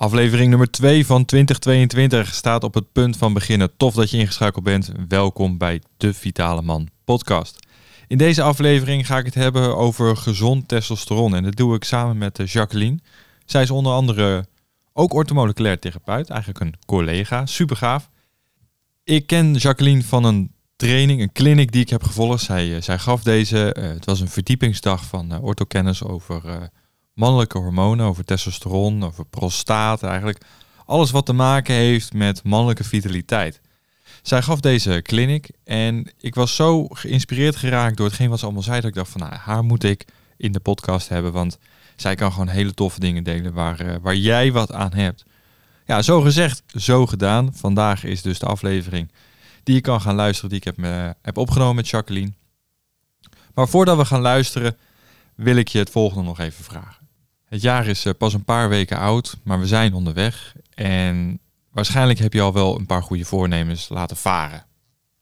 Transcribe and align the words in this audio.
Aflevering 0.00 0.48
nummer 0.48 0.70
2 0.70 1.06
van 1.06 1.24
2022 1.24 2.34
staat 2.34 2.64
op 2.64 2.74
het 2.74 2.92
punt 2.92 3.16
van 3.16 3.32
beginnen. 3.32 3.76
Tof 3.76 3.94
dat 3.94 4.10
je 4.10 4.18
ingeschakeld 4.18 4.64
bent. 4.64 4.92
Welkom 5.08 5.58
bij 5.58 5.82
de 5.96 6.14
Vitale 6.14 6.62
Man 6.62 6.88
podcast. 7.04 7.66
In 8.06 8.18
deze 8.18 8.42
aflevering 8.42 9.06
ga 9.06 9.18
ik 9.18 9.24
het 9.24 9.34
hebben 9.34 9.76
over 9.76 10.16
gezond 10.16 10.68
testosteron. 10.68 11.34
En 11.34 11.42
dat 11.42 11.56
doe 11.56 11.74
ik 11.74 11.84
samen 11.84 12.18
met 12.18 12.38
eh, 12.38 12.46
Jacqueline. 12.46 12.98
Zij 13.44 13.62
is 13.62 13.70
onder 13.70 13.92
andere 13.92 14.46
ook 14.92 15.12
orthomoleculair 15.12 15.78
therapeut, 15.78 16.30
eigenlijk 16.30 16.60
een 16.60 16.74
collega. 16.86 17.46
Super 17.46 17.76
gaaf. 17.76 18.10
Ik 19.04 19.26
ken 19.26 19.54
Jacqueline 19.54 20.02
van 20.02 20.24
een 20.24 20.52
training, 20.76 21.20
een 21.20 21.32
clinic 21.32 21.72
die 21.72 21.82
ik 21.82 21.90
heb 21.90 22.02
gevolgd. 22.02 22.42
Zij, 22.42 22.76
eh, 22.76 22.82
zij 22.82 22.98
gaf 22.98 23.22
deze. 23.22 23.76
Uh, 23.78 23.84
het 23.88 24.04
was 24.04 24.20
een 24.20 24.28
verdiepingsdag 24.28 25.04
van 25.04 25.32
uh, 25.32 25.42
orthokennis 25.42 26.04
over 26.04 26.70
mannelijke 27.20 27.58
hormonen, 27.58 28.06
over 28.06 28.24
testosteron, 28.24 29.04
over 29.04 29.24
prostaat 29.24 30.02
eigenlijk. 30.02 30.44
Alles 30.86 31.10
wat 31.10 31.26
te 31.26 31.32
maken 31.32 31.74
heeft 31.74 32.12
met 32.12 32.44
mannelijke 32.44 32.84
vitaliteit. 32.84 33.60
Zij 34.22 34.42
gaf 34.42 34.60
deze 34.60 35.00
clinic 35.02 35.50
en 35.64 36.12
ik 36.18 36.34
was 36.34 36.54
zo 36.54 36.86
geïnspireerd 36.88 37.56
geraakt 37.56 37.96
door 37.96 38.06
hetgeen 38.06 38.28
wat 38.28 38.38
ze 38.38 38.44
allemaal 38.44 38.62
zei 38.62 38.80
dat 38.80 38.90
ik 38.90 38.96
dacht 38.96 39.10
van 39.10 39.20
nou, 39.20 39.34
haar 39.34 39.64
moet 39.64 39.84
ik 39.84 40.04
in 40.36 40.52
de 40.52 40.60
podcast 40.60 41.08
hebben, 41.08 41.32
want 41.32 41.58
zij 41.96 42.14
kan 42.14 42.32
gewoon 42.32 42.48
hele 42.48 42.74
toffe 42.74 43.00
dingen 43.00 43.24
delen 43.24 43.52
waar, 43.52 43.84
uh, 43.84 43.94
waar 44.02 44.16
jij 44.16 44.52
wat 44.52 44.72
aan 44.72 44.92
hebt. 44.92 45.24
Ja, 45.86 46.02
zo 46.02 46.20
gezegd, 46.20 46.62
zo 46.66 47.06
gedaan. 47.06 47.50
Vandaag 47.54 48.04
is 48.04 48.22
dus 48.22 48.38
de 48.38 48.46
aflevering 48.46 49.12
die 49.62 49.74
je 49.74 49.80
kan 49.80 50.00
gaan 50.00 50.14
luisteren 50.14 50.50
die 50.50 50.58
ik 50.58 50.64
heb, 50.64 50.76
me, 50.76 51.14
heb 51.22 51.36
opgenomen 51.36 51.74
met 51.74 51.88
Jacqueline. 51.88 52.32
Maar 53.54 53.68
voordat 53.68 53.96
we 53.96 54.04
gaan 54.04 54.20
luisteren 54.20 54.76
wil 55.34 55.56
ik 55.56 55.68
je 55.68 55.78
het 55.78 55.90
volgende 55.90 56.24
nog 56.24 56.38
even 56.38 56.64
vragen. 56.64 56.99
Het 57.50 57.62
jaar 57.62 57.86
is 57.86 58.06
uh, 58.06 58.12
pas 58.18 58.34
een 58.34 58.44
paar 58.44 58.68
weken 58.68 58.98
oud, 58.98 59.36
maar 59.42 59.60
we 59.60 59.66
zijn 59.66 59.94
onderweg. 59.94 60.54
En 60.74 61.40
waarschijnlijk 61.70 62.18
heb 62.18 62.32
je 62.32 62.40
al 62.40 62.52
wel 62.52 62.78
een 62.78 62.86
paar 62.86 63.02
goede 63.02 63.24
voornemens 63.24 63.88
laten 63.88 64.16
varen. 64.16 64.66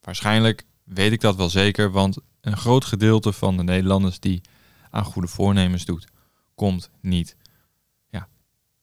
Waarschijnlijk 0.00 0.64
weet 0.84 1.12
ik 1.12 1.20
dat 1.20 1.36
wel 1.36 1.48
zeker, 1.48 1.91
want 1.91 2.19
een 2.41 2.56
groot 2.56 2.84
gedeelte 2.84 3.33
van 3.33 3.56
de 3.56 3.62
Nederlanders 3.62 4.20
die 4.20 4.41
aan 4.91 5.05
goede 5.05 5.28
voornemens 5.28 5.84
doet, 5.84 6.06
komt 6.55 6.91
niet 7.00 7.36
ja, 8.11 8.28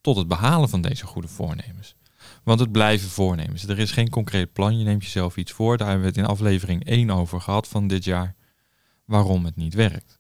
tot 0.02 0.16
het 0.16 0.28
behalen 0.28 0.70
van 0.70 0.82
deze 0.82 1.06
goede 1.06 1.28
voornemens. 1.28 1.96
Want 2.44 2.60
het 2.60 2.72
blijven 2.72 3.10
voornemens. 3.10 3.68
Er 3.68 3.80
is 3.80 3.92
geen 3.92 4.10
concreet 4.10 4.54
plan. 4.54 4.78
Je 4.78 4.84
neemt 4.84 5.04
jezelf 5.04 5.38
iets 5.38 5.52
voor. 5.52 5.78
Daar 5.78 5.88
hebben 5.88 6.06
we 6.06 6.12
het 6.12 6.22
in 6.22 6.32
aflevering 6.32 6.86
1 6.86 7.10
over 7.10 7.42
gehad 7.42 7.68
van 7.68 7.88
dit 7.88 8.04
jaar. 8.04 8.36
Waarom 9.06 9.46
het 9.46 9.56
niet 9.56 9.74
werkt. 9.74 10.15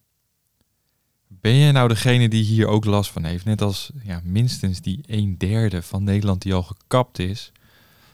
Ben 1.46 1.58
jij 1.58 1.72
nou 1.72 1.88
degene 1.88 2.30
die 2.30 2.44
hier 2.44 2.68
ook 2.68 2.86
last 2.86 3.12
van 3.12 3.24
heeft, 3.24 3.46
net 3.46 3.62
als 3.62 3.92
ja, 4.04 4.22
minstens 4.24 4.82
die 4.82 5.04
een 5.08 5.38
derde 5.38 5.82
van 5.82 6.04
Nederland 6.04 6.42
die 6.42 6.54
al 6.54 6.64
gekapt 6.64 7.20
is, 7.20 7.52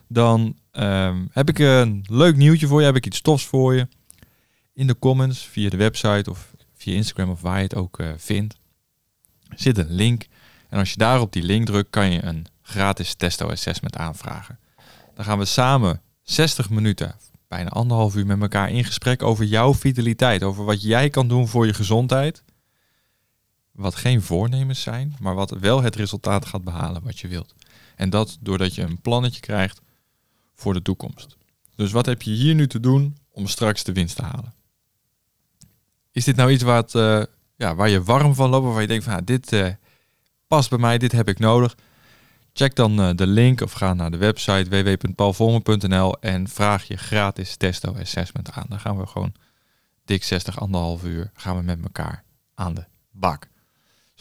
dan 0.07 0.57
um, 0.71 1.29
heb 1.31 1.49
ik 1.49 1.59
een 1.59 2.05
leuk 2.09 2.35
nieuwtje 2.35 2.67
voor 2.67 2.79
je, 2.79 2.85
heb 2.85 2.95
ik 2.95 3.05
iets 3.05 3.21
tofs 3.21 3.45
voor 3.45 3.75
je. 3.75 3.87
In 4.73 4.87
de 4.87 4.99
comments, 4.99 5.45
via 5.45 5.69
de 5.69 5.77
website 5.77 6.29
of 6.29 6.53
via 6.75 6.95
Instagram 6.95 7.29
of 7.29 7.41
waar 7.41 7.57
je 7.57 7.63
het 7.63 7.75
ook 7.75 7.99
uh, 7.99 8.09
vindt, 8.17 8.55
zit 9.55 9.77
een 9.77 9.91
link. 9.91 10.27
En 10.69 10.79
als 10.79 10.91
je 10.91 10.97
daar 10.97 11.21
op 11.21 11.33
die 11.33 11.43
link 11.43 11.65
drukt, 11.65 11.89
kan 11.89 12.11
je 12.11 12.23
een 12.23 12.45
gratis 12.61 13.13
testo-assessment 13.13 13.97
aanvragen. 13.97 14.59
Dan 15.15 15.25
gaan 15.25 15.37
we 15.37 15.45
samen 15.45 16.01
60 16.21 16.69
minuten, 16.69 17.15
bijna 17.47 17.69
anderhalf 17.69 18.15
uur 18.15 18.25
met 18.25 18.41
elkaar 18.41 18.69
in 18.69 18.85
gesprek 18.85 19.23
over 19.23 19.45
jouw 19.45 19.73
vitaliteit, 19.73 20.43
over 20.43 20.65
wat 20.65 20.81
jij 20.81 21.09
kan 21.09 21.27
doen 21.27 21.47
voor 21.47 21.65
je 21.65 21.73
gezondheid 21.73 22.43
wat 23.71 23.95
geen 23.95 24.21
voornemens 24.21 24.81
zijn, 24.81 25.15
maar 25.19 25.35
wat 25.35 25.49
wel 25.49 25.81
het 25.81 25.95
resultaat 25.95 26.45
gaat 26.45 26.63
behalen 26.63 27.03
wat 27.03 27.19
je 27.19 27.27
wilt. 27.27 27.53
En 27.95 28.09
dat 28.09 28.37
doordat 28.39 28.75
je 28.75 28.81
een 28.81 29.01
plannetje 29.01 29.39
krijgt 29.39 29.81
voor 30.55 30.73
de 30.73 30.81
toekomst. 30.81 31.37
Dus 31.75 31.91
wat 31.91 32.05
heb 32.05 32.21
je 32.21 32.31
hier 32.31 32.55
nu 32.55 32.67
te 32.67 32.79
doen 32.79 33.17
om 33.31 33.47
straks 33.47 33.83
de 33.83 33.93
winst 33.93 34.15
te 34.15 34.23
halen? 34.23 34.53
Is 36.11 36.23
dit 36.23 36.35
nou 36.35 36.51
iets 36.51 36.63
waar, 36.63 36.85
uh, 36.93 37.23
ja, 37.55 37.75
waar 37.75 37.89
je 37.89 38.03
warm 38.03 38.35
van 38.35 38.49
loopt, 38.49 38.73
waar 38.73 38.81
je 38.81 38.87
denkt 38.87 39.03
van 39.03 39.13
ah, 39.13 39.25
dit 39.25 39.51
uh, 39.51 39.67
past 40.47 40.69
bij 40.69 40.79
mij, 40.79 40.97
dit 40.97 41.11
heb 41.11 41.27
ik 41.27 41.39
nodig? 41.39 41.77
Check 42.53 42.75
dan 42.75 42.99
uh, 42.99 43.15
de 43.15 43.27
link 43.27 43.61
of 43.61 43.71
ga 43.71 43.93
naar 43.93 44.11
de 44.11 44.17
website 44.17 44.69
www.paulvormen.nl 44.69 46.19
en 46.19 46.47
vraag 46.47 46.83
je 46.83 46.97
gratis 46.97 47.55
testo 47.55 47.93
assessment 47.93 48.51
aan. 48.51 48.65
Dan 48.69 48.79
gaan 48.79 48.97
we 48.97 49.05
gewoon 49.05 49.33
dik 50.05 50.23
60, 50.23 50.59
anderhalf 50.59 51.03
uur 51.03 51.31
gaan 51.33 51.57
we 51.57 51.63
met 51.63 51.81
elkaar 51.83 52.23
aan 52.55 52.73
de 52.73 52.85
bak 53.11 53.50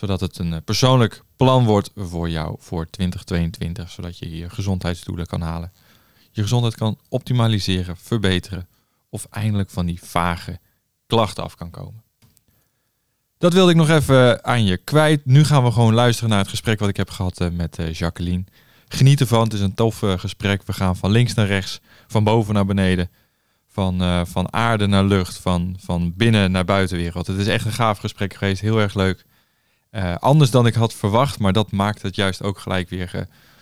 zodat 0.01 0.21
het 0.21 0.39
een 0.39 0.65
persoonlijk 0.65 1.23
plan 1.37 1.65
wordt 1.65 1.91
voor 1.97 2.31
jou 2.31 2.57
voor 2.59 2.91
2022. 2.91 3.91
Zodat 3.91 4.19
je 4.19 4.37
je 4.37 4.51
gezondheidsdoelen 4.51 5.27
kan 5.27 5.41
halen. 5.41 5.73
Je 6.31 6.43
gezondheid 6.43 6.75
kan 6.75 6.99
optimaliseren, 7.09 7.97
verbeteren. 7.97 8.69
Of 9.09 9.27
eindelijk 9.31 9.71
van 9.71 9.87
die 9.87 10.01
vage 10.03 10.59
klachten 11.07 11.45
af 11.45 11.55
kan 11.55 11.71
komen. 11.71 12.03
Dat 13.39 13.53
wilde 13.53 13.71
ik 13.71 13.77
nog 13.77 13.89
even 13.89 14.45
aan 14.45 14.65
je 14.65 14.77
kwijt. 14.77 15.27
Nu 15.27 15.45
gaan 15.45 15.65
we 15.65 15.71
gewoon 15.71 15.95
luisteren 15.95 16.31
naar 16.31 16.39
het 16.39 16.49
gesprek 16.49 16.79
wat 16.79 16.89
ik 16.89 16.97
heb 16.97 17.11
gehad 17.11 17.51
met 17.53 17.79
Jacqueline. 17.93 18.45
Geniet 18.89 19.21
ervan. 19.21 19.45
Het 19.45 19.53
is 19.53 19.61
een 19.61 19.75
tof 19.75 19.99
gesprek. 19.99 20.63
We 20.67 20.73
gaan 20.73 20.97
van 20.97 21.11
links 21.11 21.35
naar 21.35 21.47
rechts, 21.47 21.81
van 22.07 22.25
boven 22.25 22.55
naar 22.55 22.67
beneden. 22.67 23.11
Van, 23.69 24.27
van 24.27 24.53
aarde 24.53 24.87
naar 24.87 25.05
lucht, 25.05 25.37
van, 25.37 25.77
van 25.79 26.13
binnen 26.17 26.51
naar 26.51 26.65
buitenwereld. 26.65 27.27
Het 27.27 27.39
is 27.39 27.47
echt 27.47 27.65
een 27.65 27.73
gaaf 27.73 27.99
gesprek 27.99 28.35
geweest. 28.35 28.61
Heel 28.61 28.81
erg 28.81 28.95
leuk. 28.95 29.25
Uh, 29.91 30.15
anders 30.17 30.51
dan 30.51 30.67
ik 30.67 30.75
had 30.75 30.95
verwacht, 30.95 31.39
maar 31.39 31.53
dat 31.53 31.73
maakt 31.73 32.03
het 32.03 32.15
juist 32.15 32.43
ook 32.43 32.59
gelijk 32.59 32.89
weer 32.89 33.13
uh, 33.15 33.21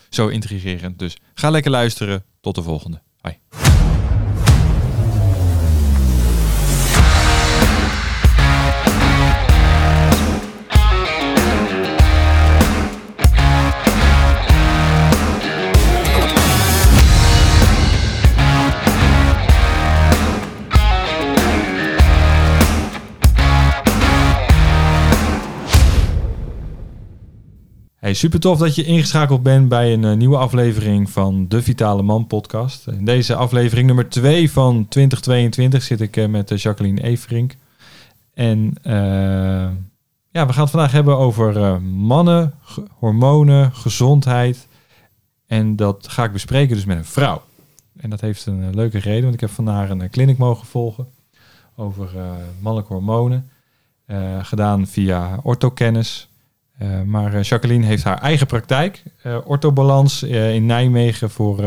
zo 0.09 0.29
intrigerend. 0.29 0.99
Dus 0.99 1.17
ga 1.35 1.51
lekker 1.51 1.71
luisteren. 1.71 2.25
Tot 2.41 2.55
de 2.55 2.63
volgende. 2.63 3.03
Hoi. 3.21 3.68
Hey, 27.99 28.15
super 28.15 28.41
tof 28.41 28.59
dat 28.59 28.75
je 28.75 28.85
ingeschakeld 28.85 29.43
bent 29.43 29.69
bij 29.69 29.93
een 29.93 30.03
uh, 30.03 30.13
nieuwe 30.13 30.37
aflevering 30.37 31.11
van 31.11 31.49
de 31.49 31.63
Vitale 31.63 32.03
Man 32.03 32.27
podcast. 32.27 32.87
In 32.87 33.05
deze 33.05 33.35
aflevering 33.35 33.87
nummer 33.87 34.09
2 34.09 34.51
van 34.51 34.89
2022 34.89 35.83
zit 35.83 36.01
ik 36.01 36.17
uh, 36.17 36.29
met 36.29 36.51
uh, 36.51 36.59
Jacqueline 36.59 37.03
Everink. 37.03 37.57
En 38.35 38.75
ja, 40.31 40.47
we 40.47 40.53
gaan 40.53 40.63
het 40.63 40.71
vandaag 40.71 40.93
hebben 40.93 41.17
over 41.17 41.83
mannen, 41.83 42.55
hormonen, 42.99 43.75
gezondheid. 43.75 44.69
En 45.47 45.77
dat 45.77 46.09
ga 46.09 46.25
ik 46.25 46.33
bespreken 46.33 46.77
dus 46.77 46.85
met 46.85 46.97
een 46.97 47.05
vrouw. 47.05 47.43
En 47.97 48.11
dat 48.11 48.21
heeft 48.21 48.47
een 48.47 48.75
leuke 48.75 48.99
reden, 48.99 49.23
want 49.23 49.35
ik 49.35 49.41
heb 49.41 49.51
vandaag 49.51 49.91
een 49.91 50.11
clinic 50.11 50.39
mogen 50.39 50.67
volgen 50.67 51.09
over 51.77 52.09
mannelijke 52.61 52.93
hormonen. 52.93 53.51
gedaan 54.43 54.87
via 54.87 55.41
orthokennis. 55.43 56.28
Uh, 56.83 57.03
maar 57.03 57.41
Jacqueline 57.41 57.87
heeft 57.87 58.05
haar 58.05 58.19
eigen 58.21 58.47
praktijk, 58.47 59.03
uh, 59.27 59.37
orthobalans 59.45 60.23
in 60.23 60.67
Nijmegen 60.67 61.31
voor 61.31 61.65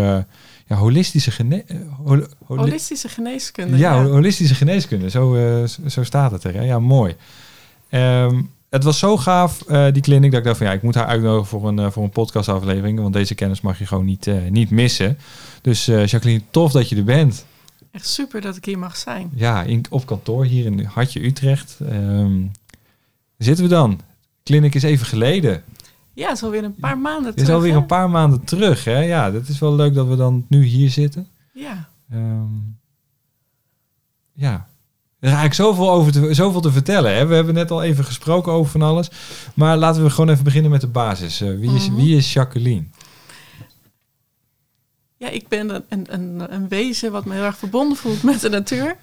ja, 0.68 0.76
holistische, 0.76 1.32
gene 1.32 1.66
hol 2.04 2.24
holi 2.46 2.62
holistische 2.62 3.10
geneeskunde. 3.10 3.78
Ja, 3.78 3.94
ja, 3.94 4.06
holistische 4.06 4.56
geneeskunde, 4.56 5.10
zo, 5.10 5.38
zo 5.88 6.04
staat 6.04 6.32
het 6.32 6.44
er. 6.44 6.54
Hè? 6.54 6.62
Ja, 6.62 6.80
mooi. 6.80 7.16
Um, 7.90 8.52
het 8.70 8.84
was 8.84 9.00
zo 9.00 9.18
gaaf, 9.18 9.58
die 9.92 10.02
kliniek, 10.02 10.32
dat 10.32 10.40
ik 10.40 10.46
dacht 10.46 10.58
van 10.58 10.68
ja, 10.68 10.74
ik 10.74 10.82
moet 10.82 10.96
haar 10.96 11.06
uitnodigen 11.06 11.48
voor 11.48 11.68
een, 11.68 11.92
voor 11.92 12.04
een 12.04 12.10
podcastaflevering, 12.10 13.00
want 13.00 13.14
deze 13.14 13.36
kennis 13.36 13.62
mag 13.62 13.80
je 13.80 13.86
gewoon 13.86 14.06
niet, 14.06 14.30
niet 14.50 14.70
missen. 14.70 15.18
Dus 15.62 15.86
Jacqueline, 15.86 16.42
tof 16.50 16.72
dat 16.72 16.90
je 16.90 16.96
er 16.96 17.04
bent. 17.04 17.46
Echt 17.92 18.08
super 18.08 18.42
dat 18.42 18.56
ik 18.56 18.66
hier 18.66 18.80
mag 18.80 18.98
zijn. 18.98 19.32
Ja, 19.36 19.64
in, 19.64 19.86
op 19.90 20.06
kantoor 20.06 20.46
hier 20.46 20.66
in 20.66 20.84
Hartje 20.84 21.26
Utrecht. 21.26 21.78
Um, 21.82 22.52
zitten 23.38 23.64
we 23.64 23.70
dan? 23.70 24.00
Clinic 24.52 24.76
is 24.76 24.84
even 24.84 25.06
geleden. 25.06 25.64
Ja, 26.14 26.28
het 26.28 26.38
is 26.38 26.44
alweer 26.44 26.64
een 26.64 26.76
paar 26.76 26.98
maanden 26.98 27.22
terug. 27.22 27.36
Het 27.36 27.48
is 27.48 27.54
alweer 27.54 27.72
hè? 27.72 27.78
een 27.78 27.86
paar 27.86 28.10
maanden 28.10 28.44
terug, 28.44 28.84
hè? 28.84 29.00
Ja, 29.00 29.32
dat 29.32 29.48
is 29.48 29.60
wel 29.60 29.76
leuk 29.76 29.94
dat 29.94 30.08
we 30.08 30.16
dan 30.16 30.46
nu 30.50 30.64
hier 30.64 30.90
zitten. 30.90 31.28
Ja. 31.54 31.90
Um, 32.14 32.80
ja. 34.34 34.54
Er 35.20 35.28
is 35.28 35.36
eigenlijk 35.36 35.54
zoveel, 35.54 35.92
over 35.92 36.12
te, 36.12 36.34
zoveel 36.34 36.62
te 36.62 36.72
vertellen. 36.72 37.16
Hè? 37.16 37.26
We 37.26 37.36
hebben 37.36 37.54
net 37.54 37.72
al 37.72 37.84
even 37.84 38.06
gesproken 38.06 38.52
over 38.52 38.72
van 38.72 38.82
alles. 38.82 39.10
Maar 39.54 39.78
laten 39.78 40.04
we 40.04 40.10
gewoon 40.10 40.30
even 40.30 40.44
beginnen 40.44 40.72
met 40.72 40.82
de 40.82 40.88
basis. 40.88 41.42
Uh, 41.42 41.60
wie, 41.60 41.76
is, 41.76 41.90
mm 41.90 41.96
-hmm. 41.96 42.06
wie 42.06 42.18
is 42.18 42.34
Jacqueline? 42.34 42.84
Ja, 45.18 45.28
ik 45.28 45.48
ben 45.48 45.84
een, 45.90 46.14
een, 46.14 46.54
een 46.54 46.68
wezen 46.68 47.12
wat 47.12 47.26
me 47.26 47.34
heel 47.34 47.44
erg 47.44 47.58
verbonden 47.58 47.98
voelt 47.98 48.24
met 48.24 48.42
de 48.42 48.50
natuur. 48.50 48.98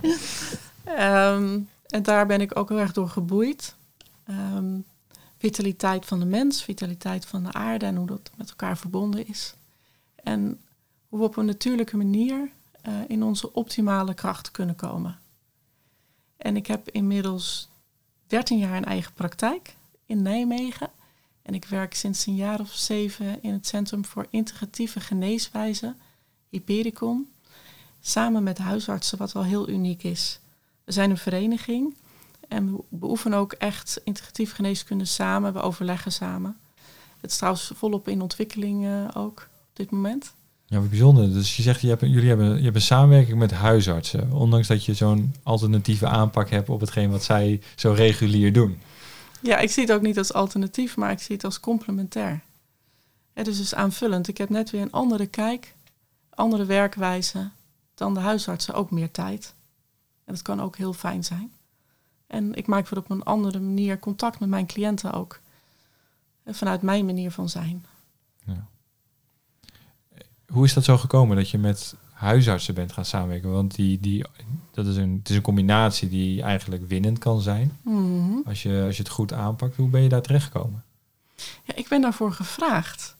um, 0.99 1.69
en 1.87 2.03
daar 2.03 2.27
ben 2.27 2.41
ik 2.41 2.59
ook 2.59 2.69
heel 2.69 2.79
erg 2.79 2.93
door 2.93 3.09
geboeid. 3.09 3.75
Um, 4.31 4.85
vitaliteit 5.39 6.07
van 6.07 6.19
de 6.19 6.25
mens, 6.25 6.63
vitaliteit 6.63 7.27
van 7.27 7.43
de 7.43 7.53
aarde 7.53 7.87
en 7.87 7.97
hoe 7.97 8.07
dat 8.07 8.31
met 8.37 8.49
elkaar 8.49 8.79
verbonden 8.79 9.27
is. 9.27 9.55
En 10.15 10.61
hoe 11.09 11.19
we 11.19 11.25
op 11.25 11.37
een 11.37 11.47
natuurlijke 11.47 11.97
manier 11.97 12.51
uh, 12.89 12.95
in 13.09 13.23
onze 13.23 13.53
optimale 13.53 14.15
kracht 14.15 14.51
kunnen 14.51 14.77
komen. 14.77 15.19
En 16.37 16.57
ik 16.57 16.67
heb 16.67 16.89
inmiddels 16.91 17.69
13 18.27 18.59
jaar 18.59 18.77
een 18.77 18.85
eigen 18.85 19.13
praktijk 19.13 19.75
in 20.07 20.23
Nijmegen. 20.23 20.91
En 21.43 21.55
ik 21.55 21.65
werk 21.65 21.95
sinds 21.95 22.27
een 22.27 22.37
jaar 22.37 22.61
of 22.61 22.73
zeven 22.73 23.43
in 23.43 23.53
het 23.53 23.67
Centrum 23.67 24.05
voor 24.05 24.27
Integratieve 24.31 25.01
Geneeswijze, 25.01 25.95
Hypericon, 26.49 27.29
samen 28.01 28.43
met 28.43 28.59
huisartsen, 28.59 29.19
wat 29.19 29.33
wel 29.33 29.45
heel 29.45 29.69
uniek 29.69 30.03
is. 30.03 30.41
We 30.85 30.93
zijn 30.93 31.11
een 31.11 31.19
vereniging 31.19 31.95
en 32.49 32.73
we 32.73 32.83
beoefenen 32.89 33.39
ook 33.39 33.53
echt 33.53 34.01
integratieve 34.05 34.55
geneeskunde 34.55 35.05
samen. 35.05 35.53
We 35.53 35.61
overleggen 35.61 36.13
samen. 36.13 36.57
Het 37.21 37.31
is 37.31 37.37
trouwens 37.37 37.73
volop 37.75 38.09
in 38.09 38.23
ontwikkeling 38.23 38.85
uh, 38.85 39.09
ook 39.15 39.49
op 39.71 39.77
dit 39.77 39.91
moment. 39.91 40.33
Ja, 40.67 40.81
wat 40.81 40.89
bijzonder. 40.89 41.33
Dus 41.33 41.57
je 41.57 41.63
zegt, 41.63 41.81
je 41.81 41.89
hebt, 41.89 42.01
jullie 42.01 42.29
hebben, 42.29 42.57
je 42.57 42.63
hebt 42.63 42.75
een 42.75 42.83
samenwerking 42.83 43.39
met 43.39 43.51
huisartsen. 43.51 44.33
Ondanks 44.33 44.67
dat 44.67 44.85
je 44.85 44.95
zo'n 44.95 45.35
alternatieve 45.43 46.07
aanpak 46.07 46.51
hebt 46.51 46.69
op 46.69 46.81
hetgeen 46.81 47.11
wat 47.11 47.25
zij 47.25 47.61
zo 47.77 47.93
regulier 47.93 48.53
doen. 48.53 48.79
Ja, 49.43 49.59
ik 49.59 49.71
zie 49.71 49.83
het 49.83 49.93
ook 49.93 50.03
niet 50.03 50.19
als 50.19 50.33
alternatief, 50.33 50.97
maar 50.97 51.11
ik 51.11 51.21
zie 51.21 51.35
het 51.35 51.45
als 51.45 51.61
complementair. 51.61 52.41
Het 53.33 53.47
is 53.47 53.57
dus 53.57 53.75
aanvullend. 53.75 54.29
Ik 54.29 54.39
heb 54.39 54.49
net 54.49 54.71
weer 54.71 54.83
een 54.83 54.93
andere 54.93 55.27
kijk, 55.27 55.75
andere 56.31 56.65
werkwijze 56.65 57.51
dan 57.95 58.15
de 58.15 58.21
huisartsen. 58.21 58.75
Ook 58.75 58.91
meer 58.91 59.11
tijd. 59.11 59.55
En 60.25 60.35
dat 60.35 60.43
kan 60.43 60.63
ook 60.63 60.77
heel 60.77 60.93
fijn 60.93 61.25
zijn. 61.25 61.53
En 62.29 62.55
ik 62.55 62.67
maak 62.67 62.89
weer 62.89 62.99
op 62.99 63.11
een 63.11 63.23
andere 63.23 63.61
manier 63.61 63.99
contact 63.99 64.41
met 64.41 64.49
mijn 64.49 64.67
cliënten 64.67 65.13
ook. 65.13 65.41
Vanuit 66.47 66.83
mijn 66.83 67.05
manier 67.05 67.31
van 67.31 67.49
zijn. 67.49 67.87
Ja. 68.45 68.67
Hoe 70.47 70.65
is 70.65 70.75
dat 70.75 70.85
zo 70.85 70.99
gekomen 70.99 71.37
dat 71.37 71.51
je 71.51 71.59
met 71.59 71.97
huisartsen 72.13 72.75
bent 72.75 72.93
gaan 72.93 73.05
samenwerken? 73.05 73.51
Want 73.51 73.75
die, 73.75 74.01
die, 74.01 74.25
dat 74.71 74.87
is 74.87 74.97
een, 74.97 75.17
het 75.19 75.29
is 75.29 75.37
een 75.37 75.43
combinatie 75.43 76.09
die 76.09 76.43
eigenlijk 76.43 76.89
winnend 76.89 77.19
kan 77.19 77.41
zijn. 77.41 77.79
Mhm. 77.83 78.39
als, 78.45 78.63
je, 78.63 78.83
als 78.87 78.97
je 78.97 79.03
het 79.03 79.13
goed 79.13 79.33
aanpakt. 79.33 79.77
Hoe 79.77 79.89
ben 79.89 80.03
je 80.03 80.09
daar 80.09 80.23
terechtgekomen? 80.23 80.85
Ja, 81.65 81.75
ik 81.75 81.89
ben 81.89 82.01
daarvoor 82.01 82.33
gevraagd. 82.33 83.17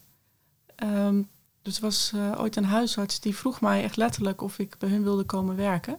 Um, 0.83 1.27
dus 1.61 1.75
er 1.75 1.81
was 1.81 2.11
uh, 2.15 2.39
ooit 2.39 2.55
een 2.55 2.65
huisarts 2.65 3.19
die 3.19 3.35
vroeg 3.35 3.61
mij 3.61 3.83
echt 3.83 3.97
letterlijk 3.97 4.41
of 4.41 4.59
ik 4.59 4.75
bij 4.77 4.89
hun 4.89 5.03
wilde 5.03 5.23
komen 5.23 5.55
werken. 5.55 5.97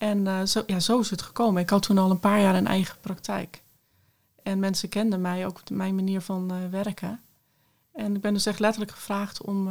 En 0.00 0.26
uh, 0.26 0.42
zo, 0.42 0.62
ja, 0.66 0.80
zo 0.80 0.98
is 1.00 1.10
het 1.10 1.22
gekomen. 1.22 1.62
Ik 1.62 1.70
had 1.70 1.82
toen 1.82 1.98
al 1.98 2.10
een 2.10 2.20
paar 2.20 2.40
jaar 2.40 2.54
een 2.54 2.66
eigen 2.66 2.96
praktijk. 3.00 3.62
En 4.42 4.58
mensen 4.58 4.88
kenden 4.88 5.20
mij 5.20 5.46
ook 5.46 5.70
mijn 5.70 5.94
manier 5.94 6.20
van 6.20 6.52
uh, 6.52 6.70
werken. 6.70 7.20
En 7.92 8.14
ik 8.14 8.20
ben 8.20 8.32
dus 8.32 8.46
echt 8.46 8.58
letterlijk 8.58 8.92
gevraagd 8.92 9.42
om 9.42 9.64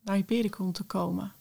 naar 0.00 0.16
Hypericon 0.16 0.72
te 0.72 0.82
komen. 0.82 1.32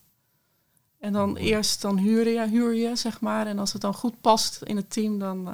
En 0.99 1.13
dan 1.13 1.35
eerst 1.35 1.81
dan 1.81 1.97
huur 1.97 2.27
je, 2.27 2.47
huur 2.47 2.73
je, 2.73 2.95
zeg 2.95 3.19
maar. 3.19 3.47
En 3.47 3.59
als 3.59 3.73
het 3.73 3.81
dan 3.81 3.93
goed 3.93 4.21
past 4.21 4.61
in 4.61 4.75
het 4.75 4.89
team, 4.91 5.19
dan, 5.19 5.47
uh, 5.47 5.53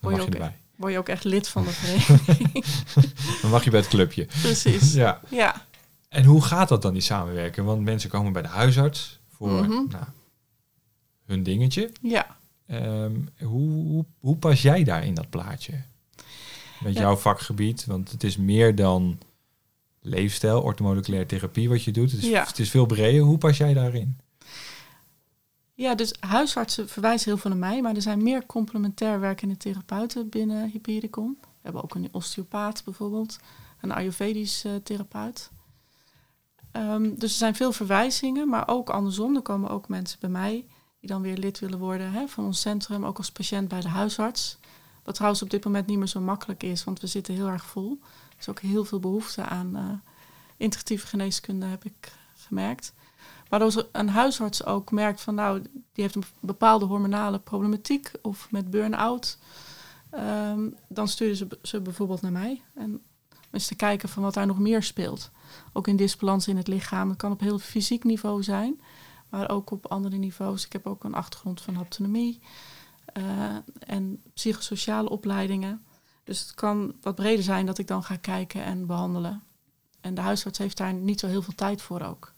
word, 0.00 0.16
je 0.16 0.22
ook, 0.22 0.32
je 0.32 0.50
word 0.76 0.92
je 0.92 0.98
ook 0.98 1.08
echt 1.08 1.24
lid 1.24 1.48
van 1.48 1.64
de 1.64 1.70
vereniging. 1.80 2.64
dan 3.42 3.50
mag 3.50 3.64
je 3.64 3.70
bij 3.70 3.80
het 3.80 3.88
clubje. 3.88 4.24
Precies. 4.24 4.92
Ja. 4.92 5.20
ja. 5.28 5.66
En 6.08 6.24
hoe 6.24 6.42
gaat 6.42 6.68
dat 6.68 6.82
dan, 6.82 6.92
die 6.92 7.02
samenwerking? 7.02 7.66
Want 7.66 7.82
mensen 7.82 8.10
komen 8.10 8.32
bij 8.32 8.42
de 8.42 8.48
huisarts 8.48 9.18
voor 9.30 9.50
mhm. 9.50 9.68
nou, 9.68 10.04
hun 11.24 11.42
dingetje. 11.42 11.90
Ja. 12.00 12.36
Um, 12.66 13.28
hoe, 13.38 13.70
hoe, 13.70 14.04
hoe, 14.20 14.36
pas 14.36 14.62
jij 14.62 14.84
daar 14.84 15.04
in 15.04 15.14
dat 15.14 15.30
plaatje? 15.30 15.82
Met 16.80 16.94
jouw 16.94 17.16
vakgebied, 17.16 17.84
want 17.84 18.10
het 18.10 18.24
is 18.24 18.36
meer 18.36 18.74
dan 18.74 19.18
leefstijl, 20.00 20.62
ortomoleculaire 20.62 21.28
therapie 21.28 21.68
wat 21.68 21.82
je 21.82 21.90
doet. 21.90 22.10
Het 22.10 22.22
is, 22.22 22.28
ja. 22.28 22.44
het 22.44 22.58
is 22.58 22.70
veel 22.70 22.86
breder. 22.86 23.20
Hoe 23.20 23.38
pas 23.38 23.56
jij 23.56 23.74
daarin? 23.74 24.18
Ja, 25.74 25.94
dus 25.94 26.14
huisartsen 26.20 26.88
verwijzen 26.88 27.30
heel 27.30 27.38
veel 27.38 27.50
naar 27.50 27.58
mij, 27.58 27.82
maar 27.82 27.94
er 27.94 28.02
zijn 28.02 28.22
meer 28.22 28.46
complementair 28.46 29.20
werkende 29.20 29.56
therapeuten 29.56 30.28
binnen 30.28 30.70
Hypericon. 30.70 31.36
We 31.40 31.46
hebben 31.62 31.82
ook 31.82 31.94
een 31.94 32.08
osteopaat 32.12 32.82
bijvoorbeeld, 32.84 33.38
een 33.80 33.92
Ayurvedisch 33.92 34.64
uh, 34.64 34.72
therapeut. 34.82 35.50
Um, 36.72 37.18
dus 37.18 37.30
er 37.30 37.38
zijn 37.38 37.54
veel 37.54 37.72
verwijzingen, 37.72 38.48
maar 38.48 38.68
ook 38.68 38.90
andersom. 38.90 39.36
Er 39.36 39.42
komen 39.42 39.70
ook 39.70 39.88
mensen 39.88 40.18
bij 40.20 40.30
mij 40.30 40.64
die 41.04 41.12
dan 41.12 41.22
weer 41.22 41.36
lid 41.36 41.58
willen 41.58 41.78
worden 41.78 42.12
hè, 42.12 42.28
van 42.28 42.44
ons 42.44 42.60
centrum, 42.60 43.04
ook 43.04 43.16
als 43.16 43.32
patiënt 43.32 43.68
bij 43.68 43.80
de 43.80 43.88
huisarts. 43.88 44.58
Wat 45.02 45.14
trouwens 45.14 45.42
op 45.42 45.50
dit 45.50 45.64
moment 45.64 45.86
niet 45.86 45.98
meer 45.98 46.06
zo 46.06 46.20
makkelijk 46.20 46.62
is, 46.62 46.84
want 46.84 47.00
we 47.00 47.06
zitten 47.06 47.34
heel 47.34 47.48
erg 47.48 47.64
vol. 47.64 47.98
Er 48.02 48.36
is 48.38 48.48
ook 48.48 48.60
heel 48.60 48.84
veel 48.84 49.00
behoefte 49.00 49.42
aan 49.42 49.76
uh, 49.76 49.82
integratieve 50.56 51.06
geneeskunde, 51.06 51.66
heb 51.66 51.84
ik 51.84 52.12
gemerkt. 52.36 52.92
Maar 53.48 53.60
als 53.60 53.84
een 53.92 54.08
huisarts 54.08 54.64
ook 54.64 54.90
merkt 54.90 55.20
van 55.20 55.34
nou, 55.34 55.60
die 55.72 56.02
heeft 56.02 56.14
een 56.14 56.24
bepaalde 56.40 56.84
hormonale 56.84 57.38
problematiek 57.38 58.10
of 58.22 58.50
met 58.50 58.70
burn-out, 58.70 59.38
ehm, 60.10 60.68
dan 60.88 61.08
sturen 61.08 61.36
ze, 61.36 61.46
ze 61.62 61.80
bijvoorbeeld 61.80 62.20
naar 62.20 62.32
mij. 62.32 62.62
En 62.74 63.02
eens 63.50 63.66
te 63.66 63.74
kijken 63.74 64.08
van 64.08 64.22
wat 64.22 64.34
daar 64.34 64.46
nog 64.46 64.58
meer 64.58 64.82
speelt. 64.82 65.30
Ook 65.72 65.88
in 65.88 65.96
disbalans 65.96 66.48
in 66.48 66.56
het 66.56 66.68
lichaam. 66.68 67.08
Het 67.08 67.18
kan 67.18 67.32
op 67.32 67.40
heel 67.40 67.58
fysiek 67.58 68.04
niveau 68.04 68.42
zijn, 68.42 68.80
maar 69.34 69.50
ook 69.50 69.70
op 69.70 69.86
andere 69.86 70.16
niveaus. 70.16 70.64
Ik 70.64 70.72
heb 70.72 70.86
ook 70.86 71.04
een 71.04 71.14
achtergrond 71.14 71.60
van 71.60 71.76
autonomie 71.76 72.40
uh, 73.18 73.24
en 73.78 74.20
psychosociale 74.34 75.08
opleidingen. 75.08 75.82
Dus 76.24 76.40
het 76.40 76.54
kan 76.54 76.94
wat 77.00 77.14
breder 77.14 77.44
zijn 77.44 77.66
dat 77.66 77.78
ik 77.78 77.86
dan 77.86 78.02
ga 78.02 78.16
kijken 78.16 78.64
en 78.64 78.86
behandelen. 78.86 79.42
En 80.00 80.14
de 80.14 80.20
huisarts 80.20 80.58
heeft 80.58 80.76
daar 80.76 80.94
niet 80.94 81.20
zo 81.20 81.26
heel 81.26 81.42
veel 81.42 81.54
tijd 81.54 81.82
voor 81.82 82.00
ook. 82.00 82.32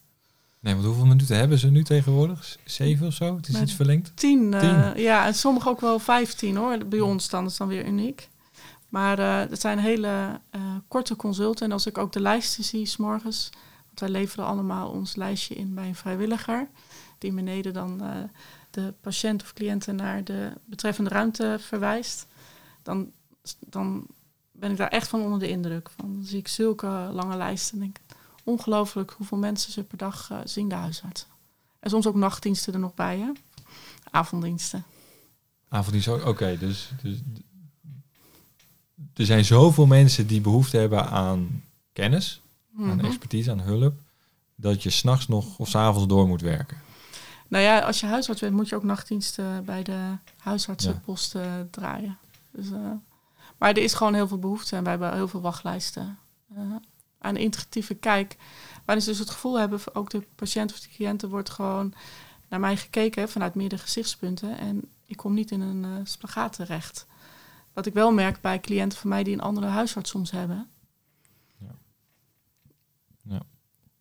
Nee, 0.60 0.74
want 0.74 0.86
hoeveel 0.86 1.06
minuten 1.06 1.36
hebben 1.36 1.58
ze 1.58 1.70
nu 1.70 1.82
tegenwoordig? 1.82 2.56
Zeven 2.64 3.06
of 3.06 3.12
zo? 3.12 3.36
Het 3.36 3.48
is 3.48 3.60
iets 3.60 3.74
verlengd? 3.74 4.12
Tien, 4.14 4.52
uh, 4.52 4.96
ja, 4.96 5.26
en 5.26 5.34
sommige 5.34 5.68
ook 5.68 5.80
wel 5.80 5.98
vijftien 5.98 6.56
hoor. 6.56 6.84
Bij 6.86 7.00
ons 7.00 7.28
dan 7.28 7.46
is 7.46 7.56
dan 7.56 7.68
weer 7.68 7.86
uniek. 7.86 8.28
Maar 8.88 9.18
uh, 9.18 9.50
het 9.50 9.60
zijn 9.60 9.78
hele 9.78 10.40
uh, 10.56 10.60
korte 10.88 11.16
consulten. 11.16 11.66
En 11.66 11.72
als 11.72 11.86
ik 11.86 11.98
ook 11.98 12.12
de 12.12 12.20
lijsten 12.20 12.64
zie 12.64 12.86
s 12.86 12.96
morgens, 12.96 13.50
want 13.98 14.12
wij 14.12 14.20
leveren 14.20 14.46
allemaal 14.46 14.90
ons 14.90 15.16
lijstje 15.16 15.54
in 15.54 15.74
bij 15.74 15.88
een 15.88 15.94
vrijwilliger, 15.94 16.68
die 17.18 17.32
beneden 17.32 17.72
dan 17.72 18.02
de 18.70 18.94
patiënt 19.00 19.42
of 19.42 19.52
cliënten 19.52 19.96
naar 19.96 20.24
de 20.24 20.52
betreffende 20.64 21.10
ruimte 21.10 21.56
verwijst, 21.60 22.26
dan 22.82 23.10
dan 23.60 24.06
ben 24.52 24.70
ik 24.70 24.76
daar 24.76 24.88
echt 24.88 25.08
van 25.08 25.22
onder 25.22 25.38
de 25.38 25.48
indruk. 25.48 25.90
Van, 25.96 26.14
dan 26.14 26.24
zie 26.24 26.38
ik 26.38 26.48
zulke 26.48 26.86
lange 27.12 27.36
lijsten 27.36 27.92
ongelooflijk 28.44 29.10
hoeveel 29.10 29.38
mensen 29.38 29.72
ze 29.72 29.82
per 29.82 29.98
dag 29.98 30.30
uh, 30.32 30.38
zien 30.44 30.68
de 30.68 30.74
huisartsen. 30.74 31.28
En 31.78 31.90
soms 31.90 32.06
ook 32.06 32.14
nachtdiensten 32.14 32.72
er 32.72 32.78
nog 32.78 32.94
bij, 32.94 33.18
hè? 33.18 33.30
Avonddiensten. 34.10 34.84
Avonddiensten, 35.68 36.26
oké. 36.26 36.58
dus, 36.58 36.90
dus 37.02 37.18
er 39.14 39.26
zijn 39.26 39.44
zoveel 39.44 39.86
mensen 39.86 40.26
die 40.26 40.40
behoefte 40.40 40.76
hebben 40.76 41.10
aan 41.10 41.62
kennis, 41.92 42.40
aan 42.78 42.96
mhm. 42.96 43.04
expertise, 43.04 43.50
aan 43.50 43.60
hulp, 43.60 43.94
dat 44.54 44.82
je 44.82 44.90
s'nachts 44.90 45.28
nog 45.28 45.58
of 45.58 45.68
s'avonds 45.68 46.08
door 46.08 46.26
moet 46.26 46.40
werken. 46.40 46.76
Nou 47.48 47.64
ja, 47.64 47.78
als 47.78 48.00
je 48.00 48.06
huisarts 48.06 48.40
bent, 48.40 48.54
moet 48.54 48.68
je 48.68 48.76
ook 48.76 48.82
nachtdiensten 48.82 49.64
bij 49.64 49.82
de 49.82 50.16
huisartsenposten 50.36 51.68
draaien. 51.70 52.18
Dus, 52.50 52.70
uh, 52.70 52.90
maar 53.58 53.70
er 53.70 53.82
is 53.82 53.94
gewoon 53.94 54.14
heel 54.14 54.28
veel 54.28 54.38
behoefte 54.38 54.76
en 54.76 54.82
wij 54.82 54.90
hebben 54.92 55.14
heel 55.14 55.28
veel 55.28 55.40
wachtlijsten. 55.40 56.18
Uh, 56.52 56.58
aan 57.18 57.34
een 57.34 57.40
integratieve 57.40 57.94
kijk. 57.94 58.36
Waarin 58.84 59.04
ze 59.04 59.10
dus 59.10 59.18
het 59.18 59.30
gevoel 59.30 59.58
hebben, 59.58 59.80
ook 59.92 60.10
de 60.10 60.22
patiënt 60.34 60.72
of 60.72 60.80
de 60.80 60.88
cliënten 60.88 61.28
wordt 61.28 61.50
gewoon 61.50 61.94
naar 62.48 62.60
mij 62.60 62.76
gekeken 62.76 63.28
vanuit 63.28 63.54
meerdere 63.54 63.82
gezichtspunten. 63.82 64.58
En 64.58 64.88
ik 65.06 65.16
kom 65.16 65.34
niet 65.34 65.50
in 65.50 65.60
een 65.60 65.84
uh, 65.84 65.96
spagaat 66.04 66.52
terecht. 66.52 67.06
Wat 67.72 67.86
ik 67.86 67.94
wel 67.94 68.12
merk 68.12 68.40
bij 68.40 68.60
cliënten 68.60 68.98
van 68.98 69.10
mij 69.10 69.22
die 69.22 69.34
een 69.34 69.40
andere 69.40 69.66
huisarts 69.66 70.10
soms 70.10 70.30
hebben. 70.30 70.68
Ja. 71.58 71.74
ja. 73.22 73.42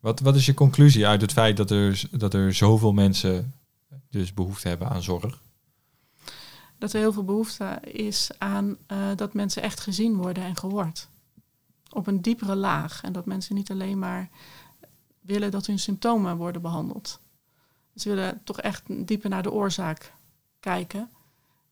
Wat, 0.06 0.20
wat 0.20 0.36
is 0.36 0.46
je 0.46 0.54
conclusie 0.54 1.06
uit 1.06 1.20
het 1.20 1.32
feit 1.32 1.56
dat 1.56 1.70
er, 1.70 2.02
dat 2.10 2.34
er 2.34 2.54
zoveel 2.54 2.92
mensen 2.92 3.54
dus 4.10 4.34
behoefte 4.34 4.68
hebben 4.68 4.88
aan 4.88 5.02
zorg? 5.02 5.42
dat 6.78 6.92
er 6.92 7.00
heel 7.00 7.12
veel 7.12 7.24
behoefte 7.24 7.80
is 7.80 8.30
aan 8.38 8.76
uh, 8.92 8.98
dat 9.16 9.34
mensen 9.34 9.62
echt 9.62 9.80
gezien 9.80 10.16
worden 10.16 10.42
en 10.42 10.56
gehoord. 10.56 11.08
Op 11.90 12.06
een 12.06 12.22
diepere 12.22 12.54
laag. 12.54 13.02
En 13.02 13.12
dat 13.12 13.26
mensen 13.26 13.54
niet 13.54 13.70
alleen 13.70 13.98
maar 13.98 14.28
willen 15.20 15.50
dat 15.50 15.66
hun 15.66 15.78
symptomen 15.78 16.36
worden 16.36 16.62
behandeld. 16.62 17.20
Ze 17.96 18.08
willen 18.08 18.40
toch 18.44 18.60
echt 18.60 18.82
dieper 19.06 19.30
naar 19.30 19.42
de 19.42 19.52
oorzaak 19.52 20.12
kijken. 20.60 21.10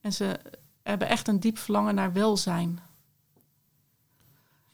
En 0.01 0.13
ze 0.13 0.41
hebben 0.83 1.09
echt 1.09 1.29
een 1.29 1.41
diep 1.41 1.59
verlangen 1.59 1.95
naar 1.95 2.13
welzijn. 2.13 2.81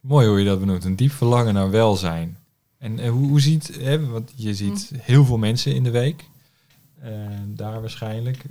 Mooi 0.01 0.29
hoe 0.29 0.39
je 0.39 0.45
dat 0.45 0.61
benoemt, 0.61 0.85
een 0.85 0.97
diep 0.97 1.13
verlangen 1.13 1.55
naar 1.55 1.71
welzijn. 1.71 2.40
En, 2.81 2.99
en 2.99 3.09
hoe, 3.09 3.29
hoe 3.29 3.41
ziet, 3.41 3.77
hè, 3.77 4.07
want 4.07 4.33
je 4.35 4.55
ziet 4.55 4.89
hm. 4.89 4.97
heel 5.01 5.25
veel 5.25 5.39
mensen 5.39 5.75
in 5.75 5.85
de 5.85 5.91
week. 5.91 6.25
Uh, 7.05 7.09
daar 7.47 7.81
waarschijnlijk. 7.81 8.45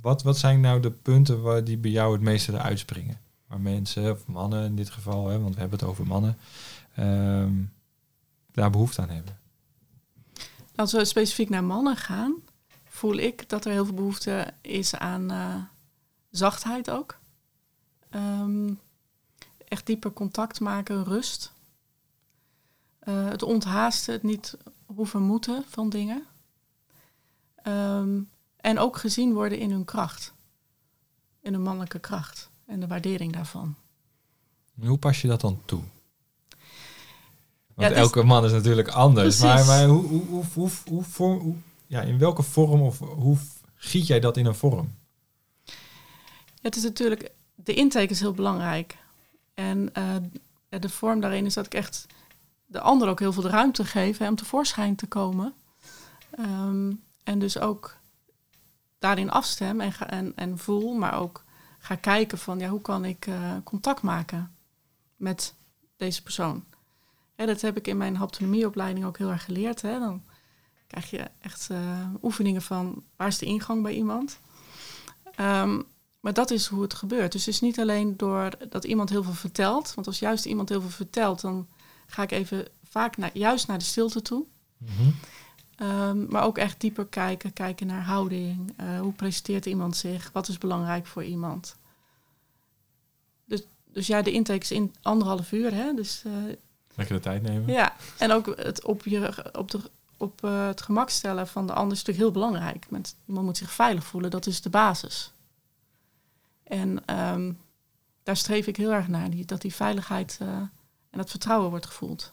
Wat, 0.00 0.22
wat 0.22 0.38
zijn 0.38 0.60
nou 0.60 0.80
de 0.80 0.90
punten 0.90 1.42
waar 1.42 1.64
die 1.64 1.76
bij 1.76 1.90
jou 1.90 2.12
het 2.12 2.22
meeste 2.22 2.52
eruit 2.52 2.78
springen? 2.78 3.20
waar 3.50 3.60
mensen, 3.60 4.10
of 4.10 4.26
mannen 4.26 4.64
in 4.64 4.76
dit 4.76 4.90
geval, 4.90 5.28
hè, 5.28 5.40
want 5.40 5.54
we 5.54 5.60
hebben 5.60 5.78
het 5.78 5.88
over 5.88 6.06
mannen, 6.06 6.38
ehm, 6.94 7.52
daar 8.52 8.70
behoefte 8.70 9.02
aan 9.02 9.08
hebben? 9.08 9.38
Als 10.74 10.92
we 10.92 11.04
specifiek 11.04 11.48
naar 11.48 11.64
mannen 11.64 11.96
gaan, 11.96 12.34
voel 12.84 13.16
ik 13.16 13.48
dat 13.48 13.64
er 13.64 13.72
heel 13.72 13.84
veel 13.84 13.94
behoefte 13.94 14.52
is 14.60 14.94
aan 14.94 15.32
uh, 15.32 15.54
zachtheid 16.30 16.90
ook. 16.90 17.18
Ehm, 18.10 18.72
echt 19.68 19.86
dieper 19.86 20.12
contact 20.12 20.60
maken, 20.60 21.04
rust. 21.04 21.52
Uh, 23.04 23.28
het 23.28 23.42
onthaasten, 23.42 24.12
het 24.14 24.22
niet 24.22 24.56
hoeven 24.86 25.22
moeten 25.22 25.64
van 25.68 25.88
dingen. 25.88 26.26
Um, 27.64 28.28
en 28.56 28.78
ook 28.78 28.96
gezien 28.96 29.32
worden 29.32 29.58
in 29.58 29.70
hun 29.70 29.84
kracht. 29.84 30.32
In 31.40 31.52
hun 31.52 31.62
mannelijke 31.62 31.98
kracht 31.98 32.50
en 32.66 32.80
de 32.80 32.86
waardering 32.86 33.32
daarvan. 33.32 33.74
hoe 34.80 34.98
pas 34.98 35.20
je 35.20 35.28
dat 35.28 35.40
dan 35.40 35.60
toe? 35.64 35.82
Want 37.74 37.92
elke 37.92 38.22
man 38.22 38.44
is 38.44 38.52
natuurlijk 38.52 38.88
anders. 38.88 39.40
Maar, 39.40 39.66
maar 39.66 39.86
hoe, 39.86 40.04
hoe, 40.04 40.44
hoe, 40.54 40.70
hoe, 41.16 41.38
hoe, 41.38 41.54
ja, 41.86 42.00
in 42.00 42.18
welke 42.18 42.42
vorm 42.42 42.80
of 42.80 42.98
hoe 42.98 43.36
giet 43.74 44.06
jij 44.06 44.20
dat 44.20 44.36
in 44.36 44.46
een 44.46 44.54
vorm? 44.54 44.98
het 46.60 46.76
is 46.76 46.82
natuurlijk, 46.82 47.30
de 47.54 47.74
intake 47.74 48.10
is 48.10 48.20
heel 48.20 48.32
belangrijk. 48.32 48.96
En 49.54 49.92
uh, 49.98 50.16
de 50.80 50.88
vorm 50.88 51.20
daarin 51.20 51.46
is 51.46 51.54
dat 51.54 51.66
ik 51.66 51.74
echt 51.74 52.06
de 52.70 52.80
ander 52.80 53.08
ook 53.08 53.18
heel 53.18 53.32
veel 53.32 53.42
de 53.42 53.48
ruimte 53.48 53.84
hè, 53.92 54.28
om 54.28 54.36
tevoorschijn 54.36 54.96
te 54.96 55.06
komen. 55.06 55.54
Um, 56.38 57.02
en 57.22 57.38
dus 57.38 57.58
ook 57.58 57.96
daarin 58.98 59.30
afstem 59.30 59.80
en, 59.80 59.92
en, 60.08 60.32
en 60.36 60.58
voel, 60.58 60.94
maar 60.94 61.20
ook 61.20 61.44
ga 61.78 61.94
kijken 61.94 62.38
van 62.38 62.58
ja, 62.58 62.68
hoe 62.68 62.80
kan 62.80 63.04
ik 63.04 63.26
uh, 63.26 63.52
contact 63.64 64.02
maken 64.02 64.54
met 65.16 65.54
deze 65.96 66.22
persoon. 66.22 66.64
Dat 67.36 67.60
heb 67.60 67.76
ik 67.76 67.86
in 67.86 67.96
mijn 67.96 68.16
haptonomieopleiding 68.16 69.06
ook 69.06 69.18
heel 69.18 69.30
erg 69.30 69.44
geleerd. 69.44 69.82
Hè. 69.82 69.98
Dan 69.98 70.22
krijg 70.86 71.10
je 71.10 71.30
echt 71.40 71.68
uh, 71.72 71.78
oefeningen 72.22 72.62
van 72.62 73.02
waar 73.16 73.28
is 73.28 73.38
de 73.38 73.46
ingang 73.46 73.82
bij 73.82 73.94
iemand. 73.94 74.38
Um, 75.40 75.84
maar 76.20 76.32
dat 76.32 76.50
is 76.50 76.66
hoe 76.66 76.82
het 76.82 76.94
gebeurt. 76.94 77.32
Dus 77.32 77.44
het 77.44 77.54
is 77.54 77.60
niet 77.60 77.80
alleen 77.80 78.16
door 78.16 78.50
dat 78.68 78.84
iemand 78.84 79.10
heel 79.10 79.22
veel 79.22 79.32
vertelt. 79.32 79.94
Want 79.94 80.06
als 80.06 80.18
juist 80.18 80.44
iemand 80.44 80.68
heel 80.68 80.80
veel 80.80 80.90
vertelt, 80.90 81.40
dan 81.40 81.68
ga 82.10 82.22
ik 82.22 82.30
even 82.30 82.66
vaak 82.84 83.16
naar, 83.16 83.30
juist 83.32 83.66
naar 83.66 83.78
de 83.78 83.84
stilte 83.84 84.22
toe. 84.22 84.44
Mm 84.78 84.88
-hmm. 84.96 85.14
um, 85.88 86.26
maar 86.28 86.42
ook 86.42 86.58
echt 86.58 86.80
dieper 86.80 87.06
kijken, 87.06 87.52
kijken 87.52 87.86
naar 87.86 88.02
houding. 88.02 88.72
Uh, 88.80 89.00
hoe 89.00 89.12
presenteert 89.12 89.66
iemand 89.66 89.96
zich? 89.96 90.30
Wat 90.32 90.48
is 90.48 90.58
belangrijk 90.58 91.06
voor 91.06 91.24
iemand? 91.24 91.76
Dus, 93.44 93.62
dus 93.84 94.06
ja, 94.06 94.22
de 94.22 94.32
intake 94.32 94.60
is 94.60 94.70
in 94.70 94.94
anderhalf 95.02 95.52
uur. 95.52 95.74
Hè? 95.74 95.94
Dus, 95.94 96.22
uh, 96.26 96.32
Lekker 96.94 97.14
de 97.14 97.22
tijd 97.22 97.42
nemen. 97.42 97.72
Ja, 97.72 97.96
en 98.18 98.32
ook 98.32 98.46
het 98.56 98.84
op, 98.84 99.04
je, 99.04 99.44
op, 99.58 99.70
de, 99.70 99.80
op 100.16 100.44
uh, 100.44 100.66
het 100.66 100.82
gemak 100.82 101.10
stellen 101.10 101.46
van 101.46 101.66
de 101.66 101.72
ander 101.72 101.92
is 101.96 102.04
natuurlijk 102.04 102.18
heel 102.18 102.42
belangrijk. 102.42 102.84
Iemand 103.26 103.44
moet 103.44 103.56
zich 103.56 103.72
veilig 103.72 104.04
voelen, 104.04 104.30
dat 104.30 104.46
is 104.46 104.60
de 104.60 104.70
basis. 104.70 105.32
En 106.62 107.16
um, 107.16 107.58
daar 108.22 108.36
streef 108.36 108.66
ik 108.66 108.76
heel 108.76 108.92
erg 108.92 109.08
naar, 109.08 109.30
die, 109.30 109.44
dat 109.44 109.60
die 109.60 109.74
veiligheid 109.74 110.38
en 111.10 111.18
dat 111.18 111.30
vertrouwen 111.30 111.70
wordt 111.70 111.86
gevoeld. 111.86 112.32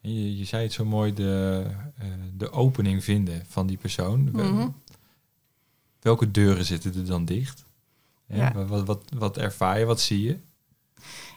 Je, 0.00 0.36
je 0.36 0.44
zei 0.44 0.62
het 0.62 0.72
zo 0.72 0.84
mooi, 0.84 1.14
de, 1.14 1.64
uh, 2.02 2.06
de 2.36 2.50
opening 2.50 3.04
vinden 3.04 3.44
van 3.48 3.66
die 3.66 3.76
persoon. 3.76 4.20
Mm 4.20 4.34
-hmm. 4.34 4.74
Welke 6.00 6.30
deuren 6.30 6.64
zitten 6.64 6.94
er 6.94 7.06
dan 7.06 7.24
dicht? 7.24 7.64
Ja. 8.26 8.66
Wat, 8.66 8.84
wat, 8.84 9.04
wat 9.14 9.36
ervaar 9.36 9.78
je, 9.78 9.84
wat 9.84 10.00
zie 10.00 10.22
je? 10.22 10.38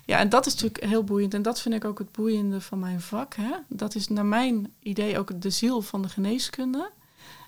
Ja, 0.05 0.19
en 0.19 0.29
dat 0.29 0.45
is 0.45 0.53
natuurlijk 0.53 0.83
heel 0.83 1.03
boeiend. 1.03 1.33
En 1.33 1.41
dat 1.41 1.61
vind 1.61 1.75
ik 1.75 1.85
ook 1.85 1.99
het 1.99 2.11
boeiende 2.11 2.61
van 2.61 2.79
mijn 2.79 3.01
vak. 3.01 3.35
Hè? 3.35 3.51
Dat 3.67 3.95
is 3.95 4.07
naar 4.07 4.25
mijn 4.25 4.73
idee 4.79 5.19
ook 5.19 5.41
de 5.41 5.49
ziel 5.49 5.81
van 5.81 6.01
de 6.01 6.09
geneeskunde. 6.09 6.91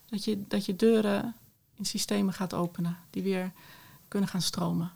Dat 0.10 0.24
je, 0.24 0.44
dat 0.48 0.66
je 0.66 0.76
deuren 0.76 1.36
in 1.76 1.86
systemen 1.86 2.34
gaat 2.34 2.54
openen 2.54 2.98
die 3.10 3.24
weer 3.24 3.52
kunnen 4.08 4.30
gaan 4.30 4.42
stromen. 4.42 4.92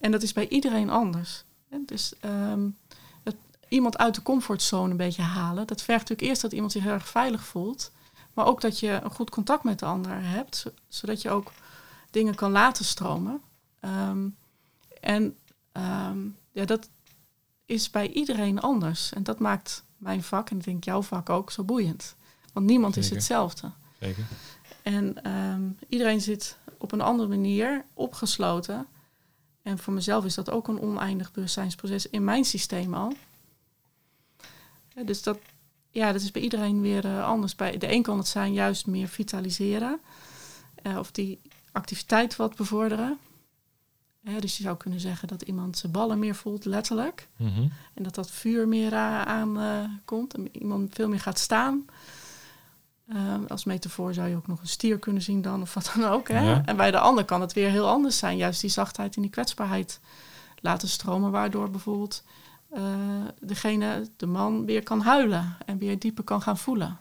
En 0.00 0.10
dat 0.10 0.22
is 0.22 0.32
bij 0.32 0.48
iedereen 0.48 0.90
anders. 0.90 1.44
Dus 1.86 2.12
um, 2.24 2.76
het, 3.22 3.36
iemand 3.68 3.98
uit 3.98 4.14
de 4.14 4.22
comfortzone 4.22 4.90
een 4.90 4.96
beetje 4.96 5.22
halen, 5.22 5.66
dat 5.66 5.82
vergt 5.82 6.00
natuurlijk 6.00 6.28
eerst 6.28 6.42
dat 6.42 6.52
iemand 6.52 6.72
zich 6.72 6.82
heel 6.82 6.92
erg 6.92 7.08
veilig 7.08 7.44
voelt. 7.44 7.92
Maar 8.34 8.46
ook 8.46 8.60
dat 8.60 8.78
je 8.78 9.00
een 9.02 9.10
goed 9.10 9.30
contact 9.30 9.64
met 9.64 9.78
de 9.78 9.86
ander 9.86 10.22
hebt, 10.22 10.66
zodat 10.88 11.22
je 11.22 11.30
ook 11.30 11.52
dingen 12.10 12.34
kan 12.34 12.50
laten 12.50 12.84
stromen. 12.84 13.40
Um, 13.80 14.36
en 15.00 15.36
um, 15.72 16.36
ja, 16.52 16.64
dat 16.64 16.88
is 17.66 17.90
bij 17.90 18.08
iedereen 18.08 18.60
anders. 18.60 19.12
En 19.12 19.22
dat 19.22 19.38
maakt 19.38 19.84
mijn 19.96 20.22
vak, 20.22 20.50
en 20.50 20.56
ik 20.56 20.64
denk 20.64 20.84
jouw 20.84 21.02
vak 21.02 21.30
ook, 21.30 21.50
zo 21.50 21.64
boeiend. 21.64 22.14
Want 22.52 22.66
niemand 22.66 22.94
Zeker. 22.94 23.08
is 23.10 23.16
hetzelfde. 23.16 23.70
Zeker. 24.00 24.24
En 24.82 25.32
um, 25.32 25.78
iedereen 25.88 26.20
zit 26.20 26.56
op 26.78 26.92
een 26.92 27.00
andere 27.00 27.28
manier 27.28 27.84
opgesloten. 27.94 28.86
En 29.66 29.78
voor 29.78 29.92
mezelf 29.92 30.24
is 30.24 30.34
dat 30.34 30.50
ook 30.50 30.68
een 30.68 30.80
oneindig 30.80 31.32
bewustzijnsproces 31.32 32.08
in 32.08 32.24
mijn 32.24 32.44
systeem 32.44 32.94
al. 32.94 33.12
Dus 35.04 35.22
dat, 35.22 35.38
ja, 35.90 36.12
dat 36.12 36.22
is 36.22 36.30
bij 36.30 36.42
iedereen 36.42 36.80
weer 36.80 37.04
uh, 37.04 37.24
anders. 37.24 37.56
Bij 37.56 37.78
de 37.78 37.92
een 37.92 38.02
kan 38.02 38.18
het 38.18 38.26
zijn 38.26 38.52
juist 38.52 38.86
meer 38.86 39.08
vitaliseren. 39.08 40.00
Uh, 40.82 40.98
of 40.98 41.10
die 41.10 41.40
activiteit 41.72 42.36
wat 42.36 42.56
bevorderen. 42.56 43.18
Dus 44.40 44.56
je 44.56 44.62
zou 44.62 44.76
kunnen 44.76 45.00
zeggen 45.00 45.28
dat 45.28 45.42
iemand 45.42 45.78
zijn 45.78 45.92
ballen 45.92 46.18
meer 46.18 46.34
voelt, 46.34 46.64
letterlijk. 46.64 47.28
Mm 47.36 47.54
-hmm. 47.54 47.72
En 47.94 48.02
dat 48.02 48.14
dat 48.14 48.30
vuur 48.30 48.68
meer 48.68 48.94
aankomt. 48.94 50.38
Uh, 50.38 50.44
en 50.44 50.56
iemand 50.56 50.94
veel 50.94 51.08
meer 51.08 51.20
gaat 51.20 51.38
staan. 51.38 51.84
Uh, 53.12 53.34
als 53.48 53.64
metafoor 53.64 54.14
zou 54.14 54.28
je 54.28 54.36
ook 54.36 54.46
nog 54.46 54.60
een 54.60 54.68
stier 54.68 54.98
kunnen 54.98 55.22
zien 55.22 55.42
dan, 55.42 55.62
of 55.62 55.74
wat 55.74 55.92
dan 55.94 56.04
ook. 56.10 56.28
Hè? 56.28 56.50
Ja. 56.50 56.62
En 56.64 56.76
bij 56.76 56.90
de 56.90 56.98
ander 56.98 57.24
kan 57.24 57.40
het 57.40 57.52
weer 57.52 57.70
heel 57.70 57.88
anders 57.88 58.18
zijn. 58.18 58.36
Juist 58.36 58.60
die 58.60 58.70
zachtheid 58.70 59.16
en 59.16 59.22
die 59.22 59.30
kwetsbaarheid 59.30 60.00
laten 60.60 60.88
stromen, 60.88 61.30
waardoor 61.30 61.70
bijvoorbeeld 61.70 62.22
uh, 62.76 62.82
degene, 63.40 64.08
de 64.16 64.26
man, 64.26 64.64
weer 64.64 64.82
kan 64.82 65.00
huilen 65.00 65.56
en 65.66 65.78
weer 65.78 65.98
dieper 65.98 66.24
kan 66.24 66.42
gaan 66.42 66.58
voelen. 66.58 66.98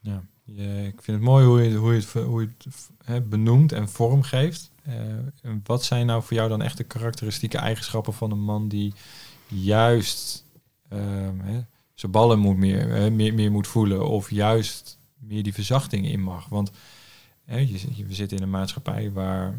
Ja, 0.00 0.22
je, 0.44 0.84
ik 0.86 1.02
vind 1.02 1.16
het 1.16 1.26
mooi 1.26 1.46
hoe 1.46 1.62
je, 1.62 1.76
hoe 1.76 1.94
je 1.94 2.00
het, 2.00 2.12
hoe 2.12 2.40
je 2.40 2.70
het 3.04 3.28
benoemt 3.28 3.72
en 3.72 3.88
vormgeeft. 3.88 4.70
Uh, 4.88 5.52
wat 5.64 5.84
zijn 5.84 6.06
nou 6.06 6.22
voor 6.22 6.36
jou 6.36 6.48
dan 6.48 6.62
echt 6.62 6.76
de 6.76 6.84
karakteristieke 6.84 7.58
eigenschappen 7.58 8.14
van 8.14 8.30
een 8.30 8.42
man 8.44 8.68
die 8.68 8.94
juist 9.46 10.44
hè, 10.88 11.64
zijn 11.94 12.12
ballen 12.12 12.38
moet 12.38 12.56
meer, 12.56 13.12
meer, 13.12 13.34
meer 13.34 13.50
moet 13.50 13.66
voelen 13.66 14.08
of 14.08 14.30
juist 14.30 14.97
meer 15.18 15.42
die 15.42 15.54
verzachting 15.54 16.06
in 16.06 16.22
mag. 16.22 16.48
Want 16.48 16.70
hè, 17.44 17.58
je, 17.58 18.06
we 18.06 18.14
zitten 18.14 18.36
in 18.36 18.42
een 18.42 18.50
maatschappij 18.50 19.12
waar 19.12 19.54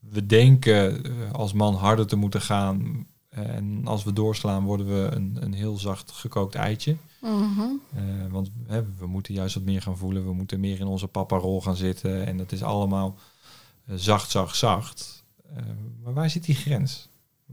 we 0.00 0.26
denken 0.26 1.06
uh, 1.06 1.32
als 1.32 1.52
man 1.52 1.74
harder 1.74 2.06
te 2.06 2.16
moeten 2.16 2.40
gaan. 2.40 3.06
En 3.28 3.82
als 3.84 4.04
we 4.04 4.12
doorslaan, 4.12 4.64
worden 4.64 4.86
we 4.86 5.08
een, 5.14 5.38
een 5.40 5.52
heel 5.52 5.76
zacht 5.76 6.10
gekookt 6.10 6.54
eitje. 6.54 6.96
Mm 7.20 7.54
-hmm. 7.54 7.80
uh, 7.96 8.02
want 8.30 8.50
hè, 8.66 8.82
we 8.98 9.06
moeten 9.06 9.34
juist 9.34 9.54
wat 9.54 9.64
meer 9.64 9.82
gaan 9.82 9.96
voelen. 9.96 10.24
We 10.24 10.32
moeten 10.32 10.60
meer 10.60 10.80
in 10.80 10.86
onze 10.86 11.06
papa-rol 11.06 11.60
gaan 11.60 11.76
zitten. 11.76 12.26
En 12.26 12.36
dat 12.36 12.52
is 12.52 12.62
allemaal 12.62 13.16
uh, 13.88 13.94
zacht, 13.98 14.30
zacht, 14.30 14.56
zacht. 14.56 15.24
maar 16.02 16.12
waar 16.12 16.30
zit 16.30 16.44
die 16.44 16.54
grens? 16.54 17.08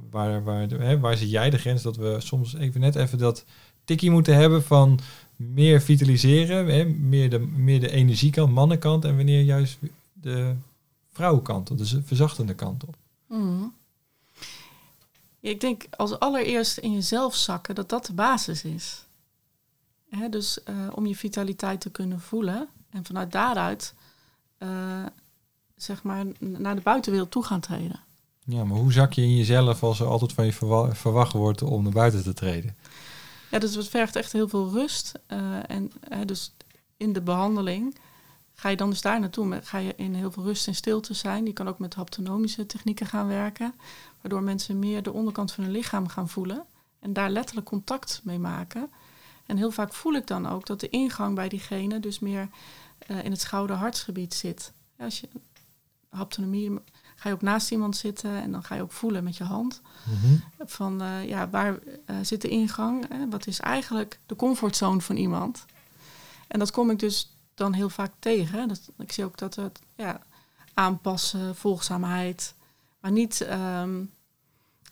Waar, 0.10 0.44
waar, 0.44 0.68
hè, 0.68 1.00
waar 1.00 1.18
zit 1.18 1.30
jij 1.30 1.50
de 1.50 1.58
grens 1.58 1.82
dat 1.82 1.96
we 1.96 2.16
soms 2.20 2.54
even 2.54 2.82
net 2.82 2.96
even 2.96 3.18
dat 3.18 3.46
tikkie 3.84 4.12
moeten 4.12 4.36
hebben 4.36 4.64
van 4.64 5.00
meer 5.38 5.82
vitaliseren, 5.82 6.68
hè, 6.68 6.86
meer, 6.86 7.30
de, 7.30 7.40
meer 7.40 7.80
de 7.80 7.92
energiekant, 7.92 8.54
mannenkant, 8.54 9.06
en 9.06 9.16
wanneer 9.16 9.42
juist 9.42 9.78
de 10.14 10.56
vrouwenkant 11.12 11.72
op, 11.72 11.78
dus 11.78 11.90
de 11.90 12.04
verzachtende 12.04 12.54
kant 12.54 12.84
op. 12.84 12.96
Mm. 13.28 13.74
Ja, 15.40 15.50
ik 15.50 15.62
denk 15.62 15.86
als 15.90 16.20
allereerst 16.20 16.78
in 16.78 16.94
jezelf 16.94 17.36
zakken 17.36 17.76
dat 17.76 17.90
dat 17.90 18.06
de 18.06 18.14
basis 18.14 18.64
is. 18.64 19.06
Hè, 20.10 20.30
dus 20.30 20.60
uh, 20.70 20.76
om 20.94 21.06
je 21.06 21.16
vitaliteit 21.16 21.82
te 21.82 21.90
kunnen 21.90 22.20
voelen 22.20 22.68
en 22.90 23.06
vanuit 23.06 23.32
daaruit 23.32 23.94
uh, 24.60 25.06
zeg 25.76 26.04
maar 26.04 26.26
naar 26.40 26.76
de 26.76 26.82
buitenwereld 26.82 27.32
toe 27.32 27.44
gaan 27.44 27.60
treden. 27.60 28.00
Ja, 28.46 28.64
maar 28.64 28.78
hoe 28.78 28.92
zak 28.92 29.14
je 29.14 29.22
in 29.22 29.36
jezelf 29.36 29.84
als 29.84 30.00
er 30.00 30.08
altijd 30.08 30.34
van 30.34 30.46
je 30.46 30.54
verwacht 30.92 31.34
wordt 31.34 31.62
om 31.62 31.84
naar 31.84 31.92
buiten 31.92 32.24
te 32.24 32.34
treden? 32.34 32.76
Ja, 33.52 33.60
dus 33.60 33.76
het 33.76 33.88
vergt 33.88 34.16
echt 34.16 34.32
heel 34.32 34.50
veel 34.50 34.70
rust. 34.72 35.12
Uh, 35.28 35.70
en 35.70 35.92
dus 36.26 36.54
in 36.98 37.14
de 37.14 37.22
behandeling 37.22 37.98
ga 38.54 38.70
je 38.70 38.78
dan 38.78 38.90
dus 38.90 39.02
daar 39.02 39.20
naartoe. 39.20 39.60
Ga 39.64 39.78
je 39.78 39.94
in 39.96 40.14
heel 40.14 40.32
veel 40.32 40.44
rust 40.44 40.68
en 40.68 40.76
stilte 40.76 41.14
zijn. 41.14 41.46
Je 41.46 41.54
kan 41.54 41.68
ook 41.68 41.80
met 41.80 41.94
haptonomische 41.94 42.66
technieken 42.66 43.06
gaan 43.06 43.28
werken. 43.28 43.74
Waardoor 44.22 44.44
mensen 44.44 44.80
meer 44.80 45.04
de 45.04 45.14
onderkant 45.14 45.52
van 45.52 45.64
hun 45.64 45.74
lichaam 45.74 46.08
gaan 46.08 46.30
voelen. 46.30 46.66
En 47.00 47.14
daar 47.14 47.30
letterlijk 47.30 47.68
contact 47.68 48.22
mee 48.24 48.40
maken. 48.40 48.90
En 49.46 49.58
heel 49.58 49.72
vaak 49.72 49.94
voel 49.94 50.14
ik 50.14 50.28
dan 50.28 50.48
ook 50.48 50.66
dat 50.66 50.80
de 50.80 50.90
ingang 50.90 51.36
bij 51.36 51.50
diegene 51.50 52.00
dus 52.00 52.20
meer 52.20 52.50
uh, 53.08 53.24
in 53.24 53.32
het 53.32 53.42
schouder-hartsgebied 53.42 54.34
zit. 54.34 54.72
Als 54.98 55.20
je 55.20 55.30
haptonomie 56.10 56.80
ga 57.18 57.30
je 57.30 57.36
ook 57.36 57.42
naast 57.42 57.72
iemand 57.72 57.98
zitten 57.98 58.42
en 58.42 58.52
dan 58.52 58.64
ga 58.64 58.76
je 58.76 58.82
ook 58.82 58.92
voelen 58.92 59.24
met 59.24 59.38
je 59.38 59.44
hand. 59.44 59.82
Mhm. 60.04 60.36
Van 60.60 61.02
eh, 61.02 61.28
ja, 61.28 61.50
waar 61.50 61.80
eh, 62.06 62.16
zit 62.22 62.42
de 62.42 62.50
ingang? 62.50 63.08
Hè? 63.10 63.30
Wat 63.30 63.48
is 63.48 63.60
eigenlijk 63.60 64.20
de 64.26 64.36
comfortzone 64.36 65.02
van 65.02 65.16
iemand? 65.16 65.66
En 66.48 66.60
dat 66.60 66.72
kom 66.72 66.90
ik 66.90 67.00
dus 67.00 67.32
dan 67.56 67.74
heel 67.74 67.90
vaak 67.90 68.12
tegen. 68.20 68.68
Dat, 68.68 68.90
ik 68.98 69.12
zie 69.12 69.24
ook 69.24 69.38
dat 69.38 69.56
het 69.56 69.80
ja, 69.96 70.22
aanpassen, 70.74 71.56
volgzaamheid, 71.56 72.54
maar 73.00 73.12
niet. 73.12 73.42
ehm, 73.42 74.04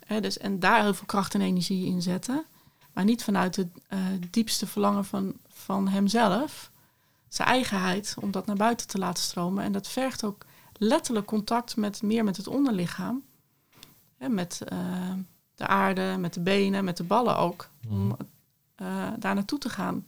hè, 0.05 0.21
dus, 0.21 0.37
en 0.37 0.59
daar 0.59 0.81
heel 0.81 0.93
veel 0.93 1.05
kracht 1.05 1.33
en 1.33 1.41
energie 1.41 1.85
in 1.85 2.01
zetten. 2.01 2.45
Maar 2.93 3.03
niet 3.03 3.23
vanuit 3.23 3.55
het 3.55 3.67
eh, 3.87 3.99
diepste 4.29 4.67
verlangen 4.67 5.05
van, 5.05 5.33
van 5.53 5.87
hemzelf. 5.87 6.71
Zijn 7.29 7.47
eigenheid, 7.47 8.15
om 8.19 8.31
dat 8.31 8.45
naar 8.45 8.55
buiten 8.55 8.87
te 8.87 8.97
laten 8.97 9.23
stromen. 9.23 9.63
En 9.63 9.71
dat 9.71 9.87
vergt 9.87 10.23
ook 10.23 10.45
letterlijk 10.77 11.25
contact 11.25 11.75
met 11.75 12.01
meer 12.01 12.23
met 12.23 12.37
het 12.37 12.47
onderlichaam. 12.47 13.23
Hè, 14.17 14.29
met 14.29 14.61
eh, 14.65 15.13
de 15.55 15.67
aarde, 15.67 16.15
met 16.19 16.33
de 16.33 16.39
benen, 16.39 16.83
met 16.83 16.97
de 16.97 17.03
ballen 17.03 17.37
ook. 17.37 17.69
Om 17.89 18.17
eh, 18.75 19.07
daar 19.19 19.35
naartoe 19.35 19.59
te 19.59 19.69
gaan. 19.69 20.05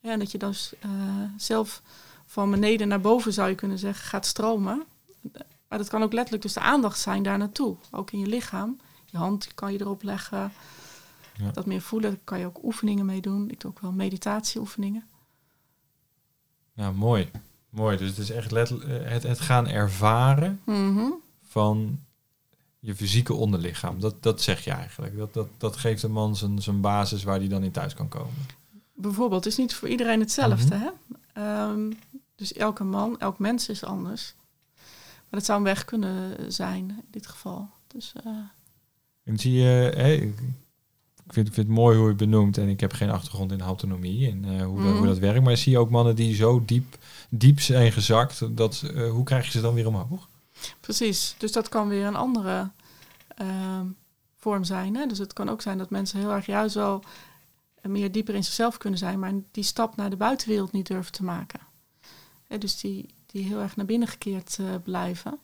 Ja, 0.00 0.10
en 0.10 0.18
dat 0.18 0.30
je 0.30 0.38
dus 0.38 0.72
eh, 0.78 0.90
zelf 1.36 1.82
van 2.26 2.50
beneden 2.50 2.88
naar 2.88 3.00
boven 3.00 3.32
zou 3.32 3.48
je 3.48 3.54
kunnen 3.54 3.78
zeggen 3.78 4.04
gaat 4.04 4.26
stromen. 4.26 4.82
Maar 5.68 5.78
dat 5.78 5.88
kan 5.88 6.02
ook 6.02 6.12
letterlijk 6.12 6.42
dus 6.42 6.52
de 6.52 6.60
aandacht 6.60 6.98
zijn 6.98 7.22
daar 7.22 7.38
naartoe. 7.38 7.76
Ook 7.90 8.10
in 8.10 8.18
je 8.18 8.26
lichaam. 8.26 8.80
Je 9.04 9.16
hand 9.16 9.54
kan 9.54 9.72
je 9.72 9.80
erop 9.80 10.02
leggen. 10.02 10.52
Ja. 11.36 11.50
Dat 11.50 11.66
meer 11.66 11.80
voelen, 11.80 12.10
daar 12.10 12.20
kan 12.24 12.38
je 12.38 12.46
ook 12.46 12.64
oefeningen 12.64 13.06
mee 13.06 13.20
doen. 13.20 13.50
Ik 13.50 13.60
doe 13.60 13.70
ook 13.70 13.80
wel 13.80 13.92
meditatieoefeningen. 13.92 15.04
Ja, 16.72 16.90
mooi. 16.90 17.30
Mooi. 17.70 17.96
Dus 17.96 18.08
het 18.08 18.18
is 18.18 18.30
echt 18.30 18.50
letterlijk 18.50 19.08
het, 19.10 19.22
het 19.22 19.40
gaan 19.40 19.68
ervaren 19.68 20.60
Mhm. 20.64 21.10
van 21.46 21.98
je 22.78 22.94
fysieke 22.96 23.34
onderlichaam. 23.34 24.00
Dat, 24.00 24.22
dat 24.22 24.42
zeg 24.42 24.64
je 24.64 24.70
eigenlijk. 24.70 25.16
Dat, 25.16 25.34
dat, 25.34 25.48
dat 25.58 25.76
geeft 25.76 26.02
een 26.02 26.12
man 26.12 26.36
zijn, 26.36 26.62
zijn 26.62 26.80
basis 26.80 27.22
waar 27.22 27.38
hij 27.38 27.48
dan 27.48 27.62
in 27.62 27.70
thuis 27.70 27.94
kan 27.94 28.08
komen. 28.08 28.34
Bijvoorbeeld, 28.94 29.44
het 29.44 29.52
is 29.52 29.58
niet 29.58 29.74
voor 29.74 29.88
iedereen 29.88 30.20
hetzelfde. 30.20 30.74
Mhm. 30.76 30.84
hè? 30.84 30.90
Ehm, 31.32 31.90
dus 32.34 32.52
elke 32.52 32.84
man, 32.84 33.18
elk 33.20 33.38
mens 33.38 33.68
is 33.68 33.84
anders. 33.84 34.34
Maar 35.30 35.40
dat 35.40 35.44
zou 35.44 35.58
een 35.58 35.64
weg 35.64 35.84
kunnen 35.84 36.52
zijn 36.52 36.88
in 36.88 37.04
dit 37.10 37.26
geval. 37.26 37.68
Dus 37.86 38.12
eh, 38.24 38.32
En 39.24 39.38
zie 39.38 39.52
je, 39.52 40.32
ik, 41.30 41.36
vind, 41.36 41.48
ik 41.48 41.54
vind 41.54 41.66
het 41.66 41.76
mooi 41.76 41.94
hoe 41.96 42.04
je 42.04 42.10
het 42.10 42.18
benoemt 42.18 42.58
en 42.58 42.68
ik 42.68 42.80
heb 42.80 42.92
geen 42.92 43.10
achtergrond 43.10 43.52
in 43.52 43.60
autonomie 43.60 44.30
en 44.30 44.44
eh, 44.44 44.64
hoe, 44.64 44.76
dat, 44.76 44.84
Mhm. 44.86 44.96
hoe 44.96 45.06
dat 45.06 45.18
werkt. 45.18 45.44
Maar 45.44 45.56
zie 45.56 45.72
je 45.72 45.78
ook 45.78 45.90
mannen 45.90 46.16
die 46.16 46.34
zo 46.34 46.62
diep, 46.64 46.98
diep 47.28 47.60
zijn 47.60 47.92
gezakt, 47.92 48.56
dat, 48.56 48.82
eh, 48.94 49.10
hoe 49.10 49.24
krijg 49.24 49.44
je 49.44 49.50
ze 49.50 49.60
dan 49.60 49.74
weer 49.74 49.86
omhoog? 49.86 50.28
precies. 50.80 51.34
Dus 51.38 51.52
dat 51.52 51.68
kan 51.68 51.88
weer 51.88 52.06
een 52.06 52.16
andere 52.16 52.70
ehm, 53.36 53.86
vorm 54.36 54.64
zijn. 54.64 54.96
Hè? 54.96 55.06
Dus 55.06 55.18
het 55.18 55.32
kan 55.32 55.48
ook 55.48 55.62
zijn 55.62 55.78
dat 55.78 55.90
mensen 55.90 56.18
heel 56.18 56.30
erg 56.32 56.46
juist 56.46 56.74
wel 56.74 57.02
meer 57.82 58.12
dieper 58.12 58.34
in 58.34 58.44
zichzelf 58.44 58.76
kunnen 58.78 58.98
zijn, 58.98 59.18
maar 59.18 59.32
die 59.50 59.64
stap 59.64 59.96
naar 59.96 60.10
de 60.10 60.16
buitenwereld 60.16 60.72
niet 60.72 60.86
durven 60.86 61.12
te 61.12 61.24
maken. 61.24 61.60
Hè, 62.46 62.58
dus 62.58 62.80
die, 62.80 63.06
die 63.26 63.44
heel 63.44 63.60
erg 63.60 63.76
naar 63.76 63.86
binnen 63.86 64.08
gekeerd 64.08 64.56
eh, 64.60 64.66
blijven. 64.84 65.38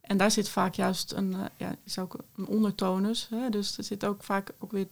En 0.00 0.16
daar 0.16 0.30
zit 0.30 0.48
vaak 0.48 0.74
juist 0.74 1.12
een, 1.12 1.36
ja, 1.56 1.74
is 1.84 1.98
ook 1.98 2.16
een 2.36 2.46
ondertonus. 2.46 3.26
Hè? 3.30 3.48
Dus 3.50 3.78
er 3.78 3.84
zit 3.84 4.04
ook 4.04 4.22
vaak 4.24 4.52
ook 4.58 4.72
weer 4.72 4.86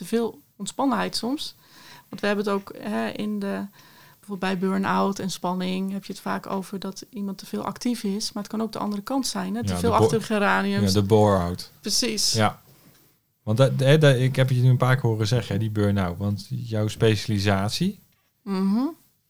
te 0.00 0.06
veel 0.06 0.40
ontspannenheid 0.56 1.16
soms. 1.16 1.54
Want 2.08 2.20
we 2.20 2.26
hebben 2.26 2.44
het 2.44 2.54
ook 2.54 2.72
hè, 2.78 3.08
in 3.08 3.38
de, 3.38 3.66
bijvoorbeeld 4.18 4.58
bij 4.58 4.58
burn-out 4.68 5.18
en 5.18 5.30
spanning 5.30 5.92
heb 5.92 6.04
je 6.04 6.12
het 6.12 6.22
vaak 6.22 6.46
over 6.50 6.78
dat 6.78 7.06
iemand 7.10 7.38
te 7.38 7.46
veel 7.46 7.64
actief 7.64 8.02
is. 8.04 8.32
Maar 8.32 8.42
het 8.42 8.52
kan 8.52 8.62
ook 8.62 8.72
de 8.72 8.78
andere 8.78 9.02
kant 9.02 9.26
zijn. 9.26 9.54
Hè? 9.54 9.64
Te 9.64 9.72
Ja, 9.72 9.78
veel 9.78 9.94
achter 9.94 10.18
de 10.18 10.24
geraniums. 10.24 10.92
Ja, 10.92 11.00
de 11.00 11.06
bore-out. 11.06 11.70
Precies. 11.80 12.32
Ja. 12.32 12.60
Want 13.42 13.58
dat, 13.58 13.78
dat- 13.78 14.16
ik 14.16 14.36
heb 14.36 14.50
je 14.50 14.60
nu 14.62 14.68
een 14.68 14.76
paar 14.76 14.96
keer 14.96 15.10
horen 15.10 15.26
zeggen, 15.26 15.52
hè, 15.54 15.60
die 15.60 15.70
burn-out. 15.70 16.18
Want 16.18 16.46
jouw 16.48 16.88
specialisatie, 16.88 17.98
Mhm. 18.42 18.82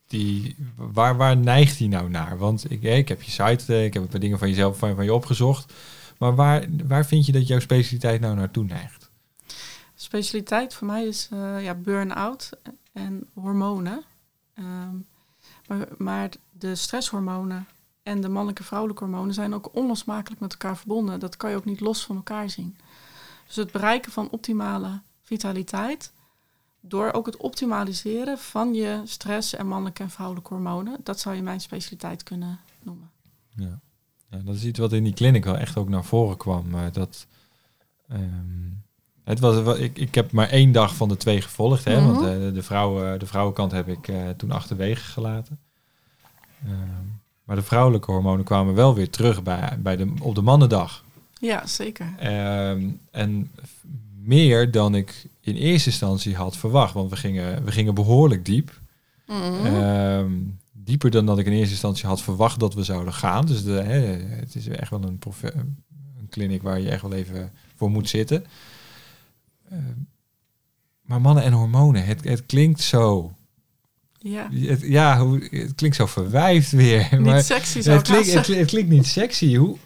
die, 0.07 0.57
waar, 0.77 1.17
waar 1.17 1.37
neigt 1.37 1.79
die 1.79 1.89
nou 1.89 2.11
naar? 2.11 2.39
Want 2.39 2.71
ik, 2.71 2.83
ik 2.83 3.09
heb 3.09 3.23
je 3.23 3.31
site, 3.31 3.65
eh, 3.75 3.85
ik 3.85 3.95
heb 3.95 4.03
een 4.03 4.09
paar 4.09 4.21
dingen 4.21 4.39
van 4.39 4.49
jezelf 4.49 4.79
van, 4.79 4.95
van 4.95 5.05
je 5.05 5.15
opgezocht. 5.15 5.73
Maar 6.19 6.35
waar, 6.35 6.65
waar 6.87 7.07
vind 7.07 7.27
je 7.27 7.33
dat 7.33 7.47
jouw 7.47 7.61
specialiteit 7.61 8.21
nou 8.21 8.35
naartoe 8.37 8.65
neigt? 8.65 9.00
Specialiteit 10.03 10.75
voor 10.75 10.87
mij 10.87 11.07
is 11.07 11.29
eh, 11.31 11.63
ja, 11.63 11.75
burn-out 11.75 12.51
en 12.93 13.27
hormonen. 13.35 14.03
Ehm, 14.55 14.97
maar, 15.67 15.89
maar 15.99 16.31
de 16.51 16.75
stresshormonen 16.75 17.67
en 18.03 18.21
de 18.21 18.29
mannelijke 18.29 18.65
vrouwelijke 18.65 19.05
hormonen 19.05 19.35
zijn 19.35 19.55
ook 19.55 19.75
onlosmakelijk 19.75 20.41
met 20.41 20.53
elkaar 20.53 20.77
verbonden. 20.77 21.21
Dat 21.21 21.37
kan 21.37 21.51
je 21.51 21.57
ook 21.57 21.65
niet 21.65 21.81
los 21.81 22.05
van 22.05 22.17
elkaar 22.17 22.51
zien. 22.51 22.77
Dus 23.47 23.57
het 23.57 23.73
bereiken 23.73 24.13
van 24.13 24.31
optimale 24.31 25.01
vitaliteit 25.23 26.13
door 26.81 27.13
ook 27.13 27.27
het 27.27 27.37
optimaliseren 27.37 28.39
van 28.39 28.75
je 28.75 29.01
stress 29.05 29.55
en 29.55 29.67
mannelijke 29.67 30.03
en 30.03 30.11
vrouwelijke 30.11 30.55
hormonen, 30.55 31.01
dat 31.03 31.21
zou 31.21 31.35
je 31.37 31.43
mijn 31.43 31.61
specialiteit 31.61 32.23
kunnen 32.23 32.61
noemen. 32.83 33.11
Ja. 33.57 33.81
ja, 34.31 34.39
dat 34.39 34.55
is 34.55 34.65
iets 34.65 34.79
wat 34.79 34.93
in 34.93 35.05
die 35.05 35.15
clinic 35.15 35.45
wel 35.45 35.57
echt 35.57 35.77
ook 35.77 35.89
naar 35.89 36.05
voren 36.05 36.37
kwam. 36.37 36.75
eh, 36.75 36.93
dat, 36.93 37.27
ehm, 38.09 38.71
het 39.31 39.39
was, 39.41 39.79
ik, 39.79 39.99
ik 39.99 40.15
heb 40.15 40.33
maar 40.33 40.49
één 40.49 40.73
dag 40.73 40.95
van 40.95 41.09
de 41.09 41.17
twee 41.17 41.41
gevolgd. 41.41 41.85
Hè, 41.85 42.01
Mhm. 42.01 42.07
Want 42.07 42.27
eh, 42.27 42.55
de, 42.55 42.63
vrouwen, 42.63 43.19
de 43.19 43.27
vrouwenkant 43.27 43.73
heb 43.73 43.89
ik 43.89 44.09
eh, 44.09 44.17
toen 44.37 44.51
achterwege 44.51 45.03
gelaten. 45.05 45.59
Ehm, 46.65 46.75
maar 47.45 47.57
de 47.57 47.63
vrouwelijke 47.63 48.11
hormonen 48.11 48.45
kwamen 48.45 48.75
wel 48.75 48.95
weer 48.95 49.11
terug 49.11 49.43
bij, 49.43 49.79
bij 49.79 49.97
de, 49.97 50.13
op 50.21 50.35
de 50.35 50.43
mannendag. 50.43 51.05
Ja, 51.41 51.67
zeker. 51.67 52.13
Ehm, 52.19 52.89
en 53.11 53.51
meer 54.25 54.71
dan 54.71 54.95
ik 54.95 55.27
in 55.41 55.55
eerste 55.55 55.89
instantie 55.91 56.37
had 56.37 56.57
verwacht. 56.57 56.95
Want 56.95 57.11
we 57.11 57.17
gingen, 57.17 57.65
we 57.65 57.73
gingen 57.73 57.95
behoorlijk 57.95 58.45
diep. 58.45 58.79
Mhm. 59.27 59.67
Ehm, 59.67 60.33
dieper 60.73 61.11
dan 61.11 61.27
dat 61.27 61.39
ik 61.39 61.47
in 61.47 61.53
eerste 61.53 61.71
instantie 61.71 62.07
had 62.07 62.23
verwacht 62.23 62.61
dat 62.61 62.75
we 62.75 62.83
zouden 62.85 63.13
gaan. 63.13 63.47
Dus 63.47 63.65
de, 63.65 63.71
hè, 63.71 64.01
het 64.37 64.55
is 64.55 64.69
echt 64.69 64.91
wel 64.91 65.03
een, 65.03 65.19
een 66.19 66.29
kliniek 66.29 66.63
waar 66.63 66.81
je 66.81 66.91
echt 66.91 67.03
wel 67.03 67.13
even 67.13 67.53
voor 67.77 67.91
moet 67.91 68.09
zitten. 68.09 68.45
Ehm, 69.71 69.99
maar 71.03 71.21
mannen 71.21 71.45
en 71.45 71.53
hormonen, 71.53 72.05
het, 72.05 72.25
het 72.25 72.47
klinkt 72.47 72.81
zo. 72.81 73.35
ja. 74.19 74.51
Het, 74.51 74.81
ja, 74.81 75.19
hoe, 75.21 75.49
het 75.51 75.75
klinkt 75.75 75.97
zo 75.97 76.07
verwijfd 76.07 76.71
weer. 76.71 77.09
Niet 77.11 77.21
maar 77.21 77.43
sexy 77.43 77.81
zou 77.81 77.97
het, 77.97 78.07
klinkt, 78.07 78.33
het, 78.33 78.43
klinkt- 78.45 78.61
het 78.61 78.71
klinkt 78.71 78.91
niet 78.91 79.07
sexy. 79.07 79.57
Hoe, 79.57 79.77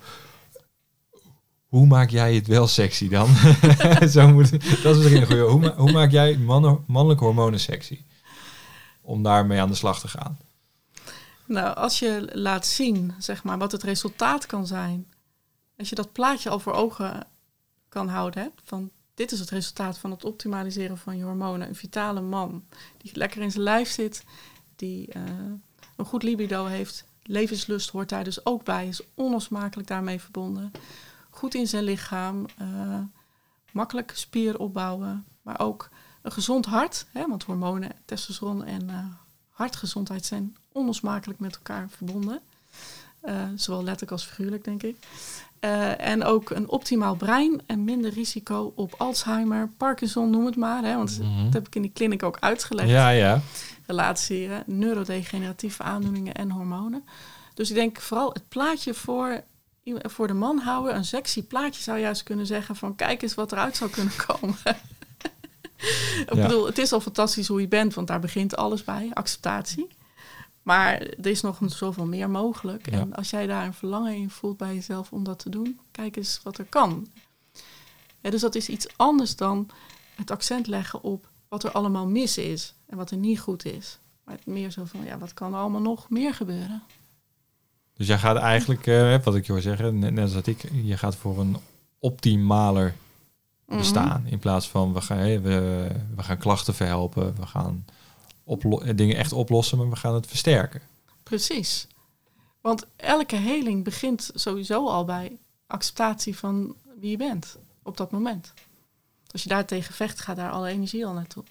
hoe 1.68 1.86
maak 1.86 2.10
jij 2.10 2.34
het 2.34 2.46
wel 2.46 2.66
sexy 2.66 3.08
dan? 3.08 3.28
zo 4.08 4.28
moet, 4.28 4.50
dat 4.82 4.96
is 4.96 5.02
misschien 5.02 5.20
een 5.20 5.26
goede. 5.26 5.42
Hoe, 5.42 5.72
hoe 5.76 5.92
maak 5.92 6.10
jij 6.10 6.36
mannen, 6.38 6.84
mannelijke 6.86 7.24
hormonen 7.24 7.60
sexy? 7.60 8.00
Om 9.00 9.22
daarmee 9.22 9.60
aan 9.60 9.68
de 9.68 9.74
slag 9.74 10.00
te 10.00 10.08
gaan. 10.08 10.38
Nou, 11.46 11.76
als 11.76 11.98
je 11.98 12.28
laat 12.32 12.66
zien, 12.66 13.12
zeg 13.18 13.42
maar, 13.44 13.58
wat 13.58 13.72
het 13.72 13.82
resultaat 13.82 14.46
kan 14.46 14.66
zijn. 14.66 15.06
Als 15.78 15.88
je 15.88 15.94
dat 15.94 16.12
plaatje 16.12 16.50
al 16.50 16.58
voor 16.60 16.72
ogen 16.72 17.26
kan 17.88 18.08
houden, 18.08 18.42
hè, 18.42 18.48
van 18.64 18.90
dit 19.14 19.32
is 19.32 19.40
het 19.40 19.50
resultaat 19.50 19.98
van 19.98 20.10
het 20.10 20.24
optimaliseren 20.24 20.98
van 20.98 21.16
je 21.16 21.24
hormonen. 21.24 21.68
Een 21.68 21.74
vitale 21.74 22.20
man 22.20 22.64
die 22.98 23.10
lekker 23.14 23.42
in 23.42 23.50
zijn 23.50 23.62
lijf 23.62 23.90
zit, 23.90 24.24
die 24.76 25.12
eh, 25.12 25.22
een 25.96 26.04
goed 26.04 26.22
libido 26.22 26.66
heeft. 26.66 27.04
Levenslust 27.22 27.90
hoort 27.90 28.08
daar 28.08 28.24
dus 28.24 28.46
ook 28.46 28.64
bij, 28.64 28.88
is 28.88 29.00
onlosmakelijk 29.14 29.88
daarmee 29.88 30.20
verbonden. 30.20 30.72
Goed 31.30 31.54
in 31.54 31.66
zijn 31.66 31.84
lichaam, 31.84 32.46
eh, 32.56 33.00
makkelijk 33.70 34.12
spier 34.14 34.58
opbouwen, 34.58 35.24
maar 35.42 35.60
ook 35.60 35.88
een 36.22 36.32
gezond 36.32 36.66
hart. 36.66 37.06
Hè, 37.12 37.28
want 37.28 37.42
hormonen, 37.42 37.92
testosteron 38.04 38.64
en 38.64 38.90
eh, 38.90 39.04
hartgezondheid 39.50 40.26
zijn 40.26 40.56
onlosmakelijk 40.72 41.40
met 41.40 41.54
elkaar 41.54 41.88
verbonden. 41.90 42.40
Zowel 43.54 43.82
letterlijk 43.82 44.10
als 44.10 44.24
figuurlijk, 44.24 44.64
denk 44.64 44.82
ik. 44.82 44.96
Eh, 45.64 46.06
en 46.06 46.24
ook 46.24 46.50
een 46.50 46.68
optimaal 46.68 47.14
brein 47.14 47.60
en 47.66 47.84
minder 47.84 48.10
risico 48.12 48.72
op 48.76 48.94
Alzheimer, 48.98 49.70
Parkinson, 49.76 50.30
noem 50.30 50.46
het 50.46 50.56
maar. 50.56 50.82
Hè, 50.84 50.96
want 50.96 51.18
Mhm. 51.18 51.44
dat 51.44 51.52
heb 51.52 51.66
ik 51.66 51.74
in 51.74 51.82
die 51.82 51.90
kliniek 51.94 52.22
ook 52.22 52.36
uitgelegd. 52.40 52.88
Ja, 52.88 53.08
ja. 53.08 53.40
Relatie, 53.86 54.48
hè, 54.48 54.60
neurodegeneratieve 54.66 55.82
aandoeningen 55.82 56.34
en 56.34 56.50
hormonen. 56.50 57.04
Dus 57.54 57.68
ik 57.68 57.74
denk 57.74 58.00
vooral 58.00 58.30
het 58.32 58.48
plaatje 58.48 58.94
voor, 58.94 59.42
voor 60.02 60.26
de 60.26 60.32
man 60.34 60.58
houden. 60.58 60.94
Een 60.96 61.04
sexy 61.04 61.42
plaatje 61.42 61.82
zou 61.82 61.98
juist 61.98 62.22
kunnen 62.22 62.46
zeggen 62.46 62.76
van 62.76 62.96
kijk 62.96 63.22
eens 63.22 63.34
wat 63.34 63.52
eruit 63.52 63.76
zou 63.76 63.90
kunnen 63.90 64.12
komen. 64.26 64.56
ik 66.26 66.34
Ja. 66.34 66.42
bedoel, 66.42 66.66
het 66.66 66.78
is 66.78 66.92
al 66.92 67.00
fantastisch 67.00 67.48
hoe 67.48 67.60
je 67.60 67.68
bent, 67.68 67.94
want 67.94 68.06
daar 68.06 68.20
begint 68.20 68.56
alles 68.56 68.84
bij, 68.84 69.10
acceptatie. 69.12 69.88
Maar 70.64 71.00
er 71.00 71.26
is 71.26 71.40
nog 71.40 71.58
zoveel 71.66 72.06
meer 72.06 72.30
mogelijk. 72.30 72.90
Ja. 72.90 72.98
En 72.98 73.14
als 73.14 73.30
jij 73.30 73.46
daar 73.46 73.66
een 73.66 73.74
verlangen 73.74 74.14
in 74.14 74.30
voelt 74.30 74.56
bij 74.56 74.74
jezelf 74.74 75.12
om 75.12 75.24
dat 75.24 75.38
te 75.38 75.50
doen, 75.50 75.78
kijk 75.90 76.16
eens 76.16 76.40
wat 76.42 76.58
er 76.58 76.64
kan. 76.64 77.06
Ja, 78.20 78.30
dus 78.30 78.40
dat 78.40 78.54
is 78.54 78.68
iets 78.68 78.86
anders 78.96 79.36
dan 79.36 79.68
het 80.14 80.30
accent 80.30 80.66
leggen 80.66 81.02
op 81.02 81.28
wat 81.48 81.64
er 81.64 81.70
allemaal 81.70 82.06
mis 82.06 82.38
is 82.38 82.74
en 82.86 82.96
wat 82.96 83.10
er 83.10 83.16
niet 83.16 83.40
goed 83.40 83.64
is. 83.64 83.98
Maar 84.24 84.34
het 84.34 84.46
meer 84.46 84.70
zo 84.70 84.84
van, 84.84 85.04
ja, 85.04 85.18
wat 85.18 85.34
kan 85.34 85.52
er 85.54 85.58
allemaal 85.58 85.80
nog 85.80 86.10
meer 86.10 86.34
gebeuren? 86.34 86.82
Dus 87.96 88.06
jij 88.06 88.18
gaat 88.18 88.36
eigenlijk, 88.36 88.86
eh, 88.86 89.18
wat 89.22 89.34
ik 89.34 89.46
je 89.46 89.52
hoor 89.52 89.60
zeggen, 89.60 89.98
net, 89.98 90.18
als 90.18 90.32
dat 90.32 90.46
ik, 90.46 90.70
je 90.82 90.96
gaat 90.96 91.16
voor 91.16 91.38
een 91.38 91.56
optimaler 91.98 92.94
Mhm. 93.66 93.78
bestaan. 93.78 94.26
In 94.26 94.38
plaats 94.38 94.68
van 94.68 94.92
we 94.92 95.00
gaan, 95.00 95.18
we, 95.18 95.86
we 96.16 96.22
gaan 96.22 96.38
klachten 96.38 96.74
verhelpen, 96.74 97.34
we 97.36 97.46
gaan 97.46 97.84
dingen 98.94 99.16
echt 99.16 99.32
oplossen, 99.32 99.78
maar 99.78 99.90
we 99.90 99.96
gaan 99.96 100.14
het 100.14 100.26
versterken. 100.26 100.82
Precies. 101.22 101.86
Want 102.60 102.86
elke 102.96 103.36
heling 103.36 103.84
begint 103.84 104.30
sowieso 104.34 104.88
al 104.88 105.04
bij 105.04 105.38
acceptatie 105.66 106.36
van 106.36 106.74
wie 107.00 107.10
je 107.10 107.16
bent 107.16 107.56
op 107.82 107.96
dat 107.96 108.10
moment. 108.10 108.52
Als 109.30 109.42
je 109.42 109.48
daar 109.48 109.66
tegen 109.66 109.94
vecht, 109.94 110.20
gaat 110.20 110.36
daar 110.36 110.50
alle 110.50 110.68
energie 110.68 111.06
al 111.06 111.12
naartoe. 111.12 111.44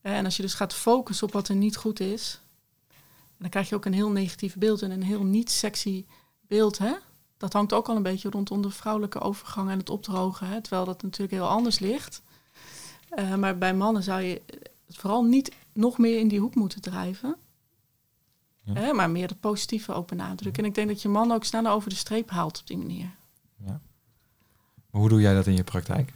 En 0.00 0.24
als 0.24 0.36
je 0.36 0.42
dus 0.42 0.54
gaat 0.54 0.74
focussen 0.74 1.26
op 1.26 1.32
wat 1.32 1.48
er 1.48 1.54
niet 1.54 1.76
goed 1.76 2.00
is, 2.00 2.40
dan 3.38 3.48
krijg 3.48 3.68
je 3.68 3.74
ook 3.74 3.84
een 3.84 3.92
heel 3.92 4.10
negatief 4.10 4.54
beeld 4.56 4.82
en 4.82 4.90
een 4.90 5.02
heel 5.02 5.24
niet 5.24 5.50
sexy 5.50 6.04
beeld. 6.40 6.78
Hè? 6.78 6.92
Dat 7.36 7.52
hangt 7.52 7.72
ook 7.72 7.88
al 7.88 7.96
een 7.96 8.02
beetje 8.02 8.30
rondom 8.30 8.62
de 8.62 8.70
vrouwelijke 8.70 9.20
overgang 9.20 9.70
en 9.70 9.78
het 9.78 9.90
opdrogen, 9.90 10.46
hè? 10.46 10.60
terwijl 10.60 10.84
dat 10.84 11.02
natuurlijk 11.02 11.32
heel 11.32 11.48
anders 11.48 11.78
ligt. 11.78 12.22
Eh, 13.08 13.34
maar 13.34 13.58
bij 13.58 13.74
mannen 13.74 14.02
zou 14.02 14.20
je 14.20 14.42
vooral 14.88 15.22
niet 15.24 15.52
nog 15.72 15.98
meer 15.98 16.18
in 16.18 16.28
die 16.28 16.40
hoek 16.40 16.54
moeten 16.54 16.80
drijven. 16.80 17.36
Ja. 18.62 18.72
Hè, 18.74 18.92
maar 18.92 19.10
meer 19.10 19.28
het 19.28 19.40
positieve 19.40 19.92
ook 19.92 20.08
benadrukken. 20.08 20.62
En 20.62 20.68
ik 20.68 20.74
denk 20.74 20.88
dat 20.88 21.02
je 21.02 21.08
man 21.08 21.32
ook 21.32 21.44
sneller 21.44 21.72
over 21.72 21.88
de 21.90 21.96
streep 21.96 22.30
haalt 22.30 22.60
op 22.60 22.66
die 22.66 22.76
manier. 22.76 23.10
Maar 24.90 25.02
hoe 25.02 25.12
doe 25.12 25.20
jij 25.20 25.34
dat 25.34 25.46
in 25.46 25.56
je 25.56 25.64
praktijk? 25.64 26.12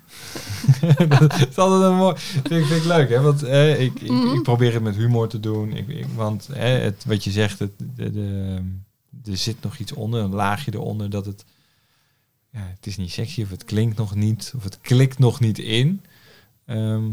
dat 1.18 1.32
is 1.48 1.56
altijd 1.58 1.82
een 1.82 1.96
mooi. 1.96 2.16
Vind 2.16 2.50
ik, 2.50 2.64
vind 2.64 2.70
ik 2.80 2.84
leuk, 2.84 3.08
hè? 3.08 3.20
Want 3.20 3.42
eh, 3.42 3.80
ik, 3.80 4.00
ik, 4.00 4.10
Mhm. 4.10 4.34
ik 4.34 4.42
probeer 4.42 4.72
het 4.74 4.82
met 4.82 4.96
humor 4.96 5.28
te 5.28 5.40
doen. 5.40 5.72
Ik, 5.72 5.88
ik- 5.88 6.06
want 6.14 6.46
het, 6.52 7.04
wat 7.04 7.24
je 7.24 7.30
zegt, 7.30 7.58
het, 7.58 7.70
de, 7.78 8.10
de, 8.10 8.62
er 9.24 9.36
zit 9.36 9.62
nog 9.62 9.78
iets 9.78 9.92
onder, 9.92 10.22
een 10.22 10.34
laagje 10.34 10.74
eronder 10.74 11.10
dat 11.10 11.26
het. 11.26 11.44
Ja, 12.50 12.60
het 12.60 12.86
is 12.86 12.96
niet 12.96 13.10
sexy 13.12 13.42
of 13.42 13.50
het 13.50 13.64
klinkt 13.64 13.96
nog 13.96 14.14
niet, 14.14 14.52
of 14.56 14.64
het 14.64 14.78
klikt 14.80 15.18
nog 15.18 15.40
niet 15.40 15.58
in. 15.58 16.02
Ehm, 16.64 17.10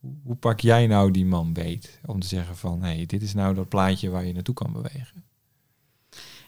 hoe, 0.00 0.36
pak 0.36 0.60
jij 0.60 0.86
nou 0.86 1.10
die 1.10 1.26
man 1.26 1.52
beet? 1.52 2.00
Om 2.06 2.20
te 2.20 2.26
zeggen 2.26 2.56
van, 2.56 2.82
hé, 2.82 2.94
hey, 2.94 3.06
dit 3.06 3.22
is 3.22 3.34
nou 3.34 3.54
dat 3.54 3.68
plaatje 3.68 4.10
waar 4.10 4.24
je 4.24 4.32
naartoe 4.32 4.54
kan 4.54 4.72
bewegen. 4.72 5.24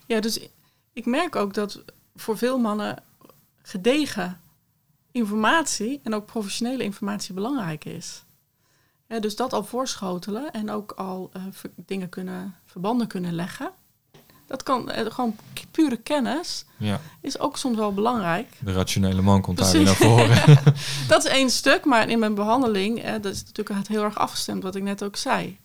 Ja, 0.07 0.21
dus 0.21 0.49
ik 0.93 1.07
merk 1.07 1.37
ook 1.37 1.55
dat 1.55 1.85
voor 2.15 2.39
veel 2.39 2.59
mannen 2.59 3.03
gedegen 3.63 4.41
informatie 5.13 6.01
en 6.03 6.15
ook 6.15 6.27
professionele 6.27 6.83
informatie 6.83 7.35
belangrijk 7.35 7.85
is. 7.85 8.25
Ja, 9.07 9.21
dus 9.21 9.37
dat 9.37 9.53
al 9.53 9.65
voorschotelen 9.65 10.51
en 10.51 10.71
ook 10.71 10.93
al 10.93 11.31
eh, 11.33 11.43
dingen 11.77 12.09
kunnen, 12.09 12.55
verbanden 12.65 13.07
kunnen 13.07 13.33
leggen. 13.33 13.73
Dat 14.51 14.63
kan 14.63 14.91
eh, 14.91 15.11
gewoon 15.13 15.37
pure 15.71 15.97
kennis 15.97 16.65
Ja, 16.77 17.01
is 17.21 17.39
ook 17.39 17.57
soms 17.57 17.77
wel 17.77 17.95
belangrijk. 17.95 18.47
de 18.59 18.73
rationele 18.73 19.23
man 19.23 19.41
komt 19.41 19.59
daar 19.59 19.73
weer 19.73 19.83
naar 19.83 19.95
voren. 19.95 20.59
Dat 21.09 21.25
is 21.25 21.31
één 21.31 21.51
stuk, 21.51 21.85
maar 21.85 22.09
in 22.09 22.19
mijn 22.19 22.35
behandeling, 22.35 23.03
eh, 23.03 23.13
dat 23.13 23.33
is 23.33 23.43
natuurlijk 23.45 23.89
heel 23.89 24.03
erg 24.05 24.19
afgestemd, 24.19 24.63
wat 24.63 24.75
ik 24.75 24.83
net 24.83 25.03
ook 25.05 25.17
zei. 25.17 25.59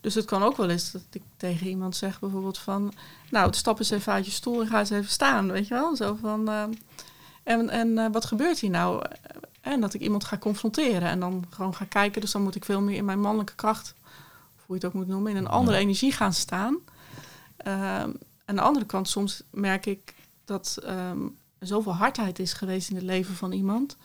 Dus 0.00 0.14
het 0.14 0.24
kan 0.24 0.42
ook 0.42 0.56
wel 0.56 0.68
eens 0.70 0.90
dat 0.90 1.02
ik 1.12 1.22
tegen 1.36 1.66
iemand 1.66 1.96
zeg 1.96 2.20
bijvoorbeeld 2.20 2.58
van... 2.58 2.92
Nou, 3.30 3.54
stap 3.54 3.78
eens 3.78 3.90
even 3.90 4.12
uit 4.12 4.24
je 4.24 4.30
stoel 4.30 4.60
en 4.60 4.66
ga 4.66 4.78
eens 4.78 4.90
even 4.90 5.10
staan, 5.10 5.52
weet 5.52 5.68
je 5.68 5.74
wel? 5.74 5.96
Zo 5.96 6.18
van... 6.20 6.48
eh, 6.48 6.62
en 7.42 7.70
en 7.70 8.12
wat 8.12 8.24
gebeurt 8.24 8.58
hier 8.58 8.70
nou? 8.70 9.04
En 9.60 9.80
dat 9.80 9.94
ik 9.94 10.00
iemand 10.00 10.24
ga 10.24 10.38
confronteren 10.38 11.08
en 11.08 11.20
dan 11.20 11.44
gewoon 11.50 11.74
ga 11.74 11.84
kijken. 11.84 12.20
Dus 12.20 12.30
dan 12.32 12.42
moet 12.42 12.54
ik 12.54 12.64
veel 12.64 12.80
meer 12.80 12.96
in 12.96 13.04
mijn 13.04 13.20
mannelijke 13.20 13.54
kracht, 13.54 13.94
of 14.56 14.62
hoe 14.66 14.76
je 14.76 14.84
het 14.84 14.84
ook 14.84 14.92
moet 14.92 15.08
noemen... 15.08 15.30
in 15.30 15.36
een 15.36 15.48
andere 15.48 15.76
Ja. 15.76 15.82
energie 15.82 16.12
gaan 16.12 16.32
staan. 16.32 16.76
Ehm, 17.64 18.10
aan 18.44 18.56
de 18.56 18.60
andere 18.60 18.86
kant, 18.86 19.08
soms 19.08 19.42
merk 19.50 19.86
ik 19.86 20.14
dat 20.44 20.78
ehm, 20.82 21.22
er 21.58 21.66
zoveel 21.66 21.94
hardheid 21.94 22.38
is 22.38 22.52
geweest 22.52 22.90
in 22.90 22.96
het 22.96 23.04
leven 23.04 23.34
van 23.34 23.52
iemand 23.52 23.96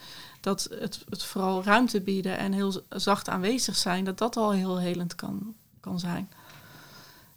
dat 0.41 0.67
het, 0.79 1.03
het 1.09 1.23
vooral 1.23 1.63
ruimte 1.63 2.01
bieden 2.01 2.37
en 2.37 2.51
heel 2.51 2.81
zacht 2.89 3.29
aanwezig 3.29 3.75
zijn, 3.75 4.03
dat 4.03 4.17
dat 4.17 4.37
al 4.37 4.51
heel 4.51 4.79
helend 4.79 5.15
kan, 5.15 5.55
kan 5.79 5.99
zijn. 5.99 6.29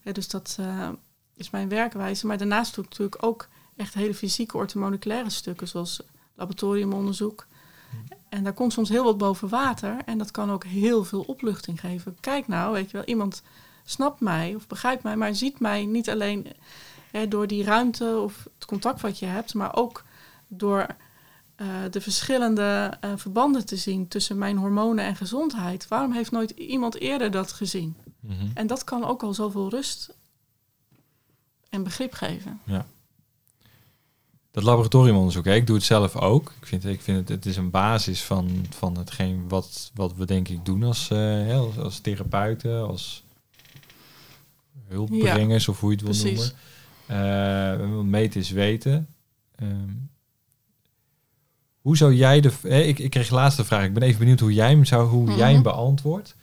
Ja, 0.03 0.13
dus 0.13 0.29
dat 0.29 0.57
eh, 0.61 0.89
is 1.35 1.51
mijn 1.51 1.69
werkwijze. 1.69 2.27
Maar 2.27 2.39
daarnaast 2.39 2.75
doe 2.75 2.85
ik 2.85 2.91
natuurlijk 2.91 3.25
ook 3.25 3.49
echt 3.77 3.95
hele 3.95 4.15
fysieke 4.15 4.57
orthomoleculaire 4.57 5.31
stukken, 5.31 5.69
zoals 5.69 6.01
laboratoriumonderzoek. 6.35 7.47
En 8.29 8.45
daar 8.45 8.53
komt 8.53 8.73
soms 8.73 8.89
heel 8.89 9.05
wat 9.05 9.19
boven 9.19 9.49
water 9.49 9.97
en 10.05 10.19
dat 10.19 10.31
kan 10.31 10.51
ook 10.51 10.65
heel 10.65 11.05
veel 11.05 11.23
opluchting 11.23 11.81
geven. 11.81 12.17
Kijk 12.21 12.49
nou, 12.49 12.73
weet 12.73 12.91
je 12.91 12.97
wel, 12.97 13.07
iemand 13.07 13.43
snapt 13.91 14.21
mij 14.21 14.55
of 14.55 14.67
begrijpt 14.67 15.03
mij, 15.03 15.17
maar 15.17 15.35
ziet 15.35 15.61
mij 15.61 15.85
niet 15.85 16.11
alleen 16.11 16.47
hè, 17.11 17.29
door 17.29 17.47
die 17.47 17.65
ruimte 17.65 18.19
of 18.19 18.49
het 18.55 18.65
contact 18.65 19.01
wat 19.01 19.19
je 19.19 19.27
hebt, 19.27 19.55
maar 19.55 19.77
ook 19.77 20.05
door 20.49 20.87
eh, 21.57 21.67
de 21.91 22.01
verschillende 22.01 22.97
eh, 23.01 23.11
verbanden 23.17 23.67
te 23.67 23.77
zien 23.77 24.09
tussen 24.09 24.39
mijn 24.39 24.57
hormonen 24.57 25.05
en 25.05 25.17
gezondheid. 25.17 25.89
Waarom 25.89 26.13
heeft 26.13 26.31
nooit 26.31 26.51
iemand 26.51 26.95
eerder 26.95 27.31
dat 27.31 27.53
gezien? 27.53 27.97
Mhm. 28.21 28.47
En 28.55 28.67
dat 28.67 28.85
kan 28.85 29.05
ook 29.05 29.23
al 29.23 29.35
zoveel 29.35 29.71
rust 29.71 30.15
en 31.69 31.83
begrip 31.83 32.13
geven. 32.13 32.61
Dat 34.51 34.63
laboratoriumonderzoek, 34.63 35.45
hè, 35.45 35.55
ik 35.55 35.67
doe 35.67 35.77
het 35.77 35.85
zelf 35.85 36.17
ook. 36.17 36.53
Ik 36.61 36.67
vind, 36.67 36.85
ik 36.85 37.01
vind 37.01 37.19
het, 37.19 37.29
het 37.29 37.47
is 37.47 37.57
een 37.57 37.71
basis 37.71 38.23
van, 38.23 38.67
van 38.71 38.99
hetgeen 38.99 39.49
wat, 39.49 39.91
wat 39.95 40.15
we 40.15 40.27
denk 40.27 40.49
ik 40.49 40.65
doen 40.65 40.83
als, 40.83 41.11
eh, 41.11 41.59
als, 41.59 41.79
als 41.79 41.99
therapeuten, 41.99 42.87
als 42.87 43.23
hulpbrengers 44.89 45.69
of 45.69 45.81
hoe 45.81 45.91
je 45.91 45.97
het 45.97 46.05
wil 46.05 46.15
precies. 46.33 46.53
noemen. 47.07 47.87
Eh, 47.87 47.95
want 47.97 48.09
meten 48.09 48.41
is 48.41 48.51
weten. 48.51 49.09
Ehm, 49.57 49.91
hoe 51.81 51.97
zou 51.97 52.15
jij 52.15 52.41
de... 52.41 52.53
Hè, 52.63 52.81
ik, 52.81 52.99
ik 52.99 53.11
kreeg 53.11 53.31
laatst 53.31 53.57
de 53.59 53.65
vraag, 53.65 53.85
ik 53.85 53.95
ben 53.95 54.03
even 54.03 54.19
benieuwd 54.19 54.41
hoe 54.41 54.53
jij 54.53 54.71
hem, 54.71 54.85
zou, 54.85 55.09
hoe 55.09 55.29
jij 55.35 55.47
hem 55.47 55.53
Mhm. 55.55 55.63
beantwoordt. 55.63 56.37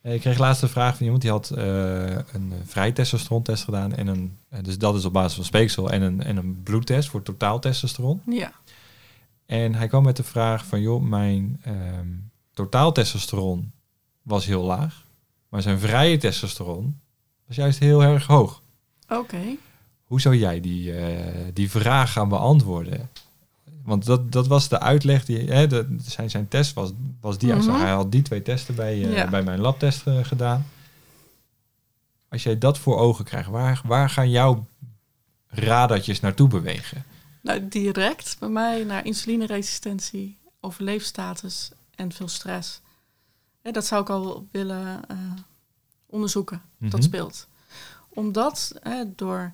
Eh, 0.00 0.14
ik 0.14 0.20
kreeg 0.20 0.38
laatst 0.38 0.60
de 0.60 0.68
vraag 0.68 0.92
van 0.96 1.02
iemand 1.02 1.22
die 1.22 1.30
had 1.30 1.50
eh, 1.50 1.64
een 2.10 2.52
eh, 2.52 2.58
vrij 2.64 2.92
testosterontest 2.92 3.64
gedaan. 3.64 3.94
En 3.94 4.06
een, 4.06 4.36
eh, 4.48 4.62
dus 4.62 4.78
dat 4.78 4.94
is 4.96 5.04
op 5.04 5.12
basis 5.12 5.34
van 5.34 5.44
speeksel 5.44 5.90
en 5.90 6.02
een, 6.02 6.22
en 6.22 6.36
een 6.36 6.62
bloedtest 6.62 7.08
voor 7.08 7.22
totaal 7.22 7.58
testosteron. 7.60 8.22
Ja, 8.26 8.52
En 9.46 9.74
hij 9.74 9.88
kwam 9.88 10.02
met 10.04 10.16
de 10.16 10.24
vraag 10.24 10.66
van, 10.66 10.80
joh, 10.80 11.02
mijn 11.02 11.60
ehm 11.64 12.08
totaal 12.54 12.92
testosteron 12.92 13.72
was 14.22 14.46
heel 14.46 14.62
laag. 14.62 15.04
Maar 15.48 15.62
zijn 15.62 15.78
vrije 15.78 16.16
testosteron 16.18 17.00
juist 17.56 17.78
heel 17.78 18.02
erg 18.02 18.26
hoog. 18.26 18.62
oké. 19.08 19.56
Hoe 20.04 20.20
zou 20.20 20.36
jij 20.36 20.60
die, 20.60 20.96
eh, 20.96 21.24
die 21.52 21.70
vraag 21.70 22.12
gaan 22.12 22.28
beantwoorden? 22.28 23.10
Want 23.84 24.04
dat, 24.04 24.32
dat 24.32 24.46
was 24.46 24.68
de 24.68 24.80
uitleg 24.80 25.24
die 25.24 25.38
hè, 25.38 25.66
de, 25.66 25.96
zijn, 26.02 26.30
zijn 26.30 26.48
test 26.48 26.74
was, 26.74 26.90
was 27.20 27.38
die. 27.38 27.54
Mhm. 27.54 27.70
Hij 27.70 27.90
had 27.90 28.12
die 28.12 28.22
twee 28.22 28.42
testen 28.42 28.74
bij, 28.74 28.92
eh, 28.92 29.12
Ja. 29.12 29.28
bij 29.28 29.42
mijn 29.42 29.60
labtest 29.60 30.06
eh, 30.06 30.24
gedaan. 30.24 30.66
Als 32.28 32.42
jij 32.42 32.58
dat 32.58 32.78
voor 32.78 32.98
ogen 32.98 33.24
krijgt, 33.24 33.48
waar, 33.48 33.80
waar 33.84 34.10
gaan 34.10 34.30
jouw 34.30 34.66
radartjes 35.48 36.20
naartoe 36.20 36.48
bewegen? 36.48 37.04
Nou, 37.40 37.68
direct 37.68 38.36
bij 38.38 38.48
mij 38.48 38.84
naar 38.84 39.04
insulineresistentie, 39.04 40.36
overleefstatus 40.60 41.70
en 41.94 42.12
veel 42.12 42.28
stress. 42.28 42.80
Hè, 43.62 43.70
dat 43.70 43.86
zou 43.86 44.02
ik 44.02 44.10
al 44.10 44.46
willen 44.50 45.00
onderzoeken, 46.12 46.62
dat 46.78 46.92
Mhm. 46.92 47.02
speelt. 47.02 47.46
Omdat 48.08 48.72
hè, 48.82 49.04
door 49.16 49.52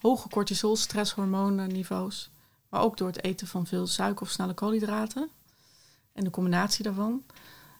hoge 0.00 0.28
cortisol, 0.28 0.76
stresshormoonniveaus, 0.76 2.30
maar 2.68 2.80
ook 2.80 2.96
door 2.96 3.06
het 3.08 3.24
eten 3.24 3.46
van 3.46 3.66
veel 3.66 3.86
suiker 3.86 4.22
of 4.22 4.30
snelle 4.30 4.54
koolhydraten 4.54 5.28
en 6.12 6.24
de 6.24 6.30
combinatie 6.30 6.84
daarvan, 6.84 7.22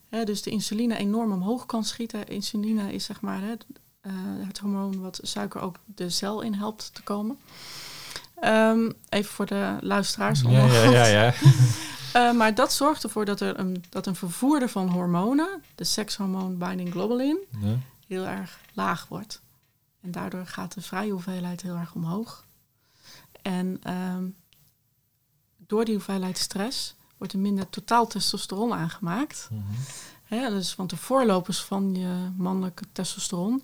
hè, 0.08 0.24
dus 0.24 0.42
de 0.42 0.50
insuline 0.50 0.96
enorm 0.96 1.32
omhoog 1.32 1.66
kan 1.66 1.84
schieten. 1.84 2.28
Insuline 2.28 2.92
is 2.92 3.04
zeg 3.04 3.20
maar 3.20 3.40
hè, 3.40 3.52
eh, 4.00 4.12
het 4.46 4.58
hormoon 4.58 5.00
wat 5.00 5.18
suiker 5.22 5.60
ook 5.60 5.76
de 5.84 6.10
cel 6.10 6.40
in 6.40 6.54
helpt 6.54 6.90
te 6.94 7.02
komen. 7.02 7.38
Ehm, 8.40 8.90
even 9.08 9.32
voor 9.32 9.46
de 9.46 9.76
luisteraars. 9.80 10.40
Ja, 10.40 10.66
ja, 10.66 10.82
ja, 10.90 11.06
ja. 11.06 11.34
Eh, 12.12 12.32
maar 12.32 12.54
dat 12.54 12.72
zorgt 12.72 13.02
ervoor 13.02 13.24
dat 13.24 13.40
er 13.40 13.58
een, 13.58 13.84
dat 13.88 14.06
een 14.06 14.14
vervoerder 14.14 14.68
van 14.68 14.88
hormonen, 14.88 15.62
de 15.74 15.84
sekshormoon 15.84 16.58
binding 16.58 16.90
globulin, 16.90 17.38
Ja. 17.60 17.76
Heel 18.08 18.26
erg 18.26 18.60
laag 18.72 19.08
wordt. 19.08 19.40
En 20.00 20.10
daardoor 20.10 20.46
gaat 20.46 20.74
de 20.74 20.80
vrije 20.80 21.10
hoeveelheid 21.10 21.62
heel 21.62 21.76
erg 21.76 21.94
omhoog. 21.94 22.44
En 23.42 23.78
ehm, 23.82 24.24
door 25.56 25.84
die 25.84 25.94
hoeveelheid 25.94 26.38
stress 26.38 26.94
wordt 27.16 27.32
er 27.32 27.38
minder 27.38 27.70
totaal 27.70 28.06
testosteron 28.06 28.72
aangemaakt. 28.72 29.48
Mhm. 29.50 29.62
Hè, 30.24 30.50
dus, 30.50 30.76
want 30.76 30.90
de 30.90 30.96
voorlopers 30.96 31.60
van 31.60 31.94
je 31.94 32.30
mannelijke 32.36 32.84
testosteron 32.92 33.62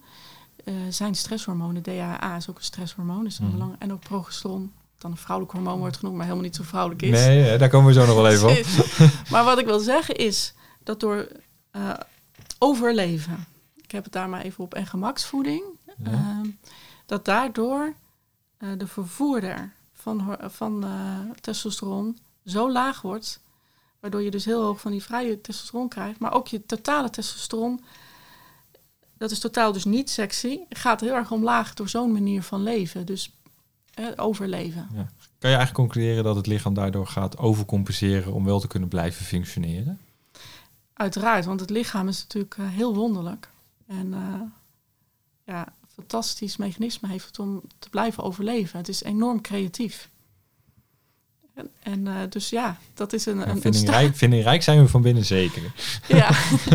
eh, 0.64 0.74
zijn 0.90 1.14
stresshormonen. 1.14 1.82
DHA 1.82 2.36
is 2.36 2.50
ook 2.50 2.56
een 2.56 2.64
stresshormoon, 2.64 3.26
is 3.26 3.38
een 3.38 3.50
belang, 3.50 3.76
en 3.78 3.92
ook 3.92 4.00
progesteron, 4.00 4.72
dan 4.98 5.10
een 5.10 5.16
vrouwelijk 5.16 5.56
hormoon 5.56 5.78
wordt 5.78 5.96
genoemd, 5.96 6.16
maar 6.16 6.24
helemaal 6.24 6.46
niet 6.46 6.56
zo 6.56 6.62
vrouwelijk 6.62 7.02
is. 7.02 7.10
Nee, 7.10 7.42
hè, 7.42 7.58
daar 7.58 7.68
komen 7.68 7.86
we 7.86 8.00
zo 8.00 8.06
nog 8.06 8.14
wel 8.14 8.28
even 8.28 8.48
op. 8.48 8.64
Maar 9.30 9.44
wat 9.44 9.58
ik 9.58 9.64
wil 9.64 9.78
zeggen 9.78 10.14
is 10.14 10.54
dat 10.82 11.00
door 11.00 11.28
eh, 11.70 11.90
overleven, 12.58 13.46
heb 13.94 14.04
het 14.04 14.12
daar 14.12 14.28
maar 14.28 14.40
even 14.42 14.64
op, 14.64 14.74
en 14.74 14.86
gemaksvoeding, 14.86 15.62
Ja. 15.84 16.10
ehm, 16.10 16.46
dat 17.06 17.24
daardoor 17.24 17.94
uh, 18.58 18.68
de 18.78 18.86
vervoerder 18.86 19.72
van, 19.92 20.36
van 20.40 20.84
uh, 20.84 21.18
testosteron 21.40 22.18
zo 22.44 22.72
laag 22.72 23.02
wordt, 23.02 23.40
waardoor 24.00 24.22
je 24.22 24.30
dus 24.30 24.44
heel 24.44 24.62
hoog 24.62 24.80
van 24.80 24.90
die 24.90 25.02
vrije 25.02 25.40
testosteron 25.40 25.88
krijgt, 25.88 26.18
maar 26.18 26.32
ook 26.32 26.48
je 26.48 26.66
totale 26.66 27.10
testosteron, 27.10 27.84
dat 29.18 29.30
is 29.30 29.38
totaal 29.38 29.72
dus 29.72 29.84
niet 29.84 30.10
sexy, 30.10 30.58
gaat 30.68 31.00
heel 31.00 31.14
erg 31.14 31.30
omlaag 31.30 31.74
door 31.74 31.88
zo'n 31.88 32.12
manier 32.12 32.42
van 32.42 32.62
leven. 32.62 33.06
Dus 33.06 33.32
eh, 33.94 34.06
overleven. 34.16 34.88
Ja. 34.94 35.08
Kan 35.38 35.50
je 35.50 35.56
eigenlijk 35.56 35.74
concluderen 35.74 36.24
dat 36.24 36.36
het 36.36 36.46
lichaam 36.46 36.74
daardoor 36.74 37.06
gaat 37.06 37.38
overcompenseren 37.38 38.32
om 38.32 38.44
wel 38.44 38.60
te 38.60 38.66
kunnen 38.66 38.88
blijven 38.88 39.24
functioneren? 39.24 40.00
Uiteraard, 40.92 41.44
want 41.44 41.60
het 41.60 41.70
lichaam 41.70 42.08
is 42.08 42.20
natuurlijk 42.22 42.56
heel 42.60 42.94
wonderlijk. 42.94 43.48
En 43.86 44.06
uh, 44.06 44.40
ja, 45.44 45.72
fantastisch 45.94 46.56
mechanisme 46.56 47.08
heeft 47.08 47.26
het 47.26 47.38
om 47.38 47.62
te 47.78 47.88
blijven 47.88 48.22
overleven. 48.22 48.78
Het 48.78 48.88
is 48.88 49.02
enorm 49.02 49.40
creatief. 49.40 50.08
En, 51.54 51.70
en 51.82 52.06
uh, 52.06 52.16
dus 52.28 52.48
ja, 52.48 52.78
dat 52.94 53.12
is 53.12 53.26
een. 53.26 53.38
Ja, 53.38 53.48
een, 53.48 53.60
vindingrijk, 53.60 54.16
vindingrijk 54.16 54.62
zijn 54.62 54.82
we 54.82 54.88
van 54.88 55.02
binnen 55.02 55.24
zeker. 55.24 55.72
Ja, 56.08 56.30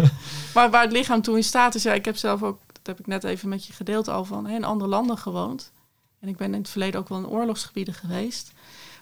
maar 0.54 0.70
waar 0.70 0.84
het 0.84 0.92
lichaam 0.92 1.22
toe 1.22 1.36
in 1.36 1.44
staat 1.44 1.76
is, 1.76 1.84
ja, 1.84 1.94
ik 1.94 2.06
heb 2.06 2.18
zelf 2.18 2.44
ook, 2.44 2.60
dat 2.68 2.88
heb 2.88 3.00
ik 3.00 3.08
net 3.08 3.24
even 3.24 3.50
met 3.50 3.66
je 3.66 3.74
gedeeld 3.74 4.08
al 4.08 4.26
van, 4.26 4.48
in 4.48 4.64
andere 4.64 4.90
landen 4.90 5.18
gewoond. 5.18 5.72
En 6.20 6.28
ik 6.28 6.38
ben 6.38 6.54
in 6.54 6.60
het 6.60 6.70
verleden 6.70 7.00
ook 7.00 7.10
wel 7.10 7.18
in 7.18 7.28
oorlogsgebieden 7.28 7.94
geweest. 7.94 8.52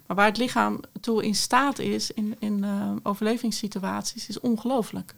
Maar 0.06 0.16
waar 0.16 0.26
het 0.26 0.38
lichaam 0.38 0.80
toe 1.02 1.26
in 1.26 1.36
staat 1.36 1.80
is 1.80 2.12
in, 2.12 2.36
in 2.40 2.64
uh, 2.64 2.92
overlevingssituaties, 3.04 4.28
is 4.28 4.40
ongelooflijk. 4.40 5.16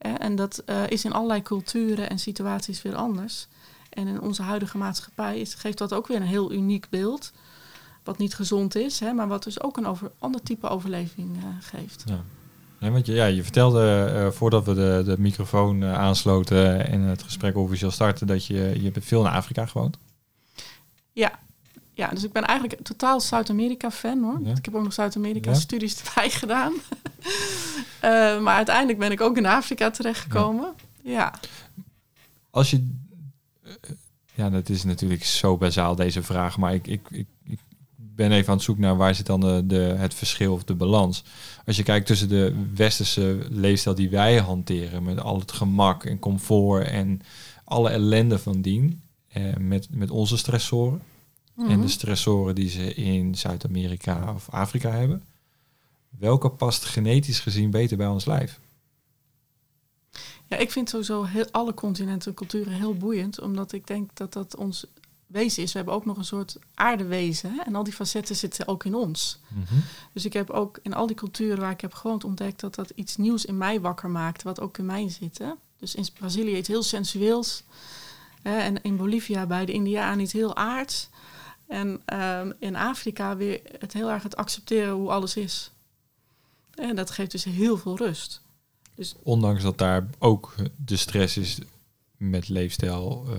En 0.00 0.36
dat 0.36 0.62
uh, 0.66 0.82
is 0.88 1.04
in 1.04 1.12
allerlei 1.12 1.42
culturen 1.42 2.10
en 2.10 2.18
situaties 2.18 2.82
weer 2.82 2.94
anders. 2.94 3.46
En 3.88 4.06
in 4.06 4.20
onze 4.20 4.42
huidige 4.42 4.78
maatschappij 4.78 5.40
is, 5.40 5.54
geeft 5.54 5.78
dat 5.78 5.92
ook 5.92 6.06
weer 6.06 6.16
een 6.16 6.22
heel 6.22 6.52
uniek 6.52 6.86
beeld. 6.90 7.32
Wat 8.04 8.18
niet 8.18 8.34
gezond 8.34 8.74
is, 8.74 9.00
hè, 9.00 9.12
maar 9.12 9.28
wat 9.28 9.42
dus 9.42 9.62
ook 9.62 9.76
een 9.76 9.86
over, 9.86 10.10
ander 10.18 10.42
type 10.42 10.68
overleving 10.68 11.36
uh, 11.36 11.44
geeft. 11.60 12.04
Ja. 12.06 12.20
Nee, 12.78 12.90
want 12.90 13.06
je, 13.06 13.12
ja, 13.12 13.24
je 13.24 13.42
vertelde 13.42 14.12
uh, 14.14 14.30
voordat 14.30 14.64
we 14.64 14.74
de, 14.74 15.02
de 15.04 15.14
microfoon 15.18 15.82
uh, 15.82 15.98
aansloten 15.98 16.86
en 16.86 17.00
het 17.00 17.22
gesprek 17.22 17.56
officieel 17.56 17.90
starten, 17.90 18.26
dat 18.26 18.46
je, 18.46 18.82
je 18.82 18.92
veel 19.00 19.20
in 19.26 19.32
Afrika 19.32 19.66
gewoond. 19.66 19.98
Ja. 21.12 21.38
ja, 21.94 22.08
dus 22.08 22.24
ik 22.24 22.32
ben 22.32 22.44
eigenlijk 22.44 22.82
totaal 22.82 23.20
Zuid-Amerika-fan 23.20 24.22
hoor. 24.22 24.40
Ik 24.56 24.64
heb 24.64 24.74
ook 24.74 24.82
nog 24.82 24.92
Zuid-Amerika-studies 24.92 26.02
erbij 26.02 26.30
gedaan. 26.30 26.72
maar 28.42 28.56
uiteindelijk 28.56 28.98
ben 28.98 29.10
ik 29.10 29.20
ook 29.20 29.36
in 29.36 29.46
Afrika 29.46 29.90
terechtgekomen. 29.90 30.74
Ja. 31.02 31.12
ja. 31.12 31.34
Als 32.50 32.70
je 32.70 32.98
ja, 34.40 34.50
dat 34.50 34.68
is 34.68 34.84
natuurlijk 34.84 35.24
zo 35.24 35.56
bazaal 35.56 35.94
deze 35.94 36.22
vraag, 36.22 36.58
maar 36.58 36.74
ik, 36.74 36.86
ik, 36.86 37.00
ik, 37.10 37.26
ik 37.44 37.58
ben 37.96 38.32
even 38.32 38.48
aan 38.48 38.54
het 38.54 38.64
zoeken 38.64 38.84
naar 38.84 38.96
waar 38.96 39.14
zit 39.14 39.26
dan 39.26 39.40
de, 39.40 39.62
de, 39.66 39.94
het 39.98 40.14
verschil 40.14 40.52
of 40.52 40.64
de 40.64 40.74
balans. 40.74 41.24
Als 41.66 41.76
je 41.76 41.82
kijkt 41.82 42.06
tussen 42.06 42.28
de 42.28 42.66
westerse 42.74 43.38
leefstijl 43.50 43.94
die 43.94 44.10
wij 44.10 44.36
hanteren, 44.36 45.02
met 45.02 45.20
al 45.20 45.38
het 45.38 45.52
gemak 45.52 46.04
en 46.04 46.18
comfort 46.18 46.86
en 46.86 47.20
alle 47.64 47.90
ellende 47.90 48.38
van 48.38 48.60
dien, 48.60 49.02
eh, 49.28 49.56
met, 49.58 49.86
met 49.90 50.10
onze 50.10 50.36
stressoren 50.36 51.02
en 51.56 51.68
de 51.68 51.76
mhm. 51.76 51.88
stressoren 51.88 52.54
die 52.54 52.68
ze 52.68 52.94
in 52.94 53.34
Zuid-Amerika 53.34 54.32
of 54.34 54.48
Afrika 54.50 54.90
hebben, 54.90 55.22
welke 56.18 56.50
past 56.50 56.84
genetisch 56.84 57.40
gezien 57.40 57.70
beter 57.70 57.96
bij 57.96 58.06
ons 58.06 58.24
lijf? 58.24 58.60
Ja, 60.46 60.56
ik 60.56 60.70
vind 60.70 60.88
sowieso 60.88 61.22
heel, 61.22 61.46
alle 61.50 61.74
continenten 61.74 62.30
en 62.30 62.36
culturen 62.36 62.72
heel 62.72 62.96
boeiend, 62.96 63.40
omdat 63.40 63.72
ik 63.72 63.86
denk 63.86 64.10
dat 64.14 64.32
dat 64.32 64.56
ons 64.56 64.86
wezen 65.30 65.62
is. 65.62 65.72
We 65.72 65.76
hebben 65.76 65.94
ook 65.94 66.04
nog 66.04 66.16
een 66.16 66.24
soort 66.24 66.56
aardewezen 66.74 67.52
hè? 67.54 67.62
en 67.62 67.74
al 67.74 67.84
die 67.84 67.92
facetten 67.92 68.36
zitten 68.36 68.68
ook 68.68 68.84
in 68.84 68.94
ons. 68.94 69.38
Mhm. 69.48 69.74
Dus 70.12 70.24
ik 70.24 70.32
heb 70.32 70.50
ook 70.50 70.78
in 70.82 70.94
al 70.94 71.06
die 71.06 71.16
culturen 71.16 71.60
waar 71.60 71.70
ik 71.70 71.80
heb 71.80 71.94
gewoond 71.94 72.24
ontdekt 72.24 72.60
dat 72.60 72.74
dat 72.74 72.90
iets 72.94 73.16
nieuws 73.16 73.44
in 73.44 73.56
mij 73.56 73.80
wakker 73.80 74.10
maakt, 74.10 74.42
wat 74.42 74.60
ook 74.60 74.78
in 74.78 74.86
mij 74.86 75.08
zit. 75.08 75.38
Hè? 75.38 75.50
Dus 75.78 75.94
in 75.94 76.06
Brazilië 76.18 76.56
iets 76.56 76.68
heel 76.68 76.82
sensueels 76.82 77.62
hè? 78.42 78.58
en 78.58 78.82
in 78.82 78.96
Bolivia 78.96 79.46
bij 79.46 79.64
de 79.64 79.72
Indianen 79.72 80.20
iets 80.20 80.32
heel 80.32 80.56
aards. 80.56 81.08
En 81.66 82.02
ehm, 82.04 82.52
in 82.58 82.76
Afrika 82.76 83.36
weer 83.36 83.60
het 83.78 83.92
heel 83.92 84.10
erg 84.10 84.22
het 84.22 84.36
accepteren 84.36 84.94
hoe 84.94 85.10
alles 85.10 85.36
is. 85.36 85.70
En 86.80 86.96
dat 86.96 87.10
geeft 87.10 87.30
dus 87.30 87.44
heel 87.44 87.76
veel 87.76 87.96
rust. 87.96 88.40
Dus 88.94 89.14
Ondanks 89.22 89.62
dat 89.62 89.78
daar 89.78 90.06
ook 90.18 90.54
de 90.84 90.96
stress 90.96 91.36
is 91.36 91.58
met 92.16 92.48
leefstijl, 92.48 93.26
uh, 93.28 93.36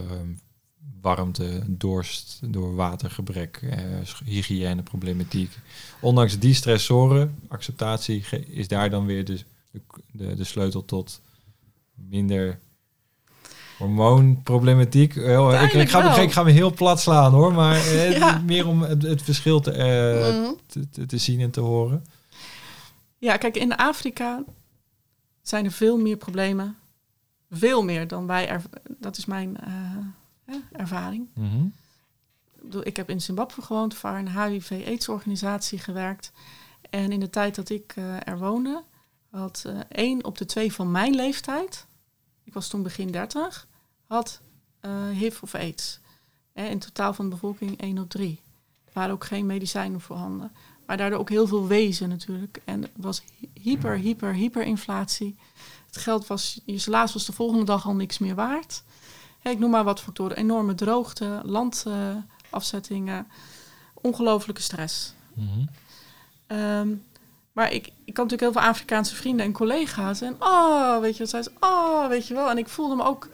warmte, 1.02 1.64
dorst, 1.68 2.40
door 2.44 2.76
watergebrek, 2.76 3.62
uh, 3.64 3.74
hygiëneproblematiek. 4.26 5.58
Ondanks 6.00 6.40
die 6.40 6.54
stressoren, 6.54 7.40
acceptatie, 7.48 8.24
is 8.48 8.68
daar 8.68 8.90
dan 8.90 9.06
weer 9.06 9.26
de, 9.26 9.40
de, 10.12 10.36
de 10.36 10.44
sleutel 10.44 10.86
tot 10.86 11.22
minder 11.94 12.60
hormoonproblematiek. 13.78 15.16
Uh, 15.16 15.64
ik, 15.64 15.74
ik, 15.74 15.90
ga, 15.90 16.18
ik, 16.20 16.32
ga 16.32 16.44
me 16.44 16.52
heel 16.52 16.74
plat 16.74 17.00
slaan 17.00 17.32
hoor, 17.32 17.54
maar 17.54 17.76
uh, 17.96 18.44
meer 18.44 18.68
om 18.68 18.82
het, 18.82 19.02
het 19.02 19.22
verschil 19.22 19.60
te, 19.60 20.56
te, 20.92 21.06
te, 21.06 21.18
zien 21.18 21.40
en 21.40 21.52
te 21.52 21.60
horen. 21.60 22.04
Ja, 23.22 23.38
kijk, 23.38 23.58
in 23.58 23.76
Afrika 23.76 24.44
zijn 25.42 25.66
er 25.66 25.72
veel 25.72 25.98
meer 25.98 26.18
problemen. 26.18 26.78
Veel 27.50 27.84
meer 27.84 28.08
dan 28.08 28.28
wij. 28.28 28.48
Er, 28.48 28.62
dat 28.88 29.18
is 29.18 29.26
mijn 29.26 29.58
uh, 29.68 30.56
ervaring. 30.72 31.28
Mhm. 31.34 31.66
Ik 32.84 32.98
heb 32.98 33.10
in 33.10 33.22
Zimbabwe 33.22 33.62
gewoond, 33.62 33.96
voor 33.96 34.10
een 34.10 34.42
HIV-AIDS-organisatie 34.42 35.80
gewerkt. 35.80 36.32
En 36.90 37.12
in 37.12 37.20
de 37.20 37.30
tijd 37.30 37.56
dat 37.56 37.70
ik 37.70 37.96
uh, 37.96 38.28
er 38.28 38.40
woonde, 38.40 38.84
had 39.30 39.64
uh, 39.68 39.80
één 39.90 40.24
op 40.24 40.38
de 40.38 40.46
twee 40.46 40.74
van 40.74 40.92
mijn 40.92 41.16
leeftijd, 41.16 41.86
ik 42.44 42.54
was 42.54 42.68
toen 42.68 42.84
begin 42.84 43.12
30, 43.12 43.68
had 44.08 44.42
HIV 45.14 45.42
of 45.42 45.56
AIDS. 45.56 46.00
in 46.54 46.80
totaal 46.80 47.14
van 47.14 47.26
de 47.26 47.32
bevolking 47.32 47.82
één 47.82 47.98
op 47.98 48.10
drie. 48.10 48.42
Er 48.86 48.92
waren 48.94 49.14
ook 49.14 49.26
geen 49.26 49.46
medicijnen 49.46 50.02
voorhanden. 50.02 50.52
Maar 50.92 51.00
daardoor 51.00 51.20
ook 51.20 51.30
heel 51.30 51.48
veel 51.48 51.68
wezen 51.68 52.10
natuurlijk. 52.10 52.62
En 52.66 52.82
het 52.82 52.92
was 52.96 53.22
hyper, 53.54 53.98
hyper, 53.98 54.34
hyperinflatie. 54.34 55.36
Het 55.86 55.98
geld 55.98 56.28
was, 56.28 56.62
je 56.66 56.80
salaris 56.80 57.14
was 57.14 57.26
de 57.26 57.34
volgende 57.34 57.66
dag 57.66 57.86
al 57.86 57.96
niks 57.96 58.18
meer 58.18 58.36
waard. 58.36 58.84
ik 59.44 59.60
noem 59.60 59.70
maar 59.70 59.84
wat 59.84 60.00
factoren. 60.00 60.38
Enorme 60.38 60.76
droogte, 60.76 61.42
landafzettingen, 61.44 63.28
ongelofelijke 63.94 64.62
stress. 64.62 65.14
Mhm. 65.34 65.66
Ehm, 66.48 66.90
maar 67.52 67.72
ik, 67.72 67.86
ik 67.86 68.18
had 68.18 68.30
natuurlijk 68.30 68.42
heel 68.42 68.52
veel 68.52 68.70
Afrikaanse 68.70 69.16
vrienden 69.16 69.46
en 69.46 69.52
collega's. 69.52 70.22
En 70.22 70.36
oh, 70.40 71.00
weet 71.00 71.14
je 71.14 71.20
wat 71.20 71.30
zei 71.30 71.44
ze? 71.44 71.52
Oh, 71.60 72.08
weet 72.08 72.28
je 72.28 72.34
wel. 72.34 72.50
En 72.50 72.58
ik 72.58 72.68
voelde 72.68 72.96
me 72.96 73.04
ook 73.04 73.28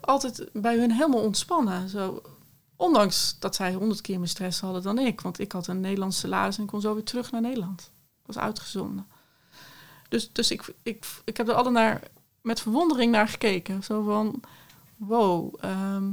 altijd 0.00 0.48
bij 0.52 0.76
hun 0.76 0.92
helemaal 0.92 1.22
ontspannen. 1.22 1.88
Zo, 1.88 2.22
Ondanks 2.82 3.36
dat 3.38 3.54
zij 3.54 3.72
honderd 3.72 4.00
keer 4.00 4.18
meer 4.18 4.28
stress 4.28 4.60
hadden 4.60 4.82
dan 4.82 4.98
ik. 4.98 5.20
Want 5.20 5.38
ik 5.38 5.52
had 5.52 5.66
een 5.66 5.80
Nederlandse 5.80 6.18
salaris 6.18 6.58
en 6.58 6.66
kon 6.66 6.80
zo 6.80 6.94
weer 6.94 7.04
terug 7.04 7.30
naar 7.30 7.40
Nederland. 7.40 7.90
Ik 8.20 8.26
was 8.26 8.38
uitgezonden. 8.38 9.06
Dus, 10.08 10.32
dus 10.32 10.50
ik, 10.50 10.74
ik, 10.82 11.06
ik 11.24 11.36
heb 11.36 11.48
er 11.48 11.54
altijd 11.54 11.74
naar, 11.74 12.02
met 12.40 12.60
verwondering 12.60 13.12
naar 13.12 13.28
gekeken. 13.28 13.82
Zo 13.82 14.02
van, 14.02 14.40
wow. 14.96 15.54
Ehm, 15.60 16.04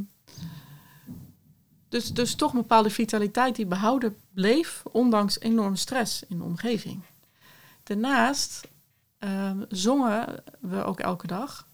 dus, 1.90 2.14
dus 2.14 2.36
toch 2.36 2.54
een 2.54 2.62
bepaalde 2.62 2.90
vitaliteit 2.90 3.56
die 3.56 3.66
behouden 3.66 4.18
bleef, 4.34 4.84
ondanks 4.92 5.40
enorme 5.40 5.78
stress 5.78 6.24
in 6.28 6.38
de 6.38 6.44
omgeving. 6.44 7.02
Daarnaast 7.84 8.68
um, 9.20 9.66
zongen 9.70 10.44
we 10.60 10.84
ook 10.84 11.00
elke 11.00 11.28
dag. 11.28 11.68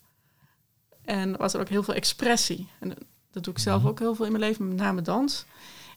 En 1.02 1.38
was 1.38 1.54
er 1.54 1.60
ook 1.60 1.70
heel 1.70 1.84
veel 1.84 1.94
expressie. 1.94 2.70
En 2.80 2.94
dat 3.36 3.44
doe 3.44 3.54
ik 3.54 3.60
zelf 3.60 3.82
mhm. 3.82 3.90
ook 3.90 4.00
heel 4.00 4.16
veel 4.16 4.26
in 4.26 4.32
mijn 4.32 4.44
leven, 4.44 4.68
met 4.68 4.78
name 4.78 5.02
dans. 5.02 5.46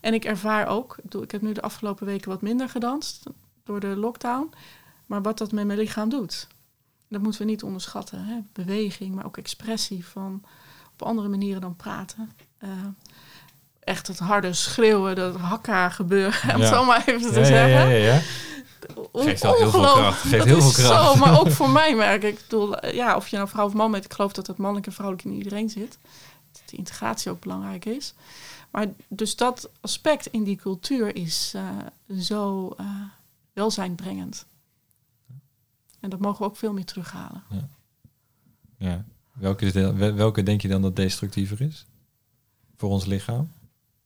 En 0.01 0.15
ik 0.15 0.25
ervaar 0.25 0.67
ook, 0.67 0.97
ik, 1.23 1.31
heb 1.31 1.43
nu 1.43 1.53
de 1.53 1.63
afgelopen 1.63 2.07
weken 2.07 2.29
wat 2.29 2.43
minder 2.43 2.69
gedanst 2.69 3.23
door 3.65 3.81
de 3.81 3.97
lockdown. 3.97 4.55
Maar 5.07 5.23
wat 5.23 5.39
dat 5.39 5.53
met 5.53 5.67
mijn 5.67 5.79
lichaam 5.79 6.09
doet, 6.09 6.47
dat 7.09 7.23
moeten 7.23 7.41
we 7.41 7.47
niet 7.47 7.63
onderschatten. 7.63 8.25
Hè? 8.25 8.39
Beweging, 8.53 9.15
maar 9.15 9.27
ook 9.27 9.37
expressie 9.37 10.07
van 10.07 10.43
op 10.93 11.03
andere 11.03 11.29
manieren 11.29 11.61
dan 11.61 11.77
praten. 11.77 12.33
Uh, 12.65 12.71
echt 13.81 14.07
het 14.07 14.19
harde 14.19 14.53
schreeuwen, 14.53 15.15
dat 15.15 15.37
hakka 15.37 15.89
gebeuren, 15.89 16.55
om 16.57 16.63
zo 16.63 16.85
maar 16.85 17.03
even 17.07 17.33
te 17.33 17.39
ja, 17.39 17.47
zeggen. 17.47 17.89
Ja, 17.89 18.15
ja, 18.15 18.21
Geeft 19.13 19.45
al 19.45 19.55
heel 19.55 19.71
veel 19.71 19.81
kracht. 19.81 20.21
Geeft 20.21 20.45
heel 20.45 20.63
veel 20.63 20.85
kracht. 20.85 21.13
Zo, 21.13 21.17
maar 21.17 21.41
ook 21.41 21.51
voor 21.61 21.71
mij 21.71 21.95
merk 21.95 22.23
ik. 22.23 22.35
ik 22.35 22.41
bedoel, 22.49 22.87
ja, 22.87 23.17
of 23.17 23.29
je 23.29 23.37
nou 23.37 23.49
vrouw 23.49 23.67
of 23.67 23.73
man 23.73 23.91
bent, 23.91 24.05
ik 24.05 24.13
geloof 24.13 24.33
dat 24.33 24.47
het 24.47 24.57
mannelijk 24.57 24.87
en 24.87 24.93
vrouwelijk 24.93 25.29
in 25.29 25.35
iedereen 25.35 25.71
zit 25.71 25.99
de 26.71 26.77
integratie 26.77 27.31
ook 27.31 27.41
belangrijk 27.41 27.85
is. 27.85 28.15
Maar 28.71 28.87
dus 29.09 29.37
dat 29.37 29.71
aspect 29.81 30.27
in 30.27 30.45
die 30.45 30.57
cultuur 30.57 31.17
is 31.17 31.53
uh, 31.57 31.79
zo 32.21 32.75
uh, 32.81 33.03
welzijnbrengend. 33.53 34.47
En 36.01 36.11
dat 36.11 36.21
mogen 36.21 36.39
we 36.39 36.45
ook 36.45 36.57
veel 36.57 36.73
meer 36.73 36.85
terughalen. 36.85 37.43
Ja. 37.51 37.69
ja. 38.79 39.05
Welke, 39.33 39.73
de, 39.73 40.13
welke 40.13 40.43
denk 40.43 40.63
je 40.63 40.69
dan 40.69 40.83
dat 40.83 40.97
destructiever 40.97 41.61
is? 41.61 41.87
Voor 42.77 42.91
ons 42.91 43.05
lichaam? 43.05 43.51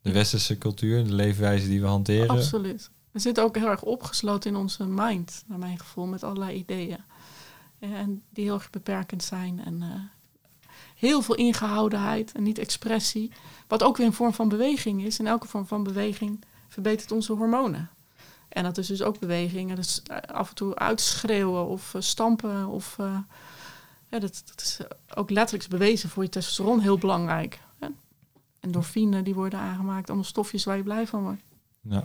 De 0.01 0.12
westerse 0.12 0.59
cultuur, 0.59 1.05
de 1.05 1.12
leefwijze 1.12 1.68
die 1.68 1.81
we 1.81 1.87
hanteren. 1.87 2.29
Absoluut. 2.29 2.90
We 3.11 3.18
zitten 3.18 3.44
ook 3.44 3.57
heel 3.57 3.68
erg 3.68 3.83
opgesloten 3.83 4.51
in 4.51 4.57
onze 4.57 4.85
mind, 4.85 5.44
naar 5.46 5.59
mijn 5.59 5.79
gevoel, 5.79 6.07
met 6.07 6.22
allerlei 6.22 6.59
ideeën. 6.59 6.98
En 7.79 8.22
die 8.31 8.44
heel 8.44 8.55
erg 8.55 8.70
beperkend 8.70 9.22
zijn. 9.22 9.64
En 9.64 9.83
uh, 9.83 9.94
heel 11.02 11.22
veel 11.22 11.34
ingehoudenheid 11.34 12.32
en 12.32 12.42
niet 12.42 12.58
expressie. 12.58 13.32
Wat 13.66 13.82
ook 13.82 13.96
weer 13.96 14.06
een 14.06 14.12
vorm 14.12 14.32
van 14.32 14.48
beweging 14.48 15.04
is. 15.04 15.18
En 15.18 15.26
elke 15.26 15.46
vorm 15.46 15.66
van 15.66 15.82
beweging 15.82 16.44
verbetert 16.68 17.12
onze 17.12 17.32
hormonen. 17.32 17.90
En 18.48 18.62
dat 18.62 18.78
is 18.78 18.86
dus 18.86 19.02
ook 19.02 19.18
beweging. 19.18 19.74
Dus 19.74 20.02
af 20.26 20.48
en 20.48 20.54
toe 20.54 20.74
uitschreeuwen 20.74 21.66
of 21.66 21.94
uh, 21.94 22.02
stampen. 22.02 22.66
Of, 22.66 22.96
uh, 23.00 23.18
ja, 24.08 24.18
dat, 24.18 24.42
dat, 24.44 24.60
is 24.60 24.78
ook 25.14 25.30
letterlijk 25.30 25.68
bewezen 25.68 26.08
voor 26.08 26.22
je 26.22 26.28
testosteron 26.28 26.80
heel 26.80 26.98
belangrijk. 26.98 27.60
Endorfine 28.60 29.22
die 29.22 29.34
worden 29.34 29.58
aangemaakt. 29.58 30.06
Allemaal 30.06 30.26
stofjes 30.26 30.64
waar 30.64 30.76
je 30.76 30.82
blij 30.82 31.06
van 31.06 31.22
wordt. 31.22 31.42
Ja. 31.80 32.04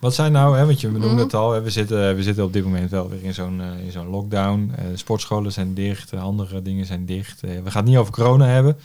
Wat 0.00 0.14
zijn 0.14 0.32
nou, 0.32 0.56
hè, 0.58 0.66
want 0.66 0.80
je 0.80 0.90
noemde 0.90 1.08
mm 1.08 1.18
het 1.18 1.34
al, 1.34 1.52
hè, 1.52 1.62
we, 1.62 1.70
zitten, 1.70 2.16
we 2.16 2.22
zitten 2.22 2.44
op 2.44 2.52
dit 2.52 2.64
moment 2.64 2.90
wel 2.90 3.08
weer 3.08 3.22
in 3.22 3.34
zo'n 3.34 3.60
uh, 3.60 3.84
in 3.84 3.92
zo'n 3.92 4.06
lockdown. 4.06 4.72
Uh, 4.78 4.84
sportscholen 4.94 5.52
zijn 5.52 5.74
dicht, 5.74 6.14
andere 6.14 6.62
dingen 6.62 6.86
zijn 6.86 7.06
dicht. 7.06 7.40
We 7.40 7.48
gaan 7.48 7.82
het 7.82 7.84
niet 7.84 7.96
over 7.96 8.12
corona 8.12 8.46
hebben. 8.46 8.76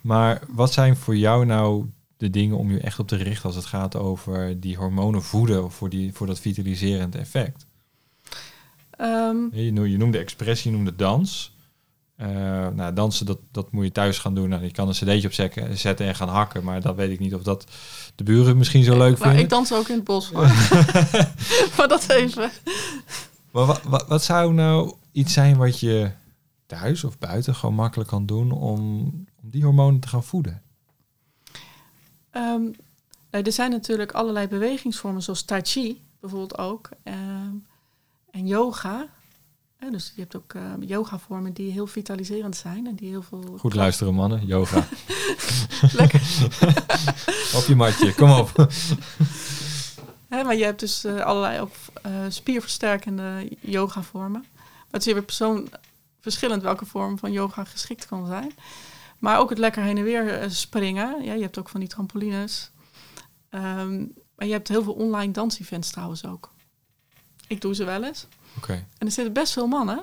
Maar 0.00 0.42
wat 0.48 0.72
zijn 0.72 0.96
voor 0.96 1.16
jou 1.16 1.44
nou 1.44 1.86
de 2.16 2.30
dingen 2.30 2.56
om 2.56 2.70
je 2.70 2.80
echt 2.80 2.98
op 2.98 3.08
te 3.08 3.16
richten 3.16 3.44
als 3.44 3.54
het 3.54 3.64
gaat 3.64 3.96
over 3.96 4.60
die 4.60 4.76
hormonen 4.76 5.22
voeden 5.22 5.70
voor, 5.70 5.88
die, 5.88 6.12
voor 6.12 6.26
dat 6.26 6.40
vitaliserend 6.40 7.14
effect? 7.14 7.66
Um, 9.00 9.48
je, 9.52 9.90
je 9.90 9.98
noemde 9.98 10.18
expressie, 10.18 10.70
je 10.70 10.76
noemde 10.76 10.96
dans. 10.96 11.52
Uh, 12.20 12.26
nou, 12.68 12.92
dansen, 12.94 13.26
dat, 13.26 13.38
dat 13.50 13.72
moet 13.72 13.84
je 13.84 13.92
thuis 13.92 14.18
gaan 14.18 14.34
doen. 14.34 14.48
Nou, 14.48 14.62
je 14.62 14.70
kan 14.70 14.88
een 14.88 14.94
cd'tje 14.94 15.26
op 15.26 15.52
zetten 15.76 16.06
en 16.06 16.14
gaan 16.14 16.28
hakken. 16.28 16.64
Maar 16.64 16.80
dat 16.80 16.96
weet 16.96 17.10
ik 17.10 17.18
niet 17.18 17.34
of 17.34 17.42
dat 17.42 17.66
de 18.14 18.24
buren 18.24 18.56
misschien 18.56 18.84
zo 18.84 18.98
leuk 18.98 19.18
vinden. 19.18 19.38
Ik 19.38 19.48
dans 19.48 19.72
ook 19.72 19.88
in 19.88 19.94
het 19.94 20.04
bos. 20.04 20.30
maar 21.76 21.88
dat 21.88 22.08
even. 22.08 22.50
Maar 23.50 23.66
wat, 23.66 23.82
wat, 23.82 24.06
wat, 24.08 24.22
zou 24.22 24.52
nou 24.52 24.94
iets 25.12 25.32
zijn 25.32 25.56
wat 25.56 25.80
je 25.80 26.10
thuis 26.66 27.04
of 27.04 27.18
buiten 27.18 27.54
gewoon 27.54 27.74
makkelijk 27.74 28.10
kan 28.10 28.26
doen 28.26 28.52
om, 28.52 28.80
om 29.42 29.50
die 29.50 29.64
hormonen 29.64 30.00
te 30.00 30.08
gaan 30.08 30.24
voeden? 30.24 30.62
Um, 32.32 32.74
er 33.30 33.52
zijn 33.52 33.70
natuurlijk 33.70 34.12
allerlei 34.12 34.48
bewegingsvormen, 34.48 35.22
zoals 35.22 35.42
tai 35.42 35.60
chi 35.64 36.02
bijvoorbeeld 36.20 36.58
ook. 36.58 36.88
Um, 37.04 37.66
en 38.30 38.46
yoga. 38.46 39.06
Ja, 39.82 39.90
dus 39.90 40.12
je 40.14 40.20
hebt 40.20 40.36
ook 40.36 40.52
uh, 40.52 40.62
yoga-vormen 40.80 41.52
die 41.52 41.72
heel 41.72 41.86
vitaliserend 41.86 42.56
zijn 42.56 42.86
en 42.86 42.94
die 42.94 43.08
heel 43.08 43.22
veel. 43.22 43.54
Goed 43.58 43.74
luisteren, 43.74 44.14
mannen. 44.14 44.46
Yoga. 44.46 44.88
Lekker. 46.00 46.20
op 47.58 47.64
je 47.66 47.74
matje, 47.76 48.14
kom 48.14 48.30
op. 48.30 48.52
Maar 50.28 50.56
je 50.56 50.64
hebt 50.64 50.80
dus 50.80 51.04
uh, 51.04 51.20
allerlei 51.20 51.60
ook 51.60 51.72
uh, 52.06 52.12
spierversterkende 52.28 53.48
yoga-vormen. 53.60 54.44
Maar 54.54 54.90
het 54.90 55.06
is 55.06 55.12
weer 55.12 55.22
persoon 55.22 55.68
verschillend 56.20 56.62
welke 56.62 56.86
vorm 56.86 57.18
van 57.18 57.32
yoga 57.32 57.64
geschikt 57.64 58.06
kan 58.06 58.26
zijn. 58.26 58.52
Maar 59.18 59.38
ook 59.38 59.50
het 59.50 59.58
lekker 59.58 59.82
heen 59.82 59.98
en 59.98 60.04
weer 60.04 60.44
springen. 60.50 61.24
Ja, 61.24 61.32
je 61.32 61.42
hebt 61.42 61.58
ook 61.58 61.68
van 61.68 61.80
die 61.80 61.88
trampolines. 61.88 62.70
Um, 63.50 64.14
maar 64.36 64.46
je 64.46 64.52
hebt 64.52 64.68
heel 64.68 64.82
veel 64.82 64.92
online 64.92 65.32
dansevents 65.32 65.90
trouwens 65.90 66.26
ook. 66.26 66.50
Ik 67.46 67.60
doe 67.60 67.74
ze 67.74 67.84
wel 67.84 68.04
eens. 68.04 68.26
Okay. 68.56 68.76
En 68.98 69.06
er 69.06 69.12
zitten 69.12 69.32
best 69.32 69.52
veel 69.52 69.66
mannen 69.66 70.02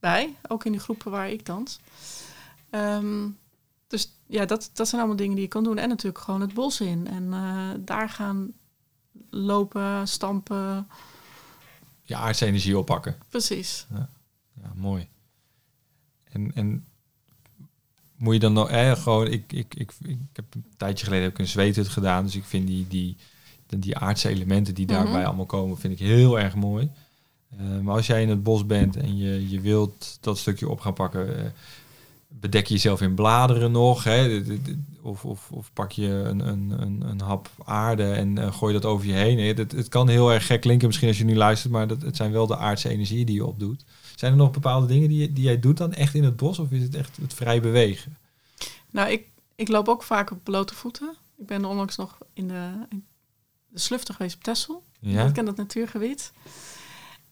bij, 0.00 0.36
ook 0.48 0.64
in 0.64 0.72
de 0.72 0.78
groepen 0.78 1.10
waar 1.10 1.30
ik 1.30 1.46
dans. 1.46 1.80
Um, 2.70 3.38
dus 3.88 4.12
ja, 4.26 4.44
dat, 4.44 4.70
dat 4.72 4.88
zijn 4.88 5.00
allemaal 5.00 5.18
dingen 5.18 5.34
die 5.34 5.44
je 5.44 5.50
kan 5.50 5.64
doen. 5.64 5.78
En 5.78 5.88
natuurlijk 5.88 6.24
gewoon 6.24 6.40
het 6.40 6.54
bos 6.54 6.80
in. 6.80 7.06
En 7.06 7.22
uh, 7.22 7.70
daar 7.78 8.08
gaan 8.08 8.52
lopen, 9.30 10.08
stampen. 10.08 10.88
Je 12.02 12.16
aardse 12.16 12.46
energie 12.46 12.78
oppakken. 12.78 13.16
Precies. 13.28 13.86
Ja, 13.90 14.08
ja 14.62 14.72
mooi. 14.74 15.08
En, 16.24 16.52
en 16.54 16.86
moet 18.16 18.34
je 18.34 18.40
dan 18.40 18.52
nog, 18.52 18.68
eh, 18.68 18.92
gewoon, 18.92 19.26
ik, 19.26 19.52
ik, 19.52 19.74
ik, 19.74 19.92
ik 20.04 20.18
heb 20.32 20.54
een 20.54 20.64
tijdje 20.76 21.04
geleden 21.04 21.24
heb 21.24 21.34
ik 21.34 21.38
een 21.38 21.48
zweethut 21.48 21.88
gedaan. 21.88 22.24
Dus 22.24 22.36
ik 22.36 22.44
vind 22.44 22.66
die, 22.66 22.88
die, 22.88 23.16
die 23.66 23.96
aardse 23.96 24.28
elementen 24.28 24.74
die 24.74 24.86
daarbij 24.86 25.10
mm 25.10 25.16
-hmm. 25.16 25.26
allemaal 25.26 25.46
komen, 25.46 25.78
vind 25.78 25.92
ik 25.92 26.06
heel 26.06 26.38
erg 26.38 26.54
mooi. 26.54 26.90
Uh, 27.60 27.80
maar 27.80 27.94
als 27.94 28.06
jij 28.06 28.22
in 28.22 28.28
het 28.28 28.42
bos 28.42 28.66
bent 28.66 28.96
en 28.96 29.16
je, 29.16 29.50
je 29.50 29.60
wilt 29.60 30.18
dat 30.20 30.38
stukje 30.38 30.68
op 30.68 30.80
gaan 30.80 30.94
pakken, 30.94 31.28
uh, 31.28 31.44
bedek 32.28 32.66
je 32.66 32.74
jezelf 32.74 33.00
in 33.00 33.14
bladeren 33.14 33.72
nog. 33.72 34.04
Hè? 34.04 34.42
Of, 35.02 35.24
of, 35.24 35.50
of 35.50 35.70
pak 35.72 35.92
je 35.92 36.06
een, 36.06 36.48
een, 36.48 36.70
een, 36.80 37.02
een 37.08 37.20
hap 37.20 37.50
aarde 37.64 38.12
en 38.12 38.36
uh, 38.36 38.52
gooi 38.52 38.72
dat 38.72 38.84
over 38.84 39.06
je 39.06 39.12
heen. 39.12 39.56
Het, 39.56 39.72
het 39.72 39.88
kan 39.88 40.08
heel 40.08 40.32
erg 40.32 40.46
gek 40.46 40.60
klinken 40.60 40.86
misschien 40.86 41.08
als 41.08 41.18
je 41.18 41.24
nu 41.24 41.36
luistert, 41.36 41.72
maar 41.72 41.88
dat, 41.88 42.02
het 42.02 42.16
zijn 42.16 42.32
wel 42.32 42.46
de 42.46 42.56
aardse 42.56 42.88
energieën 42.88 43.26
die 43.26 43.34
je 43.34 43.46
opdoet. 43.46 43.84
Zijn 44.14 44.32
er 44.32 44.38
nog 44.38 44.50
bepaalde 44.50 44.86
dingen 44.86 45.08
die, 45.08 45.32
die 45.32 45.44
jij 45.44 45.60
doet 45.60 45.76
dan 45.76 45.92
echt 45.92 46.14
in 46.14 46.24
het 46.24 46.36
bos 46.36 46.58
of 46.58 46.70
is 46.70 46.82
het 46.82 46.94
echt 46.94 47.16
het 47.20 47.34
vrij 47.34 47.60
bewegen? 47.60 48.16
Nou, 48.90 49.10
ik, 49.10 49.26
ik 49.54 49.68
loop 49.68 49.88
ook 49.88 50.02
vaak 50.02 50.30
op 50.30 50.38
blote 50.42 50.74
voeten. 50.74 51.16
Ik 51.36 51.46
ben 51.46 51.64
onlangs 51.64 51.96
nog 51.96 52.18
in 52.32 52.48
de, 52.48 52.70
in 52.88 53.04
de 53.68 53.78
slufter 53.78 54.14
geweest 54.14 54.36
op 54.36 54.42
Texel. 54.42 54.82
Ja? 55.00 55.24
Ik 55.24 55.32
ken 55.32 55.44
dat 55.44 55.56
natuurgebied. 55.56 56.32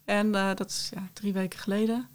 En 0.06 0.26
uh, 0.26 0.54
dat 0.54 0.70
is 0.70 0.90
ja, 0.94 1.08
drie 1.12 1.32
weken 1.32 1.58
geleden. 1.58 2.08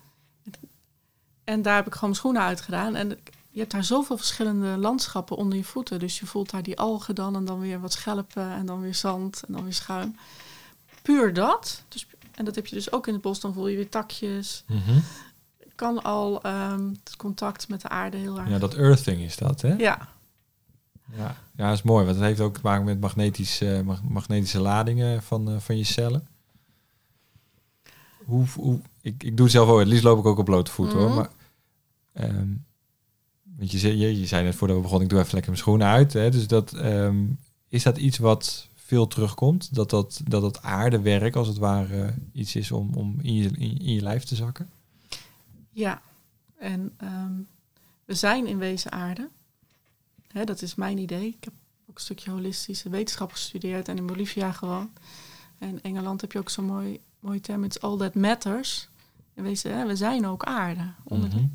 En 1.43 1.61
daar 1.61 1.75
heb 1.75 1.85
ik 1.85 1.93
gewoon 1.93 2.09
mijn 2.09 2.21
schoenen 2.21 2.41
uitgedaan. 2.41 2.95
En 2.95 3.09
je 3.49 3.59
hebt 3.59 3.71
daar 3.71 3.83
zoveel 3.83 4.17
verschillende 4.17 4.77
landschappen 4.77 5.37
onder 5.37 5.57
je 5.57 5.63
voeten. 5.63 5.99
Dus 5.99 6.19
je 6.19 6.25
voelt 6.25 6.49
daar 6.49 6.63
die 6.63 6.79
algen 6.79 7.15
dan 7.15 7.35
en 7.35 7.45
dan 7.45 7.59
weer 7.59 7.79
wat 7.79 7.91
schelpen 7.91 8.51
en 8.51 8.65
dan 8.65 8.81
weer 8.81 8.95
zand 8.95 9.43
en 9.47 9.53
dan 9.53 9.63
weer 9.63 9.73
schuim. 9.73 10.15
Puur 11.01 11.33
dat. 11.33 11.83
Dus, 11.87 12.07
en 12.35 12.45
dat 12.45 12.55
heb 12.55 12.67
je 12.67 12.75
dus 12.75 12.91
ook 12.91 13.07
in 13.07 13.13
het 13.13 13.21
bos. 13.21 13.39
Dan 13.39 13.53
voel 13.53 13.67
je 13.67 13.75
weer 13.75 13.89
takjes. 13.89 14.63
Mm 14.67 14.81
-hmm. 14.85 15.03
Kan 15.75 16.03
al 16.03 16.45
um, 16.45 16.99
het 17.03 17.15
contact 17.15 17.67
met 17.67 17.81
de 17.81 17.89
aarde 17.89 18.17
heel 18.17 18.39
erg. 18.39 18.49
Ja, 18.49 18.59
dat 18.59 18.73
earthing 18.73 19.21
is 19.21 19.37
dat, 19.37 19.61
hè? 19.61 19.73
Ja. 19.73 20.07
Ja, 21.15 21.35
ja 21.55 21.67
dat 21.67 21.77
is 21.77 21.81
mooi. 21.81 22.05
Want 22.05 22.17
het 22.17 22.25
heeft 22.25 22.39
ook 22.39 22.53
te 22.53 22.59
maken 22.63 22.85
met 22.85 22.99
magnetisch, 22.99 23.61
uh, 23.61 23.79
magnetische 24.09 24.59
ladingen 24.59 25.23
van, 25.23 25.49
uh, 25.49 25.59
van 25.59 25.77
je 25.77 25.83
cellen 25.83 26.27
hoe, 28.25 28.45
hoe 28.55 28.79
ik, 29.01 29.23
ik 29.23 29.35
doe 29.37 29.45
het 29.45 29.55
zelf 29.55 29.69
ook. 29.69 29.79
Het 29.79 29.87
liefst 29.87 30.03
loop 30.03 30.19
ik 30.19 30.25
ook 30.25 30.37
op 30.37 30.45
blote 30.45 30.71
voeten 30.71 30.97
mm 30.97 31.05
-hmm. 31.05 31.13
hoor. 31.13 31.29
Maar, 32.13 32.29
um, 32.29 32.65
want 33.43 33.71
je, 33.71 33.97
je, 33.97 34.19
je 34.19 34.25
zei 34.25 34.43
net 34.43 34.55
voordat 34.55 34.75
we 34.75 34.81
begonnen, 34.81 35.07
ik 35.07 35.13
doe 35.13 35.21
even 35.21 35.33
lekker 35.33 35.51
mijn 35.51 35.63
schoenen 35.63 35.87
uit. 35.87 36.13
Hè, 36.13 36.31
dus 36.31 36.47
dat, 36.47 36.73
um, 36.73 37.39
is 37.67 37.83
dat 37.83 37.97
iets 37.97 38.17
wat 38.17 38.69
veel 38.75 39.07
terugkomt? 39.07 39.75
Dat 39.75 39.89
dat, 39.89 40.21
dat 40.27 40.41
dat 40.41 40.61
aardewerk 40.61 41.35
als 41.35 41.47
het 41.47 41.57
ware 41.57 42.13
iets 42.33 42.55
is 42.55 42.71
om, 42.71 42.93
om 42.93 43.19
in, 43.21 43.33
je, 43.33 43.43
in, 43.43 43.77
in 43.79 43.93
je 43.93 44.01
lijf 44.01 44.23
te 44.23 44.35
zakken? 44.35 44.69
Ja, 45.69 46.01
en 46.57 46.93
um, 47.03 47.47
we 48.05 48.13
zijn 48.13 48.47
in 48.47 48.57
wezen 48.57 48.91
aarde. 48.91 49.29
Hè, 50.27 50.43
dat 50.43 50.61
is 50.61 50.75
mijn 50.75 50.97
idee. 50.97 51.27
Ik 51.27 51.43
heb 51.43 51.53
ook 51.89 51.95
een 51.95 52.01
stukje 52.01 52.31
holistische 52.31 52.89
wetenschap 52.89 53.31
gestudeerd 53.31 53.87
en 53.87 53.97
in 53.97 54.05
Bolivia 54.05 54.51
gewoon. 54.51 54.89
En 55.57 55.69
in 55.69 55.81
Engeland 55.81 56.21
heb 56.21 56.31
je 56.31 56.39
ook 56.39 56.49
zo'n 56.49 56.65
mooi 56.65 56.99
mooie 57.21 57.41
term, 57.41 57.63
it's 57.63 57.79
all 57.79 57.97
that 57.97 58.15
matters. 58.15 58.89
En 59.33 59.45
hè, 59.61 59.85
we 59.85 59.95
zijn 59.95 60.27
ook 60.27 60.43
aarde. 60.43 60.91
Onder 61.03 61.29
Mhm. 61.29 61.45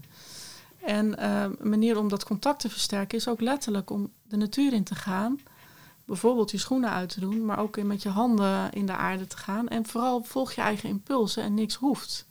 en 0.81 1.07
uh, 1.19 1.43
een 1.43 1.69
manier 1.69 1.99
om 1.99 2.09
dat 2.09 2.25
contact 2.25 2.61
te 2.61 2.71
versterken 2.71 3.19
is 3.19 3.29
ook 3.29 3.41
letterlijk 3.41 3.91
om 3.91 4.11
de 4.29 4.37
natuur 4.37 4.73
in 4.73 4.85
te 4.85 4.95
gaan. 4.95 5.41
Bijvoorbeeld 6.05 6.51
je 6.51 6.59
schoenen 6.59 6.91
uit 6.91 7.09
te 7.09 7.21
doen, 7.21 7.45
maar 7.45 7.59
ook 7.59 7.83
met 7.83 8.03
je 8.03 8.09
handen 8.09 8.73
in 8.73 8.87
de 8.87 8.97
aarde 8.97 9.27
te 9.27 9.37
gaan. 9.37 9.69
En 9.69 9.87
vooral 9.87 10.23
volg 10.23 10.53
je 10.53 10.61
eigen 10.61 10.89
impulsen 10.89 11.43
en 11.43 11.55
niks 11.55 11.75
hoeft. 11.75 12.27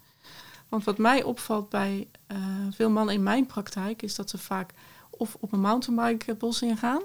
Want 0.70 0.84
wat 0.84 0.98
mij 0.98 1.24
opvalt 1.24 1.70
bij 1.70 2.08
uh, 2.32 2.38
veel 2.72 2.90
mannen 2.90 3.14
in 3.14 3.24
mijn 3.24 3.46
praktijk, 3.46 4.02
is 4.02 4.16
dat 4.16 4.30
ze 4.30 4.38
vaak 4.38 4.74
of 5.10 5.38
op 5.40 5.52
een 5.52 5.60
mountainbike 5.60 6.26
het 6.26 6.38
bos 6.40 6.62
ingaan, 6.62 7.02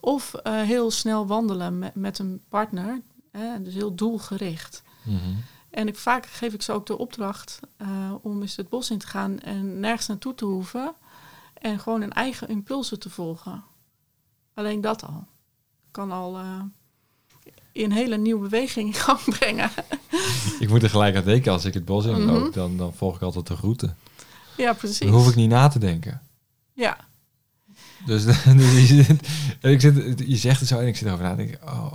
of 0.00 0.32
uh, 0.46 0.60
heel 0.60 0.90
snel 0.90 1.26
wandelen 1.26 1.78
met, 1.78 1.94
met 1.94 2.18
een 2.18 2.40
partner. 2.48 3.00
Hè, 3.30 3.62
dus 3.62 3.74
heel 3.74 3.94
doelgericht. 3.94 4.82
Mm 5.06 5.18
-hmm. 5.18 5.44
En 5.70 5.88
ik, 5.88 5.96
vaak 5.96 6.26
geef 6.26 6.52
ik 6.52 6.62
ze 6.62 6.72
ook 6.72 6.86
de 6.86 6.98
opdracht 6.98 7.60
uh, 7.78 8.14
om 8.22 8.42
eens 8.42 8.56
het 8.56 8.68
bos 8.68 8.90
in 8.90 8.98
te 8.98 9.06
gaan 9.06 9.40
en 9.40 9.80
nergens 9.80 10.06
naartoe 10.06 10.34
te 10.34 10.44
hoeven. 10.44 10.94
En 11.54 11.78
gewoon 11.78 12.00
hun 12.00 12.12
eigen 12.12 12.48
impulsen 12.48 12.98
te 12.98 13.10
volgen. 13.10 13.64
Alleen 14.54 14.80
dat 14.80 15.04
al. 15.04 15.26
Kan 15.90 16.12
al 16.12 16.38
uh, 16.38 16.60
een 17.72 17.92
hele 17.92 18.16
nieuwe 18.16 18.42
beweging 18.42 18.86
in 18.86 19.00
gang 19.00 19.20
brengen. 19.24 19.70
ik 20.60 20.68
moet 20.68 20.82
er 20.82 20.90
gelijk 20.90 21.16
aan 21.16 21.24
denken, 21.24 21.52
als 21.52 21.64
ik 21.64 21.74
het 21.74 21.84
bos 21.84 22.04
in 22.04 22.24
loop, 22.24 22.36
mm 22.36 22.42
-hmm. 22.42 22.52
dan, 22.52 22.76
dan 22.76 22.94
volg 22.94 23.16
ik 23.16 23.22
altijd 23.22 23.46
de 23.46 23.54
route. 23.54 23.94
Ja, 24.56 24.72
precies. 24.72 24.98
Dan 24.98 25.08
hoef 25.08 25.28
ik 25.28 25.34
niet 25.34 25.50
na 25.50 25.68
te 25.68 25.78
denken. 25.78 26.22
Ja. 26.72 26.96
Dus, 28.06 28.24
dus 28.56 28.88
je, 28.88 29.16
ik 29.72 29.80
zit, 29.80 30.22
je 30.26 30.36
zegt 30.36 30.60
het 30.60 30.68
zo 30.68 30.78
en 30.78 30.86
ik 30.86 30.96
zit 30.96 31.06
erover 31.06 31.24
na 31.24 31.30
en 31.30 31.36
denk 31.36 31.58
oh, 31.64 31.92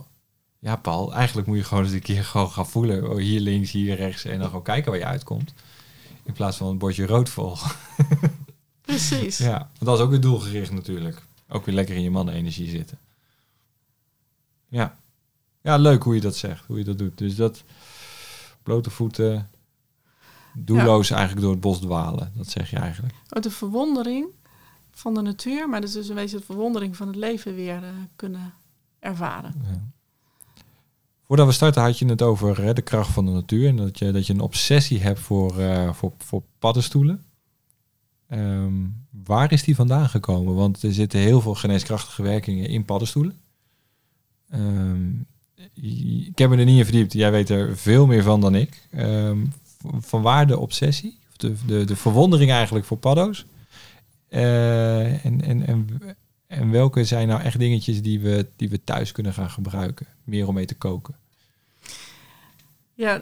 ja, 0.61 0.75
Paul, 0.75 1.13
eigenlijk 1.13 1.47
moet 1.47 1.57
je 1.57 1.63
gewoon 1.63 1.83
eens 1.83 1.93
een 1.93 2.01
keer 2.01 2.23
gewoon 2.23 2.51
gaan 2.51 2.67
voelen. 2.67 3.09
Oh, 3.09 3.17
hier 3.17 3.39
links, 3.39 3.71
hier 3.71 3.95
rechts. 3.95 4.25
En 4.25 4.39
dan 4.39 4.47
gewoon 4.47 4.63
kijken 4.63 4.91
waar 4.91 4.99
je 4.99 5.05
uitkomt. 5.05 5.53
In 6.23 6.33
plaats 6.33 6.57
van 6.57 6.67
een 6.67 6.77
bordje 6.77 7.05
rood 7.05 7.29
volgen. 7.29 7.75
Precies. 8.81 9.37
ja, 9.37 9.57
want 9.57 9.85
dat 9.85 9.97
is 9.97 10.03
ook 10.03 10.09
weer 10.09 10.21
doelgericht 10.21 10.71
natuurlijk. 10.71 11.21
Ook 11.47 11.65
weer 11.65 11.75
lekker 11.75 11.95
in 11.95 12.01
je 12.01 12.11
mannenenergie 12.11 12.69
zitten. 12.69 12.97
Ja. 14.67 14.97
ja, 15.61 15.77
leuk 15.77 16.03
hoe 16.03 16.15
je 16.15 16.21
dat 16.21 16.35
zegt, 16.35 16.65
hoe 16.65 16.77
je 16.77 16.83
dat 16.83 16.97
doet. 16.97 17.17
Dus 17.17 17.35
dat 17.35 17.63
blote 18.63 18.89
voeten, 18.89 19.49
doelloos 20.53 21.09
eigenlijk 21.09 21.41
door 21.41 21.51
het 21.51 21.61
bos 21.61 21.79
dwalen. 21.79 22.31
Dat 22.35 22.49
zeg 22.49 22.69
je 22.69 22.77
eigenlijk. 22.77 23.13
Oh, 23.29 23.41
de 23.41 23.51
verwondering 23.51 24.27
van 24.91 25.13
de 25.13 25.21
natuur, 25.21 25.69
maar 25.69 25.81
dus, 25.81 25.91
dus 25.91 26.09
een 26.09 26.15
beetje 26.15 26.37
de 26.37 26.45
verwondering 26.45 26.97
van 26.97 27.07
het 27.07 27.15
leven 27.15 27.55
weer 27.55 27.83
uh, 27.83 27.89
kunnen 28.15 28.53
ervaren. 28.99 29.53
Ja. 29.63 29.81
Voordat 31.31 31.49
we 31.49 31.55
starten 31.55 31.81
had 31.81 31.99
je 31.99 32.05
het 32.05 32.21
over 32.21 32.75
de 32.75 32.81
kracht 32.81 33.11
van 33.11 33.25
de 33.25 33.31
natuur 33.31 33.67
en 33.67 33.75
dat 33.75 33.99
je, 33.99 34.11
dat 34.11 34.27
je 34.27 34.33
een 34.33 34.39
obsessie 34.39 34.99
hebt 34.99 35.19
voor, 35.19 35.59
uh, 35.59 35.93
voor, 35.93 36.11
voor 36.17 36.41
paddenstoelen. 36.59 37.23
Um, 38.31 39.05
waar 39.23 39.51
is 39.51 39.63
die 39.63 39.75
vandaan 39.75 40.09
gekomen? 40.09 40.55
Want 40.55 40.83
er 40.83 40.93
zitten 40.93 41.19
heel 41.19 41.41
veel 41.41 41.55
geneeskrachtige 41.55 42.23
werkingen 42.23 42.69
in 42.69 42.85
paddenstoelen. 42.85 43.39
Um, 44.53 45.25
ik 46.25 46.37
heb 46.37 46.49
me 46.49 46.57
er 46.57 46.65
niet 46.65 46.77
in 46.77 46.83
verdiept. 46.83 47.13
Jij 47.13 47.31
weet 47.31 47.49
er 47.49 47.77
veel 47.77 48.05
meer 48.05 48.23
van 48.23 48.41
dan 48.41 48.55
ik. 48.55 48.87
Um, 48.97 49.53
van 49.99 50.21
waar 50.21 50.47
de 50.47 50.59
obsessie? 50.59 51.17
De, 51.37 51.55
de, 51.65 51.85
de 51.85 51.95
verwondering 51.95 52.51
eigenlijk 52.51 52.85
voor 52.85 52.97
paddo's? 52.97 53.45
Uh, 54.29 55.25
en, 55.25 55.41
en, 55.41 55.67
en, 55.67 55.87
en 56.47 56.71
welke 56.71 57.05
zijn 57.05 57.27
nou 57.27 57.41
echt 57.41 57.59
dingetjes 57.59 58.01
die 58.01 58.19
we, 58.19 58.47
die 58.55 58.69
we 58.69 58.83
thuis 58.83 59.11
kunnen 59.11 59.33
gaan 59.33 59.49
gebruiken? 59.49 60.05
Meer 60.23 60.47
om 60.47 60.53
mee 60.53 60.65
te 60.65 60.75
koken. 60.75 61.19
Ja, 63.01 63.21